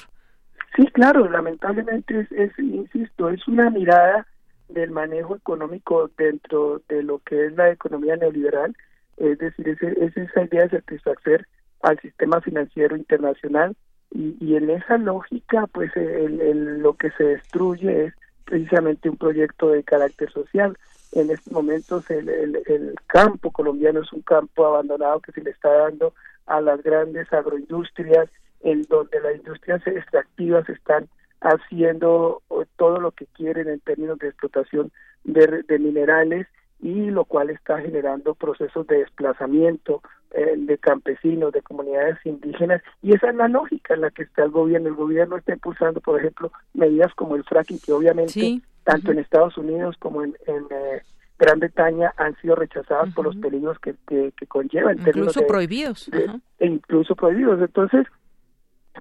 Sí, 0.76 0.86
claro, 0.94 1.28
lamentablemente 1.28 2.28
es, 2.30 2.52
insisto, 2.60 3.30
es 3.30 3.48
una 3.48 3.72
mirada 3.72 4.28
del 4.70 4.92
manejo 4.92 5.36
económico 5.36 6.12
dentro 6.20 6.84
de 6.88 7.02
lo 7.02 7.18
que 7.20 7.48
es 7.48 7.56
la 7.56 7.72
economía 7.72 8.16
neoliberal, 8.16 8.76
es 9.18 9.40
decir, 9.40 9.70
es, 9.70 9.82
es 9.82 10.16
esa 10.16 10.44
idea 10.44 10.68
de 10.68 10.78
satisfacer 10.82 11.48
al 11.82 12.00
sistema 12.00 12.42
financiero 12.42 12.96
internacional 12.96 13.76
y, 14.12 14.36
y 14.40 14.56
en 14.56 14.70
esa 14.70 14.98
lógica 14.98 15.68
pues 15.68 15.96
el, 15.96 16.80
lo 16.80 16.94
que 16.94 17.12
se 17.12 17.24
destruye 17.24 18.06
es 18.06 18.14
precisamente 18.46 19.10
un 19.10 19.18
proyecto 19.18 19.70
de 19.70 19.84
carácter 19.84 20.32
social. 20.32 20.78
En 21.12 21.30
estos 21.30 21.52
momentos 21.52 22.10
el, 22.10 22.30
el, 22.30 22.96
campo 23.08 23.52
colombiano 23.52 24.02
es 24.02 24.12
un 24.14 24.22
campo 24.22 24.66
abandonado 24.66 25.20
que 25.22 25.32
se 25.32 25.42
le 25.42 25.52
está 25.52 25.70
dando 25.70 26.14
a 26.46 26.62
las 26.62 26.82
grandes 26.84 27.32
agroindustrias 27.32 28.30
en 28.62 28.84
donde 28.84 29.20
las 29.22 29.36
industrias 29.36 29.86
extractivas 29.86 30.68
están 30.70 31.08
haciendo 31.42 32.42
todo 32.78 33.00
lo 33.00 33.12
que 33.12 33.28
quieren 33.28 33.68
en 33.68 33.80
términos 33.82 34.18
de 34.20 34.30
explotación 34.30 34.92
de, 35.24 35.64
de 35.68 35.80
minerales 35.80 36.48
y 36.80 37.10
lo 37.10 37.26
cual 37.26 37.50
está 37.50 37.80
generando 37.80 38.36
procesos 38.36 38.86
de 38.88 39.00
desplazamiento 39.00 40.02
eh, 40.32 40.54
de 40.58 40.78
campesinos, 40.78 41.52
de 41.52 41.62
comunidades 41.62 42.18
indígenas, 42.26 42.82
y 43.02 43.14
esa 43.14 43.30
es 43.30 43.36
la 43.36 43.48
lógica 43.48 43.94
en 43.94 44.02
la 44.02 44.12
que 44.12 44.24
está 44.24 44.44
el 44.44 44.52
gobierno. 44.52 44.90
El 44.90 44.96
gobierno 44.96 45.38
está 45.38 45.54
impulsando, 45.54 46.02
por 46.02 46.20
ejemplo, 46.20 46.52
medidas 46.74 47.14
como 47.16 47.36
el 47.36 47.44
fracking, 47.44 47.80
que 47.80 47.94
obviamente 47.94 48.62
tanto 48.84 49.12
en 49.12 49.20
Estados 49.20 49.58
Unidos 49.58 49.96
como 50.00 50.24
en, 50.24 50.36
eh, 50.48 51.02
Gran 51.40 51.60
Bretaña 51.60 52.14
han 52.18 52.36
sido 52.38 52.56
rechazadas 52.56 53.14
por 53.14 53.26
los 53.26 53.36
peligros 53.36 53.78
que, 53.80 53.96
que, 54.08 54.48
conlleva. 54.48 54.94
incluso 54.94 55.46
prohibidos. 55.46 56.10
e 56.60 56.66
incluso 56.66 57.16
prohibidos. 57.16 57.62
Entonces, 57.62 58.08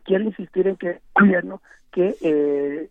quiero 0.04 0.24
insistir 0.24 0.66
en 0.68 0.76
que 0.76 0.88
el 0.90 1.00
gobierno 1.14 1.62
que 1.92 2.14
eh, 2.20 2.90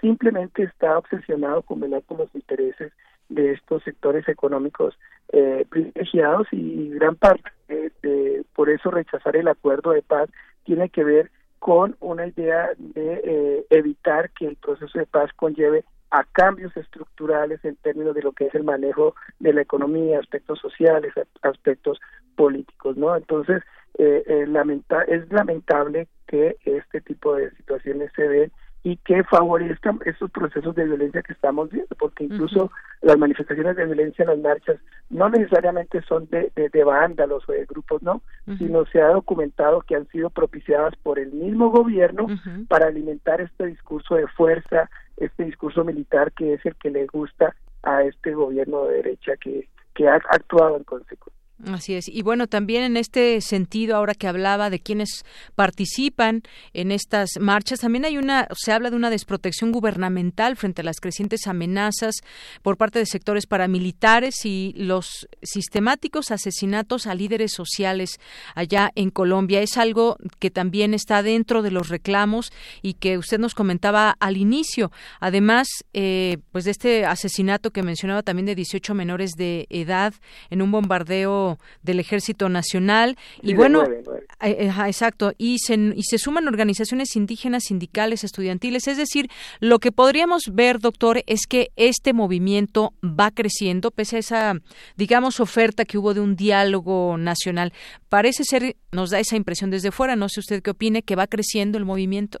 simplemente 0.00 0.64
está 0.64 0.98
obsesionado 0.98 1.62
con 1.62 1.80
velar 1.80 2.02
con 2.02 2.18
los 2.18 2.34
intereses 2.34 2.92
de 3.28 3.52
estos 3.52 3.82
sectores 3.82 4.28
económicos 4.28 4.98
eh, 5.32 5.64
privilegiados 5.68 6.46
y 6.52 6.90
gran 6.90 7.16
parte 7.16 7.50
de, 7.68 8.44
por 8.54 8.68
eso 8.68 8.90
rechazar 8.90 9.36
el 9.36 9.48
acuerdo 9.48 9.92
de 9.92 10.02
paz 10.02 10.28
tiene 10.64 10.88
que 10.90 11.04
ver 11.04 11.30
con 11.58 11.96
una 12.00 12.26
idea 12.26 12.70
de 12.76 13.20
eh, 13.24 13.66
evitar 13.70 14.30
que 14.30 14.46
el 14.46 14.56
proceso 14.56 14.98
de 14.98 15.06
paz 15.06 15.30
conlleve 15.36 15.84
a 16.10 16.24
cambios 16.24 16.76
estructurales 16.76 17.64
en 17.64 17.76
términos 17.76 18.14
de 18.14 18.22
lo 18.22 18.32
que 18.32 18.46
es 18.46 18.54
el 18.54 18.64
manejo 18.64 19.14
de 19.38 19.52
la 19.52 19.62
economía, 19.62 20.18
aspectos 20.18 20.58
sociales, 20.58 21.14
aspectos 21.40 21.98
políticos, 22.36 22.96
¿no? 22.96 23.16
Entonces, 23.16 23.62
eh, 23.98 24.22
eh 24.26 24.46
lamenta 24.46 25.02
es 25.02 25.30
lamentable 25.32 26.08
que 26.26 26.56
este 26.64 27.00
tipo 27.00 27.36
de 27.36 27.50
situaciones 27.52 28.10
se 28.14 28.28
den 28.28 28.52
y 28.84 28.96
que 28.96 29.22
favorezcan 29.24 30.00
estos 30.04 30.30
procesos 30.30 30.74
de 30.74 30.84
violencia 30.84 31.22
que 31.22 31.32
estamos 31.32 31.70
viendo, 31.70 31.94
porque 31.96 32.24
incluso 32.24 32.70
las 33.00 33.16
manifestaciones 33.16 33.76
de 33.76 33.86
violencia 33.86 34.24
en 34.24 34.30
las 34.30 34.38
marchas 34.38 34.80
no 35.08 35.28
necesariamente 35.28 36.02
son 36.02 36.28
de, 36.30 36.52
de, 36.54 36.84
vándalos 36.84 37.48
o 37.48 37.52
de 37.52 37.64
grupos, 37.66 38.02
no, 38.02 38.22
sino 38.58 38.84
se 38.86 39.00
ha 39.00 39.08
documentado 39.08 39.82
que 39.82 39.94
han 39.94 40.08
sido 40.08 40.30
propiciadas 40.30 40.96
por 40.96 41.20
el 41.20 41.32
mismo 41.32 41.70
gobierno 41.70 42.26
para 42.68 42.86
alimentar 42.86 43.40
este 43.40 43.66
discurso 43.66 44.16
de 44.16 44.26
fuerza, 44.26 44.90
este 45.16 45.44
discurso 45.44 45.84
militar 45.84 46.32
que 46.32 46.54
es 46.54 46.66
el 46.66 46.74
que 46.76 46.90
le 46.90 47.06
gusta 47.06 47.54
a 47.84 48.02
este 48.02 48.34
gobierno 48.34 48.84
de 48.86 48.96
derecha 48.96 49.36
que, 49.36 49.68
que 49.94 50.08
ha 50.08 50.14
actuado 50.14 50.76
en 50.76 50.84
consecuencia. 50.84 51.41
Así 51.66 51.94
es. 51.94 52.08
Y 52.08 52.22
bueno, 52.22 52.48
también 52.48 52.82
en 52.82 52.96
este 52.96 53.40
sentido, 53.40 53.94
ahora 53.94 54.14
que 54.14 54.26
hablaba 54.26 54.68
de 54.68 54.80
quienes 54.80 55.24
participan 55.54 56.42
en 56.72 56.90
estas 56.90 57.38
marchas, 57.40 57.80
también 57.80 58.04
hay 58.04 58.18
una, 58.18 58.48
se 58.56 58.72
habla 58.72 58.90
de 58.90 58.96
una 58.96 59.10
desprotección 59.10 59.70
gubernamental 59.70 60.56
frente 60.56 60.82
a 60.82 60.84
las 60.84 60.98
crecientes 60.98 61.46
amenazas 61.46 62.16
por 62.62 62.76
parte 62.76 62.98
de 62.98 63.06
sectores 63.06 63.46
paramilitares 63.46 64.44
y 64.44 64.74
los 64.76 65.28
sistemáticos 65.42 66.32
asesinatos 66.32 67.06
a 67.06 67.14
líderes 67.14 67.52
sociales 67.52 68.18
allá 68.56 68.90
en 68.96 69.10
Colombia. 69.10 69.60
Es 69.62 69.76
algo 69.76 70.16
que 70.40 70.50
también 70.50 70.94
está 70.94 71.22
dentro 71.22 71.62
de 71.62 71.70
los 71.70 71.90
reclamos 71.90 72.52
y 72.82 72.94
que 72.94 73.18
usted 73.18 73.38
nos 73.38 73.54
comentaba 73.54 74.16
al 74.18 74.36
inicio. 74.36 74.90
Además, 75.20 75.68
eh, 75.92 76.38
pues 76.50 76.64
de 76.64 76.72
este 76.72 77.06
asesinato 77.06 77.70
que 77.70 77.84
mencionaba 77.84 78.24
también 78.24 78.46
de 78.46 78.56
18 78.56 78.94
menores 78.94 79.32
de 79.36 79.68
edad 79.70 80.12
en 80.50 80.60
un 80.60 80.72
bombardeo 80.72 81.51
del 81.82 82.00
Ejército 82.00 82.48
Nacional. 82.48 83.16
Y 83.42 83.54
bueno, 83.54 83.84
eh, 83.84 84.02
eh, 84.40 84.72
exacto, 84.86 85.32
y 85.38 85.58
se, 85.58 85.74
y 85.74 86.02
se 86.02 86.18
suman 86.18 86.48
organizaciones 86.48 87.16
indígenas, 87.16 87.64
sindicales, 87.64 88.24
estudiantiles, 88.24 88.88
es 88.88 88.96
decir, 88.96 89.30
lo 89.60 89.78
que 89.78 89.92
podríamos 89.92 90.44
ver, 90.52 90.78
doctor, 90.78 91.22
es 91.26 91.46
que 91.46 91.70
este 91.76 92.12
movimiento 92.12 92.94
va 93.02 93.30
creciendo 93.30 93.90
pese 93.90 94.16
a 94.16 94.18
esa, 94.20 94.54
digamos, 94.96 95.40
oferta 95.40 95.84
que 95.84 95.98
hubo 95.98 96.14
de 96.14 96.20
un 96.20 96.36
diálogo 96.36 97.16
nacional. 97.18 97.72
Parece 98.08 98.44
ser, 98.44 98.76
nos 98.90 99.10
da 99.10 99.20
esa 99.20 99.36
impresión 99.36 99.70
desde 99.70 99.90
fuera, 99.90 100.16
no 100.16 100.28
sé 100.28 100.40
usted 100.40 100.62
qué 100.62 100.70
opine, 100.70 101.02
que 101.02 101.16
va 101.16 101.26
creciendo 101.26 101.78
el 101.78 101.84
movimiento. 101.84 102.40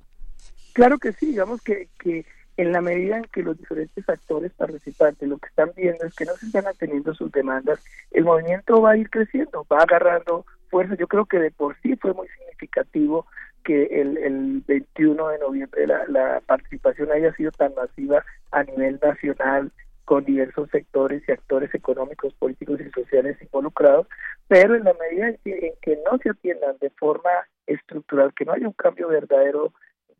Claro 0.72 0.98
que 0.98 1.12
sí, 1.12 1.26
digamos 1.26 1.60
que, 1.62 1.88
que 1.98 2.24
en 2.56 2.72
la 2.72 2.80
medida 2.80 3.16
en 3.16 3.24
que 3.24 3.42
los 3.42 3.58
diferentes 3.58 4.06
actores 4.08 4.52
participantes 4.52 5.28
lo 5.28 5.38
que 5.38 5.48
están 5.48 5.70
viendo 5.76 6.04
es 6.04 6.14
que 6.14 6.24
no 6.24 6.34
se 6.34 6.46
están 6.46 6.66
atendiendo 6.66 7.14
sus 7.14 7.32
demandas, 7.32 7.82
el 8.10 8.24
movimiento 8.24 8.80
va 8.80 8.92
a 8.92 8.96
ir 8.96 9.08
creciendo, 9.10 9.66
va 9.70 9.78
agarrando 9.78 10.44
fuerza. 10.68 10.94
Yo 10.96 11.08
creo 11.08 11.26
que 11.26 11.38
de 11.38 11.50
por 11.50 11.76
sí 11.80 11.96
fue 11.96 12.12
muy 12.12 12.28
significativo 12.28 13.26
que 13.64 13.84
el, 13.84 14.18
el 14.18 14.62
21 14.66 15.28
de 15.28 15.38
noviembre 15.38 15.86
la, 15.86 16.42
participación 16.46 17.12
haya 17.12 17.32
sido 17.34 17.50
tan 17.52 17.74
masiva 17.74 18.24
a 18.50 18.64
nivel 18.64 18.98
nacional 19.02 19.72
con 20.04 20.24
diversos 20.24 20.68
sectores 20.70 21.22
y 21.26 21.32
actores 21.32 21.72
económicos, 21.74 22.34
políticos 22.34 22.80
y 22.80 22.90
sociales 22.90 23.40
involucrados, 23.40 24.08
pero 24.48 24.74
en 24.74 24.84
la 24.84 24.94
medida 24.94 25.28
en 25.28 25.38
que, 25.44 25.66
en 25.68 25.74
que 25.80 26.02
no 26.04 26.18
se 26.18 26.30
atiendan 26.30 26.76
de 26.80 26.90
forma 26.90 27.30
estructural, 27.66 28.34
que 28.34 28.44
no 28.44 28.52
haya 28.52 28.66
un 28.66 28.74
cambio 28.74 29.08
verdadero 29.08 29.72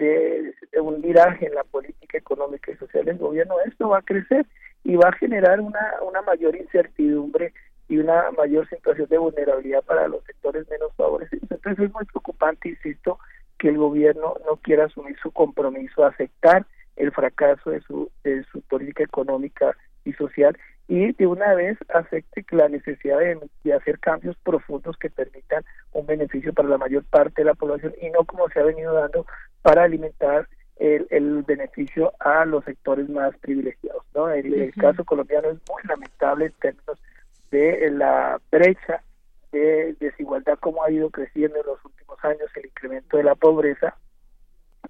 de, 0.02 0.54
un 0.80 1.00
viraje 1.00 1.46
en 1.46 1.54
la 1.54 1.64
política 1.64 2.18
económica 2.18 2.72
y 2.72 2.76
social 2.76 3.04
del 3.04 3.18
gobierno, 3.18 3.54
esto 3.66 3.88
va 3.88 3.98
a 3.98 4.02
crecer 4.02 4.46
y 4.84 4.96
va 4.96 5.08
a 5.08 5.16
generar 5.16 5.60
una, 5.60 5.94
una 6.06 6.22
mayor 6.22 6.56
incertidumbre 6.56 7.52
y 7.88 7.98
una 7.98 8.30
mayor 8.32 8.68
situación 8.68 9.08
de 9.08 9.18
vulnerabilidad 9.18 9.82
para 9.84 10.08
los 10.08 10.24
sectores 10.24 10.68
menos 10.70 10.92
favorecidos. 10.96 11.50
Entonces 11.50 11.84
es 11.84 11.92
muy 11.92 12.04
preocupante, 12.06 12.70
insisto, 12.70 13.18
que 13.58 13.68
el 13.68 13.78
gobierno 13.78 14.34
no 14.46 14.56
quiera 14.56 14.86
asumir 14.86 15.16
su 15.22 15.30
compromiso, 15.30 16.04
aceptar 16.04 16.66
el 16.96 17.12
fracaso 17.12 17.70
de 17.70 17.80
su, 17.82 18.10
de 18.24 18.44
su 18.44 18.60
política 18.62 19.04
económica 19.04 19.76
y 20.04 20.12
social 20.14 20.56
y 20.92 21.10
de 21.12 21.26
una 21.26 21.54
vez 21.54 21.78
acepte 21.88 22.44
la 22.50 22.68
necesidad 22.68 23.18
de, 23.18 23.40
de, 23.64 23.72
hacer 23.72 23.98
cambios 23.98 24.36
profundos 24.44 24.94
que 24.98 25.08
permitan 25.08 25.64
un 25.92 26.04
beneficio 26.04 26.52
para 26.52 26.68
la 26.68 26.76
mayor 26.76 27.02
parte 27.04 27.40
de 27.40 27.46
la 27.46 27.54
población 27.54 27.94
y 28.02 28.10
no 28.10 28.26
como 28.26 28.46
se 28.50 28.60
ha 28.60 28.64
venido 28.64 28.92
dando 28.92 29.24
para 29.62 29.84
alimentar 29.84 30.46
el, 30.76 31.06
el 31.08 31.44
beneficio 31.44 32.12
a 32.20 32.44
los 32.44 32.62
sectores 32.66 33.08
más 33.08 33.34
privilegiados. 33.38 34.04
¿no? 34.14 34.28
El, 34.28 34.70
caso 34.74 35.02
colombiano 35.06 35.48
es 35.48 35.58
muy 35.66 35.82
lamentable 35.88 36.44
en 36.44 36.52
términos 36.60 36.98
de 37.50 37.90
la 37.90 38.38
brecha 38.50 39.02
de 39.50 39.96
desigualdad 39.98 40.58
como 40.58 40.84
ha 40.84 40.90
ido 40.90 41.08
creciendo 41.08 41.58
en 41.58 41.68
los 41.68 41.82
últimos 41.86 42.22
años, 42.22 42.50
el 42.54 42.66
incremento 42.66 43.16
de 43.16 43.22
la 43.22 43.34
pobreza, 43.34 43.96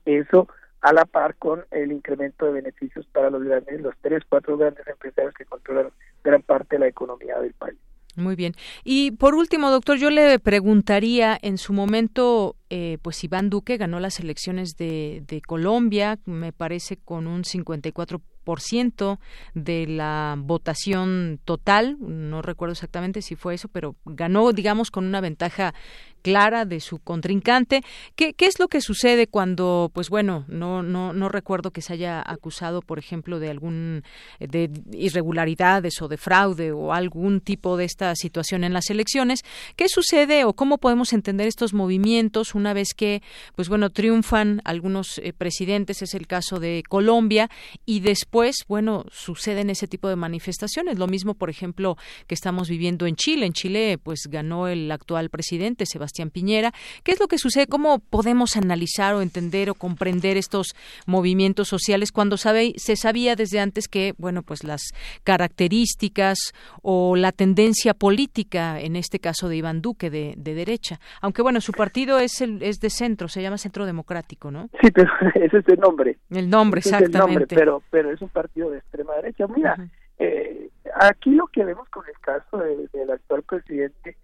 eso 0.05 0.49
a 0.83 0.93
la 0.93 1.05
par 1.05 1.37
con 1.37 1.65
el 1.71 1.93
incremento 1.93 2.47
de 2.47 2.53
beneficios 2.53 3.07
para 3.07 3.31
los 3.31 3.43
grandes, 3.43 3.81
los 3.81 3.95
tres, 4.01 4.23
cuatro 4.29 4.57
grandes 4.57 4.87
empresarios 4.87 5.33
que 5.35 5.45
controlan 5.45 5.91
gran 6.23 6.43
parte 6.43 6.77
de 6.77 6.81
la 6.81 6.89
economía 6.89 7.39
del 7.39 7.55
país. 7.55 7.79
Muy 8.15 8.37
bien. 8.37 8.55
Y 8.85 9.13
por 9.13 9.35
último, 9.35 9.71
doctor, 9.71 9.97
yo 9.97 10.11
le 10.11 10.39
preguntaría, 10.39 11.39
en 11.41 11.57
su 11.57 11.73
momento, 11.73 12.57
eh, 12.69 12.99
pues 13.01 13.25
Iván 13.25 13.49
Duque 13.49 13.79
ganó 13.79 14.01
las 14.01 14.21
elecciones 14.21 14.77
de, 14.77 15.23
de 15.27 15.41
Colombia, 15.41 16.19
me 16.27 16.53
parece 16.53 16.99
con 16.99 17.27
un 17.27 17.45
54 17.45 18.21
por 18.45 18.61
ciento 18.61 19.19
de 19.55 19.87
la 19.87 20.35
votación 20.37 21.41
total, 21.45 21.97
no 22.01 22.43
recuerdo 22.43 22.73
exactamente 22.73 23.23
si 23.23 23.37
fue 23.37 23.55
eso, 23.55 23.69
pero 23.69 23.97
ganó, 24.05 24.53
digamos, 24.53 24.91
con 24.91 25.07
una 25.07 25.21
ventaja 25.21 25.75
clara 26.23 26.65
de 26.65 26.81
su 26.81 26.99
contrincante. 26.99 27.83
¿Qué, 28.17 28.35
es 28.39 28.59
lo 28.59 28.69
que 28.69 28.81
sucede 28.81 29.27
cuando, 29.27 29.91
pues 29.93 30.09
bueno, 30.09 30.45
no, 30.49 30.83
no, 30.83 31.13
no 31.13 31.29
recuerdo 31.29 31.71
que 31.71 31.83
se 31.83 31.93
haya 31.95 32.23
acusado, 32.25 32.81
por 32.81 32.99
ejemplo, 32.99 33.39
de 33.39 33.51
algún 33.51 34.05
de 34.39 34.71
irregularidades 34.93 36.01
o 36.01 36.09
de 36.09 36.17
fraude 36.17 36.73
o 36.73 36.93
algún 36.93 37.41
tipo 37.41 37.77
de 37.77 37.85
esta 37.85 38.15
situación 38.15 38.65
en 38.65 38.73
las 38.73 38.89
elecciones? 38.91 39.41
¿Qué 39.77 39.89
sucede 39.89 40.45
o 40.45 40.55
cómo 40.55 40.79
podemos 40.79 41.13
entender 41.13 41.49
estos 41.49 41.75
movimientos 41.75 42.55
una 42.55 42.73
vez 42.73 42.95
que, 42.97 43.23
pues 43.57 43.69
bueno, 43.69 43.91
triunfan 43.91 44.63
algunos 44.65 45.19
eh, 45.19 45.33
presidentes? 45.33 46.03
Es 46.03 46.15
el 46.15 46.27
caso 46.27 46.61
de 46.61 46.83
Colombia 46.89 47.51
y 47.85 48.01
después 48.01 48.57
bueno, 48.69 49.05
suceden 49.11 49.71
ese 49.71 49.89
tipo 49.89 50.09
de 50.09 50.17
manifestaciones. 50.17 50.99
Lo 50.99 51.07
mismo, 51.07 51.35
por 51.35 51.51
ejemplo, 51.51 51.97
que 52.27 52.35
estamos 52.35 52.69
viviendo 52.69 53.07
en 53.07 53.17
Chile. 53.17 53.47
En 53.47 53.53
Chile, 53.53 53.99
pues, 54.03 54.29
ganó 54.31 54.69
el 54.69 54.91
actual 54.91 55.31
presidente, 55.31 55.87
Sebastián 55.87 56.12
Piñera. 56.31 56.73
¿Qué 57.05 57.13
es 57.13 57.21
lo 57.21 57.29
que 57.29 57.39
sucede? 57.39 57.67
¿Cómo 57.67 57.99
podemos 57.99 58.57
analizar 58.57 59.15
o 59.15 59.23
entender 59.23 59.71
o 59.71 59.75
comprender 59.75 60.37
estos 60.37 60.75
movimientos 61.07 61.69
sociales 61.69 62.13
cuando 62.13 62.37
sabe, 62.37 62.75
se 62.77 62.97
sabía 62.97 63.37
desde 63.37 63.61
antes 63.61 63.89
que, 63.89 64.15
bueno, 64.19 64.43
pues 64.43 64.65
las 64.65 64.83
características 65.25 66.53
o 66.83 67.17
la 67.17 67.33
tendencia 67.33 67.95
política, 67.95 68.81
en 68.81 68.97
este 68.97 69.19
caso 69.19 69.49
de 69.49 69.57
Iván 69.57 69.83
Duque, 69.83 70.11
de, 70.11 70.35
derecha? 70.37 70.99
Aunque, 71.21 71.43
bueno, 71.43 71.61
su 71.61 71.73
partido 71.73 72.19
es, 72.19 72.41
el, 72.41 72.63
es 72.63 72.81
de 72.81 72.91
centro, 72.91 73.29
se 73.29 73.43
llama 73.43 73.59
Centro 73.59 73.87
Democrático, 73.87 74.51
¿no? 74.51 74.69
Sí, 74.81 74.91
pero 74.91 75.11
ese 75.35 75.59
es 75.59 75.69
el 75.69 75.81
nombre. 75.81 76.19
El 76.31 76.51
nombre, 76.51 76.81
exactamente. 76.81 77.55
pero, 77.55 77.83
pero 77.91 78.13
es 78.13 78.21
un 78.21 78.29
partido 78.29 78.71
de 78.71 78.79
extrema 78.79 79.15
derecha. 79.15 79.47
Mira, 79.47 79.77
eh, 80.19 80.71
aquí 81.01 81.31
lo 81.31 81.47
que 81.47 81.65
vemos 81.65 81.89
con 81.89 82.05
el 82.07 82.19
caso 82.21 82.59
del 82.59 83.11
actual 83.11 83.43
presidente 83.43 84.17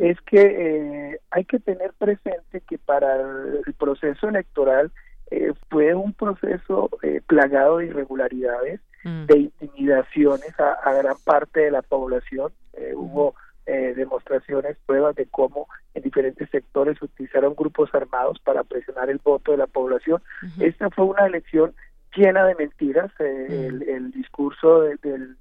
es 0.00 0.20
que 0.22 0.40
eh, 0.40 1.20
hay 1.30 1.44
que 1.44 1.58
tener 1.58 1.92
presente 1.98 2.60
que 2.62 2.78
para 2.78 3.20
el 3.20 3.74
proceso 3.78 4.28
electoral 4.28 4.90
eh, 5.30 5.52
fue 5.68 5.94
un 5.94 6.12
proceso 6.12 6.90
plagado 7.26 7.78
de 7.78 7.86
irregularidades, 7.86 8.80
mm. 9.04 9.26
de 9.26 9.38
intimidaciones 9.38 10.58
a, 10.60 10.72
a, 10.72 10.94
gran 10.94 11.16
parte 11.24 11.60
de 11.60 11.70
la 11.70 11.82
población. 11.82 12.52
Hubo 12.94 13.34
demostraciones, 13.66 14.76
pruebas 14.86 15.16
de 15.16 15.26
cómo 15.26 15.66
en 15.94 16.02
diferentes 16.02 16.48
sectores 16.50 17.00
utilizaron 17.02 17.56
grupos 17.56 17.92
armados 17.94 18.38
para 18.38 18.62
presionar 18.62 19.10
el 19.10 19.18
voto 19.18 19.50
de 19.50 19.58
la 19.58 19.66
población. 19.66 20.22
Esta 20.60 20.88
fue 20.90 21.06
una 21.06 21.26
elección 21.26 21.74
llena 22.16 22.44
de 22.46 22.54
mentiras. 22.54 23.10
Eh, 23.18 23.70
mm. 23.70 23.82
el, 23.88 24.10
discurso 24.10 24.82
del, 24.82 25.36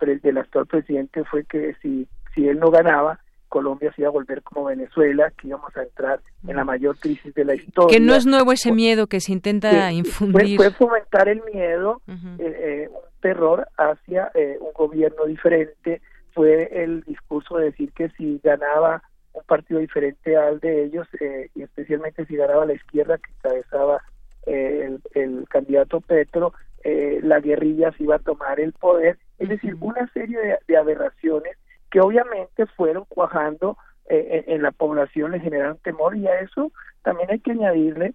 del 0.00 0.38
actual 0.38 0.66
presidente 0.66 1.24
fue 1.24 1.44
que 1.44 1.74
si, 1.82 2.08
si 2.34 2.48
él 2.48 2.58
no 2.58 2.70
ganaba, 2.70 3.20
Colombia 3.48 3.92
se 3.94 4.02
iba 4.02 4.08
a 4.08 4.12
volver 4.12 4.42
como 4.42 4.66
Venezuela, 4.66 5.30
que 5.30 5.48
íbamos 5.48 5.76
a 5.76 5.82
entrar 5.82 6.20
en 6.46 6.56
la 6.56 6.64
mayor 6.64 6.98
crisis 6.98 7.34
de 7.34 7.44
la 7.44 7.54
historia. 7.54 7.96
Que 7.96 8.04
no 8.04 8.14
es 8.14 8.26
nuevo 8.26 8.52
ese 8.52 8.72
miedo 8.72 9.06
que 9.06 9.20
se 9.20 9.32
intenta 9.32 9.90
infundir. 9.92 10.56
Fue, 10.56 10.70
fomentar 10.70 11.28
el 11.28 11.42
miedo, 11.52 12.00
eh, 12.08 12.14
eh, 12.38 12.88
un 12.90 13.20
terror 13.20 13.66
hacia 13.76 14.30
un 14.60 14.72
gobierno 14.72 15.24
diferente. 15.24 16.00
Fue 16.32 16.68
el 16.82 17.02
discurso 17.02 17.56
de 17.56 17.66
decir 17.66 17.92
que 17.92 18.10
si 18.10 18.40
ganaba 18.42 19.02
un 19.32 19.42
partido 19.44 19.80
diferente 19.80 20.36
al 20.36 20.60
de 20.60 20.84
ellos, 20.84 21.06
y 21.54 21.62
especialmente 21.62 22.26
si 22.26 22.36
ganaba 22.36 22.66
la 22.66 22.74
izquierda 22.74 23.18
que 23.18 23.30
encabezaba 23.30 24.02
el, 24.46 25.46
candidato 25.48 26.00
Petro, 26.00 26.52
eh, 26.84 27.20
la 27.22 27.40
guerrilla 27.40 27.92
se 27.92 28.04
iba 28.04 28.16
a 28.16 28.20
tomar 28.20 28.60
el 28.60 28.72
poder, 28.72 29.18
es 29.38 29.48
decir, 29.48 29.76
una 29.80 30.08
serie 30.12 30.38
de, 30.66 30.76
aberraciones 30.76 31.56
que 31.90 32.00
obviamente 32.00 32.66
fueron 32.66 33.04
cuajando 33.08 33.76
eh, 34.08 34.44
en, 34.46 34.62
la 34.62 34.72
población, 34.72 35.32
le 35.32 35.40
generaron 35.40 35.78
temor 35.78 36.16
y 36.16 36.26
a 36.26 36.40
eso 36.40 36.72
también 37.02 37.30
hay 37.30 37.40
que 37.40 37.52
añadirle 37.52 38.14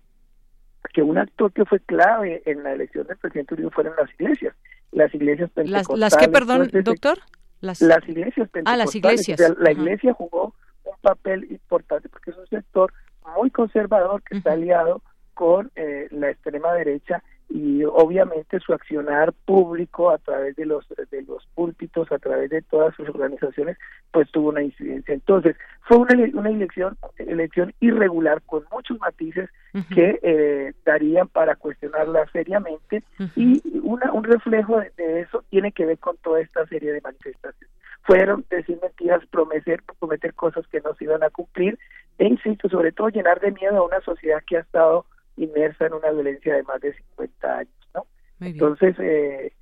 que 0.94 1.02
un 1.02 1.18
actor 1.18 1.52
que 1.54 1.66
fue 1.66 1.80
clave 1.80 2.42
en 2.46 2.64
la 2.64 2.74
elección 2.74 3.08
del 3.08 3.18
presidente 3.18 3.54
Uribe 3.54 3.70
fueron 3.70 3.94
las 3.98 4.10
iglesias, 4.20 4.56
las 4.92 5.14
iglesias 5.14 5.50
pentecostales. 5.52 6.00
¿Las, 6.00 6.18
qué, 6.18 6.28
perdón, 6.28 6.70
doctor? 6.84 7.20
Las... 7.62 7.82
las 7.82 8.08
iglesias 8.08 8.50
pentecostales. 8.50 8.66
Ah, 8.66 8.78
las 8.78 8.96
iglesias. 8.96 9.40
la 9.58 9.72
iglesia 9.72 10.14
jugó 10.14 10.54
un 10.84 10.96
papel 11.02 11.46
importante 11.52 12.10
porque 12.10 12.32
es 12.32 12.38
un 12.38 12.48
sector 12.48 12.94
muy 13.38 13.50
conservador 13.50 14.22
que 14.24 14.38
está 14.38 14.54
aliado 14.54 15.02
con 15.34 15.72
eh, 15.76 16.08
la 16.12 16.30
extrema 16.30 16.74
derecha 16.74 17.24
y 17.54 17.84
obviamente 17.84 18.60
su 18.60 18.74
accionar 18.74 19.32
público 19.46 20.10
a 20.10 20.18
través 20.18 20.56
de 20.56 20.66
los 20.66 20.88
de 20.90 21.22
los 21.22 21.46
púlpitos 21.54 22.12
a 22.12 22.18
través 22.18 22.50
de 22.50 22.64
todas 22.64 22.96
sus 22.96 23.08
organizaciones 23.08 23.78
pues 24.12 24.28
tuvo 24.32 24.50
una 24.50 24.64
incidencia. 24.64 25.14
Entonces 25.14 25.56
fue 25.82 25.98
una, 25.98 26.16
una 26.34 26.50
elección 26.50 26.98
elección 27.20 27.72
irregular 27.80 28.42
con 28.48 28.64
muchos 28.72 29.00
matices 29.00 29.52
que 29.94 30.20
eh, 30.24 30.74
darían 30.84 31.28
para 31.28 31.56
cuestionarla 31.56 32.26
seriamente 32.34 33.04
y 33.36 33.62
una, 33.84 34.12
un 34.14 34.24
reflejo 34.24 34.82
de, 34.98 35.22
eso 35.22 35.44
tiene 35.52 35.72
que 35.72 35.86
ver 35.86 36.00
con 36.00 36.18
toda 36.18 36.42
esta 36.42 36.66
serie 36.66 36.92
de 36.92 37.02
manifestaciones. 37.02 37.70
Fueron 38.02 38.44
decir 38.50 38.80
mentiras 38.82 39.24
prometer 39.28 39.84
prometer 40.00 40.34
cosas 40.34 40.66
que 40.70 40.82
no 40.82 40.96
se 40.96 41.04
iban 41.04 41.22
a 41.22 41.30
cumplir 41.30 41.78
e 42.18 42.26
insisto 42.26 42.68
sobre 42.68 42.92
todo 42.92 43.10
llenar 43.10 43.40
de 43.42 43.52
miedo 43.52 43.78
a 43.78 43.86
una 43.86 44.02
sociedad 44.02 44.42
que 44.48 44.58
ha 44.58 44.62
estado 44.62 45.06
inmersa 45.38 45.88
en 45.88 45.94
una 45.94 46.12
violencia 46.12 46.56
de 46.56 46.64
más 46.64 46.82
de 46.82 46.94
50 46.94 47.58
años, 47.58 47.90
¿no? 47.94 48.06
Entonces, 48.40 48.96
eh, 49.00 49.54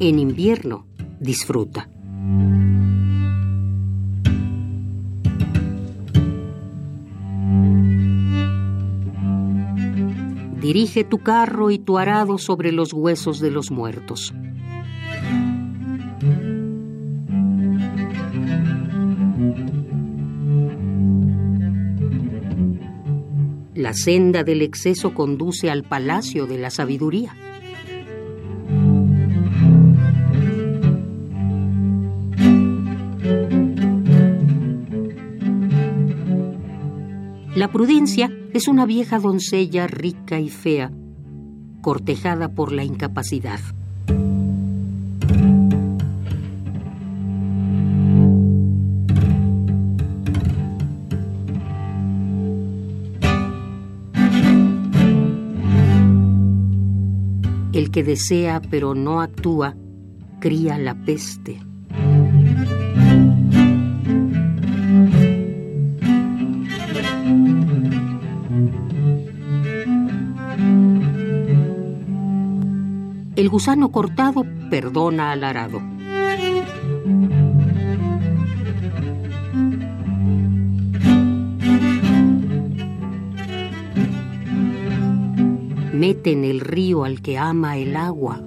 En 0.00 0.18
invierno, 0.18 0.88
disfruta. 1.20 1.88
Dirige 10.60 11.04
tu 11.04 11.18
carro 11.18 11.70
y 11.70 11.78
tu 11.78 11.98
arado 11.98 12.36
sobre 12.36 12.72
los 12.72 12.92
huesos 12.92 13.38
de 13.38 13.52
los 13.52 13.70
muertos. 13.70 14.34
La 23.86 23.94
senda 23.94 24.42
del 24.42 24.62
exceso 24.62 25.14
conduce 25.14 25.70
al 25.70 25.84
palacio 25.84 26.48
de 26.48 26.58
la 26.58 26.70
sabiduría. 26.70 27.36
La 37.54 37.70
prudencia 37.70 38.28
es 38.52 38.66
una 38.66 38.86
vieja 38.86 39.20
doncella 39.20 39.86
rica 39.86 40.40
y 40.40 40.48
fea, 40.48 40.90
cortejada 41.80 42.56
por 42.56 42.72
la 42.72 42.82
incapacidad. 42.82 43.60
Que 57.96 58.04
desea 58.04 58.60
pero 58.60 58.94
no 58.94 59.22
actúa, 59.22 59.74
cría 60.38 60.76
la 60.76 60.94
peste. 60.94 61.62
El 73.34 73.48
gusano 73.48 73.90
cortado 73.90 74.44
perdona 74.68 75.32
al 75.32 75.42
arado. 75.42 75.95
Mete 85.96 86.32
en 86.32 86.44
el 86.44 86.60
río 86.60 87.04
al 87.04 87.22
que 87.22 87.38
ama 87.38 87.78
el 87.78 87.96
agua. 87.96 88.42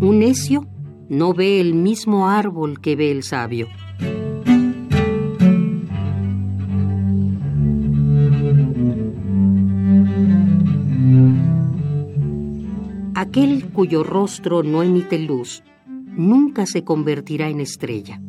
Un 0.00 0.18
necio 0.18 0.66
no 1.08 1.32
ve 1.32 1.60
el 1.60 1.74
mismo 1.74 2.28
árbol 2.28 2.80
que 2.80 2.96
ve 2.96 3.12
el 3.12 3.22
sabio. 3.22 3.68
Aquel 13.30 13.70
cuyo 13.70 14.02
rostro 14.02 14.64
no 14.64 14.82
emite 14.82 15.16
luz 15.16 15.62
nunca 15.86 16.66
se 16.66 16.82
convertirá 16.82 17.48
en 17.48 17.60
estrella. 17.60 18.20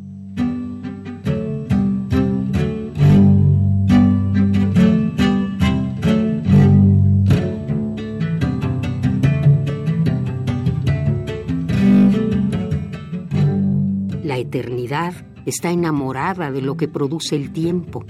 La 14.22 14.38
eternidad 14.38 15.14
está 15.46 15.72
enamorada 15.72 16.52
de 16.52 16.62
lo 16.62 16.76
que 16.76 16.86
produce 16.86 17.34
el 17.34 17.52
tiempo. 17.52 18.04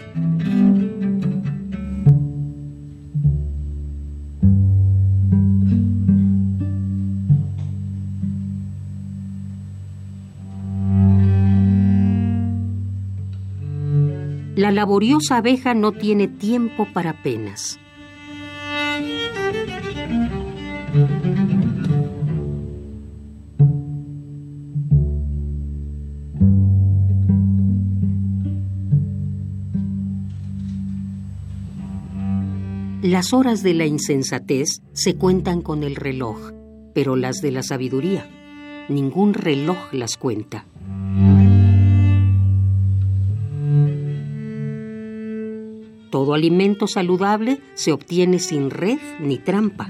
La 14.63 14.71
laboriosa 14.71 15.39
abeja 15.39 15.75
no 15.75 15.91
tiene 15.91 16.29
tiempo 16.29 16.87
para 16.95 17.21
penas. 17.21 17.81
Las 33.03 33.33
horas 33.33 33.65
de 33.65 33.75
la 33.75 33.87
insensatez 33.87 34.81
se 34.93 35.17
cuentan 35.17 35.61
con 35.61 35.83
el 35.83 35.97
reloj, 35.97 36.53
pero 36.95 37.17
las 37.17 37.39
de 37.39 37.51
la 37.51 37.65
sabiduría, 37.65 38.31
ningún 38.89 39.35
reloj 39.35 39.93
las 39.93 40.17
cuenta. 40.17 40.67
Todo 46.13 46.35
alimento 46.35 46.87
saludable 46.87 47.63
se 47.73 47.91
obtiene 47.91 48.39
sin 48.39 48.69
red 48.69 48.99
ni 49.19 49.39
trampa. 49.39 49.89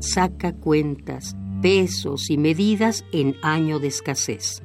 saca 0.00 0.54
cuentas, 0.54 1.36
pesos 1.60 2.30
y 2.30 2.38
medidas 2.38 3.04
en 3.12 3.36
año 3.42 3.78
de 3.78 3.88
escasez. 3.88 4.62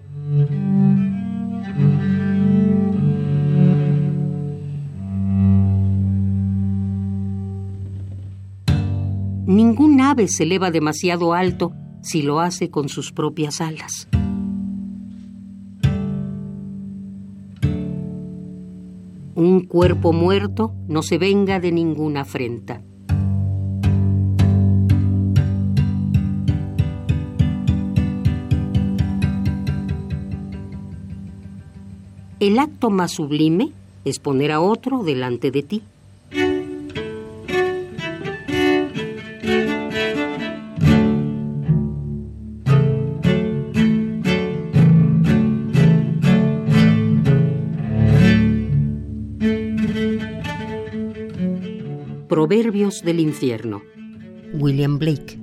Ave 10.12 10.28
se 10.28 10.44
eleva 10.44 10.72
demasiado 10.72 11.34
alto 11.34 11.72
si 12.02 12.22
lo 12.22 12.42
hace 12.42 12.70
con 12.70 12.90
sus 12.90 13.14
propias 13.14 13.62
alas. 13.62 14.10
Un 19.36 19.66
cuerpo 19.68 20.12
muerto 20.12 20.76
no 20.90 21.02
se 21.02 21.18
venga 21.18 21.62
de 21.62 21.72
ninguna 21.72 22.22
afrenta. 22.22 22.84
El 32.42 32.60
acto 32.60 32.90
más 32.90 33.12
sublime 33.12 33.72
es 34.04 34.20
poner 34.20 34.52
a 34.52 34.60
otro 34.60 35.04
delante 35.04 35.52
de 35.52 35.64
ti. 35.64 35.84
Proverbios 52.52 53.02
del 53.02 53.22
infierno. 53.22 53.82
William 54.56 55.00
Blake. 55.00 55.41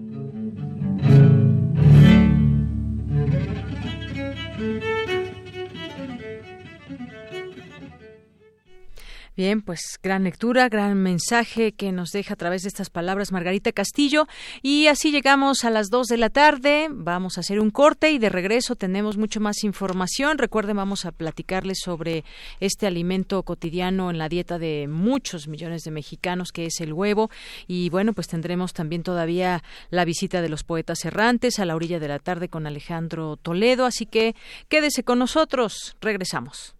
Bien, 9.38 9.62
pues 9.62 10.00
gran 10.02 10.24
lectura, 10.24 10.68
gran 10.68 11.00
mensaje 11.00 11.70
que 11.70 11.92
nos 11.92 12.10
deja 12.10 12.34
a 12.34 12.36
través 12.36 12.62
de 12.62 12.68
estas 12.70 12.90
palabras 12.90 13.30
Margarita 13.30 13.70
Castillo. 13.70 14.26
Y 14.62 14.88
así 14.88 15.12
llegamos 15.12 15.64
a 15.64 15.70
las 15.70 15.90
dos 15.90 16.08
de 16.08 16.16
la 16.16 16.28
tarde. 16.28 16.88
Vamos 16.90 17.36
a 17.36 17.42
hacer 17.42 17.60
un 17.60 17.70
corte 17.70 18.10
y 18.10 18.18
de 18.18 18.30
regreso 18.30 18.74
tenemos 18.74 19.16
mucho 19.16 19.38
más 19.38 19.62
información. 19.62 20.38
Recuerden, 20.38 20.78
vamos 20.78 21.04
a 21.04 21.12
platicarles 21.12 21.78
sobre 21.84 22.24
este 22.58 22.88
alimento 22.88 23.44
cotidiano 23.44 24.10
en 24.10 24.18
la 24.18 24.28
dieta 24.28 24.58
de 24.58 24.88
muchos 24.88 25.46
millones 25.46 25.84
de 25.84 25.92
mexicanos, 25.92 26.50
que 26.50 26.66
es 26.66 26.80
el 26.80 26.92
huevo. 26.92 27.30
Y 27.68 27.90
bueno, 27.90 28.14
pues 28.14 28.26
tendremos 28.26 28.72
también 28.72 29.04
todavía 29.04 29.62
la 29.90 30.04
visita 30.04 30.42
de 30.42 30.48
los 30.48 30.64
poetas 30.64 31.04
errantes 31.04 31.60
a 31.60 31.64
la 31.64 31.76
orilla 31.76 32.00
de 32.00 32.08
la 32.08 32.18
tarde 32.18 32.48
con 32.48 32.66
Alejandro 32.66 33.36
Toledo. 33.36 33.86
Así 33.86 34.04
que 34.04 34.34
quédese 34.68 35.04
con 35.04 35.20
nosotros. 35.20 35.96
Regresamos. 36.00 36.74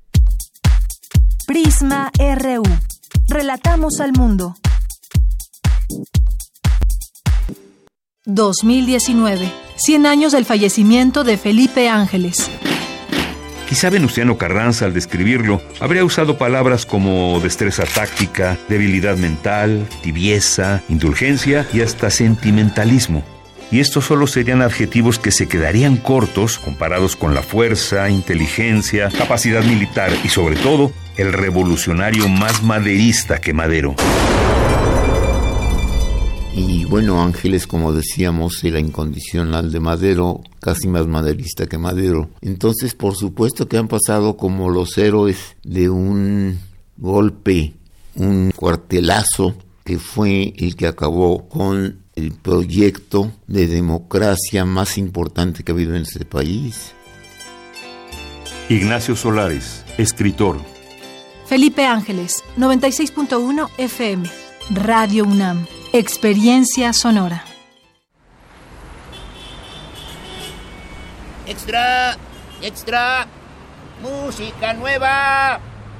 Prisma 1.49 2.13
RU. 2.19 2.63
Relatamos 3.27 4.01
al 4.01 4.13
mundo. 4.13 4.55
2019. 8.27 9.51
100 9.77 10.05
años 10.05 10.33
del 10.33 10.45
fallecimiento 10.45 11.25
de 11.25 11.39
Felipe 11.39 11.89
Ángeles. 11.89 12.51
Quizá 13.67 13.89
Venustiano 13.89 14.37
Carranza, 14.37 14.85
al 14.85 14.93
describirlo, 14.93 15.63
habría 15.81 16.05
usado 16.05 16.37
palabras 16.37 16.85
como 16.85 17.41
destreza 17.41 17.85
táctica, 17.87 18.59
debilidad 18.69 19.17
mental, 19.17 19.89
tibieza, 20.03 20.83
indulgencia 20.91 21.67
y 21.73 21.81
hasta 21.81 22.11
sentimentalismo 22.11 23.25
y 23.71 23.81
estos 23.81 24.07
solo 24.07 24.27
serían 24.27 24.63
adjetivos 24.63 25.19
que 25.19 25.31
se 25.31 25.47
quedarían 25.47 25.97
cortos 25.97 26.59
comparados 26.59 27.17
con 27.17 27.35
la 27.35 27.43
fuerza, 27.43 28.09
inteligencia, 28.09 29.11
capacidad 29.11 29.63
militar 29.65 30.11
y 30.25 30.29
sobre 30.29 30.57
todo 30.57 30.93
el 31.17 31.33
revolucionario 31.33 32.29
más 32.29 32.63
maderista 32.63 33.41
que 33.41 33.53
Madero. 33.53 33.95
Y 36.55 36.85
bueno, 36.87 37.23
Ángeles, 37.23 37.69
como 37.69 37.93
decíamos, 37.93 38.65
era 38.65 38.81
incondicional 38.81 39.71
de 39.71 39.79
Madero, 39.79 40.41
casi 40.61 40.89
más 40.89 41.07
maderista 41.07 41.67
que 41.67 41.79
Madero. 41.79 42.31
Entonces, 42.41 42.95
por 42.95 43.15
supuesto 43.15 43.69
que 43.69 43.77
han 43.77 43.87
pasado 43.87 44.37
como 44.37 44.69
los 44.69 44.99
héroes 44.99 45.57
de 45.63 45.89
un 45.89 46.59
golpe, 46.97 47.75
un 48.17 48.51
cuartelazo 48.57 49.55
que 49.89 49.99
fue 49.99 50.53
el 50.59 50.77
que 50.77 50.87
acabó 50.87 51.49
con 51.49 52.05
el 52.15 52.33
proyecto 52.33 53.33
de 53.47 53.67
democracia 53.67 54.67
más 54.67 54.99
importante 54.99 55.65
que 55.65 55.73
ha 55.73 55.75
habido 55.75 55.97
en 55.97 56.03
este 56.03 56.27
país. 56.27 56.93
Ignacio 58.69 59.17
Solares, 59.17 59.87
escritor. 59.97 60.61
Felipe 61.47 61.87
Ángeles, 61.87 62.45
96.1 62.59 63.71
FM, 63.79 64.29
Radio 64.75 65.25
UNAM, 65.25 65.67
Experiencia 65.95 66.93
Sonora. 66.93 67.47
Extra, 71.47 72.15
extra, 72.61 73.27
música 74.03 74.75
nueva, 74.75 75.63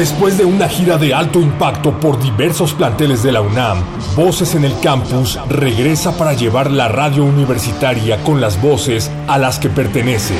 Después 0.00 0.38
de 0.38 0.46
una 0.46 0.66
gira 0.66 0.96
de 0.96 1.12
alto 1.12 1.42
impacto 1.42 1.92
por 2.00 2.18
diversos 2.22 2.72
planteles 2.72 3.22
de 3.22 3.32
la 3.32 3.42
UNAM, 3.42 3.84
Voces 4.16 4.54
en 4.54 4.64
el 4.64 4.72
Campus 4.80 5.38
regresa 5.50 6.16
para 6.16 6.32
llevar 6.32 6.70
la 6.70 6.88
radio 6.88 7.22
universitaria 7.22 8.16
con 8.24 8.40
las 8.40 8.62
voces 8.62 9.10
a 9.28 9.36
las 9.36 9.58
que 9.58 9.68
pertenece. 9.68 10.32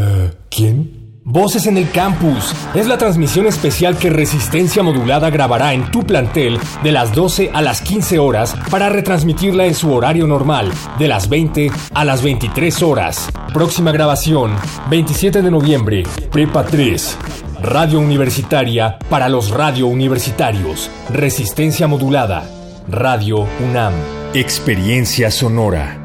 Eh, 0.00 0.30
¿Quién? 0.48 1.20
Voces 1.24 1.66
en 1.66 1.76
el 1.76 1.90
Campus 1.90 2.54
es 2.74 2.86
la 2.86 2.96
transmisión 2.96 3.46
especial 3.46 3.98
que 3.98 4.08
Resistencia 4.08 4.82
Modulada 4.82 5.28
grabará 5.28 5.74
en 5.74 5.90
tu 5.90 6.02
plantel 6.04 6.58
de 6.82 6.90
las 6.90 7.14
12 7.14 7.50
a 7.52 7.60
las 7.60 7.82
15 7.82 8.18
horas 8.18 8.56
para 8.70 8.88
retransmitirla 8.88 9.66
en 9.66 9.74
su 9.74 9.92
horario 9.92 10.26
normal, 10.26 10.72
de 10.98 11.06
las 11.06 11.28
20 11.28 11.70
a 11.92 12.04
las 12.06 12.22
23 12.22 12.82
horas. 12.82 13.28
Próxima 13.52 13.92
grabación, 13.92 14.56
27 14.88 15.42
de 15.42 15.50
noviembre, 15.50 16.02
Prepa 16.32 16.64
3. 16.64 17.18
Radio 17.62 18.00
Universitaria 18.00 18.98
para 19.10 19.28
los 19.28 19.50
radio 19.50 19.86
universitarios. 19.86 20.90
Resistencia 21.10 21.86
modulada. 21.86 22.48
Radio 22.88 23.46
UNAM. 23.62 23.92
Experiencia 24.32 25.30
sonora. 25.30 25.98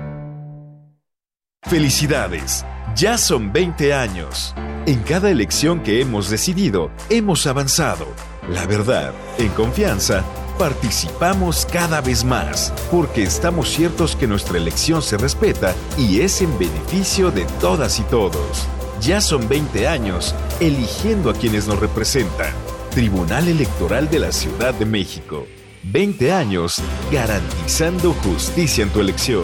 Felicidades. 1.63 2.65
Ya 2.93 3.17
son 3.17 3.53
20 3.53 3.93
años. 3.93 4.53
En 4.85 4.99
cada 5.03 5.31
elección 5.31 5.79
que 5.79 6.01
hemos 6.01 6.29
decidido, 6.29 6.91
hemos 7.09 7.47
avanzado 7.47 8.05
La 8.49 8.65
verdad, 8.67 9.13
en 9.37 9.49
confianza, 9.49 10.25
participamos 10.59 11.65
cada 11.65 12.01
vez 12.01 12.25
más, 12.25 12.73
porque 12.91 13.23
estamos 13.23 13.69
ciertos 13.69 14.17
que 14.17 14.27
nuestra 14.27 14.57
elección 14.57 15.01
se 15.01 15.17
respeta 15.17 15.73
y 15.97 16.19
es 16.19 16.41
en 16.41 16.59
beneficio 16.59 17.31
de 17.31 17.45
todas 17.59 17.97
y 17.99 18.03
todos. 18.03 18.67
Ya 19.01 19.21
son 19.21 19.47
20 19.47 19.87
años 19.87 20.33
eligiendo 20.59 21.29
a 21.29 21.33
quienes 21.33 21.67
nos 21.67 21.79
representan. 21.79 22.53
Tribunal 22.91 23.47
Electoral 23.47 24.09
de 24.09 24.19
la 24.19 24.31
Ciudad 24.31 24.73
de 24.73 24.85
México. 24.85 25.45
20 25.83 26.31
años 26.31 26.81
garantizando 27.11 28.13
justicia 28.13 28.83
en 28.83 28.89
tu 28.89 29.01
elección. 29.01 29.43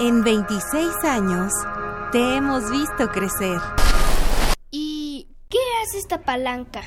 En 0.00 0.24
26 0.24 1.04
años, 1.04 1.52
te 2.10 2.36
hemos 2.36 2.70
visto 2.70 3.10
crecer. 3.10 3.60
¿Y 4.70 5.28
qué 5.50 5.58
hace 5.82 5.98
esta 5.98 6.22
palanca? 6.22 6.80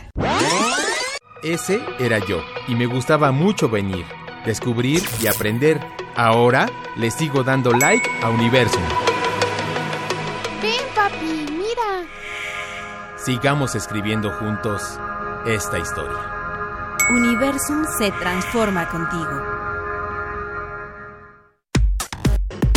Ese 1.43 1.79
era 1.99 2.17
yo, 2.17 2.41
y 2.67 2.73
me 2.73 2.87
gustaba 2.87 3.31
mucho 3.31 3.69
venir, 3.69 4.03
descubrir 4.47 5.03
y 5.21 5.27
aprender. 5.27 5.79
Ahora 6.15 6.65
le 6.95 7.11
sigo 7.11 7.43
dando 7.43 7.71
like 7.73 8.09
a 8.23 8.31
Universum. 8.31 8.81
Ven, 10.63 10.81
papi, 10.95 11.45
mira. 11.51 12.07
Sigamos 13.15 13.75
escribiendo 13.75 14.31
juntos 14.31 14.99
esta 15.45 15.77
historia. 15.77 16.17
Universum 17.11 17.85
se 17.95 18.09
transforma 18.09 18.89
contigo. 18.89 19.62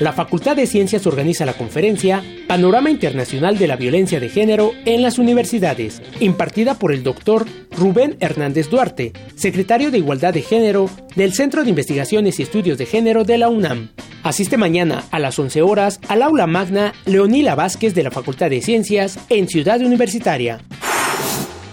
La 0.00 0.12
Facultad 0.12 0.54
de 0.54 0.68
Ciencias 0.68 1.08
organiza 1.08 1.44
la 1.44 1.54
conferencia 1.54 2.22
Panorama 2.46 2.88
Internacional 2.88 3.58
de 3.58 3.66
la 3.66 3.74
Violencia 3.74 4.20
de 4.20 4.28
Género 4.28 4.72
en 4.84 5.02
las 5.02 5.18
Universidades, 5.18 6.00
impartida 6.20 6.74
por 6.78 6.92
el 6.92 7.02
doctor 7.02 7.46
Rubén 7.72 8.16
Hernández 8.20 8.70
Duarte, 8.70 9.12
secretario 9.34 9.90
de 9.90 9.98
Igualdad 9.98 10.34
de 10.34 10.42
Género 10.42 10.88
del 11.16 11.32
Centro 11.32 11.64
de 11.64 11.70
Investigaciones 11.70 12.38
y 12.38 12.44
Estudios 12.44 12.78
de 12.78 12.86
Género 12.86 13.24
de 13.24 13.38
la 13.38 13.48
UNAM. 13.48 13.88
Asiste 14.22 14.56
mañana 14.56 15.02
a 15.10 15.18
las 15.18 15.36
11 15.36 15.62
horas 15.62 15.98
al 16.06 16.22
aula 16.22 16.46
magna 16.46 16.92
Leonila 17.04 17.56
Vázquez 17.56 17.94
de 17.94 18.04
la 18.04 18.12
Facultad 18.12 18.50
de 18.50 18.62
Ciencias 18.62 19.18
en 19.30 19.48
Ciudad 19.48 19.80
Universitaria. 19.80 20.60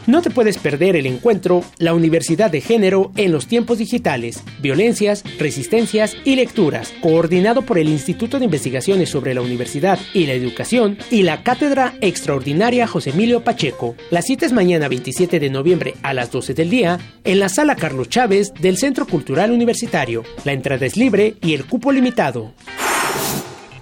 No 0.08 0.22
te 0.22 0.30
puedes 0.30 0.60
perder 0.60 0.95
el 0.95 1.08
encuentro 1.08 1.64
La 1.80 1.95
Universidad 1.95 2.51
de 2.51 2.62
Género 2.62 3.12
en 3.16 3.32
los 3.32 3.47
tiempos 3.47 3.80
digitales, 3.80 4.43
violencias, 4.62 5.24
resistencias 5.39 6.16
y 6.24 6.36
lecturas, 6.36 6.93
coordinado 7.01 7.64
por 7.64 7.80
el 7.80 7.89
Instituto 7.89 8.38
de 8.38 8.45
Investigaciones 8.45 9.10
sobre 9.10 9.34
la 9.34 9.41
Universidad 9.41 9.97
y 10.14 10.28
la 10.28 10.34
Educación 10.34 10.99
y 11.10 11.24
la 11.24 11.41
Cátedra 11.41 11.95
Extraordinaria 12.01 12.86
José 12.86 13.10
Emilio 13.10 13.43
Pacheco. 13.43 13.95
La 14.12 14.22
cita 14.22 14.45
es 14.45 14.53
mañana 14.53 14.88
27 14.88 15.39
de 15.39 15.49
noviembre 15.49 15.95
a 16.03 16.14
las 16.14 16.32
12 16.32 16.53
del 16.53 16.70
día 16.70 16.99
en 17.24 17.39
la 17.39 17.49
Sala 17.49 17.76
Carlos 17.76 18.08
Chávez 18.10 18.53
del 18.60 18.78
Centro 18.78 19.08
Cultural 19.08 19.51
Universitario. 19.51 20.24
La 20.43 20.53
entrada 20.53 20.86
es 20.86 20.97
libre 20.97 21.36
y 21.41 21.56
el 21.56 21.66
cupo 21.66 21.91
limitado. 21.91 22.53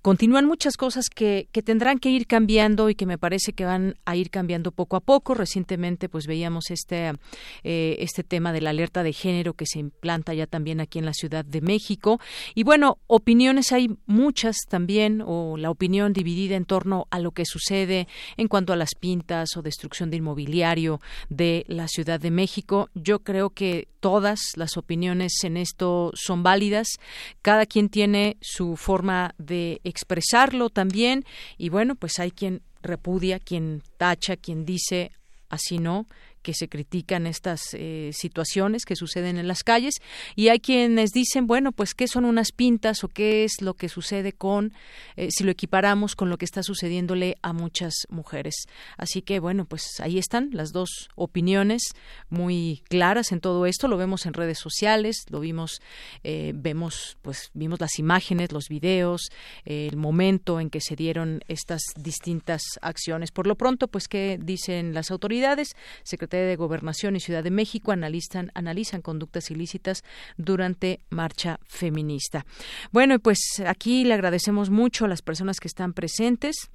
continúan 0.00 0.46
muchas 0.46 0.76
cosas 0.76 1.08
que, 1.08 1.48
que, 1.52 1.62
tendrán 1.62 1.98
que 1.98 2.10
ir 2.10 2.26
cambiando 2.26 2.88
y 2.88 2.94
que 2.94 3.06
me 3.06 3.18
parece 3.18 3.52
que 3.52 3.64
van 3.64 3.96
a 4.04 4.16
ir 4.16 4.30
cambiando 4.30 4.72
poco 4.72 4.96
a 4.96 5.00
poco. 5.00 5.34
Recientemente, 5.34 6.08
pues 6.08 6.26
veíamos 6.26 6.70
este, 6.70 7.12
eh, 7.64 7.96
este 7.98 8.24
tema 8.24 8.52
de 8.52 8.60
la 8.60 8.70
alerta 8.70 9.02
de 9.02 9.12
género 9.12 9.54
que 9.54 9.66
se 9.66 9.78
implanta 9.78 10.34
ya 10.34 10.46
también 10.46 10.80
aquí 10.80 10.98
en 10.98 11.04
la 11.04 11.12
Ciudad 11.12 11.44
de 11.44 11.60
México. 11.60 12.20
Y 12.54 12.62
bueno, 12.62 12.98
opiniones 13.06 13.72
hay 13.72 13.90
muchas 14.06 14.56
también, 14.68 15.22
o 15.24 15.56
la 15.56 15.70
opinión 15.70 16.12
dividida 16.12 16.56
en 16.56 16.64
torno 16.64 17.06
a 17.10 17.18
lo 17.18 17.32
que 17.32 17.44
sucede 17.44 18.08
en 18.36 18.48
cuanto 18.48 18.72
a 18.72 18.76
las 18.76 18.94
pintas 18.94 19.56
o 19.56 19.62
destrucción 19.62 20.10
de 20.10 20.16
inmobiliario 20.18 21.00
de 21.28 21.64
la 21.68 21.88
Ciudad 21.88 22.20
de 22.20 22.30
México. 22.30 22.88
Yo 22.94 23.20
creo 23.20 23.50
que 23.50 23.88
todas 24.00 24.40
las 24.56 24.76
opiniones 24.76 25.32
en 25.44 25.56
esto 25.56 26.10
son 26.14 26.42
válidas. 26.42 26.88
Cada 27.40 27.66
quien 27.66 27.88
tiene 27.88 28.36
su 28.40 28.76
forma 28.76 29.34
de 29.38 29.80
expresarlo 29.84 30.70
también. 30.70 31.24
Y 31.58 31.68
bueno, 31.68 31.94
pues 31.94 32.18
hay 32.18 32.30
quien 32.30 32.62
repudia, 32.82 33.38
quien 33.38 33.82
tacha, 33.96 34.36
quien 34.36 34.64
dice 34.64 35.12
así 35.48 35.78
no, 35.78 36.06
que 36.42 36.54
se 36.54 36.68
critican 36.68 37.26
estas 37.26 37.60
eh, 37.74 38.10
situaciones 38.12 38.84
que 38.84 38.96
suceden 38.96 39.38
en 39.38 39.48
las 39.48 39.62
calles 39.62 39.94
y 40.36 40.48
hay 40.48 40.60
quienes 40.60 41.10
dicen, 41.10 41.46
bueno, 41.46 41.72
pues 41.72 41.94
qué 41.94 42.08
son 42.08 42.24
unas 42.24 42.52
pintas 42.52 43.04
o 43.04 43.08
qué 43.08 43.44
es 43.44 43.60
lo 43.60 43.74
que 43.74 43.88
sucede 43.88 44.32
con, 44.32 44.72
eh, 45.16 45.28
si 45.30 45.44
lo 45.44 45.50
equiparamos 45.50 46.16
con 46.16 46.30
lo 46.30 46.38
que 46.38 46.44
está 46.44 46.62
sucediéndole 46.62 47.36
a 47.42 47.52
muchas 47.52 47.94
mujeres. 48.08 48.66
Así 48.96 49.22
que, 49.22 49.40
bueno, 49.40 49.64
pues 49.64 50.00
ahí 50.00 50.18
están 50.18 50.50
las 50.52 50.72
dos 50.72 51.08
opiniones 51.14 51.82
muy 52.28 52.82
claras 52.88 53.32
en 53.32 53.40
todo 53.40 53.66
esto. 53.66 53.88
Lo 53.88 53.96
vemos 53.96 54.26
en 54.26 54.34
redes 54.34 54.58
sociales, 54.58 55.24
lo 55.30 55.40
vimos, 55.40 55.80
eh, 56.24 56.52
vemos, 56.54 57.16
pues 57.22 57.50
vimos 57.54 57.80
las 57.80 57.98
imágenes, 57.98 58.52
los 58.52 58.68
videos, 58.68 59.30
el 59.64 59.96
momento 59.96 60.60
en 60.60 60.70
que 60.70 60.80
se 60.80 60.96
dieron 60.96 61.40
estas 61.48 61.82
distintas 61.96 62.62
acciones. 62.80 63.30
Por 63.30 63.46
lo 63.46 63.56
pronto, 63.56 63.88
pues, 63.88 64.08
¿qué 64.08 64.38
dicen 64.40 64.94
las 64.94 65.10
autoridades? 65.10 65.76
De 66.36 66.56
Gobernación 66.56 67.16
y 67.16 67.20
Ciudad 67.20 67.44
de 67.44 67.50
México 67.50 67.92
analizan, 67.92 68.50
analizan 68.54 69.02
conductas 69.02 69.50
ilícitas 69.50 70.04
durante 70.36 71.00
marcha 71.10 71.58
feminista. 71.66 72.44
Bueno, 72.90 73.18
pues 73.18 73.38
aquí 73.66 74.04
le 74.04 74.14
agradecemos 74.14 74.70
mucho 74.70 75.04
a 75.04 75.08
las 75.08 75.22
personas 75.22 75.60
que 75.60 75.68
están 75.68 75.92
presentes 75.92 76.70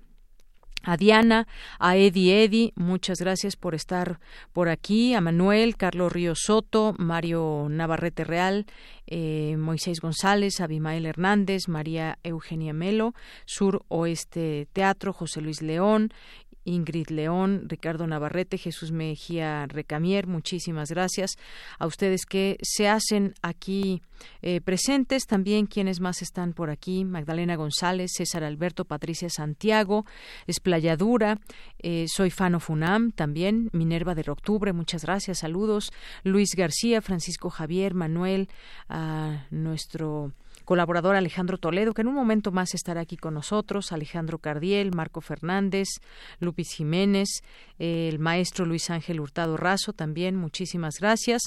a 0.84 0.96
Diana, 0.96 1.48
a 1.80 1.98
Eddie 1.98 2.44
Eddy, 2.44 2.74
muchas 2.76 3.20
gracias 3.20 3.56
por 3.56 3.76
estar 3.76 4.20
por 4.54 4.70
aquí, 4.70 5.14
a 5.14 5.22
Manuel, 5.22 5.76
Carlos 5.76 6.12
Río 6.12 6.34
Soto, 6.36 6.96
Mario 6.98 7.68
Navarrete 7.70 8.24
Real, 8.24 8.66
eh, 9.06 9.58
Moisés 9.58 10.00
González, 10.00 10.62
Abimael 10.62 11.06
Hernández, 11.06 11.68
María 11.68 12.20
Eugenia 12.24 12.74
Melo, 12.74 13.14
Sur 13.46 13.84
Oeste 13.90 14.68
Teatro, 14.72 15.12
José 15.12 15.42
Luis 15.42 15.62
León, 15.62 16.14
Ingrid 16.68 17.10
León, 17.10 17.64
Ricardo 17.68 18.06
Navarrete, 18.06 18.58
Jesús 18.58 18.92
Mejía 18.92 19.66
Recamier, 19.68 20.28
muchísimas 20.28 20.92
gracias 20.92 21.38
a 21.80 21.88
ustedes 21.88 22.26
que 22.26 22.58
se 22.62 22.90
hacen 22.90 23.34
aquí 23.42 24.02
eh, 24.42 24.62
presentes, 24.62 25.26
también 25.26 25.66
quienes 25.66 26.00
más 26.00 26.22
están 26.22 26.54
por 26.54 26.70
aquí, 26.70 27.06
Magdalena 27.06 27.56
González, 27.56 28.12
César 28.16 28.44
Alberto, 28.44 28.86
Patricia 28.86 29.30
Santiago, 29.30 30.06
Esplayadura, 30.46 31.40
eh, 31.80 32.06
soy 32.08 32.30
Fano 32.30 32.60
Funam, 32.60 33.12
también 33.12 33.70
Minerva 33.72 34.14
de 34.14 34.30
Octubre, 34.30 34.74
muchas 34.74 35.04
gracias, 35.04 35.40
saludos, 35.40 35.92
Luis 36.24 36.50
García, 36.56 37.02
Francisco 37.02 37.50
Javier, 37.50 37.94
Manuel, 37.94 38.50
a 38.90 39.46
nuestro 39.52 40.34
colaborador 40.68 41.16
Alejandro 41.16 41.58
Toledo, 41.58 41.94
que 41.94 42.02
en 42.02 42.10
un 42.10 42.14
momento 42.14 42.52
más 42.52 42.74
estará 42.74 43.00
aquí 43.00 43.16
con 43.16 43.34
nosotros, 43.34 43.94
Alejandro 43.94 44.40
Cardiel, 44.40 44.92
Marco 44.94 45.22
Fernández, 45.22 45.88
Lupis 46.42 46.74
Jiménez, 46.74 47.42
el 47.80 48.20
maestro 48.20 48.66
Luis 48.66 48.90
Ángel 48.90 49.22
Hurtado 49.22 49.56
Razo 49.56 49.94
también, 49.94 50.36
muchísimas 50.36 50.96
gracias. 51.00 51.44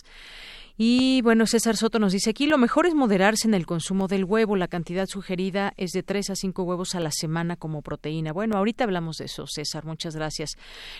Y 0.82 1.20
bueno, 1.20 1.46
César 1.46 1.76
Soto 1.76 1.98
nos 1.98 2.14
dice 2.14 2.30
aquí 2.30 2.46
lo 2.46 2.56
mejor 2.56 2.86
es 2.86 2.94
moderarse 2.94 3.46
en 3.46 3.52
el 3.52 3.66
consumo 3.66 4.08
del 4.08 4.24
huevo. 4.24 4.56
La 4.56 4.66
cantidad 4.66 5.04
sugerida 5.06 5.74
es 5.76 5.90
de 5.90 6.02
3 6.02 6.30
a 6.30 6.34
5 6.34 6.62
huevos 6.62 6.94
a 6.94 7.00
la 7.00 7.10
semana 7.10 7.56
como 7.56 7.82
proteína. 7.82 8.32
Bueno, 8.32 8.56
ahorita 8.56 8.84
hablamos 8.84 9.18
de 9.18 9.26
eso, 9.26 9.44
César. 9.46 9.84
Muchas 9.84 10.16
gracias. 10.16 10.52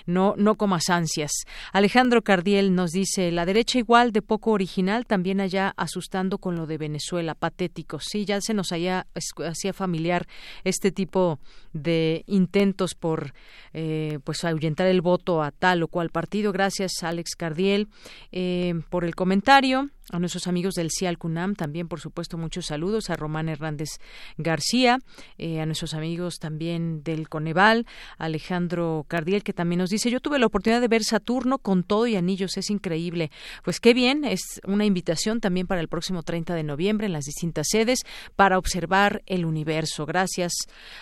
No, 0.05 0.35
no 0.37 0.57
comas 0.57 0.91
ansias. 0.91 1.33
Alejandro 1.73 2.21
Cardiel 2.21 2.75
nos 2.75 2.91
dice 2.91 3.33
la 3.33 3.47
derecha 3.47 3.79
igual 3.79 4.13
de 4.13 4.21
poco 4.21 4.51
original, 4.51 5.07
también 5.07 5.41
allá 5.41 5.73
asustando 5.79 6.37
con 6.37 6.57
lo 6.57 6.67
de 6.67 6.77
Venezuela. 6.77 7.35
Patético. 7.35 8.01
Sí, 8.01 8.27
ya 8.27 8.43
se 8.43 8.53
nos 8.53 8.73
haya, 8.73 9.07
hacía 9.47 9.73
familiar 9.73 10.27
este 10.63 10.93
tipo 10.93 11.39
de 11.73 12.23
intentos 12.27 12.95
por 12.95 13.33
eh, 13.73 14.19
pues 14.25 14.45
ahuyentar 14.45 14.89
el 14.89 15.01
voto 15.01 15.43
a 15.43 15.53
tal 15.53 15.83
o 15.83 15.89
cual 15.89 16.11
partido. 16.11 16.53
Gracias, 16.53 17.03
Alex 17.03 17.35
Cardiel, 17.35 17.89
eh, 18.31 18.75
por 18.91 19.07
el 19.07 19.15
comentario 19.15 19.70
a 19.79 20.19
nuestros 20.19 20.47
amigos 20.47 20.75
del 20.75 20.91
CIAL 20.91 21.19
CUNAM 21.19 21.55
también, 21.55 21.87
por 21.87 22.01
supuesto, 22.01 22.37
muchos 22.37 22.67
saludos, 22.67 23.11
a 23.11 23.17
Román 23.17 23.49
Hernández 23.49 24.01
García, 24.37 24.99
eh, 25.39 25.61
a 25.61 25.67
nuestros 25.67 25.95
amigos 25.95 26.39
también 26.39 27.03
del 27.03 27.29
Coneval, 27.29 27.87
Alejandro 28.19 29.05
Cardiel, 29.07 29.43
que 29.43 29.53
también 29.53 29.79
nos 29.79 29.91
dice, 29.91 30.11
yo 30.11 30.21
tuve 30.21 30.39
la 30.39 30.47
oportunidad 30.47 30.81
de 30.81 30.89
ver 30.89 31.05
Saturno 31.05 31.59
con 31.59 31.85
todo 31.85 32.07
y 32.07 32.17
anillos, 32.17 32.57
es 32.57 32.71
increíble. 32.71 33.31
Pues 33.63 33.79
qué 33.81 33.95
bien, 33.95 34.25
es 34.25 34.61
una 34.67 34.85
invitación 34.85 35.41
también 35.41 35.67
para 35.67 35.81
el 35.81 35.89
próximo 35.89 36.23
30 36.23 36.55
de 36.55 36.65
noviembre 36.65 37.07
en 37.07 37.13
las 37.13 37.25
distintas 37.25 37.69
sedes 37.71 38.01
para 38.35 38.59
observar 38.59 39.23
el 39.27 39.45
universo. 39.45 40.07
Gracias, 40.07 40.53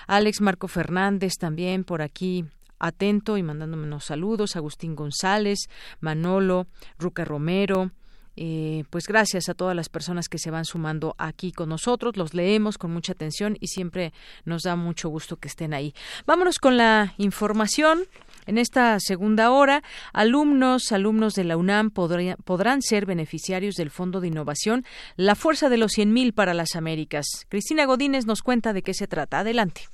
Alex 0.07 0.41
Marco 0.41 0.69
Fernández 0.69 1.35
también 1.39 1.85
por 1.85 2.03
aquí 2.03 2.45
atento 2.79 3.37
y 3.37 3.43
mandándome 3.43 3.85
unos 3.85 4.05
saludos, 4.05 4.57
Agustín 4.57 4.95
González, 4.95 5.69
Manolo, 6.01 6.67
Ruca 6.99 7.25
Romero, 7.25 7.91
eh, 8.41 8.85
pues 8.91 9.09
gracias 9.09 9.49
a 9.49 9.55
todas 9.55 9.75
las 9.75 9.89
personas 9.89 10.29
que 10.29 10.39
se 10.39 10.53
van 10.53 10.65
sumando 10.65 11.17
aquí 11.19 11.51
con 11.51 11.71
nosotros. 11.71 12.17
Los 12.17 12.35
leemos 12.35 12.79
con 12.79 12.93
mucha 12.93 13.11
atención 13.11 13.57
y 13.59 13.67
siempre 13.67 14.13
nos 14.45 14.63
da 14.63 14.77
mucho 14.77 15.09
gusto 15.09 15.39
que 15.39 15.49
estén 15.49 15.75
ahí. 15.75 15.93
Vámonos 16.25 16.61
con 16.61 16.77
la 16.77 17.15
información. 17.19 18.05
En 18.47 18.57
esta 18.57 19.01
segunda 19.01 19.51
hora, 19.51 19.83
alumnos, 20.13 20.93
alumnos 20.93 21.35
de 21.35 21.43
la 21.43 21.57
UNAM 21.57 21.91
podrán 21.91 22.81
ser 22.81 23.07
beneficiarios 23.07 23.75
del 23.75 23.91
Fondo 23.91 24.21
de 24.21 24.29
Innovación 24.29 24.85
La 25.17 25.35
Fuerza 25.35 25.69
de 25.69 25.79
los 25.79 25.91
100.000 25.99 26.33
para 26.33 26.55
las 26.55 26.77
Américas. 26.77 27.27
Cristina 27.49 27.87
Godínez 27.87 28.25
nos 28.25 28.43
cuenta 28.43 28.73
de 28.73 28.83
qué 28.83 28.95
se 28.95 29.09
trata. 29.09 29.41
Adelante. 29.41 29.89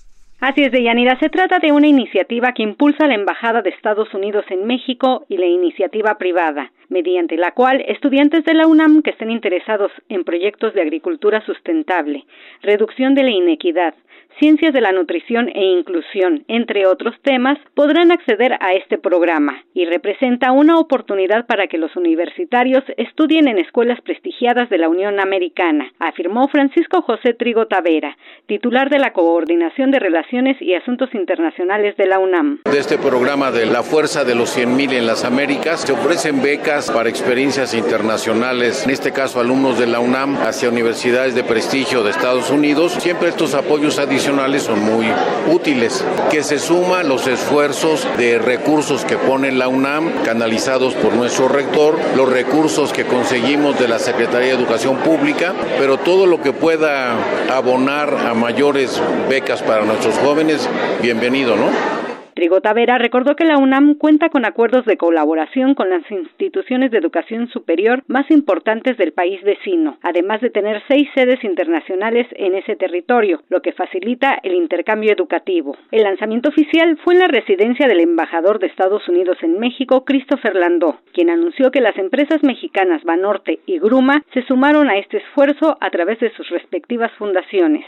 Así 0.47 0.62
es, 0.62 0.72
Deyanira. 0.72 1.18
Se 1.20 1.30
trata 1.30 1.59
de 1.59 1.72
una 1.72 1.86
iniciativa 1.86 2.53
que 2.53 2.62
impulsa 2.62 3.09
la 3.09 3.14
Embajada 3.14 3.62
de 3.62 3.70
Estados 3.70 4.12
Unidos 4.12 4.45
en 4.51 4.66
México 4.66 5.24
y 5.26 5.38
la 5.38 5.47
iniciativa 5.47 6.18
privada, 6.18 6.70
mediante 6.90 7.38
la 7.38 7.53
cual 7.53 7.82
estudiantes 7.88 8.45
de 8.45 8.53
la 8.53 8.66
UNAM 8.66 9.01
que 9.01 9.12
estén 9.12 9.30
interesados 9.30 9.90
en 10.11 10.22
proyectos 10.22 10.74
de 10.74 10.82
agricultura 10.82 11.40
sustentable, 11.47 12.26
reducción 12.61 13.14
de 13.14 13.22
la 13.22 13.30
inequidad, 13.30 13.95
ciencias 14.39 14.72
de 14.72 14.80
la 14.80 14.93
nutrición 14.93 15.49
e 15.55 15.64
inclusión, 15.64 16.45
entre 16.49 16.87
otros 16.87 17.14
temas, 17.22 17.59
podrán 17.74 18.11
acceder 18.11 18.55
a 18.61 18.72
este 18.72 18.99
programa 18.99 19.62
y 19.74 19.85
representa 19.85 20.53
una 20.53 20.78
oportunidad 20.78 21.47
para 21.47 21.66
que 21.66 21.78
los 21.78 21.95
universitarios 21.97 22.82
estudien 22.97 23.49
en 23.49 23.59
escuelas 23.59 24.01
prestigiadas 24.01 24.68
de 24.70 24.78
la 24.78 24.89
Unión 24.89 25.20
Americana, 25.20 25.93
afirmó 25.99 26.49
Francisco 26.49 27.03
José 27.03 27.35
Trigo 27.35 27.66
Tavera, 27.66 28.16
titular 28.47 28.91
de 28.91 28.99
la 28.99 29.12
Coordinación 29.12 29.91
de 29.91 30.01
Relaciones 30.01 30.61
y 30.61 30.74
Asuntos 30.74 31.14
Internacionales 31.14 31.97
de 31.97 32.07
la 32.07 32.18
UNAM. 32.18 32.61
De 32.64 32.78
este 32.78 32.99
programa 32.99 33.51
de 33.51 33.66
la 33.66 33.82
Fuerza 33.82 34.24
de 34.24 34.35
los 34.35 34.57
100.000 34.57 34.95
en 34.95 35.07
las 35.07 35.24
Américas 35.24 35.80
se 35.82 35.93
ofrecen 35.93 36.43
becas 36.43 36.91
para 36.91 37.09
experiencias 37.09 37.74
internacionales, 37.74 38.85
en 38.85 38.91
este 38.91 39.12
caso 39.12 39.41
alumnos 39.41 39.78
de 39.78 39.87
la 39.87 40.01
UNAM 40.01 40.37
hacia 40.39 40.68
universidades 40.68 41.35
de 41.35 41.45
prestigio 41.45 42.03
de 42.03 42.11
Estados 42.11 42.51
Unidos. 42.51 42.93
Siempre 42.95 43.28
estos 43.28 43.55
apoyos 43.55 43.99
adicionales 43.99 44.24
son 44.25 44.81
muy 44.81 45.07
útiles, 45.53 46.03
que 46.31 46.43
se 46.43 46.59
suman 46.59 47.09
los 47.09 47.27
esfuerzos 47.27 48.07
de 48.16 48.39
recursos 48.39 49.05
que 49.05 49.18
pone 49.18 49.53
la 49.53 49.68
UNAM, 49.68 50.22
canalizados 50.25 50.95
por 50.95 51.12
nuestro 51.12 51.49
rector, 51.49 51.99
los 52.16 52.31
recursos 52.31 52.91
que 52.93 53.05
conseguimos 53.05 53.79
de 53.79 53.87
la 53.87 53.99
Secretaría 53.99 54.49
de 54.49 54.55
Educación 54.55 54.97
Pública, 54.99 55.53
pero 55.79 55.99
todo 55.99 56.25
lo 56.25 56.41
que 56.41 56.53
pueda 56.53 57.16
abonar 57.55 58.14
a 58.27 58.33
mayores 58.33 58.99
becas 59.29 59.62
para 59.62 59.85
nuestros 59.85 60.16
jóvenes, 60.16 60.68
bienvenido, 61.03 61.57
¿no? 61.57 62.14
Trigo 62.35 62.61
Tavera 62.61 62.99
recordó 62.99 63.37
que 63.37 63.45
la 63.45 63.59
UNAM 63.59 63.95
cuenta 63.95 64.28
con 64.28 64.45
acuerdos 64.45 64.85
de 64.87 64.97
colaboración 64.97 65.74
con 65.74 65.89
las 65.89 66.03
instituciones 66.11 66.91
de 66.91 66.99
educación 66.99 67.49
superior 67.49 68.03
más 68.09 68.28
importantes 68.30 68.97
del 68.97 69.12
país 69.12 69.41
vecino, 69.45 69.99
además 70.03 70.41
de 70.41 70.51
tener 70.51 70.82
seis 70.89 71.09
sedes 71.14 71.43
internacionales 71.45 72.26
en 72.32 72.57
ese 72.57 72.74
territorio, 72.74 73.41
lo 73.49 73.62
que 73.62 73.72
facilita 73.72 74.39
el 74.43 74.55
intercambio 74.55 75.12
educativo. 75.12 75.76
El 75.93 76.03
lanzamiento 76.03 76.49
oficial 76.49 76.99
fue 77.05 77.14
en 77.14 77.20
la 77.20 77.28
residencia 77.28 77.87
del 77.87 78.01
embajador 78.01 78.59
de 78.59 78.66
Estados 78.66 79.09
Unidos 79.09 79.39
en 79.43 79.61
México, 79.61 80.05
Christopher 80.05 80.57
Landó, 80.57 80.99
quien 81.12 81.30
anunció 81.30 81.70
que 81.70 81.80
las 81.80 81.97
empresas 81.97 82.43
mexicanas 82.43 83.05
Banorte 83.05 83.61
y 83.66 83.78
Gruma 83.78 84.24
se 84.32 84.43
sumaron 84.43 84.91
a 84.91 84.99
este 84.99 85.18
esfuerzo 85.18 85.78
a 85.80 85.91
través 85.91 86.18
de 86.18 86.32
sus 86.32 86.49
respectivas 86.51 87.12
fundaciones. 87.12 87.85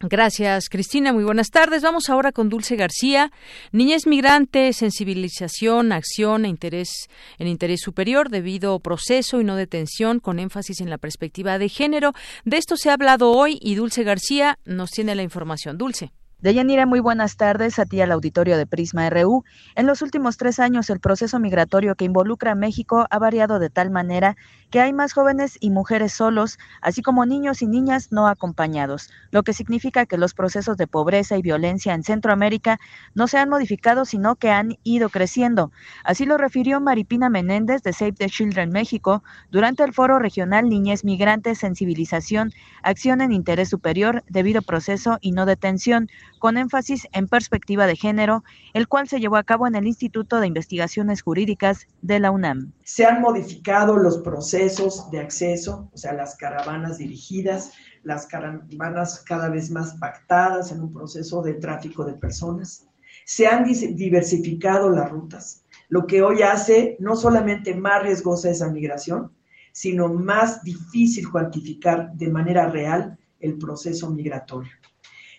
Gracias, 0.04 0.68
Cristina. 0.70 1.14
Muy 1.14 1.24
buenas 1.24 1.50
tardes. 1.50 1.84
Vamos 1.84 2.10
ahora 2.10 2.32
con 2.32 2.50
Dulce 2.50 2.76
García. 2.76 3.32
Niñez 3.72 4.08
migrante, 4.08 4.74
sensibilización, 4.74 5.92
acción 5.92 6.46
e 6.46 6.50
interés 6.50 7.08
en 7.38 7.48
interés 7.48 7.82
superior 7.82 8.30
debido 8.30 8.80
proceso 8.80 9.40
y 9.40 9.44
no 9.44 9.56
detención 9.56 10.20
con 10.20 10.40
énfasis 10.40 10.82
en 10.82 10.90
la 10.90 10.98
perspectiva 10.98 11.60
de 11.60 11.70
género. 11.70 12.14
De 12.46 12.58
esto 12.58 12.78
se 12.78 12.90
ha 12.90 12.94
hablado 12.94 13.32
hoy 13.32 13.60
y 13.62 13.76
Dulce 13.76 14.04
García 14.04 14.58
nos 14.66 14.90
tiene 14.90 15.14
la 15.14 15.24
información. 15.24 15.78
Dulce. 15.78 16.12
Deyanira, 16.42 16.88
muy 16.88 17.00
buenas 17.02 17.38
tardes 17.38 17.78
a 17.78 17.86
ti 17.86 18.02
al 18.02 18.12
auditorio 18.12 18.58
de 18.58 18.66
Prisma 18.66 19.08
RU. 19.12 19.44
En 19.76 19.86
los 19.86 20.02
últimos 20.02 20.38
tres 20.38 20.60
años, 20.60 20.90
el 20.90 21.00
proceso 21.00 21.40
migratorio 21.40 21.94
que 21.94 22.06
involucra 22.06 22.54
a 22.54 22.56
México 22.56 23.06
ha 23.12 23.20
variado 23.20 23.60
de 23.60 23.70
tal 23.70 23.92
manera 23.92 24.36
que 24.72 24.80
hay 24.80 24.92
más 24.92 25.14
jóvenes 25.14 25.58
y 25.60 25.70
mujeres 25.70 26.14
solos, 26.14 26.58
así 26.82 27.04
como 27.04 27.28
niños 27.28 27.62
y 27.62 27.68
niñas 27.68 28.12
no 28.12 28.28
acompañados, 28.28 29.12
lo 29.30 29.44
que 29.44 29.54
significa 29.54 30.08
que 30.08 30.18
los 30.18 30.34
procesos 30.34 30.78
de 30.78 30.88
pobreza 30.88 31.38
y 31.38 31.44
violencia 31.44 31.94
en 31.94 32.04
Centroamérica 32.04 32.80
no 33.14 33.28
se 33.28 33.38
han 33.38 33.50
modificado, 33.50 34.06
sino 34.06 34.36
que 34.36 34.50
han 34.50 34.80
ido 34.84 35.10
creciendo. 35.10 35.72
Así 36.04 36.26
lo 36.26 36.38
refirió 36.40 36.82
Maripina 36.82 37.30
Menéndez 37.30 37.84
de 37.84 37.94
Save 37.94 38.14
the 38.14 38.30
Children 38.30 38.72
México 38.72 39.24
durante 39.52 39.84
el 39.84 39.94
foro 39.94 40.18
regional 40.18 40.70
Niñez 40.70 41.04
Migrante, 41.04 41.54
Sensibilización, 41.54 42.52
Acción 42.82 43.22
en 43.22 43.32
Interés 43.32 43.70
Superior, 43.70 44.24
Debido 44.28 44.64
Proceso 44.64 45.20
y 45.22 45.34
No 45.34 45.46
Detención, 45.46 46.08
con 46.42 46.58
énfasis 46.58 47.08
en 47.14 47.28
perspectiva 47.28 47.86
de 47.86 47.96
género, 47.96 48.44
el 48.74 48.88
cual 48.88 49.08
se 49.08 49.20
llevó 49.20 49.36
a 49.36 49.44
cabo 49.44 49.68
en 49.68 49.76
el 49.76 49.86
Instituto 49.86 50.40
de 50.40 50.48
Investigaciones 50.48 51.22
Jurídicas 51.22 51.88
de 52.02 52.20
la 52.20 52.32
UNAM. 52.32 52.74
Se 52.84 53.06
han 53.06 53.22
modificado 53.22 53.96
los 53.96 54.18
procesos 54.18 55.10
de 55.12 55.20
acceso, 55.20 55.92
o 55.94 55.98
sea, 55.98 56.14
las 56.14 56.36
caravanas 56.36 56.98
dirigidas, 56.98 57.74
las 58.02 58.26
caravanas 58.26 59.24
cada 59.24 59.50
vez 59.50 59.70
más 59.70 59.94
pactadas 60.00 60.72
en 60.72 60.82
un 60.82 60.92
proceso 60.92 61.44
de 61.44 61.54
tráfico 61.54 62.04
de 62.04 62.14
personas. 62.14 62.88
Se 63.24 63.46
han 63.46 63.64
diversificado 63.64 64.90
las 64.90 65.12
rutas, 65.12 65.64
lo 65.90 66.08
que 66.08 66.24
hoy 66.24 66.42
hace 66.42 66.98
no 67.00 67.16
solamente 67.16 67.76
más 67.76 68.02
riesgosa 68.02 68.50
esa 68.50 68.68
migración, 68.72 69.32
sino 69.74 70.08
más 70.08 70.64
difícil 70.64 71.30
cuantificar 71.30 72.12
de 72.14 72.30
manera 72.32 72.68
real 72.68 73.20
el 73.40 73.60
proceso 73.60 74.10
migratorio 74.10 74.72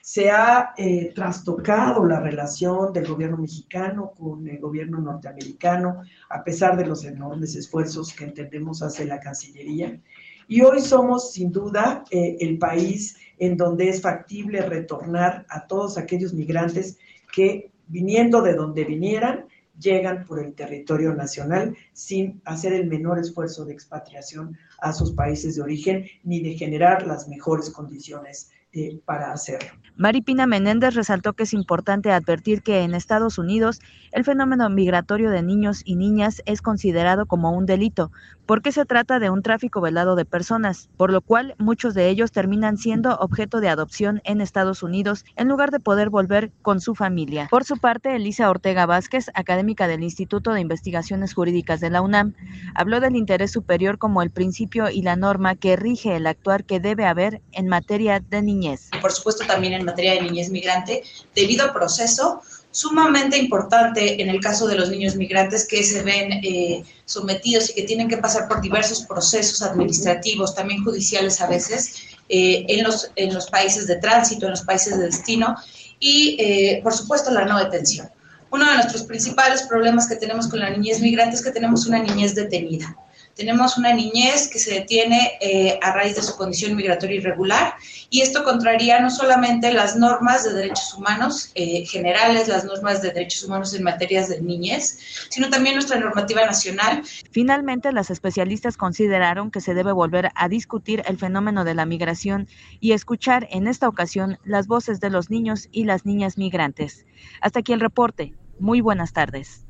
se 0.02 0.30
ha 0.30 0.74
eh, 0.76 1.12
trastocado 1.14 2.04
la 2.04 2.18
relación 2.18 2.92
del 2.92 3.06
gobierno 3.06 3.36
mexicano 3.36 4.12
con 4.18 4.48
el 4.48 4.58
gobierno 4.58 4.98
norteamericano, 4.98 6.02
a 6.28 6.42
pesar 6.42 6.76
de 6.76 6.84
los 6.84 7.04
enormes 7.04 7.54
esfuerzos 7.54 8.12
que 8.12 8.24
entendemos 8.24 8.82
hace 8.82 9.04
la 9.04 9.20
Cancillería. 9.20 10.00
Y 10.48 10.60
hoy 10.62 10.80
somos, 10.80 11.32
sin 11.32 11.52
duda, 11.52 12.02
eh, 12.10 12.36
el 12.40 12.58
país 12.58 13.16
en 13.38 13.56
donde 13.56 13.90
es 13.90 14.02
factible 14.02 14.60
retornar 14.62 15.46
a 15.48 15.68
todos 15.68 15.96
aquellos 15.96 16.34
migrantes 16.34 16.98
que, 17.32 17.70
viniendo 17.86 18.42
de 18.42 18.54
donde 18.54 18.84
vinieran, 18.84 19.46
llegan 19.78 20.24
por 20.24 20.40
el 20.40 20.52
territorio 20.54 21.14
nacional 21.14 21.76
sin 21.92 22.42
hacer 22.44 22.72
el 22.72 22.88
menor 22.88 23.20
esfuerzo 23.20 23.64
de 23.64 23.72
expatriación 23.72 24.58
a 24.80 24.92
sus 24.92 25.12
países 25.12 25.54
de 25.54 25.62
origen 25.62 26.06
ni 26.24 26.40
de 26.40 26.54
generar 26.54 27.06
las 27.06 27.28
mejores 27.28 27.70
condiciones 27.70 28.50
eh, 28.74 29.02
para 29.04 29.32
hacerlo. 29.32 29.68
Maripina 29.96 30.46
Menéndez 30.46 30.94
resaltó 30.94 31.34
que 31.34 31.42
es 31.42 31.52
importante 31.52 32.10
advertir 32.10 32.62
que 32.62 32.80
en 32.80 32.94
Estados 32.94 33.36
Unidos 33.36 33.80
el 34.12 34.24
fenómeno 34.24 34.70
migratorio 34.70 35.30
de 35.30 35.42
niños 35.42 35.82
y 35.84 35.96
niñas 35.96 36.40
es 36.46 36.62
considerado 36.62 37.26
como 37.26 37.52
un 37.52 37.66
delito, 37.66 38.10
porque 38.46 38.72
se 38.72 38.86
trata 38.86 39.18
de 39.18 39.28
un 39.28 39.42
tráfico 39.42 39.82
velado 39.82 40.16
de 40.16 40.24
personas, 40.24 40.88
por 40.96 41.12
lo 41.12 41.20
cual 41.20 41.54
muchos 41.58 41.92
de 41.92 42.08
ellos 42.08 42.32
terminan 42.32 42.78
siendo 42.78 43.14
objeto 43.16 43.60
de 43.60 43.68
adopción 43.68 44.22
en 44.24 44.40
Estados 44.40 44.82
Unidos 44.82 45.26
en 45.36 45.48
lugar 45.48 45.70
de 45.70 45.80
poder 45.80 46.08
volver 46.08 46.50
con 46.62 46.80
su 46.80 46.94
familia. 46.94 47.48
Por 47.50 47.64
su 47.64 47.76
parte, 47.76 48.16
Elisa 48.16 48.48
Ortega 48.48 48.86
Vázquez, 48.86 49.26
académica 49.34 49.86
del 49.86 50.02
Instituto 50.02 50.52
de 50.52 50.62
Investigaciones 50.62 51.34
Jurídicas 51.34 51.80
de 51.80 51.90
la 51.90 52.00
UNAM, 52.00 52.34
habló 52.74 53.00
del 53.00 53.16
interés 53.16 53.50
superior 53.50 53.98
como 53.98 54.22
el 54.22 54.30
principio 54.30 54.88
y 54.88 55.02
la 55.02 55.16
norma 55.16 55.54
que 55.54 55.76
rige 55.76 56.16
el 56.16 56.26
actuar 56.26 56.64
que 56.64 56.80
debe 56.80 57.04
haber 57.04 57.42
en 57.52 57.68
materia 57.68 58.18
de 58.18 58.40
niños 58.40 58.61
por 59.00 59.12
supuesto, 59.12 59.44
también 59.46 59.72
en 59.72 59.84
materia 59.84 60.14
de 60.14 60.22
niñez 60.22 60.50
migrante, 60.50 61.02
debido 61.34 61.64
al 61.64 61.72
proceso 61.72 62.42
sumamente 62.72 63.36
importante 63.36 64.20
en 64.20 64.30
el 64.30 64.40
caso 64.40 64.66
de 64.66 64.76
los 64.76 64.88
niños 64.88 65.14
migrantes 65.14 65.66
que 65.66 65.84
se 65.84 66.02
ven 66.02 66.32
eh, 66.42 66.82
sometidos 67.04 67.70
y 67.70 67.74
que 67.74 67.82
tienen 67.82 68.08
que 68.08 68.16
pasar 68.16 68.48
por 68.48 68.62
diversos 68.62 69.02
procesos 69.02 69.62
administrativos, 69.62 70.54
también 70.54 70.82
judiciales 70.82 71.40
a 71.40 71.46
veces, 71.46 71.96
eh, 72.30 72.64
en, 72.68 72.82
los, 72.82 73.10
en 73.16 73.34
los 73.34 73.48
países 73.50 73.86
de 73.86 73.96
tránsito, 73.96 74.46
en 74.46 74.52
los 74.52 74.62
países 74.62 74.96
de 74.96 75.04
destino 75.04 75.54
y, 76.00 76.36
eh, 76.40 76.80
por 76.82 76.94
supuesto, 76.94 77.30
la 77.30 77.44
no 77.44 77.58
detención. 77.58 78.08
Uno 78.50 78.68
de 78.68 78.74
nuestros 78.74 79.02
principales 79.04 79.62
problemas 79.62 80.08
que 80.08 80.16
tenemos 80.16 80.48
con 80.48 80.60
la 80.60 80.70
niñez 80.70 81.00
migrante 81.00 81.36
es 81.36 81.44
que 81.44 81.50
tenemos 81.50 81.86
una 81.86 81.98
niñez 81.98 82.34
detenida 82.34 82.96
tenemos 83.36 83.78
una 83.78 83.92
niñez 83.92 84.48
que 84.48 84.58
se 84.58 84.74
detiene 84.74 85.32
eh, 85.40 85.78
a 85.82 85.92
raíz 85.92 86.16
de 86.16 86.22
su 86.22 86.36
condición 86.36 86.76
migratoria 86.76 87.16
irregular 87.16 87.74
y 88.10 88.20
esto 88.20 88.44
contraría 88.44 89.00
no 89.00 89.10
solamente 89.10 89.72
las 89.72 89.96
normas 89.96 90.44
de 90.44 90.52
derechos 90.52 90.94
humanos 90.94 91.50
eh, 91.54 91.84
generales, 91.86 92.48
las 92.48 92.64
normas 92.64 93.02
de 93.02 93.10
derechos 93.10 93.44
humanos 93.44 93.74
en 93.74 93.82
materias 93.82 94.28
de 94.28 94.40
niñez, 94.40 94.98
sino 95.30 95.50
también 95.50 95.76
nuestra 95.76 95.98
normativa 95.98 96.44
nacional. 96.44 97.02
Finalmente, 97.30 97.92
las 97.92 98.10
especialistas 98.10 98.76
consideraron 98.76 99.50
que 99.50 99.60
se 99.60 99.74
debe 99.74 99.92
volver 99.92 100.30
a 100.34 100.48
discutir 100.48 101.02
el 101.06 101.18
fenómeno 101.18 101.64
de 101.64 101.74
la 101.74 101.86
migración 101.86 102.48
y 102.80 102.92
escuchar 102.92 103.48
en 103.50 103.66
esta 103.66 103.88
ocasión 103.88 104.38
las 104.44 104.66
voces 104.66 105.00
de 105.00 105.10
los 105.10 105.30
niños 105.30 105.68
y 105.72 105.84
las 105.84 106.04
niñas 106.04 106.36
migrantes. 106.36 107.06
Hasta 107.40 107.60
aquí 107.60 107.72
el 107.72 107.80
reporte. 107.80 108.34
Muy 108.58 108.80
buenas 108.80 109.12
tardes. 109.12 109.64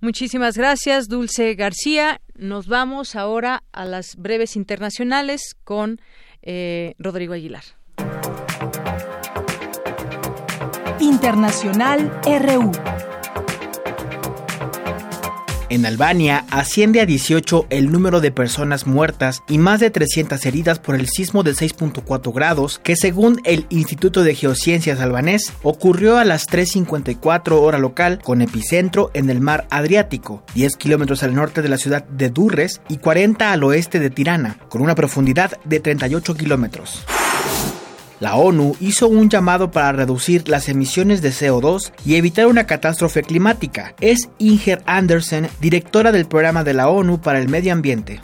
Muchísimas 0.00 0.56
gracias, 0.56 1.08
Dulce 1.08 1.54
García. 1.54 2.20
Nos 2.34 2.66
vamos 2.66 3.16
ahora 3.16 3.62
a 3.72 3.84
las 3.84 4.16
breves 4.16 4.56
internacionales 4.56 5.56
con 5.64 6.00
eh, 6.42 6.94
Rodrigo 6.98 7.34
Aguilar. 7.34 7.64
Internacional 11.00 12.10
RU. 12.24 12.70
En 15.74 15.86
Albania 15.86 16.44
asciende 16.52 17.00
a 17.00 17.04
18 17.04 17.66
el 17.68 17.90
número 17.90 18.20
de 18.20 18.30
personas 18.30 18.86
muertas 18.86 19.42
y 19.48 19.58
más 19.58 19.80
de 19.80 19.90
300 19.90 20.46
heridas 20.46 20.78
por 20.78 20.94
el 20.94 21.08
sismo 21.08 21.42
de 21.42 21.50
6.4 21.50 22.32
grados 22.32 22.80
que 22.84 22.94
según 22.94 23.40
el 23.42 23.66
Instituto 23.70 24.22
de 24.22 24.36
Geociencias 24.36 25.00
albanés 25.00 25.52
ocurrió 25.64 26.16
a 26.16 26.24
las 26.24 26.46
3.54 26.46 27.60
hora 27.60 27.78
local 27.78 28.20
con 28.22 28.40
epicentro 28.40 29.10
en 29.14 29.28
el 29.30 29.40
mar 29.40 29.66
Adriático, 29.68 30.44
10 30.54 30.76
kilómetros 30.76 31.24
al 31.24 31.34
norte 31.34 31.60
de 31.60 31.68
la 31.68 31.78
ciudad 31.78 32.04
de 32.04 32.30
Durres 32.30 32.80
y 32.88 32.98
40 32.98 33.50
al 33.50 33.64
oeste 33.64 33.98
de 33.98 34.10
Tirana, 34.10 34.58
con 34.68 34.80
una 34.80 34.94
profundidad 34.94 35.58
de 35.64 35.80
38 35.80 36.36
kilómetros. 36.36 37.04
La 38.24 38.36
ONU 38.36 38.74
hizo 38.80 39.06
un 39.06 39.28
llamado 39.28 39.70
para 39.70 39.92
reducir 39.92 40.48
las 40.48 40.70
emisiones 40.70 41.20
de 41.20 41.28
CO2 41.28 41.92
y 42.06 42.14
evitar 42.14 42.46
una 42.46 42.64
catástrofe 42.64 43.22
climática. 43.22 43.94
Es 44.00 44.30
Inger 44.38 44.82
Andersen, 44.86 45.50
directora 45.60 46.10
del 46.10 46.24
programa 46.24 46.64
de 46.64 46.72
la 46.72 46.88
ONU 46.88 47.20
para 47.20 47.38
el 47.38 47.50
medio 47.50 47.74
ambiente. 47.74 48.22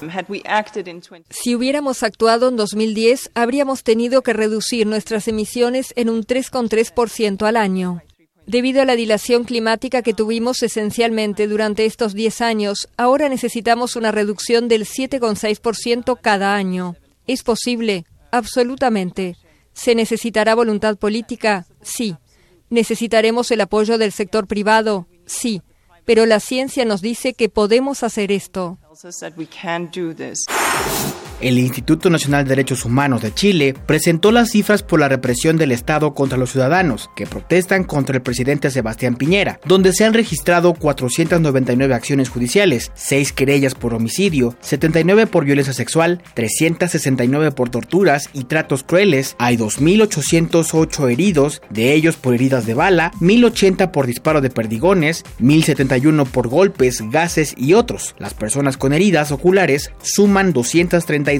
Si 1.28 1.54
hubiéramos 1.54 2.02
actuado 2.02 2.48
en 2.48 2.56
2010, 2.56 3.30
habríamos 3.34 3.82
tenido 3.82 4.22
que 4.22 4.32
reducir 4.32 4.86
nuestras 4.86 5.28
emisiones 5.28 5.92
en 5.96 6.08
un 6.08 6.24
3,3% 6.24 7.46
al 7.46 7.58
año. 7.58 8.00
Debido 8.46 8.80
a 8.80 8.86
la 8.86 8.96
dilación 8.96 9.44
climática 9.44 10.00
que 10.00 10.14
tuvimos 10.14 10.62
esencialmente 10.62 11.46
durante 11.46 11.84
estos 11.84 12.14
10 12.14 12.40
años, 12.40 12.88
ahora 12.96 13.28
necesitamos 13.28 13.96
una 13.96 14.12
reducción 14.12 14.66
del 14.66 14.86
7,6% 14.86 16.18
cada 16.22 16.54
año. 16.54 16.96
¿Es 17.26 17.42
posible? 17.42 18.06
Absolutamente. 18.30 19.36
¿Se 19.72 19.94
necesitará 19.94 20.54
voluntad 20.54 20.96
política? 20.96 21.66
Sí. 21.82 22.16
¿Necesitaremos 22.68 23.50
el 23.50 23.60
apoyo 23.60 23.98
del 23.98 24.12
sector 24.12 24.46
privado? 24.46 25.06
Sí. 25.26 25.62
Pero 26.04 26.26
la 26.26 26.40
ciencia 26.40 26.84
nos 26.84 27.02
dice 27.02 27.34
que 27.34 27.48
podemos 27.48 28.02
hacer 28.02 28.32
esto. 28.32 28.78
El 31.40 31.58
Instituto 31.58 32.10
Nacional 32.10 32.44
de 32.44 32.50
Derechos 32.50 32.84
Humanos 32.84 33.22
de 33.22 33.32
Chile 33.32 33.74
presentó 33.86 34.30
las 34.30 34.50
cifras 34.50 34.82
por 34.82 35.00
la 35.00 35.08
represión 35.08 35.56
del 35.56 35.72
Estado 35.72 36.12
contra 36.12 36.36
los 36.36 36.50
ciudadanos 36.50 37.08
que 37.16 37.26
protestan 37.26 37.84
contra 37.84 38.14
el 38.14 38.20
presidente 38.20 38.70
Sebastián 38.70 39.16
Piñera, 39.16 39.58
donde 39.64 39.94
se 39.94 40.04
han 40.04 40.12
registrado 40.12 40.74
499 40.74 41.94
acciones 41.94 42.28
judiciales, 42.28 42.92
6 42.94 43.32
querellas 43.32 43.74
por 43.74 43.94
homicidio, 43.94 44.54
79 44.60 45.26
por 45.28 45.46
violencia 45.46 45.72
sexual, 45.72 46.22
369 46.34 47.52
por 47.52 47.70
torturas 47.70 48.28
y 48.34 48.44
tratos 48.44 48.82
crueles, 48.82 49.34
hay 49.38 49.56
2.808 49.56 51.10
heridos, 51.10 51.62
de 51.70 51.94
ellos 51.94 52.16
por 52.16 52.34
heridas 52.34 52.66
de 52.66 52.74
bala, 52.74 53.12
1.080 53.20 53.92
por 53.92 54.06
disparo 54.06 54.42
de 54.42 54.50
perdigones, 54.50 55.24
1.071 55.40 56.26
por 56.26 56.48
golpes, 56.48 57.02
gases 57.10 57.54
y 57.56 57.72
otros. 57.72 58.14
Las 58.18 58.34
personas 58.34 58.76
con 58.76 58.89
heridas 58.92 59.32
oculares 59.32 59.92
suman 60.02 60.52
230 60.52 61.30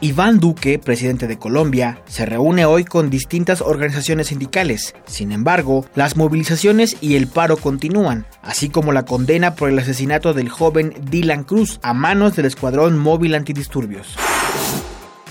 Iván 0.00 0.40
Duque, 0.40 0.80
presidente 0.80 1.28
de 1.28 1.38
Colombia, 1.38 2.02
se 2.06 2.26
reúne 2.26 2.64
hoy 2.64 2.84
con 2.84 3.08
distintas 3.08 3.60
organizaciones 3.60 4.26
sindicales. 4.26 4.96
Sin 5.06 5.30
embargo, 5.30 5.86
las 5.94 6.16
movilizaciones 6.16 6.96
y 7.00 7.14
el 7.14 7.28
paro 7.28 7.56
continúan, 7.56 8.26
así 8.42 8.68
como 8.68 8.92
la 8.92 9.04
condena 9.04 9.54
por 9.54 9.68
el 9.68 9.78
asesinato 9.78 10.34
del 10.34 10.48
joven 10.48 10.92
Dylan 11.08 11.44
Cruz 11.44 11.78
a 11.82 11.94
manos 11.94 12.34
del 12.34 12.46
Escuadrón 12.46 12.98
Móvil 12.98 13.36
Antidisturbios. 13.36 14.16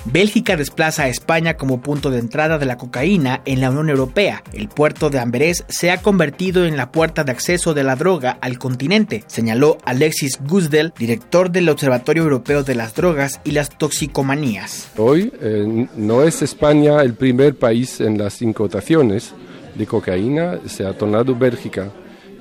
Bélgica 0.06 0.58
desplaza 0.58 1.04
a 1.04 1.10
España 1.10 1.58
como 1.58 1.82
punto 1.82 2.10
de 2.10 2.18
entrada 2.18 2.58
de 2.58 2.66
la 2.66 2.78
cocaína 2.78 3.42
en 3.46 3.62
la 3.62 3.70
Unión 3.70 3.90
Europea. 3.90 4.44
El 4.52 4.68
puerto 4.68 5.12
de 5.12 5.20
Amberes 5.20 5.64
se 5.68 5.92
ha 5.92 6.02
convertido 6.02 6.66
en 6.66 6.76
la 6.76 6.92
puerta 6.92 7.24
de 7.24 7.32
acceso 7.32 7.76
de 7.76 7.84
la 7.84 7.96
droga 7.96 8.38
al 8.42 8.58
continente, 8.58 9.24
señaló 9.28 9.78
Alexis 9.86 10.40
Gusdel, 10.42 10.92
director 10.98 11.52
del 11.52 11.70
Observatorio 11.70 12.24
Europeo 12.24 12.64
de 12.64 12.74
las 12.74 12.96
Drogas 12.96 13.42
y 13.44 13.52
las 13.52 13.70
Toxicomanías. 13.70 14.90
Hoy 14.98 15.32
eh, 15.40 15.88
no 15.96 16.24
es 16.24 16.42
España 16.42 17.02
el 17.02 17.14
primer 17.14 17.56
país 17.56 18.02
en 18.02 18.18
las 18.18 18.42
incautaciones 18.42 19.34
de 19.76 19.86
cocaína, 19.86 20.60
se 20.66 20.86
ha 20.86 20.98
tornado 20.98 21.36
Bélgica. 21.36 21.92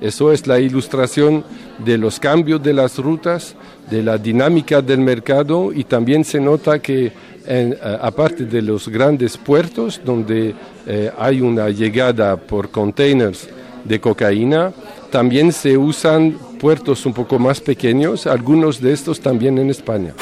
Eso 0.01 0.31
es 0.31 0.47
la 0.47 0.59
ilustración 0.59 1.43
de 1.85 1.97
los 1.99 2.19
cambios 2.19 2.61
de 2.61 2.73
las 2.73 2.97
rutas, 2.97 3.55
de 3.89 4.01
la 4.01 4.17
dinámica 4.17 4.81
del 4.81 4.99
mercado 4.99 5.71
y 5.71 5.83
también 5.83 6.25
se 6.25 6.39
nota 6.39 6.79
que 6.79 7.11
en, 7.45 7.77
aparte 8.01 8.45
de 8.45 8.63
los 8.63 8.87
grandes 8.87 9.37
puertos 9.37 10.01
donde 10.03 10.55
eh, 10.87 11.11
hay 11.17 11.41
una 11.41 11.69
llegada 11.69 12.35
por 12.35 12.69
containers 12.71 13.47
de 13.83 13.99
cocaína, 13.99 14.73
también 15.11 15.51
se 15.51 15.77
usan 15.77 16.35
puertos 16.59 17.05
un 17.05 17.13
poco 17.13 17.37
más 17.37 17.61
pequeños, 17.61 18.25
algunos 18.25 18.81
de 18.81 18.93
estos 18.93 19.19
también 19.19 19.57
en 19.59 19.69
España. 19.69 20.13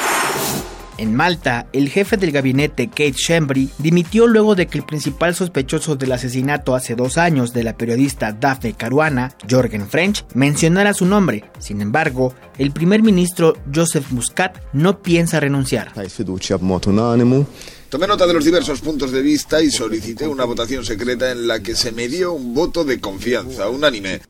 En 1.00 1.16
Malta, 1.16 1.66
el 1.72 1.88
jefe 1.88 2.18
del 2.18 2.30
gabinete 2.30 2.88
Kate 2.88 3.14
Shembri 3.16 3.70
dimitió 3.78 4.26
luego 4.26 4.54
de 4.54 4.66
que 4.66 4.76
el 4.76 4.84
principal 4.84 5.34
sospechoso 5.34 5.96
del 5.96 6.12
asesinato 6.12 6.74
hace 6.74 6.94
dos 6.94 7.16
años 7.16 7.54
de 7.54 7.64
la 7.64 7.72
periodista 7.72 8.32
Daphne 8.32 8.74
Caruana, 8.74 9.32
Jorgen 9.48 9.88
French, 9.88 10.26
mencionara 10.34 10.92
su 10.92 11.06
nombre. 11.06 11.44
Sin 11.58 11.80
embargo, 11.80 12.34
el 12.58 12.72
primer 12.72 13.02
ministro 13.02 13.54
Joseph 13.74 14.10
Muscat 14.10 14.58
no 14.74 15.00
piensa 15.00 15.40
renunciar. 15.40 15.90
Tomé 17.90 18.06
nota 18.06 18.24
de 18.24 18.32
los 18.32 18.44
diversos 18.44 18.80
puntos 18.82 19.10
de 19.10 19.20
vista 19.20 19.60
y 19.60 19.68
solicité 19.68 20.28
una 20.28 20.44
votación 20.44 20.84
secreta 20.84 21.32
en 21.32 21.48
la 21.48 21.58
que 21.58 21.74
se 21.74 21.90
me 21.90 22.06
dio 22.06 22.32
un 22.32 22.54
voto 22.54 22.84
de 22.84 23.00
confianza, 23.00 23.68
unánime. 23.68 24.20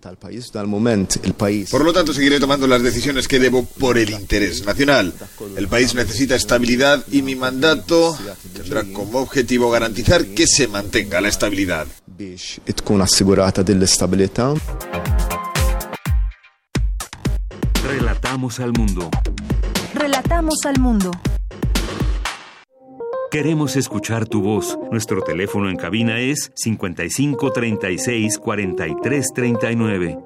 Por 1.71 1.85
lo 1.85 1.93
tanto, 1.93 2.15
seguiré 2.15 2.41
tomando 2.41 2.67
las 2.67 2.83
decisiones 2.83 3.29
que 3.29 3.39
debo 3.39 3.67
por 3.67 3.99
el 3.99 4.09
interés 4.09 4.65
nacional. 4.65 5.13
El 5.59 5.69
país 5.69 5.95
necesita 5.95 6.37
estabilidad 6.37 7.05
y 7.13 7.21
mi 7.21 7.35
mandato 7.35 8.17
tendrá 8.55 8.83
como 8.95 9.19
objetivo 9.19 9.71
garantizar 9.71 10.25
que 10.25 10.47
se 10.47 10.67
mantenga 10.67 11.21
la 11.21 11.29
estabilidad. 11.29 11.87
Relatamos 17.87 18.59
al 18.59 18.73
mundo. 18.73 19.11
Relatamos 19.93 20.65
al 20.65 20.81
mundo. 20.81 21.11
Queremos 23.31 23.77
escuchar 23.77 24.27
tu 24.27 24.43
voz. 24.43 24.77
Nuestro 24.91 25.23
teléfono 25.23 25.71
en 25.71 25.77
cabina 25.77 26.19
es 26.19 26.51
55 26.57 27.53
36 27.53 28.39
43 28.39 29.27
39. 29.33 30.19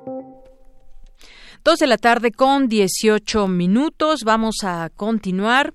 Dos 1.62 1.78
de 1.80 1.86
la 1.86 1.98
tarde 1.98 2.32
con 2.32 2.66
18 2.66 3.46
minutos. 3.46 4.24
Vamos 4.24 4.56
a 4.64 4.88
continuar. 4.96 5.74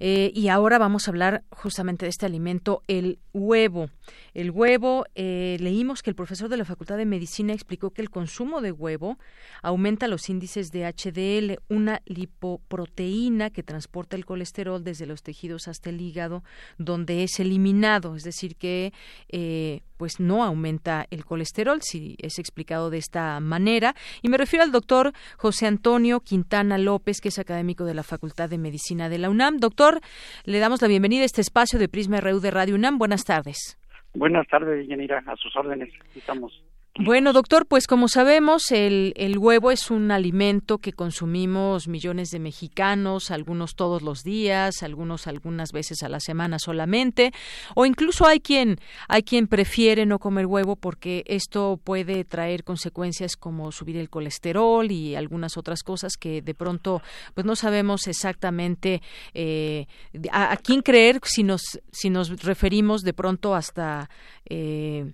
Eh, 0.00 0.32
y 0.34 0.48
ahora 0.48 0.78
vamos 0.78 1.06
a 1.06 1.10
hablar 1.10 1.42
justamente 1.50 2.06
de 2.06 2.10
este 2.10 2.24
alimento, 2.24 2.82
el 2.88 3.18
huevo. 3.34 3.90
El 4.34 4.50
huevo, 4.50 5.04
eh, 5.14 5.56
leímos 5.60 6.02
que 6.02 6.10
el 6.10 6.16
profesor 6.16 6.48
de 6.48 6.56
la 6.56 6.64
Facultad 6.64 6.96
de 6.96 7.04
Medicina 7.04 7.52
explicó 7.52 7.90
que 7.90 8.00
el 8.00 8.10
consumo 8.10 8.62
de 8.62 8.72
huevo 8.72 9.18
aumenta 9.62 10.08
los 10.08 10.28
índices 10.30 10.70
de 10.70 10.86
HDL, 10.86 11.60
una 11.68 12.00
lipoproteína 12.06 13.50
que 13.50 13.62
transporta 13.62 14.16
el 14.16 14.24
colesterol 14.24 14.82
desde 14.82 15.06
los 15.06 15.22
tejidos 15.22 15.68
hasta 15.68 15.90
el 15.90 16.00
hígado, 16.00 16.42
donde 16.78 17.24
es 17.24 17.40
eliminado, 17.40 18.16
es 18.16 18.24
decir, 18.24 18.56
que 18.56 18.92
eh, 19.28 19.82
pues 19.98 20.18
no 20.18 20.42
aumenta 20.42 21.06
el 21.10 21.24
colesterol, 21.24 21.80
si 21.82 22.16
es 22.18 22.38
explicado 22.38 22.90
de 22.90 22.98
esta 22.98 23.38
manera. 23.40 23.94
Y 24.22 24.28
me 24.28 24.38
refiero 24.38 24.64
al 24.64 24.72
doctor 24.72 25.12
José 25.36 25.66
Antonio 25.66 26.20
Quintana 26.20 26.78
López, 26.78 27.20
que 27.20 27.28
es 27.28 27.38
académico 27.38 27.84
de 27.84 27.94
la 27.94 28.02
Facultad 28.02 28.48
de 28.48 28.58
Medicina 28.58 29.08
de 29.08 29.18
la 29.18 29.30
UNAM. 29.30 29.58
Doctor, 29.58 30.00
le 30.44 30.58
damos 30.58 30.80
la 30.80 30.88
bienvenida 30.88 31.22
a 31.22 31.26
este 31.26 31.42
espacio 31.42 31.78
de 31.78 31.88
Prisma 31.88 32.20
RU 32.20 32.40
de 32.40 32.50
Radio 32.50 32.74
UNAM. 32.74 32.98
Buenas 32.98 33.24
tardes. 33.24 33.76
Buenas 34.14 34.46
tardes, 34.48 34.86
Yanira. 34.86 35.22
A 35.26 35.36
sus 35.36 35.54
órdenes. 35.56 35.88
Estamos. 36.14 36.52
Bueno, 36.98 37.32
doctor, 37.32 37.64
pues 37.64 37.86
como 37.86 38.06
sabemos, 38.06 38.70
el, 38.70 39.14
huevo 39.38 39.70
es 39.70 39.90
un 39.90 40.10
alimento 40.10 40.76
que 40.76 40.92
consumimos 40.92 41.88
millones 41.88 42.28
de 42.28 42.38
mexicanos, 42.38 43.30
algunos 43.30 43.76
todos 43.76 44.02
los 44.02 44.22
días, 44.24 44.82
algunos 44.82 45.26
algunas 45.26 45.72
veces 45.72 46.02
a 46.02 46.10
la 46.10 46.20
semana 46.20 46.58
solamente, 46.58 47.32
o 47.74 47.86
incluso 47.86 48.26
hay 48.26 48.40
quien 48.40 48.78
hay 49.08 49.22
quien 49.22 49.46
prefiere 49.46 50.04
no 50.04 50.18
comer 50.18 50.44
huevo 50.44 50.76
porque 50.76 51.24
esto 51.26 51.80
puede 51.82 52.24
traer 52.24 52.62
consecuencias 52.62 53.38
como 53.38 53.72
subir 53.72 53.96
el 53.96 54.10
colesterol 54.10 54.90
y 54.90 55.14
algunas 55.14 55.56
otras 55.56 55.82
cosas 55.84 56.18
que 56.18 56.42
de 56.42 56.52
pronto 56.52 57.00
pues 57.32 57.46
no 57.46 57.56
sabemos 57.56 58.06
exactamente 58.06 59.00
eh, 59.32 59.86
a, 60.30 60.52
a, 60.52 60.56
quién 60.58 60.82
creer 60.82 61.20
si 61.24 61.42
nos 61.42 61.62
si 61.90 62.10
nos 62.10 62.42
referimos 62.42 63.00
de 63.00 63.14
pronto 63.14 63.54
hasta 63.54 64.10
eh, 64.44 65.10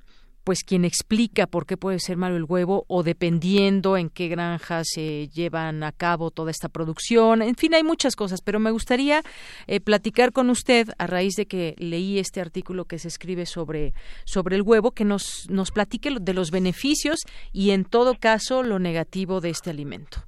pues 0.49 0.65
quien 0.65 0.87
explica 0.87 1.47
por 1.47 1.67
qué 1.67 1.77
puede 1.77 1.99
ser 1.99 2.17
malo 2.17 2.39
el 2.39 2.47
huevo 2.49 2.87
o 2.89 3.03
dependiendo 3.03 3.99
en 3.99 4.09
qué 4.09 4.29
granjas 4.29 4.87
se 4.95 5.29
llevan 5.29 5.83
a 5.83 5.93
cabo 5.93 6.31
toda 6.31 6.51
esta 6.51 6.71
producción. 6.71 7.43
En 7.43 7.55
fin, 7.55 7.75
hay 7.75 7.83
muchas 7.83 8.17
cosas, 8.17 8.41
pero 8.41 8.59
me 8.59 8.71
gustaría 8.71 9.21
eh, 9.67 9.79
platicar 9.79 10.33
con 10.33 10.49
usted 10.49 10.87
a 10.99 11.07
raíz 11.07 11.35
de 11.35 11.45
que 11.45 11.75
leí 11.77 12.19
este 12.19 12.41
artículo 12.41 12.87
que 12.87 12.97
se 12.97 13.09
escribe 13.09 13.45
sobre, 13.45 13.93
sobre 14.25 14.57
el 14.57 14.63
huevo, 14.63 14.93
que 14.93 15.05
nos, 15.05 15.47
nos 15.51 15.71
platique 15.71 16.09
de 16.19 16.33
los 16.33 16.51
beneficios 16.51 17.19
y 17.53 17.73
en 17.73 17.85
todo 17.85 18.15
caso 18.19 18.63
lo 18.63 18.79
negativo 18.79 19.43
de 19.43 19.51
este 19.51 19.69
alimento. 19.69 20.21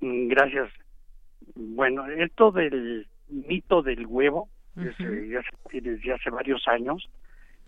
Mm, 0.00 0.26
gracias. 0.26 0.72
Bueno, 1.54 2.04
esto 2.08 2.50
del 2.50 3.06
mito 3.28 3.82
del 3.82 4.04
huevo, 4.08 4.48
uh 4.74 4.80
-huh. 4.80 5.44
desde 5.70 6.12
hace 6.12 6.30
varios 6.30 6.66
años, 6.66 7.08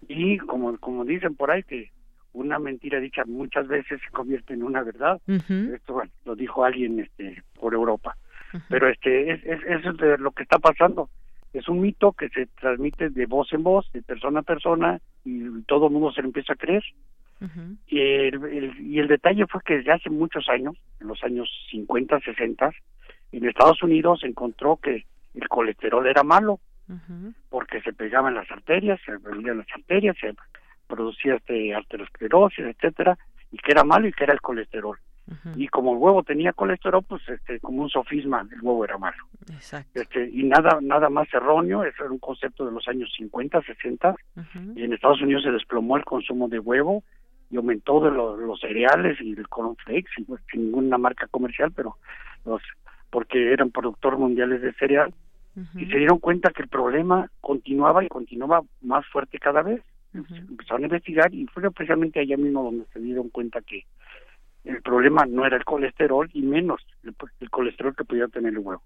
y 0.08 0.38
como 0.38 0.76
como 0.78 1.04
dicen 1.04 1.34
por 1.34 1.50
ahí 1.50 1.62
que 1.62 1.90
una 2.32 2.58
mentira 2.58 3.00
dicha 3.00 3.24
muchas 3.26 3.66
veces 3.66 4.00
se 4.04 4.10
convierte 4.10 4.54
en 4.54 4.62
una 4.62 4.82
verdad 4.82 5.20
uh 5.26 5.32
-huh. 5.32 5.74
esto 5.74 5.94
bueno, 5.94 6.10
lo 6.24 6.34
dijo 6.34 6.64
alguien 6.64 7.00
este 7.00 7.42
por 7.58 7.74
Europa 7.74 8.16
uh 8.52 8.56
-huh. 8.58 8.62
pero 8.68 8.88
este 8.88 9.32
es, 9.32 9.44
es, 9.44 9.62
eso 9.64 9.90
es 9.90 9.96
de 9.96 10.18
lo 10.18 10.30
que 10.32 10.42
está 10.42 10.58
pasando 10.58 11.08
es 11.52 11.68
un 11.68 11.80
mito 11.80 12.12
que 12.12 12.28
se 12.28 12.46
transmite 12.60 13.08
de 13.08 13.26
voz 13.26 13.52
en 13.52 13.62
voz 13.62 13.90
de 13.92 14.02
persona 14.02 14.40
a 14.40 14.42
persona 14.42 15.00
y 15.24 15.62
todo 15.62 15.86
el 15.86 15.92
mundo 15.92 16.12
se 16.12 16.20
lo 16.20 16.28
empieza 16.28 16.52
a 16.52 16.56
creer 16.56 16.84
uh 17.40 17.44
-huh. 17.44 17.76
y, 17.88 18.00
el, 18.00 18.44
el, 18.44 18.80
y 18.80 18.98
el 18.98 19.08
detalle 19.08 19.46
fue 19.46 19.60
que 19.64 19.78
desde 19.78 19.92
hace 19.92 20.10
muchos 20.10 20.48
años 20.48 20.76
en 21.00 21.08
los 21.08 21.22
años 21.24 21.48
50 21.70 22.20
60 22.20 22.70
en 23.32 23.48
Estados 23.48 23.82
Unidos 23.82 24.20
se 24.20 24.26
encontró 24.26 24.76
que 24.76 25.04
el 25.34 25.48
colesterol 25.48 26.06
era 26.06 26.22
malo 26.22 26.60
Porque 27.48 27.80
se 27.82 27.92
pegaban 27.92 28.34
las 28.34 28.50
arterias, 28.50 29.00
se 29.04 29.16
volvían 29.16 29.58
las 29.58 29.66
arterias, 29.74 30.16
se 30.20 30.34
producía 30.86 31.34
este 31.34 31.74
arteriosclerosis, 31.74 32.64
etcétera, 32.64 33.18
y 33.50 33.58
que 33.58 33.72
era 33.72 33.84
malo 33.84 34.06
y 34.06 34.12
que 34.12 34.24
era 34.24 34.32
el 34.32 34.40
colesterol. 34.40 34.98
Y 35.56 35.66
como 35.66 35.92
el 35.92 35.98
huevo 35.98 36.22
tenía 36.22 36.52
colesterol, 36.52 37.02
pues 37.02 37.28
este 37.28 37.58
como 37.58 37.82
un 37.82 37.88
sofisma, 37.88 38.46
el 38.52 38.60
huevo 38.62 38.84
era 38.84 38.96
malo. 38.96 39.24
Exacto. 39.50 40.00
Este 40.00 40.30
y 40.32 40.44
nada 40.44 40.78
nada 40.80 41.08
más 41.10 41.26
erróneo, 41.34 41.82
eso 41.82 42.04
era 42.04 42.12
un 42.12 42.20
concepto 42.20 42.64
de 42.64 42.70
los 42.70 42.86
años 42.86 43.12
50, 43.16 43.60
60, 43.62 44.14
uh-huh. 44.36 44.72
y 44.76 44.84
en 44.84 44.92
Estados 44.92 45.20
Unidos 45.20 45.42
se 45.42 45.50
desplomó 45.50 45.96
el 45.96 46.04
consumo 46.04 46.46
de 46.46 46.60
huevo 46.60 47.02
y 47.50 47.56
aumentó 47.56 47.98
de 48.04 48.12
los, 48.12 48.38
los 48.38 48.60
cereales 48.60 49.20
y 49.20 49.32
el 49.32 49.48
cornflakes, 49.48 50.10
sin, 50.14 50.26
sin 50.50 50.66
ninguna 50.66 50.96
marca 50.96 51.26
comercial, 51.26 51.72
pero 51.74 51.96
los 52.44 52.62
porque 53.10 53.52
eran 53.52 53.70
productores 53.70 54.20
mundiales 54.20 54.62
de 54.62 54.72
cereal 54.74 55.12
Y 55.74 55.86
se 55.86 55.96
dieron 55.96 56.18
cuenta 56.18 56.50
que 56.50 56.62
el 56.62 56.68
problema 56.68 57.30
continuaba 57.40 58.04
y 58.04 58.08
continuaba 58.08 58.60
más 58.82 59.06
fuerte 59.06 59.38
cada 59.38 59.62
vez. 59.62 59.82
Uh-huh. 60.14 60.36
Empezaron 60.36 60.82
a 60.82 60.86
investigar 60.86 61.34
y 61.34 61.46
fue 61.46 61.70
precisamente 61.70 62.20
allá 62.20 62.36
mismo 62.36 62.62
donde 62.62 62.84
se 62.92 63.00
dieron 63.00 63.30
cuenta 63.30 63.62
que 63.62 63.84
el 64.64 64.82
problema 64.82 65.24
no 65.26 65.46
era 65.46 65.56
el 65.56 65.64
colesterol 65.64 66.28
y 66.32 66.42
menos 66.42 66.84
el, 67.04 67.14
el 67.40 67.50
colesterol 67.50 67.94
que 67.94 68.04
podía 68.04 68.28
tener 68.28 68.52
el 68.52 68.58
huevo. 68.58 68.82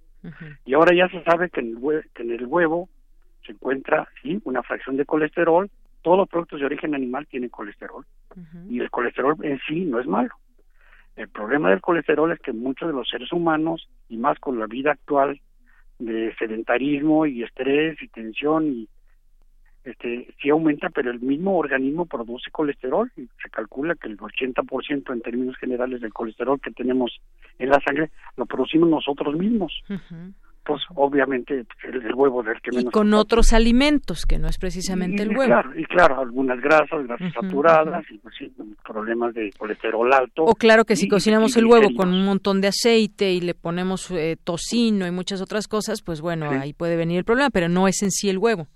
Y 0.64 0.74
ahora 0.74 0.94
ya 0.94 1.08
se 1.08 1.24
sabe 1.24 1.50
que 1.50 1.60
en, 1.60 1.70
el 1.70 1.76
huevo, 1.78 2.02
que 2.14 2.22
en 2.22 2.30
el 2.30 2.46
huevo 2.46 2.88
se 3.44 3.52
encuentra 3.52 4.08
sí 4.22 4.40
una 4.44 4.62
fracción 4.62 4.96
de 4.96 5.06
colesterol. 5.06 5.70
Todos 6.02 6.18
los 6.18 6.28
productos 6.28 6.60
de 6.60 6.66
origen 6.66 6.94
animal 6.94 7.26
tienen 7.26 7.50
colesterol 7.50 8.06
y 8.68 8.80
el 8.80 8.90
colesterol 8.90 9.36
en 9.42 9.58
sí 9.66 9.84
no 9.86 9.98
es 9.98 10.06
malo. 10.06 10.34
El 11.16 11.28
problema 11.28 11.70
del 11.70 11.80
colesterol 11.80 12.30
es 12.32 12.38
que 12.40 12.52
muchos 12.52 12.88
de 12.88 12.94
los 12.94 13.08
seres 13.08 13.32
humanos 13.32 13.88
y 14.08 14.16
más 14.16 14.38
con 14.38 14.58
la 14.58 14.66
vida 14.66 14.92
actual 14.92 15.40
de 16.00 16.34
sedentarismo 16.38 17.26
y 17.26 17.42
estrés 17.42 18.02
y 18.02 18.08
tensión 18.08 18.66
y 18.66 18.88
este 19.84 20.28
sí 20.40 20.50
aumenta 20.50 20.90
pero 20.90 21.10
el 21.10 21.20
mismo 21.20 21.56
organismo 21.56 22.04
produce 22.06 22.50
colesterol 22.50 23.10
y 23.16 23.28
se 23.42 23.50
calcula 23.50 23.94
que 23.94 24.08
el 24.08 24.18
80% 24.18 25.12
en 25.12 25.20
términos 25.22 25.56
generales 25.56 26.00
del 26.00 26.12
colesterol 26.12 26.60
que 26.60 26.70
tenemos 26.70 27.18
en 27.58 27.70
la 27.70 27.80
sangre 27.80 28.10
lo 28.36 28.46
producimos 28.46 28.90
nosotros 28.90 29.36
mismos. 29.36 29.72
Pues 30.64 30.82
obviamente 30.94 31.64
pues, 31.64 31.94
el, 31.94 32.14
huevo 32.14 32.42
del 32.42 32.60
que 32.60 32.70
menos. 32.70 32.84
Y 32.84 32.90
con 32.90 33.14
otros 33.14 33.52
alimentos, 33.52 34.26
que 34.26 34.38
no 34.38 34.48
es 34.48 34.58
precisamente 34.58 35.22
el 35.22 35.30
huevo. 35.30 35.46
Claro, 35.46 35.78
y 35.78 35.84
claro, 35.84 36.20
algunas 36.20 36.60
grasas, 36.60 37.06
grasas 37.06 37.32
saturadas, 37.32 38.04
y 38.10 38.18
pues, 38.18 38.34
sí, 38.38 38.52
problemas 38.84 39.34
de 39.34 39.50
colesterol 39.58 40.12
alto. 40.12 40.44
O 40.44 40.54
claro 40.54 40.84
que 40.84 40.96
si 40.96 41.08
cocinamos 41.08 41.56
el 41.56 41.66
huevo 41.66 41.88
con 41.96 42.12
un 42.12 42.24
montón 42.24 42.60
de 42.60 42.68
aceite 42.68 43.32
y 43.32 43.40
le 43.40 43.54
ponemos 43.54 44.10
eh, 44.10 44.36
tocino 44.42 45.06
y 45.06 45.10
muchas 45.10 45.40
otras 45.40 45.66
cosas, 45.66 46.02
pues 46.02 46.20
bueno, 46.20 46.50
ahí 46.50 46.72
puede 46.72 46.96
venir 46.96 47.18
el 47.18 47.24
problema, 47.24 47.50
pero 47.50 47.68
no 47.68 47.88
es 47.88 48.02
en 48.02 48.10
sí 48.10 48.28
el 48.28 48.38
huevo. 48.38 48.66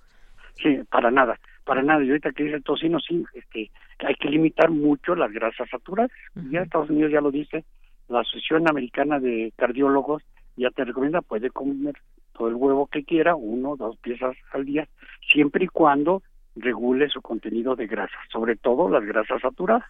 Sí, 0.63 0.79
para 0.91 1.11
nada, 1.11 1.39
para 1.65 1.83
nada. 1.83 2.03
Y 2.03 2.09
ahorita 2.09 2.33
que 2.33 2.45
dice 2.45 2.57
el 2.57 2.63
tocino, 2.63 2.99
sí, 3.01 3.25
este, 3.35 3.71
hay 3.99 4.15
que 4.15 4.29
limitar 4.29 4.71
mucho 4.71 5.15
las 5.15 5.33
grasas 5.33 5.69
saturadas. 5.71 6.11
Ya 6.51 6.63
Estados 6.63 6.91
Unidos 6.91 7.13
ya 7.13 7.21
lo 7.21 7.31
dice, 7.31 7.65
la 8.09 8.21
Asociación 8.21 8.69
Americana 8.69 9.19
de 9.19 9.53
Cardiólogos 9.57 10.23
ya 10.57 10.71
te 10.71 10.85
recomienda, 10.85 11.23
puede 11.23 11.51
comer 11.51 11.95
todo 12.33 12.49
el 12.49 12.55
huevo 12.55 12.87
que 12.87 13.05
quiera, 13.05 13.35
uno 13.35 13.77
dos 13.77 13.97
piezas 13.99 14.37
al 14.53 14.65
día, 14.65 14.89
siempre 15.33 15.65
y 15.65 15.69
cuando 15.69 16.23
regule 16.57 17.09
su 17.09 17.21
contenido 17.21 17.77
de 17.77 17.87
grasa, 17.87 18.17
sobre 18.31 18.57
todo 18.57 18.89
las 18.89 19.05
grasas 19.05 19.41
saturadas 19.41 19.85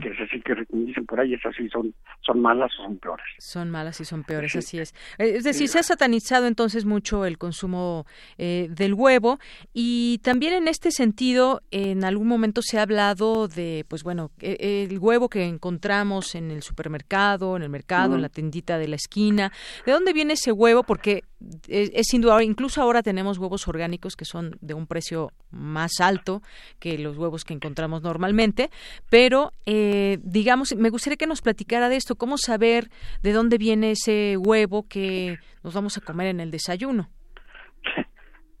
que 0.00 0.08
es 0.08 0.20
así 0.20 0.40
que 0.40 0.54
dicen 0.70 1.06
por 1.06 1.20
ahí, 1.20 1.34
esas 1.34 1.54
sí 1.56 1.68
son, 1.68 1.94
son 2.20 2.40
malas 2.40 2.70
o 2.78 2.84
son 2.84 2.98
peores. 2.98 3.24
Son 3.38 3.70
malas 3.70 4.00
y 4.00 4.04
son 4.04 4.22
peores, 4.24 4.54
así 4.56 4.78
es. 4.78 4.94
Eh, 5.18 5.34
es 5.36 5.44
decir, 5.44 5.68
se 5.68 5.78
ha 5.78 5.82
satanizado 5.82 6.46
entonces 6.46 6.84
mucho 6.84 7.24
el 7.24 7.38
consumo 7.38 8.06
eh, 8.38 8.68
del 8.70 8.94
huevo 8.94 9.38
y 9.72 10.20
también 10.22 10.54
en 10.54 10.68
este 10.68 10.90
sentido, 10.90 11.62
en 11.70 12.04
algún 12.04 12.28
momento 12.28 12.62
se 12.62 12.78
ha 12.78 12.82
hablado 12.82 13.48
de, 13.48 13.84
pues 13.88 14.02
bueno, 14.02 14.30
e, 14.40 14.86
el 14.88 14.98
huevo 14.98 15.28
que 15.28 15.44
encontramos 15.44 16.34
en 16.34 16.50
el 16.50 16.62
supermercado, 16.62 17.56
en 17.56 17.62
el 17.62 17.70
mercado, 17.70 18.14
en 18.14 18.22
la 18.22 18.28
tendita 18.28 18.78
de 18.78 18.88
la 18.88 18.96
esquina. 18.96 19.52
¿De 19.86 19.92
dónde 19.92 20.12
viene 20.12 20.34
ese 20.34 20.52
huevo? 20.52 20.82
Porque 20.82 21.24
es, 21.68 22.06
sin 22.06 22.20
duda, 22.20 22.42
incluso 22.42 22.82
ahora 22.82 23.02
tenemos 23.02 23.38
huevos 23.38 23.66
orgánicos 23.68 24.16
que 24.16 24.24
son 24.24 24.56
de 24.60 24.74
un 24.74 24.86
precio 24.86 25.30
más 25.50 26.00
alto 26.00 26.42
que 26.78 26.98
los 26.98 27.16
huevos 27.16 27.44
que 27.44 27.54
encontramos 27.54 28.02
normalmente, 28.02 28.70
pero 29.10 29.52
eh, 29.66 30.18
digamos, 30.22 30.74
me 30.76 30.90
gustaría 30.90 31.16
que 31.16 31.26
nos 31.26 31.42
platicara 31.42 31.88
de 31.88 31.96
esto, 31.96 32.16
cómo 32.16 32.38
saber 32.38 32.90
de 33.22 33.32
dónde 33.32 33.58
viene 33.58 33.92
ese 33.92 34.36
huevo 34.36 34.86
que 34.88 35.38
nos 35.62 35.74
vamos 35.74 35.96
a 35.98 36.00
comer 36.00 36.28
en 36.28 36.40
el 36.40 36.50
desayuno. 36.50 37.08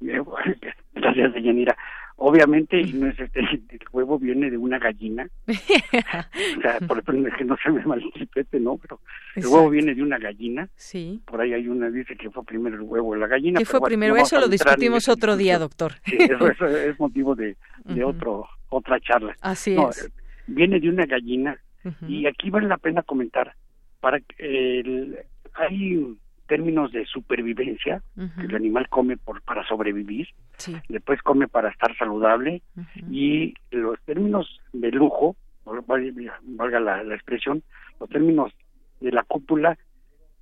Gracias, 0.94 1.34
Yanira. 1.42 1.76
Obviamente, 2.26 2.82
no 2.94 3.08
es 3.08 3.18
este, 3.18 3.40
el 3.40 3.80
huevo 3.92 4.18
viene 4.18 4.50
de 4.50 4.56
una 4.56 4.78
gallina. 4.78 5.28
o 5.46 6.60
sea, 6.62 6.78
por 6.86 7.02
que 7.04 7.44
no 7.44 7.56
se 7.62 7.70
me 7.70 7.84
malinterprete, 7.84 8.60
¿no? 8.60 8.78
Pero 8.78 9.00
el 9.36 9.46
huevo 9.46 9.70
viene 9.70 9.94
de 9.94 10.02
una 10.02 10.18
gallina. 10.18 10.68
Sí. 10.76 11.20
Por 11.26 11.40
ahí 11.40 11.52
hay 11.52 11.68
una 11.68 11.90
dice 11.90 12.16
que 12.16 12.30
fue 12.30 12.44
primero 12.44 12.76
el 12.76 12.82
huevo 12.82 13.14
la 13.14 13.26
gallina. 13.26 13.58
¿Qué 13.58 13.66
fue 13.66 13.80
primero? 13.80 14.16
eso 14.16 14.40
lo 14.40 14.48
discutimos 14.48 15.08
otro 15.08 15.36
día, 15.36 15.58
doctor. 15.58 15.92
Sí, 16.04 16.18
eso, 16.20 16.66
es 16.66 16.98
motivo 17.00 17.34
de, 17.34 17.56
de 17.84 18.04
otro 18.04 18.46
otra 18.68 19.00
charla. 19.00 19.34
Así 19.40 19.76
es 19.76 20.10
viene 20.46 20.80
de 20.80 20.88
una 20.88 21.06
gallina 21.06 21.58
y 22.08 22.26
aquí 22.26 22.48
vale 22.50 22.66
la 22.66 22.78
pena 22.78 23.02
comentar 23.02 23.54
para 24.00 24.18
el, 24.38 25.18
hay 25.54 26.16
términos 26.46 26.92
de 26.92 27.04
supervivencia 27.06 28.02
que 28.14 28.46
el 28.46 28.54
animal 28.54 28.88
come 28.88 29.16
por 29.16 29.42
para 29.42 29.66
sobrevivir 29.66 30.28
después 30.88 31.22
come 31.22 31.48
para 31.48 31.70
estar 31.70 31.96
saludable 31.96 32.62
y 33.10 33.54
los 33.70 34.00
términos 34.02 34.60
de 34.72 34.90
lujo 34.90 35.36
valga 35.64 36.80
la, 36.80 37.14
expresión 37.14 37.62
los 38.00 38.08
términos 38.08 38.52
de 39.00 39.12
la 39.12 39.22
cúpula 39.22 39.78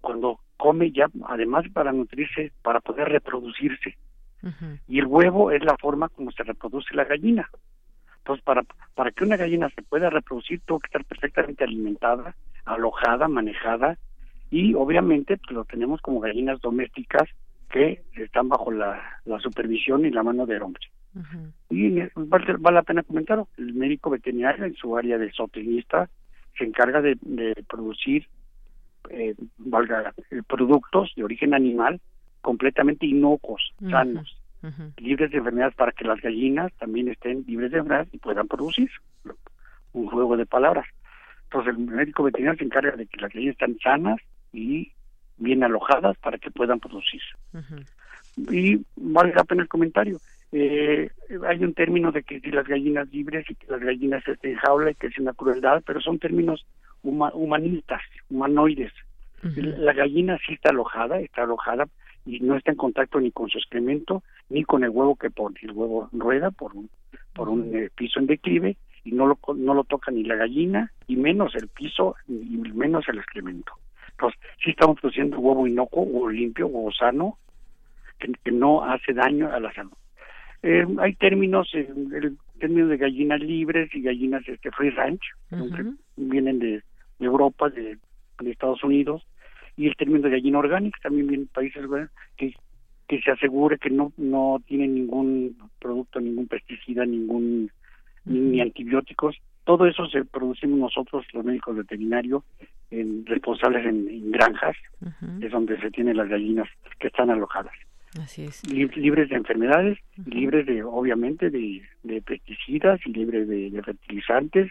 cuando 0.01 0.41
come 0.57 0.91
ya 0.93 1.09
además 1.29 1.65
para 1.73 1.93
nutrirse 1.93 2.53
para 2.63 2.81
poder 2.81 3.09
reproducirse. 3.09 3.97
Y 4.89 4.99
el 4.99 5.07
huevo 5.07 5.53
es 5.53 5.65
la 5.65 5.77
forma 5.77 6.09
como 6.09 6.33
se 6.33 6.43
reproduce 6.43 6.95
la 6.97 7.05
gallina. 7.05 7.49
Entonces, 8.19 8.45
para, 8.45 8.63
para 8.95 9.11
que 9.11 9.25
una 9.25 9.37
gallina 9.37 9.69
se 9.71 9.83
pueda 9.83 10.11
reproducir, 10.11 10.61
tuvo 10.65 10.81
que 10.81 10.87
estar 10.87 11.05
perfectamente 11.05 11.65
alimentada, 11.65 12.35
alojada, 12.65 13.29
manejada, 13.29 13.99
y 14.53 14.75
obviamente 14.75 15.39
pues, 15.39 15.51
lo 15.51 15.65
tenemos 15.65 16.01
como 16.03 16.21
gallinas 16.21 16.61
domésticas 16.61 17.29
que 17.71 18.03
están 18.17 18.51
bajo 18.51 18.71
la, 18.71 19.01
supervisión 19.41 20.05
y 20.05 20.11
la 20.11 20.23
mano 20.23 20.45
del 20.45 20.63
hombre. 20.63 20.83
Y 21.71 22.01
vale, 22.15 22.59
la 22.61 22.83
pena 22.83 23.03
comentarlo, 23.03 23.49
el 23.57 23.73
médico 23.73 24.11
veterinario 24.11 24.67
en 24.67 24.75
su 24.75 24.97
área 24.97 25.17
de 25.17 25.33
zootecnista 25.33 26.11
se 26.59 26.65
encarga 26.65 27.01
de, 27.01 27.17
producir 27.67 28.27
eh, 29.09 29.35
valga, 29.57 30.13
eh, 30.31 30.43
productos 30.47 31.13
de 31.17 31.25
origen 31.25 31.55
animal 31.55 32.01
completamente 32.43 33.07
inocuos, 33.07 33.73
sanos 33.91 34.39
libres 34.99 35.31
de 35.31 35.39
enfermedades 35.39 35.75
para 35.75 35.93
que 35.93 36.05
las 36.05 36.21
gallinas 36.21 36.73
también 36.79 37.09
estén 37.09 37.45
libres 37.47 37.73
de 37.73 37.79
enfermedades 37.79 38.13
y 38.13 38.19
puedan 38.19 38.49
producir. 38.49 38.91
Un 39.95 40.07
juego 40.09 40.37
de 40.37 40.47
palabras. 40.47 40.87
Entonces 41.45 41.75
el 41.75 41.79
médico 41.85 42.23
veterinario 42.23 42.59
se 42.59 42.65
encarga 42.65 42.97
de 42.97 43.07
que 43.07 43.21
las 43.21 43.33
gallinas 43.33 43.55
estén 43.55 43.79
sanas 43.81 44.21
y 44.53 44.93
bien 45.39 45.65
alojadas 45.65 46.17
para 46.19 46.39
que 46.39 46.51
puedan 46.51 46.81
producir. 46.81 47.23
Y 48.37 48.81
vale 48.97 49.35
la 49.35 49.45
pena 49.45 49.63
el 49.63 49.69
comentario. 49.69 50.19
Eh, 50.53 51.11
hay 51.47 51.65
un 51.65 51.75
término 51.75 52.13
de 52.13 52.23
que 52.23 52.41
si 52.41 52.51
las 52.51 52.67
gallinas 52.67 53.11
libres 53.11 53.45
y 53.49 53.55
que 53.55 53.67
las 53.69 53.81
gallinas 53.81 54.27
estén 54.27 54.53
en 54.53 54.57
jaula 54.59 54.91
y 54.91 54.95
que 54.95 55.07
es 55.07 55.19
una 55.19 55.33
crueldad, 55.33 55.83
pero 55.87 56.01
son 56.01 56.19
términos 56.19 56.67
humanistas, 57.03 58.03
humanoides. 58.31 58.93
La 59.43 59.93
gallina 59.93 60.39
sí 60.47 60.53
está 60.53 60.71
alojada, 60.71 61.19
está 61.19 61.43
alojada 61.43 61.89
y 62.25 62.39
no 62.41 62.57
está 62.57 62.71
en 62.71 62.77
contacto 62.77 63.19
ni 63.19 63.33
con 63.33 63.49
su 63.49 63.59
excremento 63.59 64.23
ni 64.49 64.63
con 64.63 64.85
el 64.85 64.91
huevo 64.91 65.17
que 65.17 65.31
pone. 65.31 65.59
El 65.63 65.73
huevo 65.73 66.09
rueda 66.13 66.51
por 66.53 66.77
un, 66.77 66.89
por 67.35 67.49
un 67.49 67.75
eh, 67.75 67.91
piso 67.95 68.21
en 68.21 68.27
declive 68.27 68.77
y 69.05 69.13
no 69.13 69.27
lo, 69.27 69.39
no 69.57 69.75
lo 69.75 69.83
toca 69.85 70.13
ni 70.13 70.23
la 70.23 70.37
gallina 70.37 70.93
y 71.09 71.17
menos 71.17 71.57
el 71.57 71.69
piso 71.69 72.15
y 72.29 72.57
menos 72.57 73.09
el 73.09 73.19
excremento. 73.19 73.73
Entonces, 74.23 74.41
sí 74.63 74.71
estamos 74.71 75.01
produciendo 75.01 75.39
huevo 75.41 75.67
inocuo, 75.67 76.05
huevo 76.05 76.31
limpio, 76.31 76.69
huevo 76.69 76.93
sano, 76.93 77.39
que, 78.19 78.53
no 78.53 78.85
hace 78.85 79.13
daño 79.13 79.53
a 79.53 79.59
la 79.59 79.73
salud. 79.73 79.93
Eh, 80.63 80.87
hay 81.01 81.15
términos, 81.15 81.69
eh, 81.75 81.89
el 81.89 82.39
término 82.61 82.87
de 82.87 82.99
gallinas 82.99 83.41
libres 83.41 83.93
y 83.93 84.03
gallinas 84.03 84.47
este 84.47 84.71
free 84.71 84.91
ranch, 84.91 85.23
que 85.51 85.85
vienen 86.17 86.61
de, 86.61 86.83
Europa, 87.19 87.69
de, 87.69 87.99
Estados 88.45 88.85
Unidos, 88.85 89.27
y 89.77 89.89
el 89.89 89.97
término 89.97 90.23
de 90.23 90.31
gallina 90.31 90.59
orgánica 90.59 90.99
también 91.03 91.27
viene 91.27 91.45
de 91.45 91.51
países 91.51 91.85
que 92.37 92.55
que 93.09 93.21
se 93.21 93.31
asegure 93.31 93.77
que 93.79 93.91
no 93.91 94.13
no 94.17 94.63
tiene 94.67 94.89
ningún 94.89 95.57
producto, 95.79 96.19
ningún 96.19 96.47
pesticida, 96.47 97.05
ningún 97.05 97.71
ni, 98.25 98.61
antibióticos. 98.61 99.37
Todo 99.65 99.87
eso 99.87 100.07
se 100.07 100.25
producimos 100.25 100.79
nosotros, 100.79 101.25
los 101.33 101.45
médicos 101.45 101.77
veterinarios, 101.77 102.43
en, 102.91 103.25
responsables 103.27 103.87
en, 103.87 104.31
granjas, 104.33 104.77
es 105.41 105.51
donde 105.51 105.81
se 105.81 105.91
tienen 105.91 106.17
las 106.17 106.29
gallinas 106.29 106.69
que 106.99 107.09
están 107.09 107.31
alojadas. 107.31 107.73
Así 108.21 108.43
es. 108.43 108.63
libres 108.69 109.31
de 109.31 109.37
enfermedades, 109.37 109.99
libres 110.27 110.67
de, 110.67 110.83
obviamente, 110.83 111.49
de, 111.49 111.83
pesticidas 112.27 113.01
y 113.07 113.13
libres 113.13 113.49
de, 113.49 113.81
fertilizantes, 113.83 114.71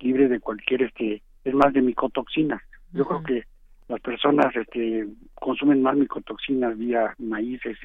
libres 0.00 0.30
de 0.30 0.40
cualquier, 0.40 0.82
este, 0.82 1.22
es 1.44 1.54
más 1.54 1.72
de 1.72 1.82
micotoxinas. 1.82 2.60
Yo 2.92 3.04
creo 3.04 3.22
que 3.22 3.44
las 3.88 4.00
personas 4.00 4.54
este, 4.56 5.06
consumen 5.34 5.82
más 5.82 5.96
micotoxinas 5.96 6.76
vía 6.76 7.14
maíces 7.18 7.78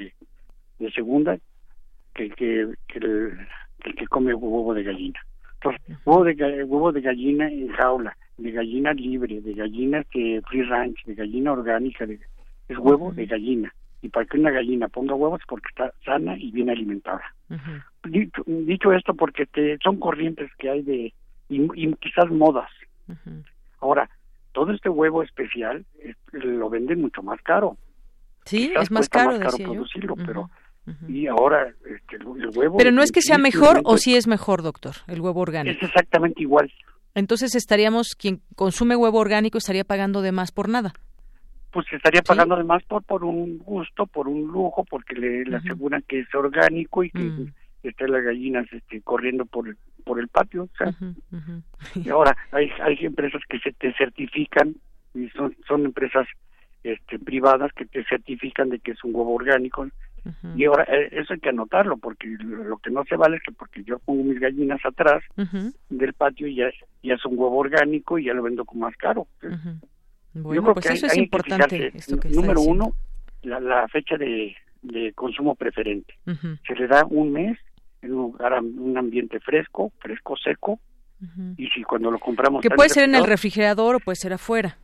de 0.79 0.91
segunda 0.91 1.37
que, 2.15 2.29
que, 2.31 2.73
que, 2.87 2.99
el, 2.99 3.47
que, 3.95 4.07
come 4.07 4.33
huevo 4.33 4.73
de 4.73 4.83
gallina. 4.83 5.19
Entonces, 5.63 5.97
huevo 6.05 6.23
de, 6.23 6.63
huevo 6.63 6.91
de 6.91 7.01
gallina 7.01 7.47
en 7.47 7.69
jaula, 7.69 8.17
de 8.37 8.51
gallina 8.51 8.93
libre, 8.93 9.41
de 9.41 9.53
gallina 9.53 10.03
que 10.05 10.41
free 10.47 10.63
ranch, 10.63 11.03
de 11.05 11.13
gallina 11.13 11.51
orgánica, 11.51 12.05
es 12.67 12.77
huevo 12.77 13.11
de 13.11 13.27
gallina. 13.27 13.73
Y 14.01 14.09
para 14.09 14.25
que 14.25 14.39
una 14.39 14.49
gallina 14.49 14.87
ponga 14.87 15.13
huevos 15.13 15.41
es 15.41 15.47
porque 15.47 15.67
está 15.69 15.93
sana 16.03 16.35
y 16.35 16.51
bien 16.51 16.71
alimentada. 16.71 17.21
dicho, 18.03 18.93
esto 18.93 19.13
porque 19.13 19.45
te, 19.45 19.77
son 19.83 19.99
corrientes 19.99 20.49
que 20.57 20.69
hay 20.71 20.81
de, 20.81 21.13
y, 21.49 21.93
quizás 21.95 22.31
modas. 22.31 22.69
Ahora, 23.79 24.09
todo 24.53 24.71
este 24.71 24.89
huevo 24.89 25.21
especial 25.21 25.85
eh, 25.99 26.15
lo 26.31 26.69
venden 26.69 27.01
mucho 27.01 27.21
más 27.21 27.39
caro. 27.41 27.77
Sí, 28.45 28.73
es 28.75 28.89
más 28.89 29.07
caro, 29.09 29.37
producirlo, 29.63 30.15
pero 30.15 30.49
y 31.07 31.27
ahora 31.27 31.73
este, 31.85 32.15
el, 32.17 32.25
huevo. 32.25 32.77
Pero 32.77 32.91
no 32.91 33.01
es 33.03 33.11
que 33.11 33.21
sea 33.21 33.37
mejor 33.37 33.81
o 33.83 33.97
sí 33.97 34.15
es 34.15 34.27
mejor, 34.27 34.61
doctor, 34.61 34.95
el 35.07 35.21
huevo 35.21 35.39
orgánico. 35.39 35.77
Es 35.77 35.83
exactamente 35.89 36.41
igual. 36.41 36.71
Entonces 37.13 37.55
estaríamos 37.55 38.15
quien 38.17 38.41
consume 38.55 38.95
huevo 38.95 39.19
orgánico 39.19 39.57
estaría 39.57 39.83
pagando 39.83 40.21
de 40.21 40.31
más 40.31 40.51
por 40.51 40.69
nada. 40.69 40.93
Pues 41.71 41.85
estaría 41.91 42.21
pagando 42.21 42.55
de 42.55 42.63
más 42.63 42.83
por 42.83 43.03
por 43.03 43.23
un 43.23 43.59
gusto, 43.59 44.05
por 44.05 44.27
un 44.27 44.47
lujo, 44.47 44.83
porque 44.89 45.15
le, 45.15 45.55
aseguran 45.55 46.03
que 46.07 46.19
es 46.19 46.35
orgánico 46.35 47.03
y 47.03 47.11
que 47.11 47.19
mm. 47.19 47.53
están 47.83 48.11
las 48.11 48.23
gallinas 48.23 48.65
este, 48.71 49.01
corriendo 49.01 49.45
por 49.45 49.75
por 50.01 50.19
el 50.19 50.27
patio. 50.27 50.63
O 50.63 50.69
sea, 50.77 50.93
Y 51.95 52.09
ahora 52.09 52.35
hay, 52.51 52.69
hay 52.81 52.97
empresas 53.05 53.41
que 53.47 53.59
se 53.59 53.71
te 53.71 53.93
certifican 53.93 54.75
y 55.13 55.29
son, 55.29 55.55
son 55.67 55.85
empresas 55.85 56.27
este, 56.83 57.19
privadas 57.19 57.71
que 57.73 57.85
te 57.85 58.03
certifican 58.05 58.69
de 58.69 58.79
que 58.79 58.91
es 58.91 59.03
un 59.03 59.15
huevo 59.15 59.35
orgánico. 59.35 59.87
Y 60.55 60.65
ahora 60.65 60.83
eh, 60.83 61.09
eso 61.11 61.33
hay 61.33 61.39
que 61.39 61.49
anotarlo, 61.49 61.97
porque 61.97 62.27
lo 62.27 62.77
que 62.77 62.91
no 62.91 63.03
se 63.05 63.15
vale 63.15 63.37
es 63.37 63.43
que 63.43 63.51
porque 63.51 63.83
yo 63.83 63.97
pongo 63.99 64.23
mis 64.23 64.39
gallinas 64.39 64.79
atrás 64.85 65.23
del 65.89 66.13
patio 66.13 66.47
y 66.47 66.55
ya, 66.55 66.69
ya 67.01 67.15
es 67.15 67.25
un 67.25 67.37
huevo 67.37 67.57
orgánico 67.57 68.19
y 68.19 68.25
ya 68.25 68.33
lo 68.33 68.43
vendo 68.43 68.65
como 68.65 68.85
más 68.85 68.95
caro. 68.97 69.27
Bueno, 70.33 70.73
pues 70.73 70.85
eso 70.85 71.07
es 71.07 71.17
importante. 71.17 71.91
número 72.29 72.61
uno, 72.61 72.93
la, 73.41 73.59
la 73.59 73.87
fecha 73.87 74.15
de, 74.17 74.55
de 74.81 75.13
consumo 75.13 75.55
preferente. 75.55 76.13
Se 76.67 76.75
le 76.75 76.87
da 76.87 77.05
un 77.05 77.31
mes 77.31 77.57
en 78.01 78.13
un 78.13 78.31
lugar, 78.31 78.59
un 78.61 78.97
ambiente 78.97 79.39
fresco, 79.39 79.91
fresco 79.99 80.35
seco, 80.37 80.79
y 81.57 81.67
si 81.67 81.83
cuando 81.83 82.09
lo 82.09 82.19
compramos... 82.19 82.61
Que 82.61 82.69
puede 82.69 82.89
ser 82.89 83.03
en 83.03 83.15
el 83.15 83.25
refrigerador 83.25 83.95
o 83.95 83.99
puede 83.99 84.15
ser 84.15 84.33
afuera. 84.33 84.77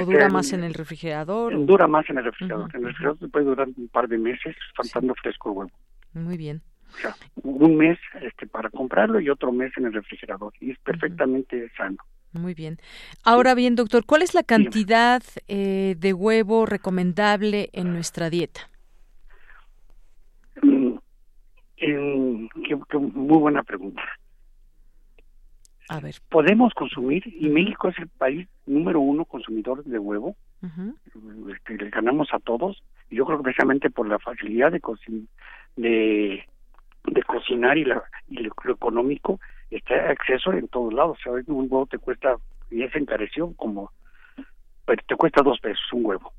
¿O 0.00 0.04
dura 0.04 0.28
más 0.28 0.52
en 0.52 0.64
el 0.64 0.74
refrigerador? 0.74 1.66
Dura 1.66 1.86
más 1.86 2.08
en 2.10 2.18
el 2.18 2.24
refrigerador. 2.24 2.70
En 2.74 2.80
el 2.80 2.86
refrigerador 2.88 3.30
puede 3.30 3.44
durar 3.44 3.68
un 3.76 3.88
par 3.88 4.08
de 4.08 4.18
meses, 4.18 4.56
faltando 4.74 5.14
fresco 5.14 5.50
el 5.50 5.56
huevo. 5.58 5.70
Muy 6.14 6.36
bien. 6.36 6.62
O 6.94 6.98
sea, 6.98 7.14
un 7.42 7.76
mes 7.76 7.98
este, 8.20 8.46
para 8.46 8.68
comprarlo 8.70 9.20
y 9.20 9.28
otro 9.30 9.52
mes 9.52 9.72
en 9.76 9.86
el 9.86 9.92
refrigerador. 9.92 10.52
Y 10.60 10.72
es 10.72 10.78
perfectamente 10.80 11.70
sano. 11.76 11.98
Muy 12.32 12.54
bien. 12.54 12.78
Ahora 13.24 13.54
bien, 13.54 13.74
doctor, 13.74 14.04
¿cuál 14.06 14.22
es 14.22 14.34
la 14.34 14.44
cantidad 14.44 15.22
eh, 15.48 15.96
de 15.98 16.12
huevo 16.12 16.64
recomendable 16.64 17.70
en 17.72 17.92
nuestra 17.92 18.30
dieta? 18.30 18.70
Mm, 20.62 20.96
qué, 21.76 21.96
muy 22.98 23.38
buena 23.38 23.62
pregunta. 23.62 24.02
A 25.90 25.98
ver. 25.98 26.14
Podemos 26.28 26.72
consumir, 26.74 27.24
y 27.26 27.48
México 27.48 27.88
es 27.88 27.98
el 27.98 28.06
país 28.06 28.46
número 28.64 29.00
uno 29.00 29.24
consumidor 29.24 29.82
de 29.82 29.98
huevo, 29.98 30.36
que 31.64 31.74
le 31.74 31.90
ganamos 31.90 32.28
a 32.32 32.38
todos, 32.38 32.80
y 33.10 33.16
yo 33.16 33.26
creo 33.26 33.38
que 33.38 33.42
precisamente 33.42 33.90
por 33.90 34.08
la 34.08 34.20
facilidad 34.20 34.70
de, 34.70 34.80
de, 35.74 36.44
de 37.06 37.22
cocinar 37.24 37.76
y, 37.76 37.84
la, 37.84 38.04
y 38.28 38.36
lo, 38.36 38.52
económico, 38.72 39.40
está 39.68 40.10
acceso 40.10 40.52
en 40.52 40.68
todos 40.68 40.94
lados. 40.94 41.18
O 41.18 41.22
sea, 41.22 41.32
un 41.32 41.62
huevo 41.62 41.86
te 41.86 41.98
cuesta, 41.98 42.36
y 42.70 42.84
es 42.84 42.94
encareció 42.94 43.52
como, 43.56 43.90
pero 44.84 45.02
te 45.08 45.16
cuesta 45.16 45.42
dos 45.42 45.58
pesos 45.58 45.92
un 45.92 46.06
huevo. 46.06 46.32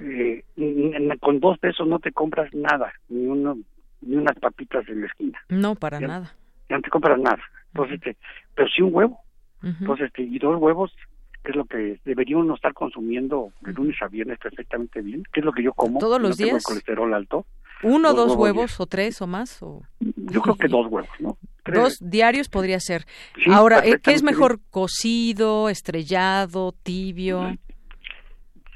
Eh, 0.00 0.44
con 1.20 1.40
dos 1.40 1.58
pesos 1.58 1.88
no 1.88 1.98
te 1.98 2.12
compras 2.12 2.52
nada, 2.52 2.92
ni 3.08 3.24
uno 3.24 3.56
ni 4.02 4.16
unas 4.16 4.38
papitas 4.38 4.86
en 4.88 5.00
la 5.00 5.06
esquina. 5.06 5.38
No, 5.48 5.76
para 5.76 5.98
nada. 5.98 6.34
Ya 6.68 6.76
no 6.76 6.82
te 6.82 6.90
compras 6.90 7.18
nada. 7.18 7.42
Entonces, 7.74 7.96
este, 7.96 8.16
pero 8.54 8.68
sí 8.68 8.82
un 8.82 8.94
huevo. 8.94 9.20
Entonces, 9.62 10.06
este, 10.06 10.22
y 10.22 10.38
dos 10.38 10.60
huevos, 10.60 10.90
que 11.44 11.50
es 11.50 11.56
lo 11.56 11.64
que 11.66 12.00
deberíamos 12.04 12.54
estar 12.54 12.72
consumiendo 12.72 13.52
de 13.60 13.72
lunes 13.72 13.96
a 14.00 14.08
viernes 14.08 14.38
perfectamente 14.38 15.02
bien, 15.02 15.22
que 15.32 15.40
es 15.40 15.46
lo 15.46 15.52
que 15.52 15.62
yo 15.62 15.72
como. 15.74 15.98
Todos 15.98 16.20
los 16.20 16.36
días. 16.36 16.64
colesterol 16.64 17.12
alto. 17.12 17.46
¿Uno, 17.82 18.12
dos, 18.12 18.36
huevos, 18.36 18.78
o 18.78 18.86
tres 18.86 19.22
o 19.22 19.26
más? 19.26 19.62
O... 19.62 19.82
Yo 20.00 20.42
creo 20.42 20.54
que 20.54 20.68
dos 20.68 20.86
huevos, 20.90 21.08
¿no? 21.18 21.38
Dos 21.64 21.98
diarios 22.00 22.48
podría 22.48 22.80
ser. 22.80 23.06
Ahora, 23.50 23.84
eh, 23.84 23.98
¿qué 24.02 24.12
es 24.12 24.22
mejor? 24.22 24.60
¿Cocido, 24.70 25.68
estrellado, 25.68 26.72
tibio? 26.82 27.56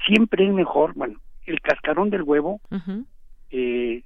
Siempre 0.07 0.47
es 0.47 0.53
mejor, 0.53 0.93
bueno, 0.95 1.19
el 1.45 1.61
cascarón 1.61 2.09
del 2.09 2.23
huevo 2.23 2.61
eh, 3.51 4.03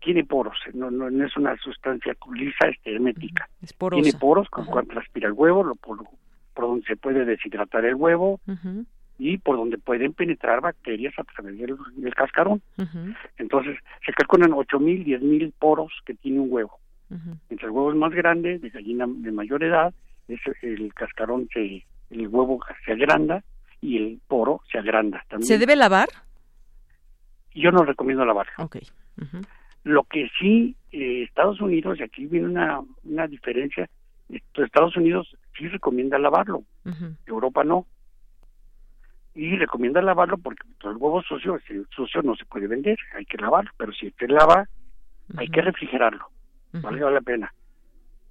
tiene 0.00 0.24
poros, 0.24 0.56
no, 0.74 0.90
no, 0.90 1.08
es 1.24 1.36
una 1.36 1.56
sustancia 1.56 2.14
lisa, 2.34 2.68
este, 2.68 2.94
hermética. 2.94 3.48
Tiene 3.90 4.12
poros 4.18 4.48
con 4.48 4.66
cuanto 4.66 4.92
transpira 4.92 5.28
el 5.28 5.34
huevo, 5.34 5.64
lo, 5.64 5.74
por, 5.74 5.98
por, 6.54 6.66
donde 6.66 6.86
se 6.86 6.96
puede 6.96 7.24
deshidratar 7.24 7.84
el 7.84 7.96
huevo 7.96 8.40
y 9.18 9.38
por 9.38 9.56
donde 9.56 9.78
pueden 9.78 10.12
penetrar 10.12 10.60
bacterias 10.60 11.14
a 11.18 11.24
través 11.24 11.58
del, 11.58 12.14
cascarón. 12.14 12.62
Entonces, 13.38 13.78
se 14.06 14.12
calculan 14.12 14.52
ocho 14.52 14.78
mil, 14.78 15.04
diez 15.04 15.20
mil 15.20 15.52
poros 15.58 15.92
que 16.04 16.14
tiene 16.14 16.40
un 16.40 16.52
huevo. 16.52 16.78
Entre 17.50 17.66
el 17.66 17.72
huevo 17.72 17.90
es 17.90 17.96
más 17.96 18.12
grande, 18.12 18.58
de 18.58 18.70
gallina 18.70 19.06
de 19.06 19.32
mayor 19.32 19.62
edad, 19.62 19.92
es 20.28 20.40
el 20.62 20.94
cascarón 20.94 21.48
se, 21.52 21.84
el 22.10 22.28
huevo 22.28 22.60
se 22.84 22.92
agranda 22.92 23.42
y 23.80 23.96
el 23.96 24.20
poro 24.28 24.62
se 24.70 24.78
agranda 24.78 25.24
también. 25.28 25.46
¿Se 25.46 25.58
debe 25.58 25.76
lavar? 25.76 26.08
Yo 27.54 27.70
no 27.70 27.84
recomiendo 27.84 28.24
lavar. 28.24 28.46
Okay. 28.56 28.82
Lo 29.84 30.04
que 30.04 30.28
sí, 30.38 30.76
eh, 30.92 31.24
Estados 31.24 31.60
Unidos, 31.60 31.98
y 31.98 32.02
aquí 32.02 32.26
viene 32.26 32.46
una, 32.46 32.80
una 33.04 33.26
diferencia, 33.26 33.88
Estados 34.54 34.96
Unidos 34.96 35.36
sí 35.56 35.68
recomienda 35.68 36.18
lavarlo, 36.18 36.64
Europa 37.26 37.64
no. 37.64 37.86
Y 39.34 39.56
recomienda 39.56 40.02
lavarlo 40.02 40.38
porque 40.38 40.62
el 40.84 40.96
huevo 40.96 41.22
sucio, 41.22 41.58
sucio 41.90 42.22
no 42.22 42.36
se 42.36 42.44
puede 42.44 42.66
vender, 42.66 42.98
hay 43.16 43.24
que 43.24 43.38
lavarlo, 43.38 43.70
pero 43.76 43.92
si 43.92 44.10
se 44.10 44.28
lava, 44.28 44.68
hay 45.36 45.48
que 45.48 45.62
refrigerarlo, 45.62 46.26
vale 46.72 47.00
la 47.00 47.20
pena. 47.20 47.52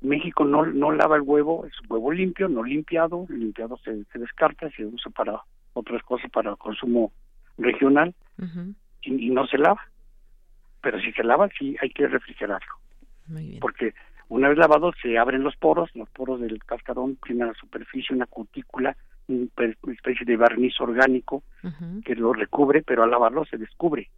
México 0.01 0.45
no, 0.45 0.65
no 0.65 0.91
lava 0.91 1.15
el 1.15 1.21
huevo, 1.21 1.65
es 1.65 1.73
huevo 1.87 2.11
limpio, 2.11 2.49
no 2.49 2.63
limpiado, 2.63 3.25
el 3.29 3.39
limpiado 3.39 3.77
se, 3.77 4.03
se 4.05 4.19
descarta, 4.19 4.69
se 4.71 4.85
usa 4.85 5.11
para 5.11 5.41
otras 5.73 6.01
cosas, 6.03 6.29
para 6.31 6.55
consumo 6.55 7.11
regional, 7.57 8.13
y, 9.01 9.29
no 9.29 9.45
se 9.47 9.57
lava 9.57 9.90
pero 10.81 10.99
si 10.99 11.11
se 11.13 11.23
lava 11.23 11.49
sí 11.57 11.75
hay 11.81 11.89
que 11.89 12.07
refrigerarlo. 12.07 12.75
Porque 13.59 13.93
una 14.27 14.49
vez 14.49 14.57
lavado 14.57 14.91
se 15.01 15.17
abren 15.17 15.43
los 15.43 15.55
poros, 15.55 15.89
los 15.95 16.09
poros 16.09 16.41
del 16.41 16.63
cascarón 16.63 17.17
tienen 17.25 17.47
la 17.47 17.53
superficie, 17.53 18.15
una 18.15 18.25
cutícula, 18.25 18.95
una 19.27 19.47
especie 19.93 20.25
de 20.25 20.37
barniz 20.37 20.79
orgánico 20.79 21.43
que 22.05 22.15
lo 22.15 22.33
recubre, 22.33 22.81
pero 22.81 23.03
al 23.03 23.11
lavarlo 23.11 23.45
se 23.45 23.57
descubre. 23.57 24.09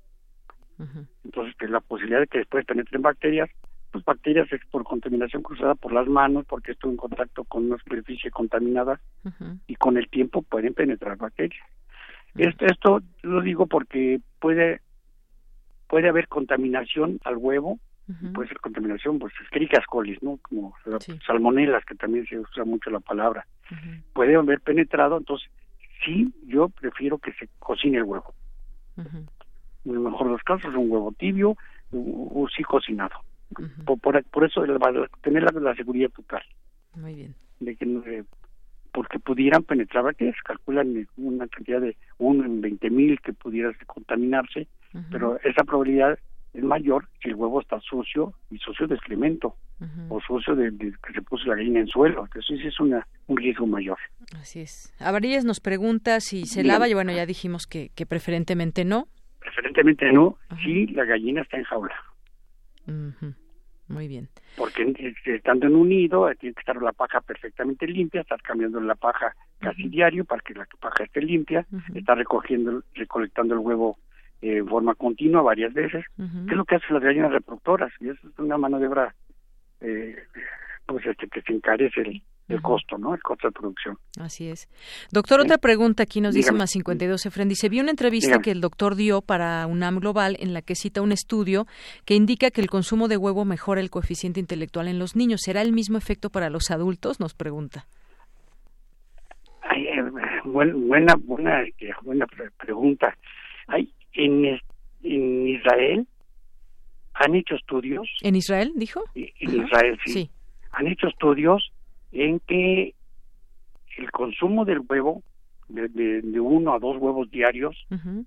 Entonces, 1.24 1.56
pues, 1.58 1.72
la 1.72 1.80
posibilidad 1.80 2.20
de 2.20 2.28
que 2.28 2.40
después 2.40 2.66
penetren 2.66 3.02
bacterias, 3.02 3.50
pues 3.92 4.04
bacterias 4.06 4.52
es 4.52 4.62
por 4.72 4.84
contaminación 4.84 5.44
cruzada 5.44 5.76
por 5.76 5.94
las 5.94 6.08
manos, 6.08 6.46
porque 6.48 6.72
estuvo 6.72 6.92
en 6.92 6.98
contacto 6.98 7.44
con 7.44 7.66
una 7.66 7.78
superficie 7.78 8.32
contaminada 8.32 9.00
y 9.68 9.76
con 9.76 9.98
el 9.98 10.10
tiempo 10.10 10.42
pueden 10.42 10.74
penetrar 10.74 11.18
bacterias. 11.18 11.66
esto, 12.36 12.66
esto 12.66 13.02
lo 13.22 13.42
digo 13.42 13.68
porque 13.68 14.20
puede 14.40 14.82
puede 15.94 16.10
haber 16.10 16.28
contaminación 16.28 17.20
al 17.24 17.38
huevo, 17.38 17.78
puede 18.34 18.48
ser 18.50 18.60
contaminación, 18.60 19.20
pues 19.20 19.32
escricas 19.44 19.86
colis, 19.86 20.18
¿no? 20.24 20.40
Como 20.42 20.74
salmonelas, 21.28 21.86
que 21.86 21.94
también 21.94 22.26
se 22.26 22.40
usa 22.40 22.66
mucho 22.66 22.90
la 22.90 23.00
palabra. 23.00 23.46
Puede 24.12 24.36
haber 24.36 24.60
penetrado, 24.62 25.18
entonces 25.20 25.48
sí, 26.04 26.34
yo 26.48 26.70
prefiero 26.70 27.20
que 27.20 27.32
se 27.34 27.48
cocine 27.60 28.00
el 28.00 28.06
huevo. 28.06 28.34
En 28.98 29.28
el 29.86 30.00
mejor 30.00 30.26
de 30.26 30.34
los 30.34 30.42
casos, 30.42 30.74
un 30.74 30.90
huevo 30.90 31.12
tibio 31.12 31.56
o, 31.92 32.48
sí 32.58 32.64
cocinado. 32.64 33.14
por, 33.86 34.24
por, 34.24 34.46
eso 34.46 34.64
tener 35.22 35.44
la, 35.44 35.76
seguridad 35.76 36.10
total. 36.10 36.42
Muy 36.96 37.14
bien. 37.14 37.36
De 37.60 37.76
que, 37.76 38.24
porque 38.92 39.20
pudieran 39.20 39.62
penetrar 39.62 40.06
bacterias, 40.06 40.38
calculan 40.44 41.08
una 41.18 41.48
cantidad 41.50 41.82
de 41.82 41.96
uno 42.18 42.46
en 42.46 42.62
veinte 42.62 42.90
mil 42.90 43.22
que 43.22 43.34
pudiera 43.34 43.72
contaminarse, 43.86 44.68
pero 45.12 45.40
esa 45.44 45.64
probabilidad 45.64 46.18
es 46.54 46.64
mayor 46.64 47.08
si 47.22 47.30
el 47.30 47.36
huevo 47.36 47.62
está 47.62 47.80
sucio 47.80 48.34
y 48.52 48.58
sucio 48.58 48.88
de 48.88 48.96
excremento 48.96 49.56
o 50.08 50.22
sucio 50.22 50.56
de, 50.56 50.72
que 50.78 51.14
se 51.14 51.22
puso 51.22 51.48
la 51.48 51.56
gallina 51.56 51.82
en 51.82 51.88
suelo. 51.88 52.26
Eso 52.34 52.56
sí 52.56 52.68
es 52.68 52.80
una, 52.80 53.06
un 53.28 53.38
riesgo 53.38 53.68
mayor. 53.68 53.98
Así 54.40 54.62
es. 54.62 54.94
Avarillas 55.00 55.44
nos 55.44 55.60
pregunta 55.60 56.22
si 56.22 56.46
se 56.46 56.64
lava 56.64 56.88
y 56.88 56.94
bueno, 56.94 57.12
ya 57.12 57.26
dijimos 57.26 57.68
que, 57.68 57.90
que 57.96 58.06
preferentemente 58.06 58.86
no. 58.86 59.08
Preferentemente 59.40 60.12
no, 60.14 60.38
si 60.64 60.88
la 60.88 61.04
gallina 61.04 61.42
está 61.42 61.58
en 61.58 61.64
jaula. 61.64 61.96
Muy 63.88 64.08
bien. 64.08 64.30
Porque 64.56 64.94
estando 65.26 65.68
en 65.68 65.76
un 65.76 65.90
nido 65.90 66.30
tiene 66.40 66.54
que 66.54 66.60
estar 66.62 66.82
la 66.82 66.94
paja 66.94 67.20
perfectamente 67.22 67.86
limpia, 67.88 68.22
estar 68.22 68.42
cambiando 68.42 68.80
la 68.80 68.96
paja 68.96 69.36
casi 69.60 69.90
diario 69.90 70.24
para 70.24 70.42
que 70.42 70.54
la 70.54 70.66
paja 70.80 71.04
esté 71.04 71.22
limpia, 71.22 71.66
estar 71.94 72.18
recogiendo, 72.18 72.84
recolectando 72.94 73.54
el 73.54 73.60
huevo 73.60 73.98
en 74.44 74.68
forma 74.68 74.96
continua 74.96 75.42
varias 75.42 75.74
veces, 75.74 76.06
que 76.18 76.52
es 76.52 76.58
lo 76.58 76.66
que 76.66 76.76
hacen 76.76 76.94
las 76.94 77.04
gallinas 77.04 77.32
reproductoras, 77.32 77.92
y 78.00 78.10
eso 78.10 78.28
es 78.28 78.40
una 78.40 78.58
mano 78.58 78.80
de 78.80 78.88
obra 78.88 79.16
eh, 79.82 80.16
pues 80.86 81.06
este 81.06 81.28
que 81.28 81.42
se 81.42 81.54
encarece 81.54 82.02
el, 82.02 82.22
el 82.50 82.62
costo, 82.62 82.98
¿no? 82.98 83.14
El 83.14 83.22
costo 83.22 83.48
de 83.48 83.52
producción. 83.54 83.98
Así 84.20 84.50
es. 84.50 84.68
Doctor, 85.12 85.40
otra 85.40 85.58
pregunta 85.58 86.04
aquí 86.04 86.20
nos 86.22 86.34
dice 86.34 86.52
más 86.52 86.72
52 86.72 87.26
Efren. 87.26 87.48
Dice, 87.48 87.70
vi 87.70 87.80
una 87.80 87.92
entrevista 87.92 88.40
que 88.40 88.52
el 88.52 88.62
doctor 88.62 88.96
dio 88.96 89.22
para 89.22 89.66
UNAM 89.68 90.00
Global 90.00 90.36
en 90.40 90.54
la 90.54 90.62
que 90.62 90.76
cita 90.76 91.02
un 91.02 91.12
estudio 91.12 91.66
que 92.06 92.16
indica 92.16 92.52
que 92.52 92.62
el 92.62 92.70
consumo 92.70 93.08
de 93.08 93.18
huevo 93.18 93.46
mejora 93.46 93.82
el 93.82 93.90
coeficiente 93.90 94.40
intelectual 94.40 94.88
en 94.88 95.00
los 95.00 95.16
niños. 95.16 95.42
¿Será 95.44 95.62
el 95.62 95.72
mismo 95.72 95.98
efecto 95.98 96.30
para 96.30 96.50
los 96.50 96.70
adultos? 96.70 97.20
Nos 97.20 97.34
pregunta. 97.34 97.86
Ay, 99.62 99.88
eh, 99.88 100.02
buena, 100.44 101.16
buena, 101.16 101.62
este, 101.62 101.92
buena 102.04 102.26
pregunta. 102.58 103.16
Hay, 103.68 103.94
en, 104.14 104.60
en 105.04 105.48
Israel 105.48 106.08
han 107.14 107.36
hecho 107.36 107.56
estudios. 107.56 108.10
¿En 108.22 108.36
Israel, 108.36 108.74
dijo? 108.76 109.04
En 109.16 109.64
Israel, 109.64 110.00
sí. 110.06 110.30
Han 110.72 110.88
hecho 110.88 111.08
estudios 111.08 111.72
en 112.12 112.40
que 112.40 112.94
el 113.98 114.12
consumo 114.12 114.66
del 114.66 114.82
huevo 114.90 115.22
de, 115.70 116.40
uno 116.40 116.74
a 116.74 116.80
dos 116.80 116.98
huevos 116.98 117.30
diarios, 117.32 117.76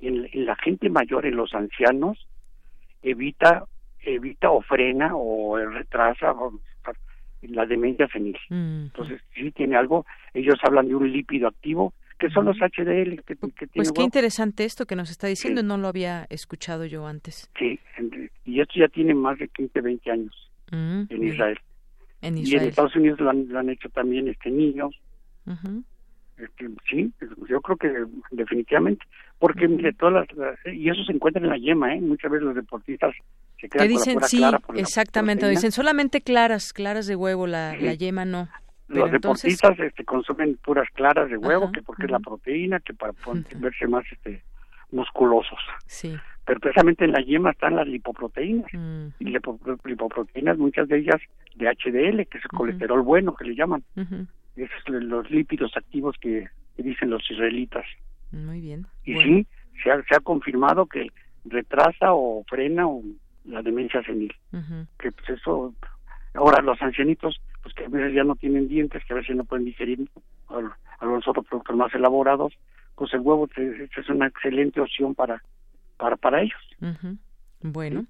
en, 0.01 0.47
la 0.47 0.57
gente 0.57 0.89
mayor, 0.89 1.27
en 1.27 1.37
los 1.37 1.55
ancianos, 1.55 2.27
evita 3.03 3.65
evita 4.01 4.51
o 4.51 4.63
frena 4.63 5.11
o 5.15 5.59
retrasa 5.59 6.35
la 7.43 7.67
demencia 7.67 8.09
senil. 8.09 8.39
Entonces, 8.51 9.21
si 9.35 9.51
tiene 9.51 9.77
algo, 9.77 10.07
ellos 10.33 10.59
hablan 10.63 10.89
de 10.89 10.95
un 10.95 11.13
lípido 11.13 11.49
activo, 11.49 11.93
que 12.19 12.31
son 12.31 12.47
los 12.47 12.57
HDL. 12.59 13.23
Que, 13.25 13.37
pues 13.75 13.93
qué 13.93 14.03
interesante 14.03 14.65
esto 14.65 14.87
que 14.87 14.97
nos 14.97 15.11
está 15.11 15.27
diciendo, 15.27 15.63
no 15.63 15.77
lo 15.77 15.89
había 15.89 16.27
escuchado 16.31 16.85
yo 16.85 17.07
antes. 17.07 17.51
Sí, 17.59 17.79
y 18.45 18.61
esto 18.61 18.75
ya 18.77 18.89
tiene 18.89 19.15
más 19.15 19.39
de 19.39 19.49
15, 19.49 19.81
20 19.81 20.11
años 20.11 20.51
en 20.73 21.25
Israel. 21.25 21.59
Y 22.23 22.57
en 22.57 22.63
Estados 22.63 22.97
Unidos 22.97 23.21
lo 23.21 23.31
han, 23.31 23.69
hecho 23.69 23.89
también 23.91 24.29
este 24.29 24.51
niños. 24.51 24.99
Este, 26.37 26.69
sí, 26.91 27.11
yo 27.49 27.61
creo 27.63 27.77
que 27.77 28.05
definitivamente, 28.31 29.07
porque 29.39 29.69
mire, 29.69 29.95
todas 29.95 30.27
las, 30.35 30.59
y 30.67 30.91
eso 30.91 31.03
se 31.05 31.13
encuentra 31.13 31.43
en 31.43 31.49
la 31.49 31.57
yema, 31.57 31.95
¿eh? 31.95 32.01
Muchas 32.01 32.31
veces 32.31 32.45
los 32.45 32.55
deportistas 32.55 33.15
se 33.59 33.69
quedan 33.71 33.89
dicen, 33.89 34.15
con 34.15 34.23
la 34.23 34.29
sí, 34.29 34.37
clara 34.37 34.61
exactamente, 34.75 35.49
dicen 35.49 35.73
solamente 35.73 36.21
claras, 36.21 36.75
claras 36.75 37.07
de 37.07 37.17
huevo, 37.17 37.47
la, 37.47 37.75
la 37.79 37.95
yema 37.95 38.27
no. 38.27 38.49
Los 38.89 39.11
deportistas 39.11 39.79
este, 39.79 40.05
consumen 40.05 40.59
puras 40.63 40.89
claras 40.95 41.29
de 41.29 41.37
huevo, 41.37 41.73
que 41.73 41.83
porque 41.83 42.05
es 42.05 42.11
la 42.11 42.21
proteína, 42.21 42.81
que 42.81 42.95
para 42.95 43.13
verse 43.57 43.87
más 43.87 44.05
este 44.13 44.43
musculosos. 44.91 45.59
Sí. 45.87 46.17
Pero 46.45 46.61
precisamente 46.61 47.05
en 47.05 47.13
la 47.13 47.21
yema 47.21 47.51
están 47.51 47.75
las 47.77 47.89
lipoproteínas. 47.89 48.73
Y 49.19 49.31
las 49.31 49.43
lipoproteínas, 49.85 50.59
muchas 50.59 50.89
de 50.89 50.99
ellas 50.99 51.21
de 51.57 51.67
HDL, 51.67 52.27
que 52.27 52.39
es 52.39 52.45
el 52.45 52.57
colesterol 52.57 53.03
bueno 53.03 53.35
que 53.35 53.45
le 53.45 53.57
llaman. 53.57 53.83
Esos 54.55 54.83
son 54.87 55.09
los 55.09 55.29
lípidos 55.31 55.77
activos 55.77 56.17
que, 56.21 56.49
dicen 56.77 57.11
los 57.11 57.29
israelitas. 57.31 57.85
Muy 58.31 58.61
bien. 58.61 58.87
Y 59.05 59.15
sí, 59.15 59.47
se 59.83 59.91
ha, 59.91 60.03
se 60.05 60.15
ha 60.15 60.21
confirmado 60.21 60.87
que 60.87 61.09
retrasa 61.45 62.13
o 62.13 62.45
frena 62.49 62.85
la 63.45 63.63
demencia 63.63 64.03
senil. 64.05 64.35
Que 64.99 65.11
pues 65.11 65.31
eso, 65.31 65.75
ahora 66.35 66.63
los 66.63 66.81
ancianitos, 66.81 67.41
pues 67.67 67.75
que 67.75 67.85
a 67.85 67.89
veces 67.89 68.15
ya 68.15 68.23
no 68.23 68.37
tienen 68.37 68.69
dientes, 68.69 69.03
que 69.05 69.13
a 69.13 69.17
veces 69.17 69.35
no 69.35 69.43
pueden 69.43 69.65
digerir 69.65 70.09
a, 70.47 71.05
los 71.05 71.27
otros 71.27 71.45
productos 71.47 71.75
más 71.75 71.93
elaborados, 71.93 72.53
pues 72.95 73.13
el 73.13 73.19
huevo 73.19 73.49
es 73.57 74.09
una 74.09 74.29
excelente 74.29 74.81
opción 74.81 75.17
para 75.17 75.43
para 75.97 76.17
para 76.17 76.43
ellos. 76.43 76.61
Bueno, 77.61 78.07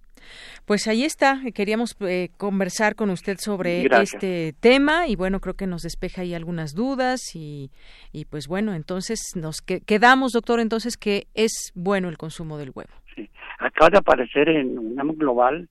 pues 0.66 0.86
ahí 0.88 1.04
está. 1.04 1.40
Queríamos 1.54 1.96
eh, 2.00 2.28
conversar 2.36 2.96
con 2.96 3.08
usted 3.08 3.38
sobre 3.38 3.86
este 4.02 4.54
tema 4.60 5.08
y 5.08 5.16
bueno, 5.16 5.40
creo 5.40 5.54
que 5.54 5.66
nos 5.66 5.80
despeja 5.80 6.20
ahí 6.20 6.34
algunas 6.34 6.74
dudas 6.74 7.34
y, 7.34 7.70
y 8.12 8.26
pues 8.26 8.48
bueno, 8.48 8.74
entonces 8.74 9.32
nos 9.36 9.62
quedamos, 9.62 10.32
doctor, 10.32 10.60
entonces 10.60 10.98
que 10.98 11.28
es 11.32 11.72
bueno 11.74 12.10
el 12.10 12.18
consumo 12.18 12.58
del 12.58 12.72
huevo. 12.74 12.92
Sí. 13.14 13.30
Acaba 13.58 13.88
de 13.88 13.96
aparecer 13.96 14.50
en 14.50 14.78
UNAM 14.78 15.16
Global 15.16 15.70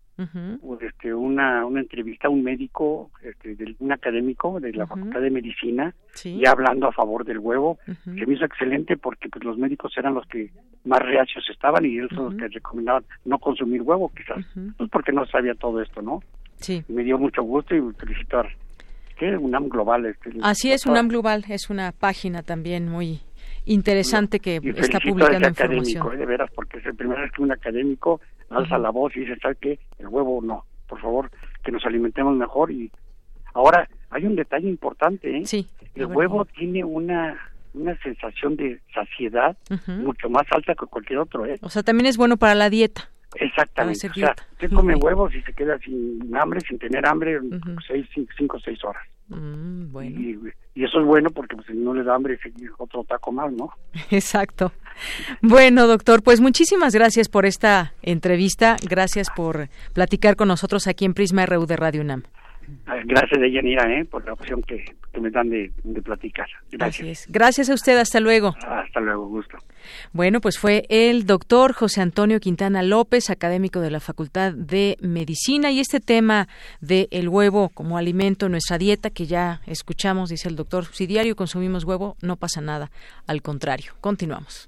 este, 0.82 1.14
una, 1.14 1.66
una 1.66 1.82
entrevista 1.82 2.28
a 2.28 2.32
un 2.32 2.44
médico, 2.44 3.12
este, 3.22 3.56
de, 3.56 3.76
un 3.80 3.92
académico 3.92 4.60
de 4.60 4.72
la 4.74 4.88
Facultad 4.88 5.22
de 5.22 5.30
Medicina, 5.30 5.94
ya 6.24 6.52
hablando 6.52 6.88
a 6.88 6.92
favor 6.92 7.26
del 7.26 7.40
huevo, 7.40 7.78
que 7.86 8.26
me 8.26 8.34
hizo 8.34 8.46
excelente 8.46 8.98
porque 8.98 9.30
pues 9.30 9.44
los 9.44 9.58
médicos 9.58 9.94
eran 9.98 10.14
los 10.14 10.26
que 10.28 10.52
más 10.86 11.00
reacios 11.00 11.44
estaban 11.50 11.86
y 11.86 11.98
ellos 11.98 12.12
son 12.16 12.26
los 12.26 12.36
que 12.36 12.48
recomendaban 12.48 13.04
no 13.26 13.40
consumir 13.40 13.82
huevo, 13.82 14.12
quizás, 14.16 14.46
pues 14.78 14.90
porque 14.90 15.12
no 15.12 15.26
sabía 15.26 15.54
todo 15.56 15.82
esto, 15.82 16.02
¿no? 16.02 16.22
Sí. 16.58 16.84
me 16.88 17.04
dio 17.04 17.18
mucho 17.18 17.44
gusto 17.44 17.76
y 17.76 17.82
felicitar. 17.94 18.48
¿Qué? 19.18 19.38
UNAM 19.38 19.70
Global. 19.70 20.06
Este, 20.06 20.32
Así 20.42 20.72
es, 20.72 20.86
UNAM 20.86 21.08
Global 21.08 21.46
es 21.50 21.70
una 21.70 21.92
página 21.92 22.44
también 22.44 22.90
muy 22.90 23.22
interesante 23.66 24.40
que 24.40 24.58
está 24.78 25.00
publicando 25.00 25.48
información. 25.48 26.14
Eh, 26.14 26.18
de 26.18 26.26
veras, 26.26 26.50
porque 26.54 26.78
es 26.80 26.86
el 26.86 26.96
primer 26.96 27.20
vez 27.20 27.32
que 27.32 27.42
un 27.42 27.52
académico 27.52 28.22
alza 28.50 28.78
la 28.78 28.90
voz 28.90 29.16
y 29.16 29.22
dice, 29.22 29.38
¿sabes 29.42 29.58
qué? 29.60 29.80
El 30.00 30.08
huevo 30.08 30.42
no, 30.42 30.66
por 30.88 31.02
favor, 31.02 31.32
que 31.64 31.72
nos 31.72 31.86
alimentemos 31.86 32.36
mejor. 32.36 32.72
Y 32.72 32.92
ahora 33.54 33.88
hay 34.10 34.26
un 34.26 34.36
detalle 34.36 34.70
importante, 34.70 35.38
¿eh? 35.38 35.46
Sí. 35.46 35.68
El 35.96 36.08
huevo 36.08 36.46
tiene 36.46 36.84
una 36.84 37.38
una 37.76 37.98
sensación 38.02 38.56
de 38.56 38.80
saciedad 38.94 39.58
mucho 39.88 40.30
más 40.30 40.44
alta 40.52 40.74
que 40.76 40.86
cualquier 40.86 41.20
otro, 41.20 41.46
¿eh? 41.46 41.60
O 41.62 41.70
sea, 41.70 41.84
también 41.84 42.08
es 42.08 42.18
bueno 42.18 42.38
para 42.38 42.56
la 42.56 42.70
dieta. 42.70 43.10
Exactamente. 43.36 44.10
O 44.10 44.14
sea, 44.14 44.36
usted 44.54 44.72
come 44.72 44.96
huevos 44.96 45.36
y 45.36 45.42
se 45.42 45.54
queda 45.54 45.78
sin 45.80 46.34
hambre, 46.36 46.62
sin 46.62 46.80
tener 46.80 47.06
hambre, 47.06 47.40
seis, 47.86 48.08
cinco, 48.38 48.60
seis 48.60 48.84
horas. 48.84 49.04
Mm, 49.28 49.92
bueno. 49.92 50.20
Y, 50.76 50.84
eso 50.84 51.00
es 51.00 51.06
bueno 51.06 51.30
porque 51.30 51.56
pues, 51.56 51.68
si 51.68 51.74
no 51.74 51.94
le 51.94 52.04
da 52.04 52.16
hambre, 52.16 52.40
otro 52.78 53.04
taco 53.04 53.32
más, 53.32 53.52
¿no? 53.52 53.72
Exacto. 54.12 54.72
Bueno, 55.42 55.88
doctor, 55.88 56.24
pues 56.24 56.42
muchísimas 56.42 56.94
gracias 56.94 57.30
por 57.30 57.46
esta 57.46 57.94
entrevista. 58.02 58.78
Gracias 58.88 59.28
por 59.36 59.70
platicar 59.94 60.36
con 60.36 60.48
nosotros 60.48 60.88
aquí 60.88 61.06
en 61.06 61.14
Prisma 61.14 61.46
RU 61.46 61.66
de 61.66 61.76
Radio 61.76 62.02
UNAM. 62.02 62.24
Gracias, 63.06 63.40
Deyanira, 63.40 63.92
¿eh? 63.92 64.06
por 64.06 64.26
la 64.26 64.34
opción 64.34 64.64
que, 64.64 64.84
me 65.20 65.30
dan 65.30 65.50
de, 65.50 65.72
platicar. 66.04 66.48
Gracias. 66.72 67.28
Gracias 67.30 67.70
a 67.70 67.74
usted. 67.74 67.98
Hasta 67.98 68.20
luego. 68.20 68.56
Hasta 68.68 69.00
luego. 69.00 69.28
Gusto. 69.28 69.58
Bueno, 70.14 70.42
pues 70.42 70.58
fue 70.58 70.86
el 70.90 71.26
doctor 71.26 71.74
José 71.74 72.02
Antonio 72.02 72.40
Quintana 72.40 72.84
López, 72.84 73.30
académico 73.30 73.82
de 73.82 73.92
la 73.92 74.00
Facultad 74.00 74.54
de 74.54 74.98
Medicina, 75.02 75.72
y 75.72 75.80
este 75.80 76.00
tema 76.00 76.48
de 76.82 77.08
el 77.12 77.30
huevo 77.30 77.70
como 77.70 77.98
alimento 77.98 78.48
en 78.48 78.54
nuestra 78.54 78.78
dieta, 78.78 79.10
que 79.10 79.26
ya 79.26 79.62
escuchamos, 79.68 80.30
dice 80.30 80.50
el 80.50 80.56
doctor, 80.56 80.86
si 80.86 81.06
diario 81.06 81.36
consumimos 81.36 81.84
huevo, 81.84 82.18
no 82.22 82.36
pasa 82.36 82.62
nada. 82.62 82.90
Al 83.28 83.42
contrario. 83.42 83.94
Continuamos. 84.02 84.68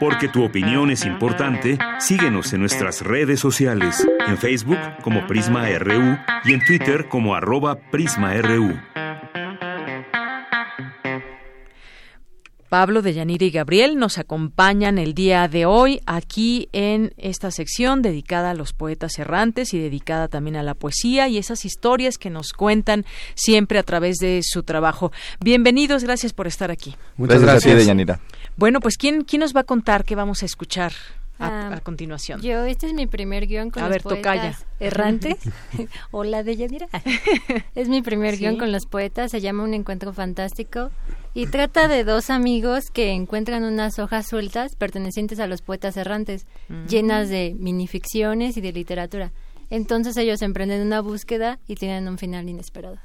Porque 0.00 0.28
tu 0.28 0.44
opinión 0.44 0.90
es 0.90 1.04
importante, 1.04 1.78
síguenos 1.98 2.52
en 2.52 2.60
nuestras 2.60 3.02
redes 3.02 3.40
sociales, 3.40 4.06
en 4.26 4.36
Facebook 4.36 4.78
como 5.02 5.26
Prisma 5.26 5.68
RU 5.78 6.18
y 6.44 6.54
en 6.54 6.64
Twitter 6.64 7.08
como 7.08 7.34
arroba 7.34 7.76
PrismaRU. 7.90 8.74
Pablo 12.72 13.02
de 13.02 13.12
Yanira 13.12 13.44
y 13.44 13.50
Gabriel 13.50 13.98
nos 13.98 14.16
acompañan 14.16 14.96
el 14.96 15.12
día 15.12 15.46
de 15.46 15.66
hoy 15.66 16.00
aquí 16.06 16.70
en 16.72 17.12
esta 17.18 17.50
sección 17.50 18.00
dedicada 18.00 18.52
a 18.52 18.54
los 18.54 18.72
poetas 18.72 19.18
errantes 19.18 19.74
y 19.74 19.78
dedicada 19.78 20.28
también 20.28 20.56
a 20.56 20.62
la 20.62 20.72
poesía 20.72 21.28
y 21.28 21.36
esas 21.36 21.66
historias 21.66 22.16
que 22.16 22.30
nos 22.30 22.54
cuentan 22.54 23.04
siempre 23.34 23.78
a 23.78 23.82
través 23.82 24.16
de 24.16 24.40
su 24.42 24.62
trabajo. 24.62 25.12
Bienvenidos, 25.38 26.02
gracias 26.02 26.32
por 26.32 26.46
estar 26.46 26.70
aquí. 26.70 26.96
Muchas 27.18 27.42
gracias, 27.42 27.76
de 27.76 27.84
Yanira. 27.84 28.20
Bueno, 28.56 28.80
pues 28.80 28.96
¿quién, 28.96 29.24
¿quién 29.24 29.40
nos 29.40 29.54
va 29.54 29.60
a 29.60 29.64
contar 29.64 30.04
qué 30.04 30.14
vamos 30.14 30.42
a 30.42 30.46
escuchar? 30.46 30.92
A, 31.38 31.80
continuación. 31.82 32.40
Yo, 32.40 32.64
este 32.66 32.86
es 32.86 32.94
mi 32.94 33.08
primer 33.08 33.48
guion 33.48 33.70
con 33.70 33.88
los 33.88 34.02
poetas 34.02 34.64
errantes. 34.78 35.38
Hola, 36.12 36.44
de 36.44 36.56
Yanira. 36.56 36.88
es 37.74 37.88
mi 37.88 38.00
primer 38.00 38.36
guion 38.36 38.58
con 38.58 38.70
los 38.70 38.86
poetas, 38.86 39.32
se 39.32 39.40
llama 39.40 39.64
Un 39.64 39.74
Encuentro 39.74 40.12
Fantástico 40.12 40.90
y 41.34 41.46
trata 41.46 41.88
de 41.88 42.04
dos 42.04 42.30
amigos 42.30 42.90
que 42.92 43.10
encuentran 43.10 43.64
unas 43.64 43.98
hojas 43.98 44.28
sueltas 44.28 44.76
pertenecientes 44.76 45.40
a 45.40 45.48
los 45.48 45.62
poetas 45.62 45.96
errantes, 45.96 46.46
mm. 46.68 46.86
llenas 46.86 47.28
de 47.28 47.56
minificciones 47.58 48.56
y 48.56 48.60
de 48.60 48.72
literatura. 48.72 49.32
Entonces 49.68 50.16
ellos 50.18 50.42
emprenden 50.42 50.82
una 50.82 51.00
búsqueda 51.00 51.58
y 51.66 51.74
tienen 51.74 52.06
un 52.06 52.18
final 52.18 52.48
inesperado. 52.48 52.98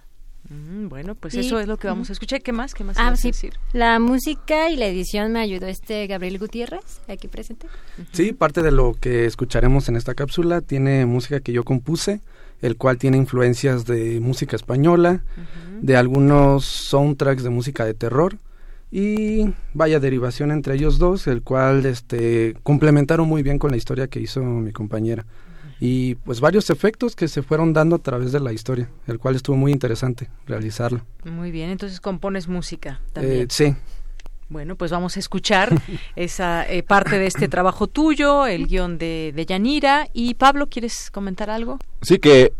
Mm, 0.49 0.87
bueno, 0.87 1.15
pues 1.15 1.35
eso 1.35 1.59
es 1.59 1.67
lo 1.67 1.77
que 1.77 1.87
vamos 1.87 2.09
a 2.09 2.13
escuchar. 2.13 2.41
¿Qué 2.41 2.51
más? 2.51 2.73
¿Qué 2.73 2.83
más 2.83 2.97
ah, 2.99 3.15
sí. 3.15 3.29
decir? 3.29 3.53
La 3.73 3.99
música 3.99 4.69
y 4.69 4.75
la 4.75 4.87
edición 4.87 5.33
me 5.33 5.39
ayudó 5.39 5.67
este 5.67 6.07
Gabriel 6.07 6.39
Gutiérrez, 6.39 7.01
aquí 7.07 7.27
presente. 7.27 7.67
Sí, 8.11 8.33
parte 8.33 8.61
de 8.61 8.71
lo 8.71 8.95
que 8.99 9.25
escucharemos 9.25 9.89
en 9.89 9.95
esta 9.95 10.13
cápsula 10.13 10.61
tiene 10.61 11.05
música 11.05 11.39
que 11.39 11.51
yo 11.51 11.63
compuse 11.63 12.21
el 12.61 12.77
cual 12.77 12.97
tiene 12.97 13.17
influencias 13.17 13.85
de 13.85 14.19
música 14.19 14.55
española, 14.55 15.21
de 15.81 15.95
algunos 15.95 16.65
soundtracks 16.65 17.43
de 17.43 17.49
música 17.49 17.85
de 17.85 17.93
terror 17.93 18.37
y 18.91 19.53
vaya 19.73 19.99
derivación 19.99 20.51
entre 20.51 20.75
ellos 20.75 20.97
dos, 20.97 21.27
el 21.27 21.43
cual 21.43 21.85
este 21.85 22.55
complementaron 22.63 23.27
muy 23.27 23.43
bien 23.43 23.59
con 23.59 23.71
la 23.71 23.77
historia 23.77 24.07
que 24.07 24.19
hizo 24.19 24.41
mi 24.41 24.71
compañera. 24.71 25.25
Y 25.79 26.15
pues 26.15 26.39
varios 26.39 26.69
efectos 26.69 27.15
que 27.15 27.27
se 27.27 27.43
fueron 27.43 27.73
dando 27.73 27.95
a 27.97 27.99
través 27.99 28.31
de 28.31 28.39
la 28.39 28.51
historia, 28.51 28.89
el 29.05 29.19
cual 29.19 29.35
estuvo 29.35 29.55
muy 29.55 29.71
interesante 29.71 30.29
realizarlo. 30.45 31.01
Muy 31.23 31.51
bien, 31.51 31.69
entonces 31.69 31.99
compones 31.99 32.47
música 32.47 32.99
también. 33.13 33.41
Eh, 33.43 33.47
sí. 33.49 33.75
Bueno, 34.49 34.75
pues 34.75 34.91
vamos 34.91 35.17
a 35.17 35.19
escuchar 35.19 35.69
esa 36.15 36.67
eh, 36.67 36.81
parte 36.81 37.19
de 37.19 37.27
este 37.27 37.47
trabajo 37.47 37.87
tuyo, 37.87 38.47
el 38.47 38.67
guion 38.67 38.97
de, 38.97 39.33
de 39.35 39.45
Yanira. 39.45 40.07
Y 40.13 40.35
Pablo, 40.35 40.67
¿quieres 40.67 41.11
comentar 41.11 41.49
algo? 41.49 41.79
Sí, 42.01 42.17
que 42.17 42.53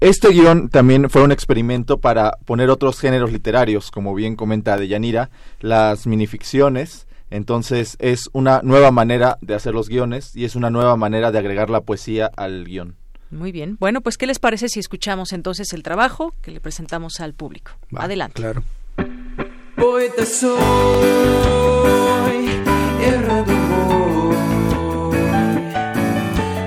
Este 0.00 0.30
guion 0.30 0.68
también 0.68 1.08
fue 1.10 1.22
un 1.22 1.30
experimento 1.30 1.98
para 1.98 2.38
poner 2.44 2.70
otros 2.70 2.98
géneros 2.98 3.30
literarios, 3.30 3.92
como 3.92 4.14
bien 4.16 4.34
comenta 4.34 4.76
Deyanira, 4.76 5.30
las 5.60 6.08
minificciones. 6.08 7.06
Entonces 7.32 7.96
es 7.98 8.28
una 8.34 8.60
nueva 8.62 8.90
manera 8.90 9.38
de 9.40 9.54
hacer 9.54 9.72
los 9.72 9.88
guiones 9.88 10.36
y 10.36 10.44
es 10.44 10.54
una 10.54 10.68
nueva 10.68 10.96
manera 10.96 11.32
de 11.32 11.38
agregar 11.38 11.70
la 11.70 11.80
poesía 11.80 12.30
al 12.36 12.66
guion. 12.66 12.96
Muy 13.30 13.52
bien. 13.52 13.78
Bueno, 13.80 14.02
pues 14.02 14.18
¿qué 14.18 14.26
les 14.26 14.38
parece 14.38 14.68
si 14.68 14.78
escuchamos 14.80 15.32
entonces 15.32 15.72
el 15.72 15.82
trabajo 15.82 16.34
que 16.42 16.50
le 16.50 16.60
presentamos 16.60 17.20
al 17.20 17.32
público? 17.32 17.72
Adelante. 17.96 18.34
Claro. 18.34 18.62
Poeta 19.76 20.26
soy, 20.26 20.60
errado 23.02 23.54
voy, 23.70 24.36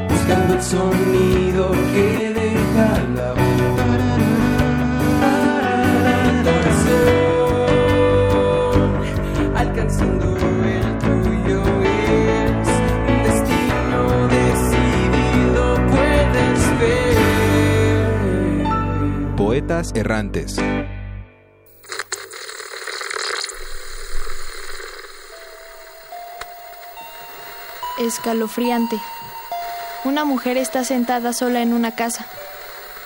buscando 0.10 0.56
el 0.56 0.64
sonido 0.64 1.35
Poetas 19.66 19.94
errantes. 19.96 20.58
escalofriante. 27.98 28.98
Una 30.04 30.24
mujer 30.24 30.58
está 30.58 30.84
sentada 30.84 31.34
sola 31.34 31.64
en 31.64 31.74
una 31.74 31.96
casa. 31.96 32.28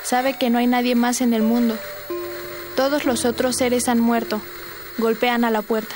Sabe 0.03 0.34
que 0.34 0.49
no 0.49 0.57
hay 0.57 0.68
nadie 0.68 0.95
más 0.95 1.22
en 1.22 1.34
el 1.34 1.44
mundo. 1.44 1.77
Todos 2.76 3.06
los 3.06 3.23
otros 3.23 3.56
seres 3.56 3.88
han 3.88 4.02
muerto. 4.02 4.41
Golpean 4.98 5.45
a 5.45 5.52
la 5.52 5.61
puerta. 5.61 5.95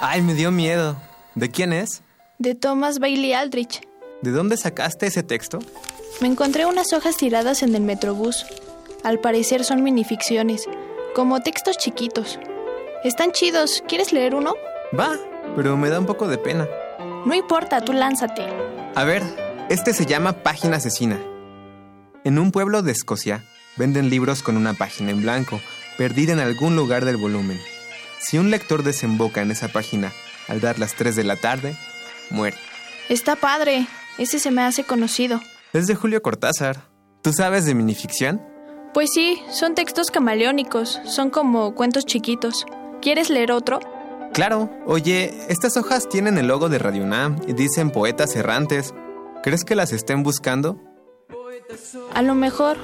Ay, 0.00 0.22
me 0.22 0.34
dio 0.34 0.50
miedo. 0.50 0.96
¿De 1.36 1.52
quién 1.52 1.72
es? 1.72 2.02
De 2.38 2.56
Thomas 2.56 2.98
Bailey 2.98 3.32
Aldrich. 3.32 3.86
¿De 4.22 4.30
dónde 4.30 4.56
sacaste 4.56 5.06
ese 5.06 5.22
texto? 5.22 5.58
Me 6.20 6.28
encontré 6.28 6.66
unas 6.66 6.92
hojas 6.92 7.16
tiradas 7.16 7.62
en 7.62 7.74
el 7.74 7.82
metrobús. 7.82 8.46
Al 9.02 9.18
parecer 9.20 9.64
son 9.64 9.82
minificciones, 9.82 10.66
como 11.14 11.42
textos 11.42 11.76
chiquitos. 11.76 12.38
Están 13.04 13.32
chidos. 13.32 13.82
¿Quieres 13.86 14.12
leer 14.12 14.34
uno? 14.34 14.54
Va, 14.98 15.18
pero 15.56 15.76
me 15.76 15.90
da 15.90 15.98
un 15.98 16.06
poco 16.06 16.26
de 16.28 16.38
pena. 16.38 16.68
No 17.26 17.34
importa, 17.34 17.80
tú 17.82 17.92
lánzate. 17.92 18.46
A 18.94 19.04
ver, 19.04 19.22
este 19.68 19.92
se 19.92 20.06
llama 20.06 20.42
Página 20.42 20.76
Asesina. 20.76 21.20
En 22.24 22.38
un 22.38 22.50
pueblo 22.50 22.82
de 22.82 22.92
Escocia 22.92 23.44
venden 23.76 24.08
libros 24.08 24.42
con 24.42 24.56
una 24.56 24.72
página 24.72 25.10
en 25.10 25.20
blanco, 25.22 25.60
perdida 25.98 26.32
en 26.32 26.40
algún 26.40 26.76
lugar 26.76 27.04
del 27.04 27.16
volumen. 27.16 27.60
Si 28.18 28.38
un 28.38 28.50
lector 28.50 28.82
desemboca 28.82 29.42
en 29.42 29.50
esa 29.50 29.68
página 29.68 30.12
al 30.48 30.60
dar 30.60 30.78
las 30.78 30.94
3 30.94 31.16
de 31.16 31.24
la 31.24 31.36
tarde, 31.36 31.76
muere. 32.30 32.56
Está 33.08 33.36
padre. 33.36 33.86
Ese 34.18 34.38
se 34.38 34.50
me 34.50 34.62
hace 34.62 34.84
conocido. 34.84 35.40
Es 35.72 35.86
de 35.86 35.94
Julio 35.94 36.22
Cortázar. 36.22 36.88
¿Tú 37.22 37.32
sabes 37.32 37.64
de 37.64 37.74
minificción? 37.74 38.40
Pues 38.92 39.10
sí, 39.12 39.40
son 39.50 39.74
textos 39.74 40.10
camaleónicos. 40.10 41.00
Son 41.04 41.30
como 41.30 41.74
cuentos 41.74 42.06
chiquitos. 42.06 42.64
¿Quieres 43.02 43.28
leer 43.28 43.50
otro? 43.50 43.80
Claro, 44.32 44.70
oye, 44.86 45.32
estas 45.48 45.76
hojas 45.76 46.08
tienen 46.08 46.38
el 46.38 46.48
logo 46.48 46.68
de 46.68 46.78
Radio 46.78 47.02
UNAM 47.04 47.40
y 47.46 47.52
dicen 47.52 47.90
poetas 47.90 48.34
errantes. 48.36 48.94
¿Crees 49.42 49.64
que 49.64 49.74
las 49.74 49.92
estén 49.92 50.22
buscando? 50.22 50.80
A 52.12 52.22
lo 52.22 52.34
mejor. 52.34 52.76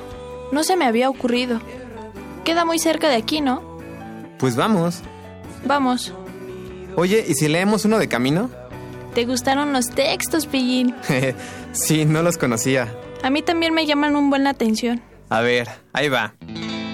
No 0.52 0.64
se 0.64 0.76
me 0.76 0.84
había 0.84 1.08
ocurrido. 1.08 1.60
Queda 2.44 2.64
muy 2.64 2.78
cerca 2.78 3.08
de 3.08 3.16
aquí, 3.16 3.40
¿no? 3.40 3.62
Pues 4.38 4.56
vamos. 4.56 5.02
Vamos. 5.64 6.12
Oye, 6.96 7.24
¿y 7.26 7.34
si 7.34 7.46
leemos 7.48 7.84
uno 7.84 7.98
de 7.98 8.08
camino? 8.08 8.50
¿Te 9.14 9.24
gustaron 9.24 9.72
los 9.72 9.90
textos, 9.90 10.46
Pillín? 10.46 10.94
sí, 11.72 12.04
no 12.04 12.22
los 12.22 12.38
conocía. 12.38 12.94
A 13.22 13.30
mí 13.30 13.42
también 13.42 13.74
me 13.74 13.84
llaman 13.86 14.16
un 14.16 14.30
buen 14.30 14.44
la 14.44 14.50
atención. 14.50 15.02
A 15.28 15.40
ver, 15.40 15.68
ahí 15.92 16.08
va. 16.08 16.34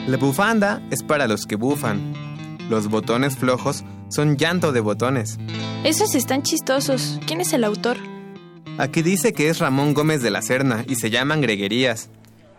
La 0.07 0.17
bufanda 0.17 0.83
es 0.91 1.03
para 1.03 1.27
los 1.27 1.47
que 1.47 1.57
bufan. 1.57 2.15
Los 2.69 2.89
botones 2.89 3.37
flojos 3.37 3.85
son 4.09 4.37
llanto 4.37 4.73
de 4.73 4.81
botones. 4.81 5.39
Esos 5.85 6.15
están 6.15 6.43
chistosos. 6.43 7.21
¿Quién 7.27 7.41
es 7.41 7.53
el 7.53 7.65
autor? 7.65 7.97
Aquí 8.79 9.03
dice 9.03 9.33
que 9.33 9.49
es 9.49 9.59
Ramón 9.59 9.95
Gómez 9.95 10.23
de 10.23 10.31
la 10.31 10.43
Serna 10.43 10.85
y 10.89 10.97
se 10.97 11.11
llaman 11.11 11.41
Greguerías. 11.41 12.11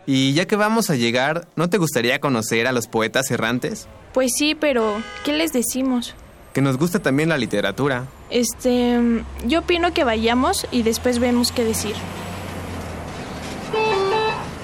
Y 0.06 0.34
ya 0.34 0.48
que 0.48 0.56
vamos 0.56 0.90
a 0.90 0.96
llegar, 0.96 1.48
¿no 1.56 1.70
te 1.70 1.78
gustaría 1.78 2.20
conocer 2.20 2.68
a 2.68 2.72
los 2.72 2.88
poetas 2.88 3.30
errantes? 3.30 3.88
Pues 4.14 4.32
sí, 4.38 4.56
pero 4.56 5.02
¿qué 5.26 5.34
les 5.34 5.52
decimos? 5.52 6.16
Que 6.58 6.62
nos 6.64 6.80
gusta 6.80 6.98
también 6.98 7.30
la 7.30 7.38
literatura. 7.38 8.08
Este, 8.32 9.00
yo 9.46 9.60
opino 9.60 9.94
que 9.94 10.04
vayamos 10.04 10.66
y 10.72 10.82
después 10.82 11.20
vemos 11.20 11.52
qué 11.52 11.64
decir. 11.64 11.94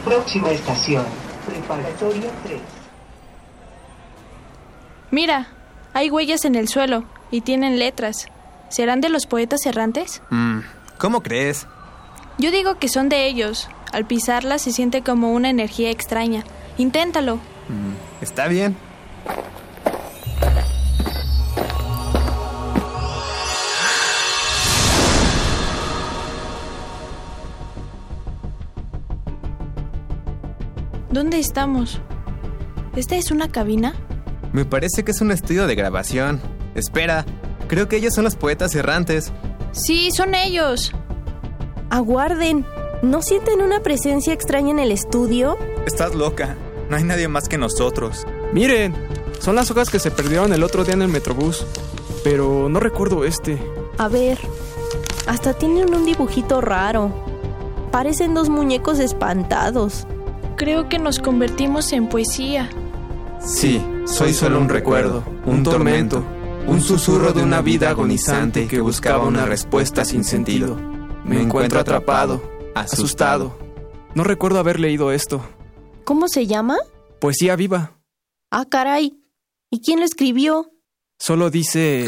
Próxima 0.04 0.50
estación, 0.50 1.06
preparatorio 1.46 2.32
3. 2.46 2.60
Mira, 5.12 5.50
hay 5.94 6.10
huellas 6.10 6.46
en 6.46 6.56
el 6.56 6.68
suelo 6.68 7.04
y 7.30 7.42
tienen 7.42 7.78
letras. 7.78 8.26
¿Serán 8.70 9.00
de 9.00 9.10
los 9.10 9.28
poetas 9.28 9.64
errantes? 9.68 10.24
Mm, 10.32 10.62
¿Cómo 10.98 11.22
crees? 11.22 11.68
Yo 12.40 12.50
digo 12.50 12.80
que 12.80 12.88
son 12.88 13.08
de 13.08 13.28
ellos. 13.28 13.70
Al 13.92 14.08
pisarlas 14.08 14.64
se 14.64 14.72
siente 14.72 15.04
como 15.04 15.32
una 15.32 15.52
energía 15.52 15.92
extraña. 15.92 16.44
Inténtalo. 16.80 17.36
Mm, 17.36 18.24
está 18.24 18.48
bien. 18.48 18.76
¿Dónde 31.14 31.38
estamos? 31.38 32.02
¿Esta 32.96 33.16
es 33.16 33.30
una 33.30 33.48
cabina? 33.48 33.94
Me 34.52 34.66
parece 34.66 35.04
que 35.04 35.12
es 35.12 35.22
un 35.22 35.30
estudio 35.30 35.68
de 35.68 35.76
grabación. 35.76 36.42
Espera, 36.74 37.24
creo 37.68 37.88
que 37.88 37.98
ellos 37.98 38.16
son 38.16 38.24
los 38.24 38.36
poetas 38.36 38.74
errantes. 38.74 39.32
Sí, 39.74 40.10
son 40.10 40.34
ellos. 40.34 40.92
Aguarden. 41.92 42.66
¿No 43.04 43.22
sienten 43.22 43.62
una 43.62 43.84
presencia 43.84 44.34
extraña 44.34 44.72
en 44.72 44.80
el 44.80 44.92
estudio? 44.92 45.60
Estás 45.86 46.16
loca. 46.16 46.56
No 46.90 46.98
hay 46.98 47.04
nadie 47.04 47.28
más 47.28 47.48
que 47.48 47.60
nosotros. 47.60 48.26
Miren, 48.52 48.96
son 49.40 49.56
las 49.56 49.70
hojas 49.70 49.92
que 49.92 50.00
se 50.00 50.10
perdieron 50.10 50.52
el 50.52 50.64
otro 50.64 50.84
día 50.84 50.96
en 50.96 51.04
el 51.04 51.10
Metrobús. 51.10 51.64
Pero 52.24 52.70
no 52.70 52.80
recuerdo 52.80 53.24
este. 53.24 53.60
A 54.00 54.08
ver, 54.08 54.40
hasta 55.28 55.54
tienen 55.54 55.94
un 55.94 56.06
dibujito 56.06 56.60
raro. 56.60 57.12
Parecen 57.92 58.34
dos 58.34 58.50
muñecos 58.50 58.98
espantados. 58.98 60.08
Creo 60.56 60.88
que 60.88 61.00
nos 61.00 61.20
convertimos 61.20 61.92
en 61.94 62.08
poesía. 62.08 62.70
Sí, 63.40 63.82
soy 64.06 64.34
solo 64.34 64.60
un 64.60 64.70
recuerdo, 64.70 65.24
un 65.46 65.64
tormento, 65.64 66.24
un 66.68 66.82
susurro 66.82 67.34
de 67.34 67.44
una 67.44 67.62
vida 67.62 67.90
agonizante 67.90 68.68
que 68.68 68.80
buscaba 68.80 69.26
una 69.26 69.46
respuesta 69.46 70.06
sin 70.06 70.24
sentido. 70.24 70.78
Me 71.26 71.42
encuentro 71.42 71.80
atrapado, 71.80 72.42
asustado. 72.76 73.58
No 74.16 74.24
recuerdo 74.24 74.60
haber 74.60 74.80
leído 74.80 75.12
esto. 75.12 75.42
¿Cómo 76.04 76.28
se 76.28 76.46
llama? 76.48 76.78
Poesía 77.20 77.56
viva. 77.56 78.00
Ah, 78.52 78.66
caray. 78.70 79.18
¿Y 79.72 79.82
quién 79.82 80.00
lo 80.00 80.06
escribió? 80.06 80.72
Solo 81.18 81.50
dice... 81.50 82.08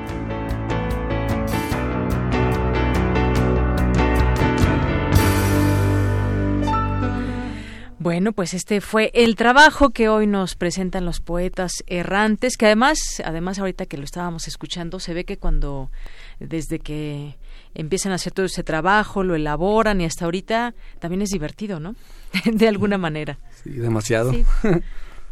Bueno, 8.01 8.31
pues 8.31 8.55
este 8.55 8.81
fue 8.81 9.11
el 9.13 9.35
trabajo 9.35 9.91
que 9.91 10.09
hoy 10.09 10.25
nos 10.25 10.55
presentan 10.55 11.05
los 11.05 11.19
poetas 11.19 11.83
errantes, 11.85 12.57
que 12.57 12.65
además, 12.65 13.21
además 13.23 13.59
ahorita 13.59 13.85
que 13.85 13.95
lo 13.97 14.05
estábamos 14.05 14.47
escuchando, 14.47 14.99
se 14.99 15.13
ve 15.13 15.23
que 15.23 15.37
cuando 15.37 15.91
desde 16.39 16.79
que 16.79 17.37
empiezan 17.75 18.11
a 18.11 18.15
hacer 18.15 18.33
todo 18.33 18.47
ese 18.47 18.63
trabajo, 18.63 19.23
lo 19.23 19.35
elaboran 19.35 20.01
y 20.01 20.05
hasta 20.05 20.25
ahorita 20.25 20.73
también 20.97 21.21
es 21.21 21.29
divertido, 21.29 21.79
¿no? 21.79 21.93
de 22.51 22.67
alguna 22.67 22.97
manera. 22.97 23.37
Sí, 23.63 23.69
demasiado. 23.69 24.33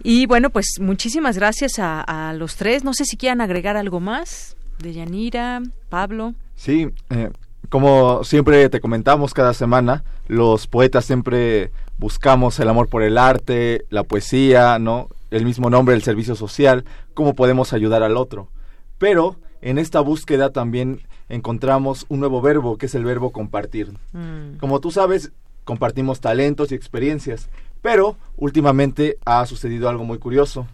Y 0.04 0.28
bueno, 0.28 0.52
pues 0.52 0.76
muchísimas 0.80 1.40
gracias 1.40 1.80
a, 1.80 2.34
los 2.38 2.56
tres. 2.56 2.84
No 2.84 2.94
sé 2.94 3.06
si 3.06 3.18
quieran 3.18 3.42
agregar 3.42 3.78
algo 3.78 4.00
más 4.00 4.56
de 4.78 4.94
Yanira, 4.94 5.64
Pablo. 5.90 6.36
Sí, 6.56 6.88
eh, 7.10 7.32
como 7.70 8.24
siempre 8.24 8.68
te 8.70 8.80
comentamos 8.80 9.34
cada 9.34 9.54
semana, 9.54 10.04
los 10.28 10.68
poetas 10.68 11.06
siempre 11.06 11.72
buscamos 11.98 12.60
el 12.60 12.70
amor 12.70 12.90
por 12.90 13.04
el 13.04 13.18
arte, 13.18 13.86
la 13.90 14.04
poesía, 14.04 14.80
¿no? 14.80 15.10
El 15.30 15.46
mismo 15.46 15.70
nombre, 15.70 15.96
el 15.96 16.02
servicio 16.02 16.36
social, 16.36 16.86
cómo 17.14 17.36
podemos 17.36 17.72
ayudar 17.74 18.02
al 18.02 18.18
otro. 18.18 18.50
Pero 18.98 19.36
en 19.62 19.78
esta 19.78 20.00
búsqueda 20.00 20.52
también 20.52 21.02
encontramos 21.28 22.06
un 22.10 22.20
nuevo 22.20 22.42
verbo, 22.42 22.78
que 22.78 22.88
es 22.88 22.96
el 22.96 23.06
verbo 23.06 23.32
compartir. 23.32 23.94
Mm. 24.14 24.58
Como 24.60 24.80
tú 24.80 24.90
sabes, 24.90 25.32
compartimos 25.64 26.20
talentos 26.20 26.72
y 26.72 26.76
experiencias, 26.76 27.50
pero 27.82 28.18
últimamente 28.36 29.18
ha 29.26 29.46
sucedido 29.46 29.90
algo 29.90 30.04
muy 30.04 30.18
curioso. 30.18 30.68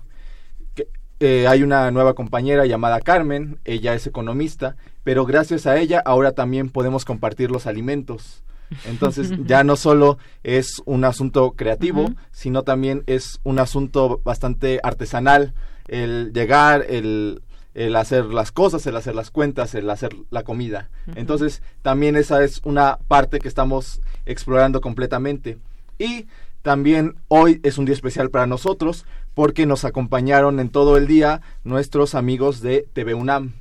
Que, 0.73 0.87
eh, 1.19 1.47
hay 1.47 1.63
una 1.63 1.91
nueva 1.91 2.13
compañera 2.13 2.65
llamada 2.65 3.01
Carmen, 3.01 3.59
ella 3.65 3.93
es 3.93 4.07
economista, 4.07 4.77
pero 5.05 5.23
gracias 5.23 5.67
a 5.67 5.77
ella 5.77 6.01
ahora 6.03 6.31
también 6.31 6.69
podemos 6.69 7.05
compartir 7.05 7.51
los 7.51 7.67
alimentos. 7.67 8.43
Entonces 8.85 9.31
ya 9.45 9.63
no 9.63 9.75
solo 9.75 10.17
es 10.43 10.81
un 10.85 11.05
asunto 11.05 11.51
creativo, 11.51 12.09
sino 12.31 12.63
también 12.63 13.03
es 13.05 13.39
un 13.43 13.59
asunto 13.59 14.19
bastante 14.25 14.79
artesanal, 14.81 15.53
el 15.87 16.33
llegar, 16.33 16.87
el, 16.89 17.43
el 17.75 17.95
hacer 17.95 18.25
las 18.25 18.51
cosas, 18.51 18.87
el 18.87 18.97
hacer 18.97 19.13
las 19.13 19.29
cuentas, 19.29 19.75
el 19.75 19.87
hacer 19.91 20.09
la 20.31 20.41
comida. 20.41 20.89
Entonces 21.13 21.61
también 21.83 22.15
esa 22.15 22.43
es 22.43 22.61
una 22.63 22.97
parte 23.07 23.37
que 23.37 23.47
estamos 23.47 24.01
explorando 24.25 24.81
completamente. 24.81 25.59
Y 25.99 26.25
también 26.63 27.13
hoy 27.27 27.61
es 27.61 27.77
un 27.77 27.85
día 27.85 27.93
especial 27.93 28.31
para 28.31 28.47
nosotros 28.47 29.05
porque 29.35 29.65
nos 29.67 29.85
acompañaron 29.85 30.59
en 30.59 30.69
todo 30.69 30.97
el 30.97 31.05
día 31.05 31.41
nuestros 31.63 32.15
amigos 32.15 32.61
de 32.61 32.87
TV 32.93 33.13
UNAM. 33.13 33.53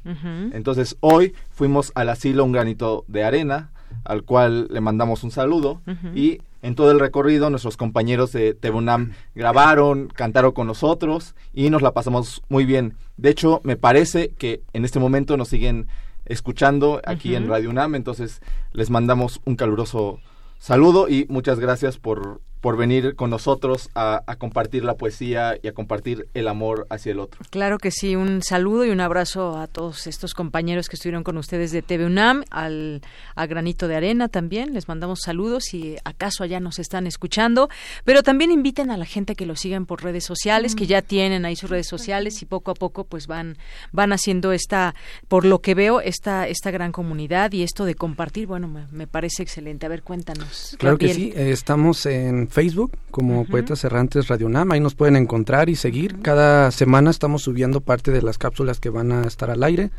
Entonces 0.53 0.97
hoy 1.01 1.35
fuimos 1.51 1.93
al 1.95 2.09
asilo 2.09 2.45
Un 2.45 2.53
Granito 2.53 3.05
de 3.09 3.25
Arena, 3.25 3.73
al 4.05 4.23
cual 4.23 4.69
le 4.71 4.81
mandamos 4.81 5.25
un 5.25 5.31
saludo 5.31 5.83
y 6.15 6.41
en 6.63 6.77
todo 6.77 6.93
el 6.93 7.01
recorrido 7.01 7.51
nuestros 7.51 7.77
compañeros 7.77 8.33
de 8.33 8.55
TV 8.55 8.79
UNAM 8.79 9.13
grabaron, 9.35 10.09
cantaron 10.09 10.53
con 10.53 10.67
nosotros 10.67 11.35
y 11.53 11.69
nos 11.69 11.83
la 11.83 11.93
pasamos 11.93 12.43
muy 12.49 12.65
bien. 12.65 12.95
De 13.17 13.31
hecho, 13.31 13.61
me 13.65 13.77
parece 13.77 14.31
que 14.31 14.63
en 14.73 14.85
este 14.85 15.01
momento 15.01 15.37
nos 15.37 15.49
siguen 15.49 15.89
escuchando 16.25 17.03
aquí 17.05 17.35
en 17.35 17.49
Radio 17.49 17.69
UNAM, 17.69 17.97
entonces 17.97 18.41
les 18.73 18.91
mandamos 18.91 19.41
un 19.45 19.57
caluroso 19.57 20.21
saludo 20.59 21.09
y 21.09 21.27
muchas 21.29 21.59
gracias 21.59 21.99
por 21.99 22.41
por 22.65 22.79
venir 22.79 23.15
con 23.15 23.29
nosotros 23.29 23.91
a, 23.95 24.23
compartir 24.39 24.85
la 24.85 24.95
poesía 24.95 25.59
y 25.63 25.69
a 25.69 25.75
compartir 25.75 26.29
el 26.33 26.49
amor 26.49 26.87
hacia 26.89 27.13
el 27.13 27.21
otro. 27.21 27.43
Claro 27.51 27.77
que 27.77 27.91
sí, 27.91 28.17
un 28.17 28.41
saludo 28.41 28.87
y 28.87 28.91
un 28.91 29.03
abrazo 29.03 29.59
a 29.59 29.67
todos 29.67 30.07
estos 30.07 30.33
compañeros 30.33 30.89
que 30.89 30.97
estuvieron 30.97 31.25
con 31.25 31.37
ustedes 31.37 31.73
de 31.73 31.83
TV 31.83 32.07
UNAM, 32.07 32.43
al, 32.51 33.03
a 33.35 33.45
Granito 33.45 33.87
de 33.87 33.97
Arena 33.97 34.29
también, 34.29 34.73
les 34.73 34.89
mandamos 34.89 35.21
saludos 35.21 35.65
si 35.65 35.97
acaso 36.05 36.43
allá 36.43 36.59
nos 36.59 36.79
están 36.79 37.07
escuchando, 37.07 37.69
pero 38.05 38.23
también 38.23 38.51
inviten 38.51 38.91
a 38.91 38.97
la 38.97 39.05
gente 39.05 39.37
que 39.37 39.45
lo 39.45 39.57
sigan 39.57 39.85
por 39.85 40.03
redes 40.03 40.25
sociales, 40.25 40.75
que 40.75 40.87
ya 40.87 41.03
tienen 41.03 41.45
ahí 41.45 41.57
sus 41.57 41.69
redes 41.69 41.87
sociales 41.87 42.41
y 42.41 42.47
poco 42.47 42.71
a 42.71 42.75
poco 42.75 43.05
pues 43.05 43.27
van, 43.27 43.59
van 43.93 44.15
haciendo 44.15 44.53
esta, 44.53 44.95
por 45.29 45.45
lo 45.45 45.61
que 45.61 45.75
veo, 45.75 46.01
esta, 46.01 46.49
esta 46.49 46.71
gran 46.71 46.93
comunidad 46.93 47.53
y 47.53 47.63
esto 47.63 47.85
de 47.85 47.95
compartir, 47.95 48.47
bueno, 48.47 48.69
me, 48.91 49.07
parece 49.07 49.43
excelente. 49.43 49.85
A 49.85 49.91
ver, 49.91 50.03
cuéntanos. 50.03 50.77
Claro 50.79 50.97
que 50.97 51.13
sí, 51.13 51.31
estamos 51.37 52.07
en 52.07 52.49
Facebook 52.55 52.93
como 53.11 53.45
Poetas 53.47 53.83
Errantes 53.83 54.29
Radio 54.29 54.49
Nam. 54.49 54.71
Ahí 54.71 54.79
nos 54.79 54.95
pueden 54.95 55.17
encontrar 55.17 55.69
y 55.69 55.75
seguir. 55.75 56.21
Cada 56.23 56.71
semana 56.71 57.11
estamos 57.11 57.43
subiendo 57.43 57.81
parte 57.81 58.13
de 58.13 58.23
las 58.23 58.39
cápsulas 58.39 58.79
que 58.79 58.91
van 58.91 59.11
a 59.11 59.25
estar 59.25 59.51
al 59.51 59.65
aire. 59.65 59.91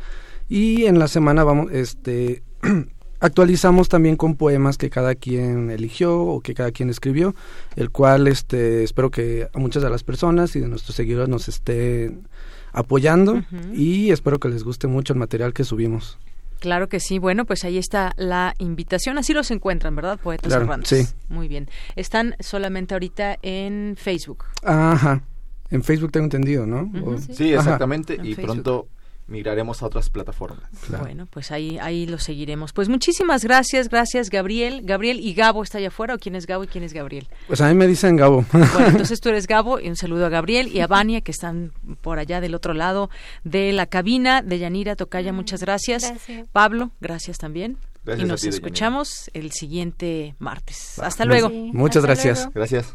Y 0.48 0.86
en 0.86 0.98
la 0.98 1.06
semana 1.06 1.44
vamos, 1.44 1.70
este, 1.70 2.42
actualizamos 3.20 3.90
también 3.90 4.16
con 4.16 4.36
poemas 4.36 4.78
que 4.78 4.88
cada 4.88 5.14
quien 5.14 5.70
eligió 5.70 6.18
o 6.18 6.40
que 6.40 6.54
cada 6.54 6.72
quien 6.72 6.88
escribió, 6.88 7.34
el 7.76 7.90
cual 7.90 8.26
este, 8.26 8.84
espero 8.84 9.10
que 9.10 9.48
a 9.52 9.58
muchas 9.58 9.82
de 9.82 9.90
las 9.90 10.02
personas 10.02 10.56
y 10.56 10.60
de 10.60 10.68
nuestros 10.68 10.96
seguidores 10.96 11.28
nos 11.28 11.48
estén 11.48 12.26
apoyando 12.72 13.42
y 13.74 14.12
espero 14.12 14.40
que 14.40 14.48
les 14.48 14.64
guste 14.64 14.86
mucho 14.86 15.12
el 15.12 15.18
material 15.18 15.52
que 15.52 15.64
subimos. 15.64 16.18
Claro 16.60 16.88
que 16.88 17.00
sí. 17.00 17.18
Bueno, 17.18 17.44
pues 17.44 17.64
ahí 17.64 17.78
está 17.78 18.12
la 18.16 18.54
invitación. 18.58 19.18
Así 19.18 19.32
los 19.32 19.50
encuentran, 19.50 19.94
¿verdad? 19.94 20.18
Poetas 20.18 20.52
claro, 20.54 20.80
Sí. 20.84 21.06
Muy 21.28 21.48
bien. 21.48 21.68
Están 21.96 22.34
solamente 22.40 22.94
ahorita 22.94 23.38
en 23.42 23.94
Facebook. 23.96 24.44
Ajá. 24.62 25.22
En 25.70 25.82
Facebook 25.82 26.12
tengo 26.12 26.24
entendido, 26.24 26.66
¿no? 26.66 26.90
Sí, 27.32 27.52
exactamente. 27.52 28.18
y 28.22 28.34
pronto 28.34 28.88
migraremos 29.26 29.82
a 29.82 29.86
otras 29.86 30.10
plataformas. 30.10 30.68
Bueno, 31.00 31.26
pues 31.26 31.50
ahí 31.50 31.78
ahí 31.80 32.06
lo 32.06 32.18
seguiremos. 32.18 32.72
Pues 32.72 32.88
muchísimas 32.88 33.44
gracias, 33.44 33.88
gracias 33.88 34.30
Gabriel. 34.30 34.82
Gabriel 34.84 35.20
y 35.20 35.34
Gabo 35.34 35.62
está 35.62 35.78
allá 35.78 35.88
afuera, 35.88 36.14
¿o 36.14 36.18
quién 36.18 36.36
es 36.36 36.46
Gabo 36.46 36.64
y 36.64 36.66
quién 36.68 36.84
es 36.84 36.92
Gabriel? 36.92 37.28
Pues 37.46 37.60
a 37.60 37.68
mí 37.68 37.74
me 37.74 37.86
dicen 37.86 38.16
Gabo. 38.16 38.44
Bueno, 38.52 38.68
entonces 38.86 39.20
tú 39.20 39.28
eres 39.28 39.46
Gabo 39.46 39.80
y 39.80 39.88
un 39.88 39.96
saludo 39.96 40.26
a 40.26 40.28
Gabriel 40.28 40.68
y 40.68 40.80
a 40.80 40.86
Vania 40.86 41.20
que 41.20 41.32
están 41.32 41.72
por 42.00 42.18
allá 42.18 42.40
del 42.40 42.54
otro 42.54 42.74
lado 42.74 43.10
de 43.44 43.72
la 43.72 43.86
cabina 43.86 44.42
de 44.42 44.58
Yanira 44.58 44.96
Tocaya, 44.96 45.32
muchas 45.32 45.60
gracias. 45.60 46.12
Pablo, 46.52 46.90
gracias 47.00 47.38
también. 47.38 47.78
y 48.06 48.24
nos 48.24 48.44
escuchamos 48.44 49.30
el 49.34 49.52
siguiente 49.52 50.34
martes. 50.38 50.98
Hasta 50.98 51.24
luego. 51.24 51.50
Muchas 51.50 52.04
gracias. 52.04 52.48
Gracias. 52.54 52.94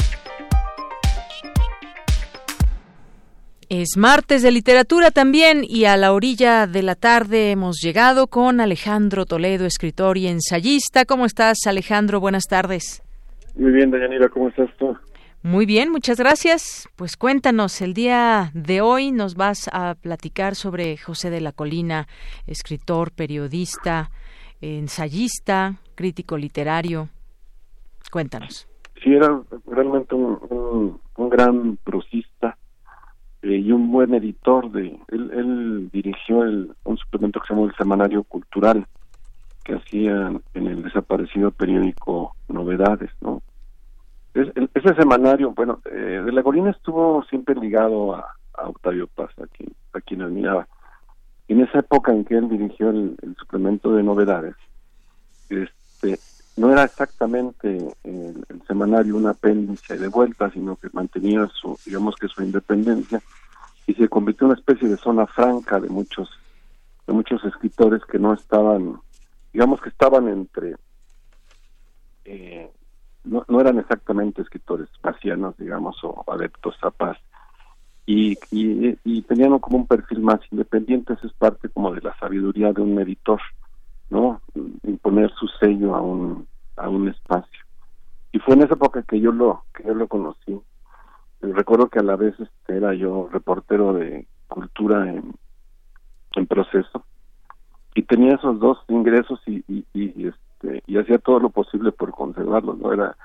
Es 3.73 3.95
martes 3.95 4.43
de 4.43 4.51
literatura 4.51 5.11
también 5.11 5.61
y 5.63 5.85
a 5.85 5.95
la 5.95 6.11
orilla 6.11 6.67
de 6.67 6.83
la 6.83 6.95
tarde 6.95 7.51
hemos 7.51 7.79
llegado 7.81 8.27
con 8.27 8.59
Alejandro 8.59 9.25
Toledo, 9.25 9.65
escritor 9.65 10.17
y 10.17 10.27
ensayista. 10.27 11.05
¿Cómo 11.05 11.25
estás, 11.25 11.59
Alejandro? 11.65 12.19
Buenas 12.19 12.47
tardes. 12.49 13.01
Muy 13.55 13.71
bien, 13.71 13.89
Dayanira, 13.89 14.27
¿cómo 14.27 14.49
estás 14.49 14.69
tú? 14.77 14.97
Muy 15.41 15.65
bien, 15.65 15.89
muchas 15.89 16.19
gracias. 16.19 16.89
Pues 16.97 17.15
cuéntanos, 17.15 17.81
el 17.81 17.93
día 17.93 18.51
de 18.53 18.81
hoy 18.81 19.13
nos 19.13 19.35
vas 19.35 19.69
a 19.71 19.95
platicar 19.95 20.55
sobre 20.55 20.97
José 20.97 21.29
de 21.29 21.39
la 21.39 21.53
Colina, 21.53 22.09
escritor, 22.47 23.13
periodista, 23.13 24.11
ensayista, 24.59 25.77
crítico 25.95 26.37
literario. 26.37 27.07
Cuéntanos. 28.11 28.67
Sí, 29.01 29.13
era 29.13 29.41
realmente 29.65 30.13
un, 30.13 30.99
un 31.15 31.29
gran 31.29 31.77
prosista 31.77 32.57
eh, 33.43 33.55
y 33.57 33.71
un 33.71 33.91
buen 33.91 34.13
editor 34.13 34.71
de 34.71 34.99
él, 35.09 35.89
dirigió 35.91 36.43
el, 36.43 36.71
un 36.83 36.97
suplemento 36.97 37.39
que 37.39 37.47
se 37.47 37.53
llamó 37.53 37.65
el 37.65 37.75
semanario 37.75 38.23
cultural 38.23 38.85
que 39.63 39.75
hacía 39.75 40.31
en 40.53 40.67
el 40.67 40.83
desaparecido 40.83 41.51
periódico 41.51 42.35
Novedades 42.47 43.11
no 43.21 43.41
ese 44.33 44.95
semanario 44.95 45.51
bueno 45.51 45.81
eh, 45.91 46.21
de 46.23 46.31
la 46.31 46.43
Colina 46.43 46.71
estuvo 46.71 47.23
siempre 47.25 47.55
ligado 47.55 48.15
a, 48.15 48.35
Octavio 48.63 49.07
Paz 49.07 49.31
a 49.39 49.47
quien 49.47 49.73
a 49.93 50.01
quien 50.01 50.21
admiraba. 50.21 50.67
En 51.47 51.61
esa 51.61 51.79
época 51.79 52.11
en 52.11 52.23
que 52.23 52.35
él 52.35 52.47
dirigió 52.47 52.91
el, 52.91 53.17
suplemento 53.39 53.93
de 53.93 54.03
Novedades 54.03 54.55
este 55.49 56.19
no 56.57 56.71
era 56.71 56.83
exactamente 56.83 57.95
el, 58.03 58.45
semanario 58.67 59.15
un 59.15 59.27
apéndice 59.27 59.97
de 59.97 60.07
vuelta, 60.07 60.49
sino 60.51 60.75
que 60.75 60.89
mantenía 60.93 61.47
su, 61.53 61.77
digamos 61.85 62.15
que 62.15 62.27
su 62.27 62.43
independencia 62.43 63.21
y 63.87 63.93
se 63.93 64.07
convirtió 64.07 64.45
en 64.45 64.51
una 64.51 64.59
especie 64.59 64.87
de 64.87 64.97
zona 64.97 65.27
franca 65.27 65.79
de 65.79 65.89
muchos, 65.89 66.29
de 67.07 67.13
muchos 67.13 67.43
escritores 67.45 68.01
que 68.05 68.19
no 68.19 68.33
estaban, 68.33 68.99
digamos 69.53 69.81
que 69.81 69.89
estaban 69.89 70.27
entre, 70.27 70.75
eh, 72.25 72.69
no, 73.23 73.43
no 73.47 73.59
eran 73.59 73.79
exactamente 73.79 74.41
escritores 74.41 74.89
pasianos, 75.01 75.57
digamos, 75.57 75.97
o 76.03 76.23
adeptos 76.27 76.75
a 76.81 76.91
paz, 76.91 77.17
y, 78.05 78.37
y, 78.51 78.97
y 79.03 79.21
tenían 79.23 79.57
como 79.59 79.77
un 79.77 79.87
perfil 79.87 80.21
más 80.21 80.39
independiente, 80.51 81.13
eso 81.13 81.27
es 81.27 81.33
parte 81.33 81.69
como 81.69 81.93
de 81.93 82.01
la 82.01 82.17
sabiduría 82.17 82.73
de 82.73 82.81
un 82.81 82.99
editor 82.99 83.39
¿no? 84.11 84.41
Imponer 84.83 85.31
su 85.31 85.47
sello 85.59 85.95
a 85.95 86.01
un, 86.01 86.47
a 86.77 86.87
un 86.87 87.09
espacio. 87.09 87.65
Y 88.31 88.39
fue 88.39 88.53
en 88.53 88.61
esa 88.61 88.75
época 88.75 89.01
que 89.01 89.19
yo 89.19 89.31
lo, 89.31 89.63
que 89.73 89.83
yo 89.83 89.95
lo 89.95 90.07
conocí. 90.07 90.61
recuerdo 91.41 91.89
que 91.89 91.99
a 91.99 92.03
la 92.03 92.15
vez 92.15 92.39
este, 92.39 92.77
era 92.77 92.93
yo 92.93 93.27
reportero 93.31 93.93
de, 93.93 94.27
cultura 94.51 95.09
en, 95.09 95.33
en 96.35 96.45
proceso 96.45 97.05
y 97.95 98.03
tenía 98.03 98.35
esos 98.35 98.59
dos 98.59 98.77
ingresos 98.89 99.41
y, 99.47 99.63
y, 99.67 100.27
este 100.27 100.83
y 100.85 100.97
hacía 100.97 101.17
todo 101.17 101.39
lo 101.39 101.49
posible 101.49 101.91
por 101.91 102.11
conservarlos 102.11 102.77
no 102.77 102.93
era 102.93 103.15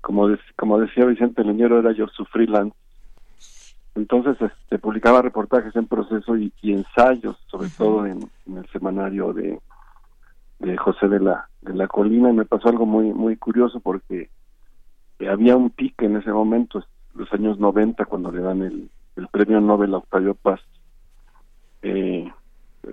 como 0.00 0.28
como 0.56 0.78
decía 0.78 1.04
Vicente 1.04 1.44
Leñero 1.44 1.78
era 1.78 1.92
yo 1.92 2.08
su 2.08 2.24
freelance 2.24 2.76
entonces 3.94 4.36
este, 4.40 4.78
publicaba 4.78 5.22
reportajes 5.22 5.76
en 5.76 5.86
proceso 5.86 6.36
y, 6.36 6.52
ensayos 6.62 7.36
sobre 7.46 7.68
todo 7.76 8.06
en, 8.06 8.30
el 8.46 8.66
semanario 8.72 9.32
de, 9.32 9.60
de 10.60 10.76
José 10.76 11.08
de 11.08 11.20
la 11.20 11.48
de 11.62 11.74
la 11.74 11.88
Colina 11.88 12.30
y 12.30 12.34
me 12.34 12.44
pasó 12.44 12.68
algo 12.68 12.86
muy 12.86 13.12
muy 13.12 13.36
curioso 13.36 13.80
porque 13.80 14.30
había 15.28 15.56
un 15.56 15.70
pique 15.70 16.06
en 16.06 16.16
ese 16.16 16.32
momento 16.32 16.82
los 17.14 17.30
años 17.32 17.58
90 17.58 18.04
cuando 18.06 18.30
le 18.30 18.40
dan 18.40 18.62
el, 18.62 18.90
el 19.16 19.28
premio 19.28 19.60
Nobel 19.60 19.94
a 19.94 19.98
Octavio 19.98 20.34
Paz. 20.34 20.60
Eh, 21.82 22.30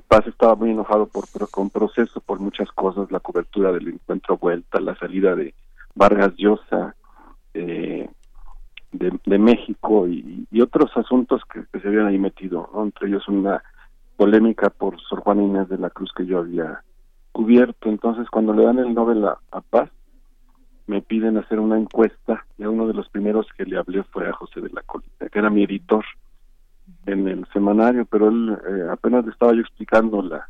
Paz 0.07 0.27
estaba 0.27 0.55
muy 0.55 0.71
enojado 0.71 1.07
por, 1.07 1.25
con 1.49 1.69
proceso 1.69 2.19
por 2.21 2.39
muchas 2.39 2.69
cosas, 2.71 3.11
la 3.11 3.19
cobertura 3.19 3.71
del 3.71 3.87
encuentro 3.87 4.37
vuelta, 4.37 4.79
la 4.79 4.95
salida 4.95 5.35
de 5.35 5.53
Vargas 5.95 6.33
Llosa 6.35 6.95
eh, 7.53 8.09
de, 8.91 9.37
México 9.37 10.07
y, 10.07 10.47
otros 10.61 10.91
asuntos 10.95 11.41
que, 11.45 11.63
se 11.79 11.87
habían 11.87 12.07
ahí 12.07 12.17
metido, 12.17 12.69
entre 12.83 13.07
ellos 13.07 13.27
una 13.27 13.63
polémica 14.17 14.69
por 14.69 14.99
Sor 15.01 15.21
Juana 15.21 15.43
Inés 15.43 15.69
de 15.69 15.77
la 15.77 15.89
Cruz 15.89 16.11
que 16.15 16.25
yo 16.25 16.39
había 16.39 16.81
cubierto. 17.37 17.89
Entonces, 17.89 18.27
cuando 18.31 18.51
le 18.51 18.65
dan 18.65 18.79
el 18.79 18.95
Nobel 18.95 19.23
a, 19.23 19.61
Paz, 19.69 19.91
me 20.87 21.03
piden 21.03 21.37
hacer 21.37 21.59
una 21.59 21.77
encuesta 21.77 22.43
y 22.57 22.63
uno 22.63 22.87
de 22.87 22.95
los 22.95 23.07
primeros 23.09 23.45
que 23.55 23.63
le 23.65 23.77
hablé 23.77 24.01
fue 24.03 24.27
a 24.27 24.33
José 24.33 24.59
de 24.59 24.69
la 24.69 24.81
Colina, 24.81 25.29
que 25.31 25.37
era 25.37 25.51
mi 25.51 25.63
editor 25.63 26.03
en 27.05 27.27
el 27.27 27.45
semanario, 27.53 28.05
pero 28.05 28.29
él 28.29 28.57
eh, 28.67 28.87
apenas 28.89 29.23
le 29.23 29.31
estaba 29.31 29.53
yo 29.53 29.61
explicando 29.61 30.23
la, 30.23 30.49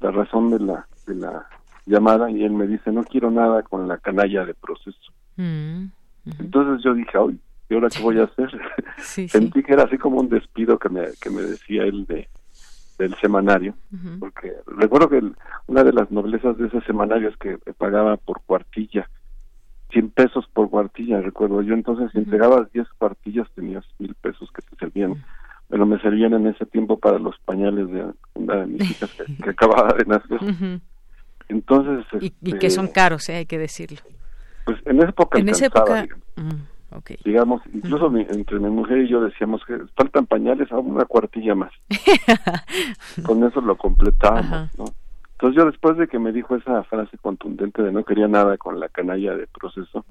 la 0.00 0.10
razón 0.10 0.50
de 0.50 0.60
la, 0.60 0.86
de 1.06 1.14
la 1.16 1.46
llamada 1.84 2.30
y 2.30 2.42
él 2.42 2.52
me 2.52 2.66
dice, 2.66 2.90
no 2.90 3.04
quiero 3.04 3.30
nada 3.30 3.62
con 3.62 3.86
la 3.86 3.98
canalla 3.98 4.46
de 4.46 4.54
proceso. 4.54 5.12
Mm, 5.36 5.86
Entonces 6.38 6.82
yo 6.84 6.94
dije, 6.94 7.18
ay, 7.18 7.38
¿y 7.68 7.74
ahora 7.74 7.88
qué 7.90 8.02
voy 8.02 8.18
a 8.18 8.24
hacer? 8.24 8.50
Sentí 9.28 9.62
que 9.62 9.74
era 9.74 9.82
así 9.82 9.98
como 9.98 10.20
un 10.20 10.30
despido 10.30 10.78
que 10.78 10.88
me, 10.88 11.02
que 11.20 11.28
me 11.28 11.42
decía 11.42 11.82
él 11.82 12.06
de 12.06 12.28
del 12.98 13.14
semanario, 13.16 13.74
porque 14.18 14.52
recuerdo 14.66 15.08
que 15.08 15.22
una 15.68 15.84
de 15.84 15.92
las 15.92 16.10
noblezas 16.10 16.58
de 16.58 16.66
ese 16.66 16.80
semanario 16.82 17.28
es 17.28 17.36
que 17.36 17.58
pagaba 17.78 18.16
por 18.16 18.42
cuartilla, 18.42 19.08
100 19.92 20.10
pesos 20.10 20.46
por 20.52 20.68
cuartilla, 20.68 21.20
recuerdo 21.20 21.62
yo, 21.62 21.74
entonces 21.74 22.10
si 22.12 22.18
entregabas 22.18 22.70
10 22.72 22.86
cuartillas 22.98 23.48
tenías 23.54 23.84
mil 23.98 24.14
pesos 24.16 24.50
que 24.52 24.62
te 24.62 24.76
servían. 24.76 25.24
Pero 25.68 25.84
me 25.84 26.00
servían 26.00 26.32
en 26.32 26.46
ese 26.46 26.64
tiempo 26.66 26.98
para 26.98 27.18
los 27.18 27.38
pañales 27.40 27.90
de 27.90 28.06
una 28.34 28.56
de 28.56 28.66
mis 28.66 28.90
hijas 28.90 29.10
que, 29.12 29.50
acababa 29.50 29.94
de 29.96 30.04
nacer. 30.06 30.80
Entonces... 31.48 32.06
Y, 32.20 32.30
que 32.30 32.50
este, 32.52 32.70
son 32.70 32.88
caros, 32.88 33.28
eh, 33.28 33.36
hay 33.36 33.46
que 33.46 33.58
decirlo. 33.58 33.98
Pues 34.64 34.78
en 34.86 34.98
esa 34.98 35.10
época... 35.10 35.38
En 35.38 35.48
esa 35.48 35.66
época... 35.66 36.02
Digamos, 36.02 36.68
incluso 37.72 38.10
entre 38.16 38.58
mi 38.58 38.70
mujer 38.70 38.98
y 38.98 39.08
yo 39.08 39.20
decíamos 39.20 39.62
que 39.66 39.78
faltan 39.94 40.26
pañales 40.26 40.70
a 40.72 40.78
una 40.78 41.04
cuartilla 41.04 41.54
más. 41.54 41.72
Con 43.26 43.44
eso 43.44 43.60
lo 43.60 43.76
completábamos, 43.76 44.70
¿no? 44.78 44.84
Entonces 45.32 45.56
yo 45.56 45.66
después 45.66 45.96
de 45.96 46.08
que 46.08 46.18
me 46.18 46.32
dijo 46.32 46.56
esa 46.56 46.82
frase 46.84 47.16
contundente 47.18 47.82
de 47.82 47.92
no 47.92 48.04
quería 48.04 48.26
nada 48.26 48.56
con 48.56 48.80
la 48.80 48.88
canalla 48.88 49.36
de 49.36 49.46
proceso, 49.46 50.04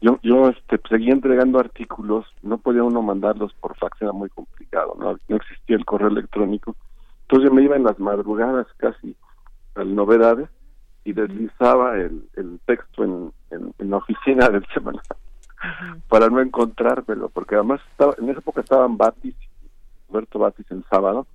yo 0.00 0.20
yo 0.22 0.48
este 0.48 0.78
seguía 0.88 1.12
entregando 1.12 1.58
artículos 1.58 2.24
no 2.42 2.58
podía 2.58 2.84
uno 2.84 3.02
mandarlos 3.02 3.52
por 3.54 3.76
fax 3.76 4.00
era 4.00 4.12
muy 4.12 4.28
complicado 4.28 4.96
no 4.96 5.18
no 5.26 5.36
existía 5.36 5.76
el 5.76 5.84
correo 5.84 6.08
electrónico. 6.08 6.76
Entonces 7.22 7.48
yo 7.48 7.54
me 7.54 7.62
iba 7.62 7.74
en 7.74 7.82
las 7.82 7.98
madrugadas 7.98 8.68
casi 8.76 9.16
a 9.74 9.82
novedades 9.82 10.48
y 11.04 11.12
deslizaba 11.12 11.96
el, 11.96 12.28
el 12.36 12.60
texto 12.64 13.04
en, 13.04 13.32
en, 13.50 13.90
la 13.90 13.98
oficina 13.98 14.48
del 14.50 14.64
para 16.08 16.28
no 16.28 16.40
encontrármelo 16.40 17.28
porque 17.28 17.54
además 17.54 17.80
estaba 17.90 18.14
en 18.18 18.28
esa 18.28 18.40
época 18.40 18.60
estaban 18.60 18.96
Batis 18.96 19.34
Roberto 20.08 20.38
Batis 20.38 20.70
en 20.70 20.84
sábado 20.90 21.26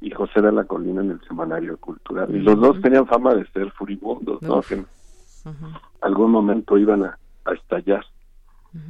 y 0.00 0.10
José 0.10 0.40
de 0.40 0.52
la 0.52 0.64
Colina 0.64 1.00
en 1.00 1.10
el 1.10 1.20
semanario 1.26 1.76
cultural. 1.78 2.34
Y 2.34 2.40
los 2.40 2.60
dos 2.60 2.80
tenían 2.80 3.06
fama 3.06 3.34
de 3.34 3.46
ser 3.48 3.70
furibundos 3.72 4.42
no 4.42 4.60
que 4.60 4.74
en 4.74 4.86
algún 6.00 6.30
momento 6.30 6.76
iban 6.76 7.04
a 7.04 7.18
a 7.46 7.54
estallar. 7.54 8.04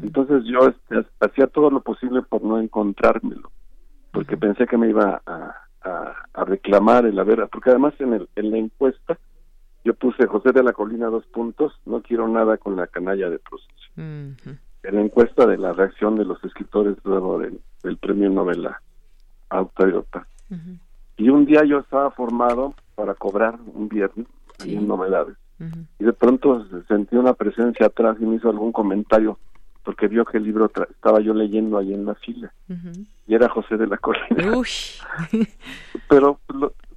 Entonces 0.02 0.42
yo 0.46 0.66
este, 0.66 1.08
hacía 1.20 1.46
todo 1.46 1.70
lo 1.70 1.80
posible 1.80 2.22
por 2.22 2.42
no 2.42 2.58
encontrármelo, 2.58 3.52
porque 4.10 4.36
pensé 4.36 4.66
que 4.66 4.76
me 4.76 4.88
iba 4.88 5.22
a, 5.24 5.54
a, 5.82 6.44
reclamar 6.44 7.06
el 7.06 7.16
haber, 7.20 7.46
porque 7.52 7.70
además 7.70 7.94
en, 8.00 8.14
el, 8.14 8.28
en 8.34 8.50
la 8.50 8.58
encuesta 8.58 9.16
yo 9.84 9.94
puse 9.94 10.26
José 10.26 10.50
de 10.50 10.64
la 10.64 10.72
Colina 10.72 11.06
dos 11.06 11.24
puntos, 11.26 11.72
no 11.86 12.02
quiero 12.02 12.26
nada 12.26 12.56
con 12.56 12.74
la 12.74 12.88
canalla 12.88 13.30
de 13.30 13.38
proceso. 13.38 14.56
En 14.86 14.94
la 14.94 15.00
encuesta 15.00 15.46
de 15.46 15.58
la 15.58 15.72
reacción 15.72 16.16
de 16.16 16.24
los 16.24 16.42
escritores 16.44 16.96
luego 17.02 17.40
del, 17.40 17.96
premio 17.98 18.30
Nobel 18.30 18.66
a 18.66 18.80
Autoridota. 19.48 20.26
Y 21.16 21.28
un 21.28 21.44
día 21.44 21.64
yo 21.64 21.80
estaba 21.80 22.10
formado 22.12 22.74
para 22.94 23.14
cobrar 23.14 23.58
un 23.74 23.88
viernes 23.88 24.26
en 24.64 24.86
novedades. 24.86 25.36
Y 25.98 26.04
de 26.04 26.12
pronto 26.12 26.66
sentí 26.86 27.16
una 27.16 27.34
presencia 27.34 27.86
atrás 27.86 28.16
y 28.20 28.26
me 28.26 28.36
hizo 28.36 28.48
algún 28.48 28.72
comentario 28.72 29.38
porque 29.82 30.08
vio 30.08 30.24
que 30.24 30.38
el 30.38 30.44
libro 30.44 30.70
estaba 30.90 31.20
yo 31.20 31.32
leyendo 31.32 31.78
ahí 31.78 31.92
en 31.92 32.04
la 32.04 32.14
fila. 32.14 32.52
Y 33.26 33.34
era 33.34 33.48
José 33.48 33.76
de 33.76 33.86
la 33.86 33.96
Colina. 33.96 34.26
Pero 36.08 36.38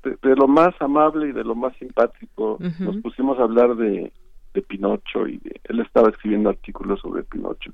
de, 0.03 0.35
lo 0.35 0.47
más 0.47 0.73
amable 0.79 1.29
y 1.29 1.31
de 1.31 1.43
lo 1.43 1.55
más 1.55 1.75
simpático 1.77 2.57
nos 2.79 2.97
pusimos 2.97 3.39
a 3.39 3.43
hablar 3.43 3.75
de, 3.75 4.11
de 4.53 4.61
Pinocho 4.61 5.27
y 5.27 5.41
él 5.63 5.79
estaba 5.79 6.09
escribiendo 6.09 6.49
artículos 6.49 6.99
sobre 7.01 7.23
Pinocho 7.23 7.71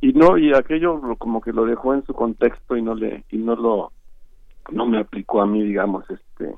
y 0.00 0.12
no 0.12 0.38
y 0.38 0.52
aquello 0.52 1.00
como 1.18 1.40
que 1.40 1.52
lo 1.52 1.64
dejó 1.64 1.94
en 1.94 2.04
su 2.04 2.14
contexto 2.14 2.76
y 2.76 2.82
no 2.82 2.94
le 2.94 3.24
y 3.30 3.38
no 3.38 3.56
lo 3.56 3.92
no 4.70 4.86
me 4.86 4.98
aplicó 4.98 5.40
a 5.40 5.46
mí 5.46 5.62
digamos 5.62 6.04
este 6.10 6.54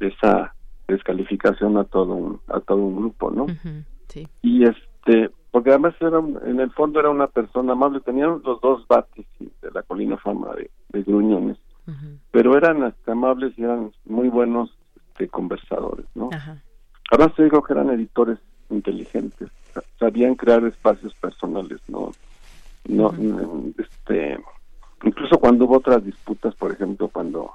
esa 0.00 0.54
descalificación 0.88 1.76
a 1.76 1.84
todo 1.84 2.14
un, 2.14 2.40
a 2.48 2.60
todo 2.60 2.78
un 2.78 2.96
grupo, 2.96 3.30
¿no? 3.30 3.46
sí. 4.08 4.26
Y 4.42 4.64
este, 4.64 5.30
porque 5.50 5.70
además 5.70 5.94
era, 6.00 6.18
en 6.18 6.60
el 6.60 6.70
fondo 6.72 6.98
era 6.98 7.10
una 7.10 7.26
persona 7.26 7.72
amable, 7.72 8.00
tenían 8.00 8.40
los 8.44 8.60
dos 8.60 8.86
bates 8.88 9.26
de 9.38 9.70
la 9.72 9.82
colina 9.82 10.16
fama 10.16 10.54
de, 10.54 10.70
Gruñones, 11.02 11.58
pero 12.32 12.56
eran 12.56 12.82
hasta 12.82 13.12
amables 13.12 13.56
y 13.56 13.62
eran 13.62 13.92
muy 14.04 14.28
buenos 14.28 14.76
este, 14.96 15.28
conversadores, 15.28 16.06
¿no? 16.14 16.28
Ahora 17.10 17.32
se 17.34 17.44
dijo 17.44 17.62
que 17.62 17.72
eran 17.72 17.90
editores 17.90 18.38
inteligentes, 18.70 19.48
sabían 19.98 20.34
crear 20.34 20.64
espacios 20.64 21.14
personales, 21.14 21.80
¿no? 21.88 22.12
No, 22.86 23.14
este, 23.78 24.38
incluso 25.04 25.38
cuando 25.38 25.64
hubo 25.64 25.76
otras 25.76 26.04
disputas, 26.04 26.54
por 26.54 26.72
ejemplo, 26.72 27.08
cuando 27.08 27.52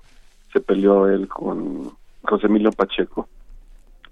se 0.51 0.59
peleó 0.59 1.07
él 1.07 1.27
con 1.27 1.91
José 2.23 2.47
Emilio 2.47 2.71
Pacheco, 2.71 3.27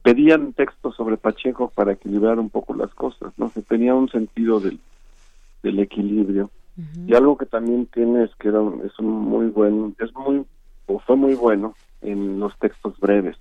pedían 0.04 0.54
textos 0.54 0.96
sobre 0.96 1.18
Pacheco 1.18 1.72
para 1.74 1.94
equilibrar 1.94 2.40
un 2.40 2.50
poco 2.50 2.74
las 2.74 2.94
cosas, 2.94 3.34
¿no? 3.38 3.50
Se 3.50 3.62
tenía 3.62 3.94
un 3.94 4.10
sentido 4.10 4.60
del, 4.60 4.80
del 5.64 5.80
equilibrio. 5.80 6.50
Y 7.06 7.14
algo 7.14 7.38
que 7.38 7.46
también 7.46 7.86
tiene 7.88 8.24
es 8.24 8.32
que 8.36 8.48
era 8.48 8.60
es 8.86 8.98
un 8.98 9.08
muy 9.08 9.48
buen, 9.48 9.96
es 10.00 10.12
muy, 10.16 10.46
o 10.88 11.00
fue 11.00 11.16
muy 11.16 11.36
bueno 11.36 11.76
en 12.02 12.40
los 12.40 12.58
textos 12.58 12.98
breves, 13.00 13.38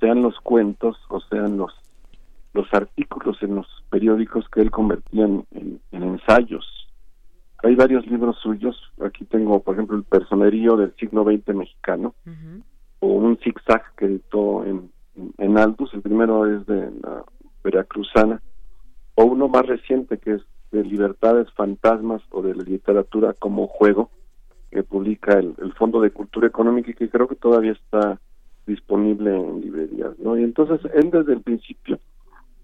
sean 0.00 0.22
los 0.22 0.38
cuentos 0.40 0.96
o 1.08 1.20
sean 1.20 1.56
los 1.56 1.72
los 2.52 2.66
artículos 2.72 3.40
en 3.42 3.54
los 3.54 3.66
periódicos 3.90 4.48
que 4.48 4.60
él 4.60 4.70
convertía 4.70 5.24
en, 5.24 5.46
ensayos. 5.92 6.66
Hay 7.62 7.76
varios 7.76 8.06
libros 8.06 8.38
suyos, 8.42 8.76
aquí 9.04 9.24
tengo 9.24 9.60
por 9.60 9.74
ejemplo 9.74 9.96
el 9.96 10.04
personerío 10.04 10.76
del 10.76 10.94
siglo 10.96 11.24
XX 11.24 11.54
mexicano, 11.54 12.14
o 12.98 13.06
un 13.06 13.38
zigzag 13.38 13.94
que 13.96 14.06
editó 14.06 14.64
en, 14.64 14.90
en 15.38 15.58
Aldus, 15.58 15.94
el 15.94 16.02
primero 16.02 16.46
es 16.46 16.66
de 16.66 16.90
la 17.02 17.24
Veracruzana, 17.62 18.42
o 19.14 19.24
uno 19.24 19.48
más 19.48 19.66
reciente 19.66 20.18
que 20.18 20.34
es 20.34 20.42
de 20.72 20.82
Libertades, 20.84 21.50
Fantasmas 21.52 22.22
o 22.30 22.42
de 22.42 22.54
la 22.54 22.62
Literatura 22.62 23.34
como 23.34 23.66
Juego, 23.66 24.10
que 24.70 24.82
publica 24.82 25.38
el, 25.38 25.54
Fondo 25.76 26.00
de 26.00 26.12
Cultura 26.12 26.46
Económica 26.46 26.90
y 26.90 26.94
que 26.94 27.10
creo 27.10 27.28
que 27.28 27.34
todavía 27.34 27.72
está 27.72 28.20
disponible 28.66 29.34
en 29.34 29.60
librerías, 29.60 30.18
¿no? 30.18 30.38
Y 30.38 30.44
entonces 30.44 30.80
él 30.94 31.10
desde 31.10 31.32
el 31.34 31.42
principio, 31.42 31.98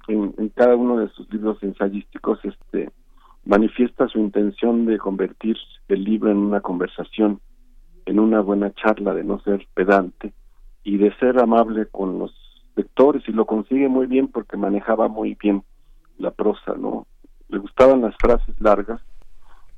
en, 0.09 0.35
en 0.39 0.49
cada 0.51 0.77
uno 0.77 0.99
de 0.99 1.09
sus 1.11 1.31
libros 1.33 1.63
ensayísticos, 1.63 2.39
este 2.45 2.91
manifiesta 3.45 4.09
su 4.09 4.19
intención 4.19 4.87
de 4.87 4.99
convertir 4.99 5.57
el 5.89 6.05
libro 6.05 6.31
en 6.31 6.39
una 6.39 6.61
conversación 6.61 7.41
en 8.07 8.21
una 8.21 8.41
buena 8.41 8.73
charla, 8.73 9.13
de 9.13 9.25
no 9.25 9.41
ser 9.41 9.67
pedante 9.75 10.33
y 10.85 10.97
de 10.97 11.13
ser 11.17 11.39
amable 11.39 11.87
con 11.87 12.21
los 12.21 12.33
lectores 12.77 13.23
y 13.29 13.33
lo 13.33 13.45
consigue 13.47 13.89
muy 13.89 14.07
bien 14.07 14.29
porque 14.29 14.57
manejaba 14.57 15.09
muy 15.09 15.37
bien 15.41 15.65
la 16.19 16.31
prosa, 16.31 16.75
¿no? 16.79 17.07
Le 17.49 17.59
gustaban 17.59 18.03
las 18.03 18.15
frases 18.17 18.59
largas 18.61 19.01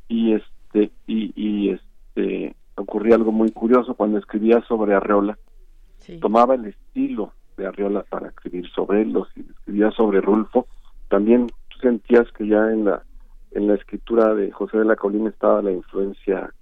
y 0.09 0.35
este 0.35 0.93
y, 1.07 1.33
y 1.35 1.71
este 1.71 2.55
ocurría 2.77 3.17
algo 3.17 3.33
muy 3.33 3.51
curioso 3.51 3.95
cuando 3.95 4.19
escribía 4.19 4.63
sobre 4.69 4.95
Arreola. 4.95 5.39
Tomaba 6.21 6.55
el 6.55 6.67
estilo 6.67 7.33
de 7.57 7.67
Arriola 7.67 8.05
para 8.09 8.29
escribir 8.29 8.69
sobre 8.71 9.03
él, 9.03 9.17
escribía 9.37 9.91
sobre 9.91 10.21
Rulfo. 10.21 10.67
También 11.09 11.49
sentías 11.81 12.31
que 12.33 12.47
ya 12.47 12.71
en 12.71 12.85
la 12.85 13.03
en 13.53 13.67
la 13.67 13.75
escritura 13.75 14.35
de 14.35 14.51
José 14.53 14.79
de 14.79 14.85
la 14.85 14.97
Colina 14.97 15.31
estaba 15.31 15.63
la 15.63 15.73
influencia 15.73 16.53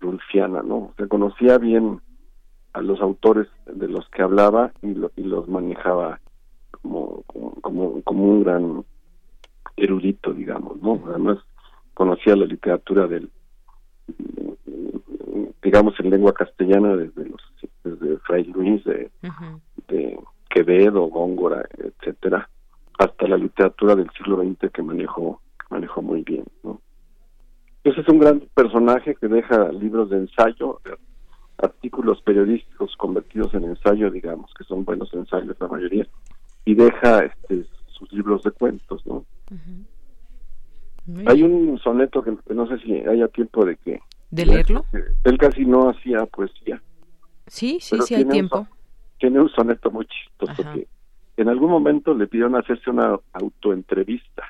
rulfiana, 0.00 0.62
¿no? 0.62 0.92
Se 0.96 1.08
conocía 1.08 1.58
bien 1.58 2.00
a 2.72 2.80
los 2.80 3.00
autores 3.00 3.48
de 3.66 3.88
los 3.88 4.08
que 4.10 4.22
hablaba 4.22 4.72
y, 4.82 4.88
y 4.88 5.24
los 5.24 5.48
manejaba 5.48 6.20
como, 6.70 7.22
como, 7.26 8.02
como, 8.02 8.24
un 8.24 8.44
gran 8.44 8.84
erudito, 9.76 10.32
digamos, 10.32 10.80
¿no? 10.82 11.02
Además 11.08 11.38
conocía 11.94 12.36
la 12.36 12.46
literatura 12.46 13.06
del 13.06 13.30
digamos 15.62 15.98
en 16.00 16.10
lengua 16.10 16.32
castellana 16.32 16.96
desde 16.96 17.28
los 17.28 17.42
desde 17.82 18.18
Fray 18.18 18.44
Luis 18.44 18.84
de, 18.84 19.10
de 19.88 20.18
Quevedo, 20.48 21.02
Góngora, 21.06 21.64
etcétera, 21.78 22.48
hasta 22.98 23.28
la 23.28 23.36
literatura 23.36 23.94
del 23.94 24.10
siglo 24.10 24.42
XX 24.42 24.70
que 24.72 24.82
manejó 24.82 25.40
manejó 25.70 26.02
muy 26.02 26.22
bien, 26.22 26.44
¿no? 26.62 26.80
Entonces 27.82 28.04
es 28.04 28.12
un 28.12 28.20
gran 28.20 28.40
personaje 28.54 29.14
que 29.14 29.28
deja 29.28 29.70
libros 29.72 30.10
de 30.10 30.18
ensayo, 30.18 30.80
artículos 31.58 32.20
periodísticos 32.22 32.96
convertidos 32.96 33.54
en 33.54 33.64
ensayo, 33.64 34.10
digamos, 34.10 34.52
que 34.54 34.64
son 34.64 34.84
buenos 34.84 35.12
ensayos 35.14 35.56
la 35.60 35.68
mayoría, 35.68 36.06
y 36.64 36.74
deja 36.74 37.24
este, 37.24 37.64
sus 37.86 38.12
libros 38.12 38.42
de 38.42 38.50
cuentos, 38.50 39.06
¿no? 39.06 39.24
Hay 41.26 41.42
un 41.42 41.78
soneto 41.78 42.22
que 42.22 42.32
no 42.54 42.66
sé 42.66 42.78
si 42.78 42.94
haya 42.94 43.28
tiempo 43.28 43.64
de 43.64 43.76
que... 43.76 44.00
¿De 44.30 44.44
leerlo? 44.44 44.84
Él 45.24 45.38
casi 45.38 45.64
no 45.64 45.90
hacía 45.90 46.26
poesía. 46.26 46.82
Sí, 47.46 47.78
sí, 47.80 47.98
sí 48.02 48.14
hay 48.14 48.24
tiempo. 48.24 48.66
tiene 49.18 49.40
un 49.40 49.48
soneto 49.50 49.90
muy 49.90 50.06
chistoso 50.06 50.62
que 50.72 50.88
en 51.36 51.48
algún 51.48 51.70
momento 51.70 52.14
le 52.14 52.26
pidieron 52.26 52.56
hacerse 52.56 52.90
una 52.90 53.18
autoentrevista. 53.32 54.42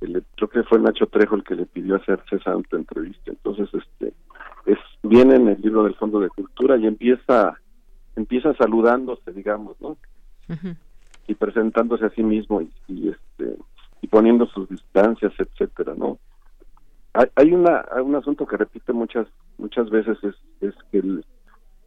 creo 0.00 0.48
que 0.48 0.62
fue 0.64 0.80
Nacho 0.80 1.06
Trejo 1.06 1.36
el 1.36 1.44
que 1.44 1.54
le 1.54 1.66
pidió 1.66 1.96
hacerse 1.96 2.36
esa 2.36 2.50
autoentrevista. 2.50 3.30
Entonces, 3.30 3.68
este, 3.72 4.12
es 4.66 4.78
viene 5.02 5.36
en 5.36 5.48
el 5.48 5.60
libro 5.60 5.84
del 5.84 5.94
Fondo 5.94 6.20
de 6.20 6.28
Cultura 6.28 6.76
y 6.76 6.86
empieza 6.86 7.58
empieza 8.16 8.54
saludándose, 8.54 9.32
digamos, 9.32 9.80
¿no? 9.80 9.96
Y 11.26 11.34
presentándose 11.34 12.04
a 12.04 12.10
sí 12.10 12.22
mismo 12.22 12.60
y, 12.88 13.08
este 13.08 13.56
y 14.02 14.08
poniendo 14.08 14.46
sus 14.46 14.68
distancias, 14.68 15.32
etcétera, 15.38 15.94
¿no? 15.96 16.18
Hay, 17.14 17.26
hay 17.36 17.52
una 17.52 17.84
un 18.02 18.14
asunto 18.14 18.46
que 18.46 18.56
repite 18.56 18.92
muchas 18.92 19.26
muchas 19.58 19.88
veces 19.90 20.18
es, 20.22 20.34
es 20.60 20.74
que 20.90 20.98
él 20.98 21.24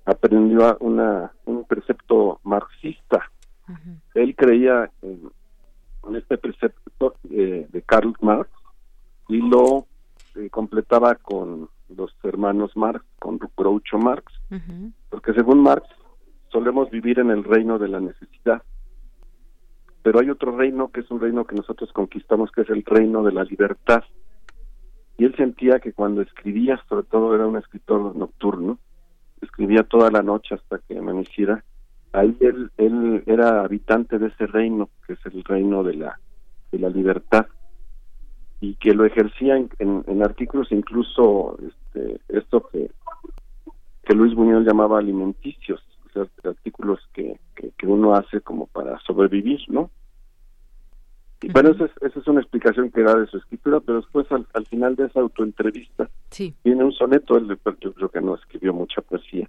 aprendió 0.05 0.77
una 0.79 1.31
un 1.45 1.65
precepto 1.65 2.39
marxista. 2.43 3.29
Él 4.13 4.35
creía 4.35 4.91
en, 5.01 5.31
este 6.15 6.37
precepto 6.37 7.15
eh, 7.31 7.67
de 7.71 7.81
Karl 7.81 8.13
Marx 8.21 8.51
y 9.27 9.37
lo 9.37 9.87
eh, 10.35 10.49
completaba 10.51 11.15
con 11.15 11.67
los 11.89 12.15
hermanos 12.23 12.77
Marx, 12.77 13.03
con 13.19 13.39
Groucho 13.57 13.97
Marx, 13.97 14.31
porque 15.09 15.33
según 15.33 15.63
Marx 15.63 15.87
solemos 16.49 16.89
vivir 16.91 17.19
en 17.19 17.31
el 17.31 17.43
reino 17.43 17.79
de 17.79 17.87
la 17.87 17.99
necesidad, 17.99 18.61
pero 20.05 20.19
hay 20.19 20.29
otro 20.29 20.55
reino 20.55 20.91
que 20.91 20.99
es 20.99 21.09
un 21.09 21.19
reino 21.19 21.45
que 21.45 21.55
nosotros 21.55 21.91
conquistamos, 21.91 22.51
que 22.51 22.61
es 22.61 22.69
el 22.69 22.85
reino 22.85 23.23
de 23.23 23.31
la 23.31 23.43
libertad. 23.43 24.03
Y 25.17 25.25
él 25.25 25.35
sentía 25.35 25.79
que 25.79 25.93
cuando 25.93 26.21
escribía, 26.21 26.79
sobre 26.87 27.07
todo 27.07 27.33
era 27.33 27.47
un 27.47 27.57
escritor 27.57 28.15
nocturno, 28.15 28.77
escribía 29.41 29.81
toda 29.81 30.11
la 30.11 30.21
noche 30.21 30.53
hasta 30.53 30.77
que 30.77 30.99
amaneciera, 30.99 31.63
ahí 32.13 32.37
él, 32.39 32.69
él 32.77 33.23
era 33.25 33.63
habitante 33.63 34.19
de 34.19 34.27
ese 34.27 34.45
reino, 34.45 34.91
que 35.07 35.13
es 35.13 35.25
el 35.25 35.43
reino 35.43 35.81
de 35.81 35.95
la, 35.95 36.19
de 36.71 36.77
la 36.77 36.89
libertad 36.89 37.47
y 38.61 38.75
que 38.75 38.93
lo 38.93 39.05
ejercía 39.05 39.57
en, 39.57 40.21
artículos 40.21 40.71
incluso 40.71 41.57
este, 41.67 42.19
esto 42.29 42.69
que, 42.71 42.91
que 44.03 44.13
Luis 44.13 44.35
Buñuel 44.35 44.65
llamaba 44.65 44.99
alimenticios, 44.99 45.83
artículos 46.43 46.99
que, 47.13 47.39
que, 47.55 47.87
uno 47.87 48.15
hace 48.15 48.41
como 48.41 48.67
para 48.67 48.99
sobrevivir, 48.99 49.59
¿no? 49.67 49.91
Y 51.41 51.51
bueno, 51.51 51.71
esa 51.71 51.85
es, 52.01 52.15
es 52.15 52.27
una 52.27 52.41
explicación 52.41 52.89
que 52.89 53.03
da 53.03 53.13
de 53.15 53.27
su 53.27 53.37
escritura, 53.37 53.79
pero 53.79 54.01
después 54.01 54.25
al, 54.31 54.65
final 54.65 54.95
de 54.95 55.05
esa 55.05 55.19
autoentrevista 55.19 56.09
sí. 56.31 56.55
viene 56.63 56.83
un 56.83 56.93
soneto, 56.93 57.37
él 57.37 57.59
yo 57.81 57.93
creo 57.93 58.09
que 58.09 58.21
no 58.21 58.35
escribió 58.35 58.73
mucha 58.73 59.01
poesía, 59.01 59.47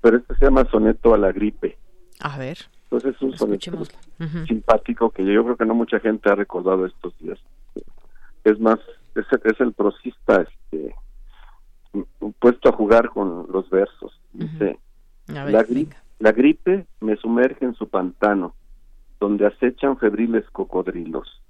pero 0.00 0.16
este 0.16 0.34
se 0.36 0.46
llama 0.46 0.68
Soneto 0.70 1.14
a 1.14 1.18
la 1.18 1.30
gripe. 1.30 1.78
A 2.20 2.36
ver. 2.38 2.58
Entonces 2.84 3.14
es 3.14 3.22
un 3.22 3.36
soneto 3.36 3.70
simpático 4.48 5.10
que 5.10 5.24
yo 5.24 5.44
creo 5.44 5.56
que 5.56 5.66
no 5.66 5.74
mucha 5.74 6.00
gente 6.00 6.28
ha 6.30 6.34
recordado 6.34 6.86
estos 6.86 7.16
días 7.18 7.38
es 8.50 8.58
más, 8.60 8.78
es, 9.14 9.26
es 9.44 9.60
el 9.60 9.72
prosista 9.72 10.42
este, 10.42 10.94
puesto 12.38 12.68
a 12.68 12.72
jugar 12.72 13.10
con 13.10 13.46
los 13.50 13.68
versos. 13.70 14.20
Dice, 14.32 14.78
la, 15.28 15.66
la 16.18 16.32
gripe 16.32 16.86
me 17.00 17.16
sumerge 17.16 17.64
en 17.64 17.74
su 17.74 17.88
pantano, 17.88 18.54
donde 19.20 19.46
acechan 19.46 19.98
febriles 19.98 20.48
cocodrilos. 20.50 21.42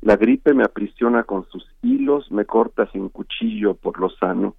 La 0.00 0.16
gripe 0.16 0.54
me 0.54 0.64
aprisiona 0.64 1.24
con 1.24 1.46
sus 1.48 1.66
hilos, 1.82 2.30
me 2.30 2.44
corta 2.44 2.90
sin 2.92 3.08
cuchillo 3.08 3.74
por 3.74 3.98
lo 3.98 4.10
sano. 4.10 4.54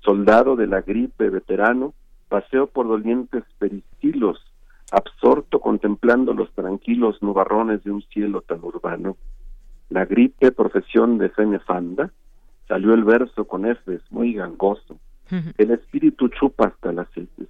Soldado 0.00 0.56
de 0.56 0.66
la 0.66 0.80
gripe 0.80 1.30
veterano, 1.30 1.94
paseo 2.28 2.66
por 2.66 2.88
dolientes 2.88 3.44
peristilos, 3.58 4.38
absorto 4.90 5.60
contemplando 5.60 6.34
los 6.34 6.52
tranquilos 6.52 7.22
nubarrones 7.22 7.84
de 7.84 7.90
un 7.90 8.02
cielo 8.02 8.42
tan 8.42 8.62
urbano 8.62 9.16
la 9.92 10.06
gripe, 10.06 10.52
profesión 10.52 11.18
de 11.18 11.28
fe 11.28 11.44
nefanda, 11.44 12.10
salió 12.66 12.94
el 12.94 13.04
verso 13.04 13.44
con 13.46 13.66
Fs 13.66 14.00
muy 14.10 14.32
gangoso. 14.32 14.98
El 15.58 15.70
espíritu 15.70 16.28
chupa 16.28 16.68
hasta 16.68 16.92
las 16.92 17.08
heces, 17.14 17.48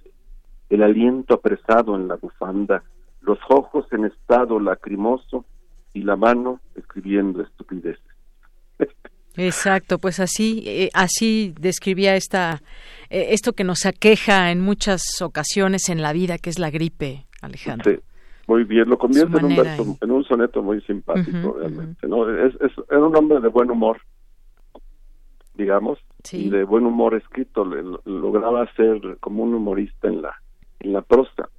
el 0.73 0.81
aliento 0.81 1.35
apresado 1.35 1.95
en 1.95 2.07
la 2.07 2.15
bufanda, 2.15 2.83
los 3.21 3.37
ojos 3.47 3.85
en 3.91 4.05
estado 4.05 4.59
lacrimoso 4.59 5.45
y 5.93 6.01
la 6.01 6.15
mano 6.15 6.61
escribiendo 6.75 7.43
estupideces. 7.43 8.01
Exacto, 9.35 9.99
pues 9.99 10.19
así, 10.19 10.63
eh, 10.65 10.89
así 10.95 11.53
describía 11.59 12.15
esta, 12.15 12.63
eh, 13.11 13.27
esto 13.29 13.53
que 13.53 13.63
nos 13.63 13.85
aqueja 13.85 14.51
en 14.51 14.61
muchas 14.61 15.21
ocasiones 15.21 15.89
en 15.89 16.01
la 16.01 16.11
vida, 16.11 16.39
que 16.39 16.49
es 16.49 16.57
la 16.57 16.71
gripe, 16.71 17.25
Alejandro. 17.41 17.91
Muy 18.47 18.63
bien, 18.63 18.89
lo 18.89 18.97
convierte 18.97 19.37
en 19.37 19.45
un, 19.45 19.97
en 20.01 20.11
un 20.11 20.23
soneto 20.25 20.63
muy 20.63 20.81
simpático, 20.81 21.55
realmente. 21.59 22.07
¿no? 22.07 22.29
Es, 22.29 22.53
es, 22.61 22.71
un 22.89 23.15
hombre 23.15 23.39
de 23.39 23.47
buen 23.47 23.69
humor, 23.69 24.01
digamos, 25.53 25.99
y 26.31 26.49
de 26.49 26.63
buen 26.63 26.85
humor 26.85 27.13
escrito. 27.13 27.63
Le, 27.63 27.83
lograba 28.05 28.67
ser 28.73 29.17
como 29.19 29.43
un 29.43 29.53
humorista 29.53 30.09
en 30.09 30.23
la, 30.23 30.42
en 30.79 30.93
la 30.93 31.01
prosa. 31.01 31.49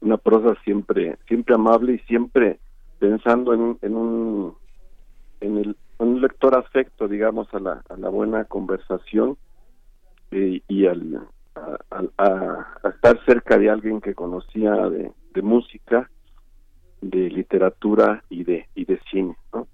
Una 0.00 0.16
prosa 0.16 0.60
siempre, 0.64 1.18
siempre 1.26 1.54
amable 1.54 1.94
y 1.94 1.98
siempre 2.00 2.58
pensando 2.98 3.54
en, 3.54 3.78
en 3.82 3.96
un 3.96 4.54
en 5.40 5.58
el 5.58 5.76
un 5.98 6.20
lector 6.20 6.56
afecto, 6.56 7.08
digamos, 7.08 7.52
a 7.52 7.58
la, 7.58 7.82
a 7.88 7.96
la 7.96 8.08
buena 8.08 8.44
conversación 8.44 9.36
eh, 10.30 10.62
y 10.68 10.86
al, 10.86 11.26
a, 11.90 12.66
estar 12.88 13.24
cerca 13.24 13.58
de 13.58 13.70
alguien 13.70 14.00
que 14.00 14.14
conocía 14.14 14.72
de, 14.88 15.12
de 15.34 15.42
música, 15.42 16.08
de 17.00 17.30
literatura 17.30 18.22
y 18.28 18.44
de, 18.44 18.68
y 18.74 18.84
de 18.84 19.00
cine. 19.10 19.36
¿no? 19.52 19.66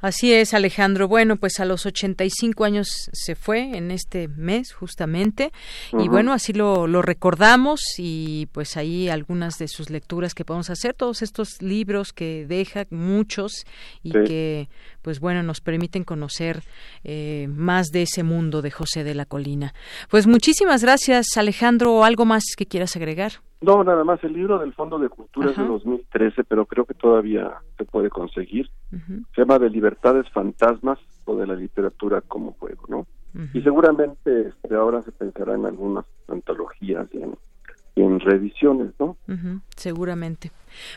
Así 0.00 0.32
es, 0.32 0.54
Alejandro. 0.54 1.08
Bueno, 1.08 1.36
pues 1.36 1.58
a 1.60 1.64
los 1.64 1.86
85 1.86 2.64
años 2.64 3.10
se 3.12 3.34
fue 3.34 3.76
en 3.76 3.90
este 3.90 4.28
mes, 4.28 4.72
justamente. 4.72 5.52
Y 5.98 6.08
bueno, 6.08 6.32
así 6.32 6.52
lo, 6.52 6.86
lo, 6.86 7.02
recordamos 7.02 7.80
y 7.98 8.46
pues 8.52 8.76
ahí 8.76 9.08
algunas 9.08 9.58
de 9.58 9.68
sus 9.68 9.90
lecturas 9.90 10.34
que 10.34 10.44
podemos 10.44 10.70
hacer, 10.70 10.94
todos 10.94 11.22
estos 11.22 11.62
libros 11.62 12.12
que 12.12 12.46
deja, 12.46 12.86
muchos, 12.90 13.64
y 14.02 14.12
que 14.12 14.68
pues 15.06 15.20
bueno, 15.20 15.44
nos 15.44 15.60
permiten 15.60 16.02
conocer 16.02 16.64
eh, 17.04 17.46
más 17.48 17.92
de 17.92 18.02
ese 18.02 18.24
mundo 18.24 18.60
de 18.60 18.72
José 18.72 19.04
de 19.04 19.14
la 19.14 19.24
Colina. 19.24 19.72
Pues 20.10 20.26
muchísimas 20.26 20.82
gracias, 20.82 21.36
Alejandro. 21.36 22.02
¿Algo 22.02 22.24
más 22.24 22.42
que 22.58 22.66
quieras 22.66 22.96
agregar? 22.96 23.30
No, 23.60 23.84
nada 23.84 24.02
más. 24.02 24.18
El 24.24 24.32
libro 24.32 24.58
del 24.58 24.72
Fondo 24.72 24.98
de 24.98 25.08
Cultura 25.08 25.52
es 25.52 25.56
de 25.56 25.64
2013, 25.64 26.42
pero 26.42 26.66
creo 26.66 26.86
que 26.86 26.94
todavía 26.94 27.52
se 27.78 27.84
puede 27.84 28.10
conseguir. 28.10 28.68
Se 28.90 29.42
llama 29.42 29.60
De 29.60 29.70
Libertades 29.70 30.28
Fantasmas 30.30 30.98
o 31.24 31.36
de 31.36 31.46
la 31.46 31.54
literatura 31.54 32.20
como 32.20 32.54
juego, 32.54 32.82
¿no? 32.88 33.06
Y 33.54 33.62
seguramente 33.62 34.48
este, 34.48 34.74
ahora 34.74 35.02
se 35.02 35.12
pensará 35.12 35.54
en 35.54 35.66
algunas 35.66 36.04
antologías 36.26 37.06
y 37.12 37.18
en, 37.18 37.36
en 37.96 38.20
reediciones, 38.20 38.92
¿no? 38.98 39.16
seguramente. 39.76 40.50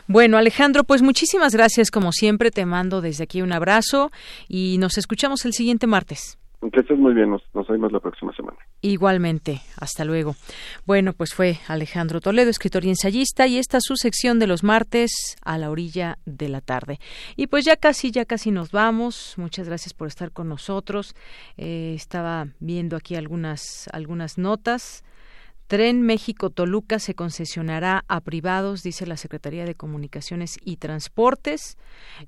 Bueno, 0.06 0.36
Alejandro, 0.36 0.84
pues 0.84 1.02
muchísimas 1.02 1.54
gracias 1.54 1.90
como 1.90 2.12
siempre. 2.12 2.50
Te 2.50 2.66
mando 2.66 3.00
desde 3.00 3.24
aquí 3.24 3.42
un 3.42 3.52
abrazo 3.52 4.10
y 4.48 4.76
nos 4.78 4.98
escuchamos 4.98 5.44
el 5.46 5.52
siguiente 5.54 5.86
martes. 5.86 6.38
Que 6.72 6.80
estés 6.80 6.98
muy 6.98 7.14
bien, 7.14 7.30
nos, 7.30 7.42
nos 7.54 7.66
vemos 7.68 7.90
la 7.90 8.00
próxima 8.00 8.34
semana. 8.36 8.58
Igualmente, 8.82 9.62
hasta 9.78 10.04
luego. 10.04 10.36
Bueno, 10.84 11.14
pues 11.14 11.32
fue 11.32 11.56
Alejandro 11.68 12.20
Toledo, 12.20 12.50
escritor 12.50 12.84
y 12.84 12.90
ensayista, 12.90 13.46
y 13.46 13.56
esta 13.56 13.78
es 13.78 13.84
su 13.86 13.96
sección 13.96 14.38
de 14.38 14.46
los 14.46 14.62
martes 14.62 15.38
a 15.42 15.56
la 15.56 15.70
orilla 15.70 16.18
de 16.26 16.50
la 16.50 16.60
tarde. 16.60 16.98
Y 17.34 17.46
pues 17.46 17.64
ya 17.64 17.76
casi, 17.76 18.10
ya 18.10 18.26
casi 18.26 18.50
nos 18.50 18.72
vamos. 18.72 19.36
Muchas 19.38 19.68
gracias 19.68 19.94
por 19.94 20.06
estar 20.06 20.32
con 20.32 20.50
nosotros. 20.50 21.14
Eh, 21.56 21.94
estaba 21.96 22.48
viendo 22.60 22.94
aquí 22.96 23.14
algunas, 23.14 23.88
algunas 23.94 24.36
notas. 24.36 25.02
Tren 25.70 26.02
México-Toluca 26.02 26.98
se 26.98 27.14
concesionará 27.14 28.04
a 28.08 28.20
privados, 28.22 28.82
dice 28.82 29.06
la 29.06 29.16
Secretaría 29.16 29.64
de 29.64 29.76
Comunicaciones 29.76 30.58
y 30.64 30.78
Transportes. 30.78 31.78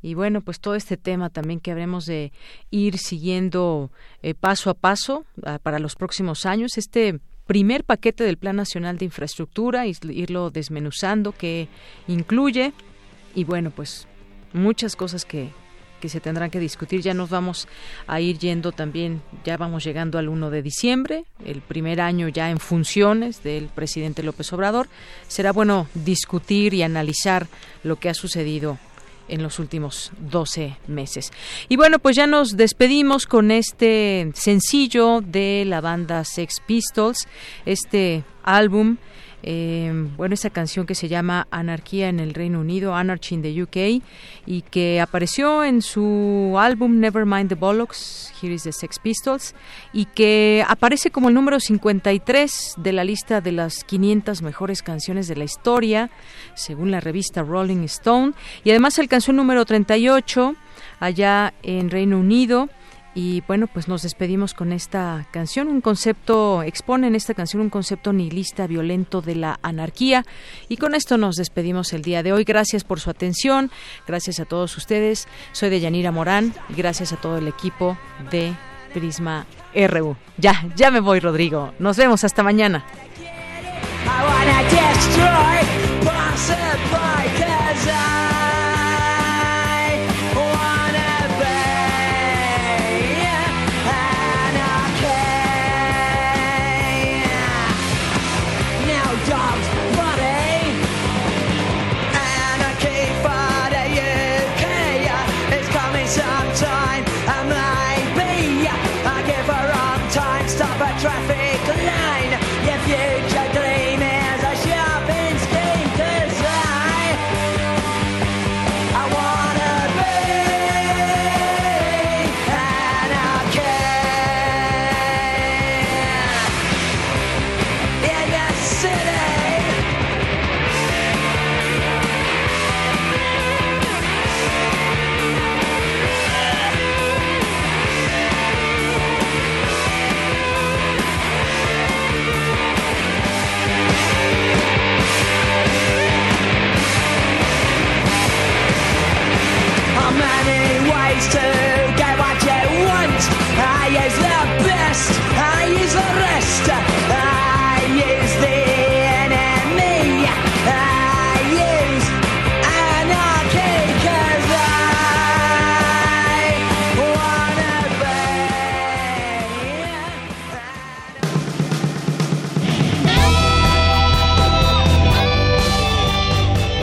Y 0.01 0.15
bueno, 0.15 0.43
pues 0.43 0.61
todo 0.61 0.77
este 0.77 0.97
tema 0.97 1.29
también 1.29 1.59
que 1.59 1.73
habremos 1.73 2.07
de 2.07 2.31
ir 2.71 2.99
siguiendo 2.99 3.91
eh, 4.23 4.35
paso 4.35 4.71
a 4.71 4.75
paso 4.75 5.27
ah, 5.45 5.59
para 5.61 5.81
los 5.81 5.97
próximos 5.97 6.47
años. 6.47 6.79
Este 6.79 7.19
primer 7.45 7.83
paquete 7.83 8.23
del 8.23 8.37
Plan 8.39 8.55
Nacional 8.55 8.97
de 8.97 9.07
Infraestructura, 9.07 9.87
irlo 9.89 10.53
desmenuzando, 10.53 11.33
que 11.33 11.67
incluye, 12.07 12.73
y 13.35 13.43
bueno, 13.43 13.73
pues 13.73 14.07
muchas 14.53 14.95
cosas 14.95 15.25
que, 15.25 15.51
que 16.03 16.09
se 16.09 16.21
tendrán 16.21 16.51
que 16.51 16.59
discutir. 16.59 17.01
Ya 17.01 17.15
nos 17.15 17.31
vamos 17.31 17.69
a 18.09 18.21
ir 18.21 18.37
yendo 18.37 18.73
también, 18.73 19.23
ya 19.45 19.57
vamos 19.57 19.85
llegando 19.85 20.19
al 20.19 20.29
1 20.29 20.51
de 20.51 20.61
diciembre, 20.61 21.25
el 21.45 21.63
primer 21.63 22.01
año 22.01 22.27
ya 22.27 22.51
en 22.51 22.59
funciones 22.59 23.45
del 23.45 23.69
presidente 23.69 24.25
López 24.25 24.53
Obrador. 24.53 24.89
Será 25.29 25.53
bueno 25.53 25.87
discutir 25.95 26.75
y 26.75 26.83
analizar 26.83 27.47
lo 27.85 27.97
que 27.97 28.09
ha 28.09 28.15
sucedido 28.15 28.79
en 29.29 29.45
los 29.45 29.61
últimos 29.61 30.11
12 30.19 30.77
meses. 30.89 31.31
Y 31.69 31.77
bueno, 31.77 32.01
pues 32.01 32.17
ya 32.17 32.27
nos 32.27 32.57
despedimos 32.57 33.27
con 33.27 33.53
este 33.53 34.29
sencillo 34.35 35.21
de 35.21 35.65
la 35.65 35.81
banda 35.81 36.25
Sex 36.25 36.61
Pistols, 36.67 37.29
este 37.65 38.25
álbum 38.43 38.97
eh, 39.43 39.93
bueno, 40.17 40.35
esa 40.35 40.51
canción 40.51 40.87
que 40.87 40.95
se 40.95 41.09
llama 41.09 41.49
Anarquía 41.51 42.09
en 42.09 42.21
el 42.21 42.35
Reino 42.35 42.61
Unido, 42.61 42.95
Anarchy 42.95 43.35
in 43.35 43.43
the 43.43 43.63
UK, 43.63 44.03
y 44.47 44.63
que 44.63 45.01
apareció 45.01 45.65
en 45.65 45.83
su 45.83 46.55
álbum 46.59 47.01
Nevermind 47.01 47.49
the 47.49 47.55
Bollocks, 47.55 48.33
Here 48.41 48.55
is 48.55 48.63
the 48.63 48.73
Sex 48.73 48.99
Pistols, 48.99 49.55
y 49.93 50.07
que 50.07 50.65
aparece 50.69 51.11
como 51.11 51.29
el 51.29 51.35
número 51.35 51.59
53 51.59 52.75
de 52.77 52.93
la 52.93 53.05
lista 53.05 53.41
de 53.41 53.53
las 53.53 53.85
500 53.85 54.43
mejores 54.43 54.83
canciones 54.83 55.27
de 55.29 55.37
la 55.37 55.45
historia, 55.45 56.11
según 56.55 56.91
la 56.91 57.01
revista 57.01 57.43
Rolling 57.43 57.85
Stone, 57.85 58.33
y 58.65 58.71
además 58.71 58.99
alcanzó 58.99 59.33
el 59.33 59.39
número 59.39 59.65
38 59.65 60.55
allá 61.01 61.53
en 61.63 61.91
Reino 61.91 62.19
Unido 62.19 62.69
y 63.15 63.43
bueno, 63.43 63.67
pues 63.67 63.89
nos 63.89 64.03
despedimos 64.03 64.55
con 64.55 64.73
esta 64.73 65.27
canción, 65.31 65.69
un 65.69 65.81
concepto, 65.83 66.63
expone 66.63 67.09
en 67.09 67.15
esta 67.15 67.35
canción 67.35 67.61
un 67.61 67.69
concepto 67.71 68.13
nihilista, 68.13 68.67
violento 68.67 69.21
de 69.21 69.35
la 69.35 69.59
anarquía. 69.63 70.25
Y 70.69 70.79
con 70.79 70.95
esto 70.95 71.19
nos 71.19 71.37
despedimos 71.37 71.93
el 71.93 72.03
día 72.03 72.23
de 72.23 72.33
hoy. 72.33 72.45
Gracias 72.45 72.85
por 72.85 73.01
su 73.01 73.11
atención, 73.11 73.71
gracias 74.07 74.41
a 74.41 74.47
todos 74.47 74.77
ustedes. 74.79 75.29
Soy 75.53 75.69
de 75.69 75.81
Yanira 75.81 76.11
Morán 76.11 76.55
y 76.71 76.75
gracias 76.75 77.13
a 77.13 77.17
todo 77.17 77.37
el 77.37 77.49
equipo 77.49 77.99
de 78.31 78.55
Prisma 78.95 79.47
RU. 79.75 80.17
Ya, 80.39 80.65
ya 80.75 80.91
me 80.91 81.01
voy, 81.01 81.21
Rodrigo. 81.21 81.75
Nos 81.79 81.99
vemos 81.99 82.25
hasta 82.25 82.43
mañana. 82.43 82.85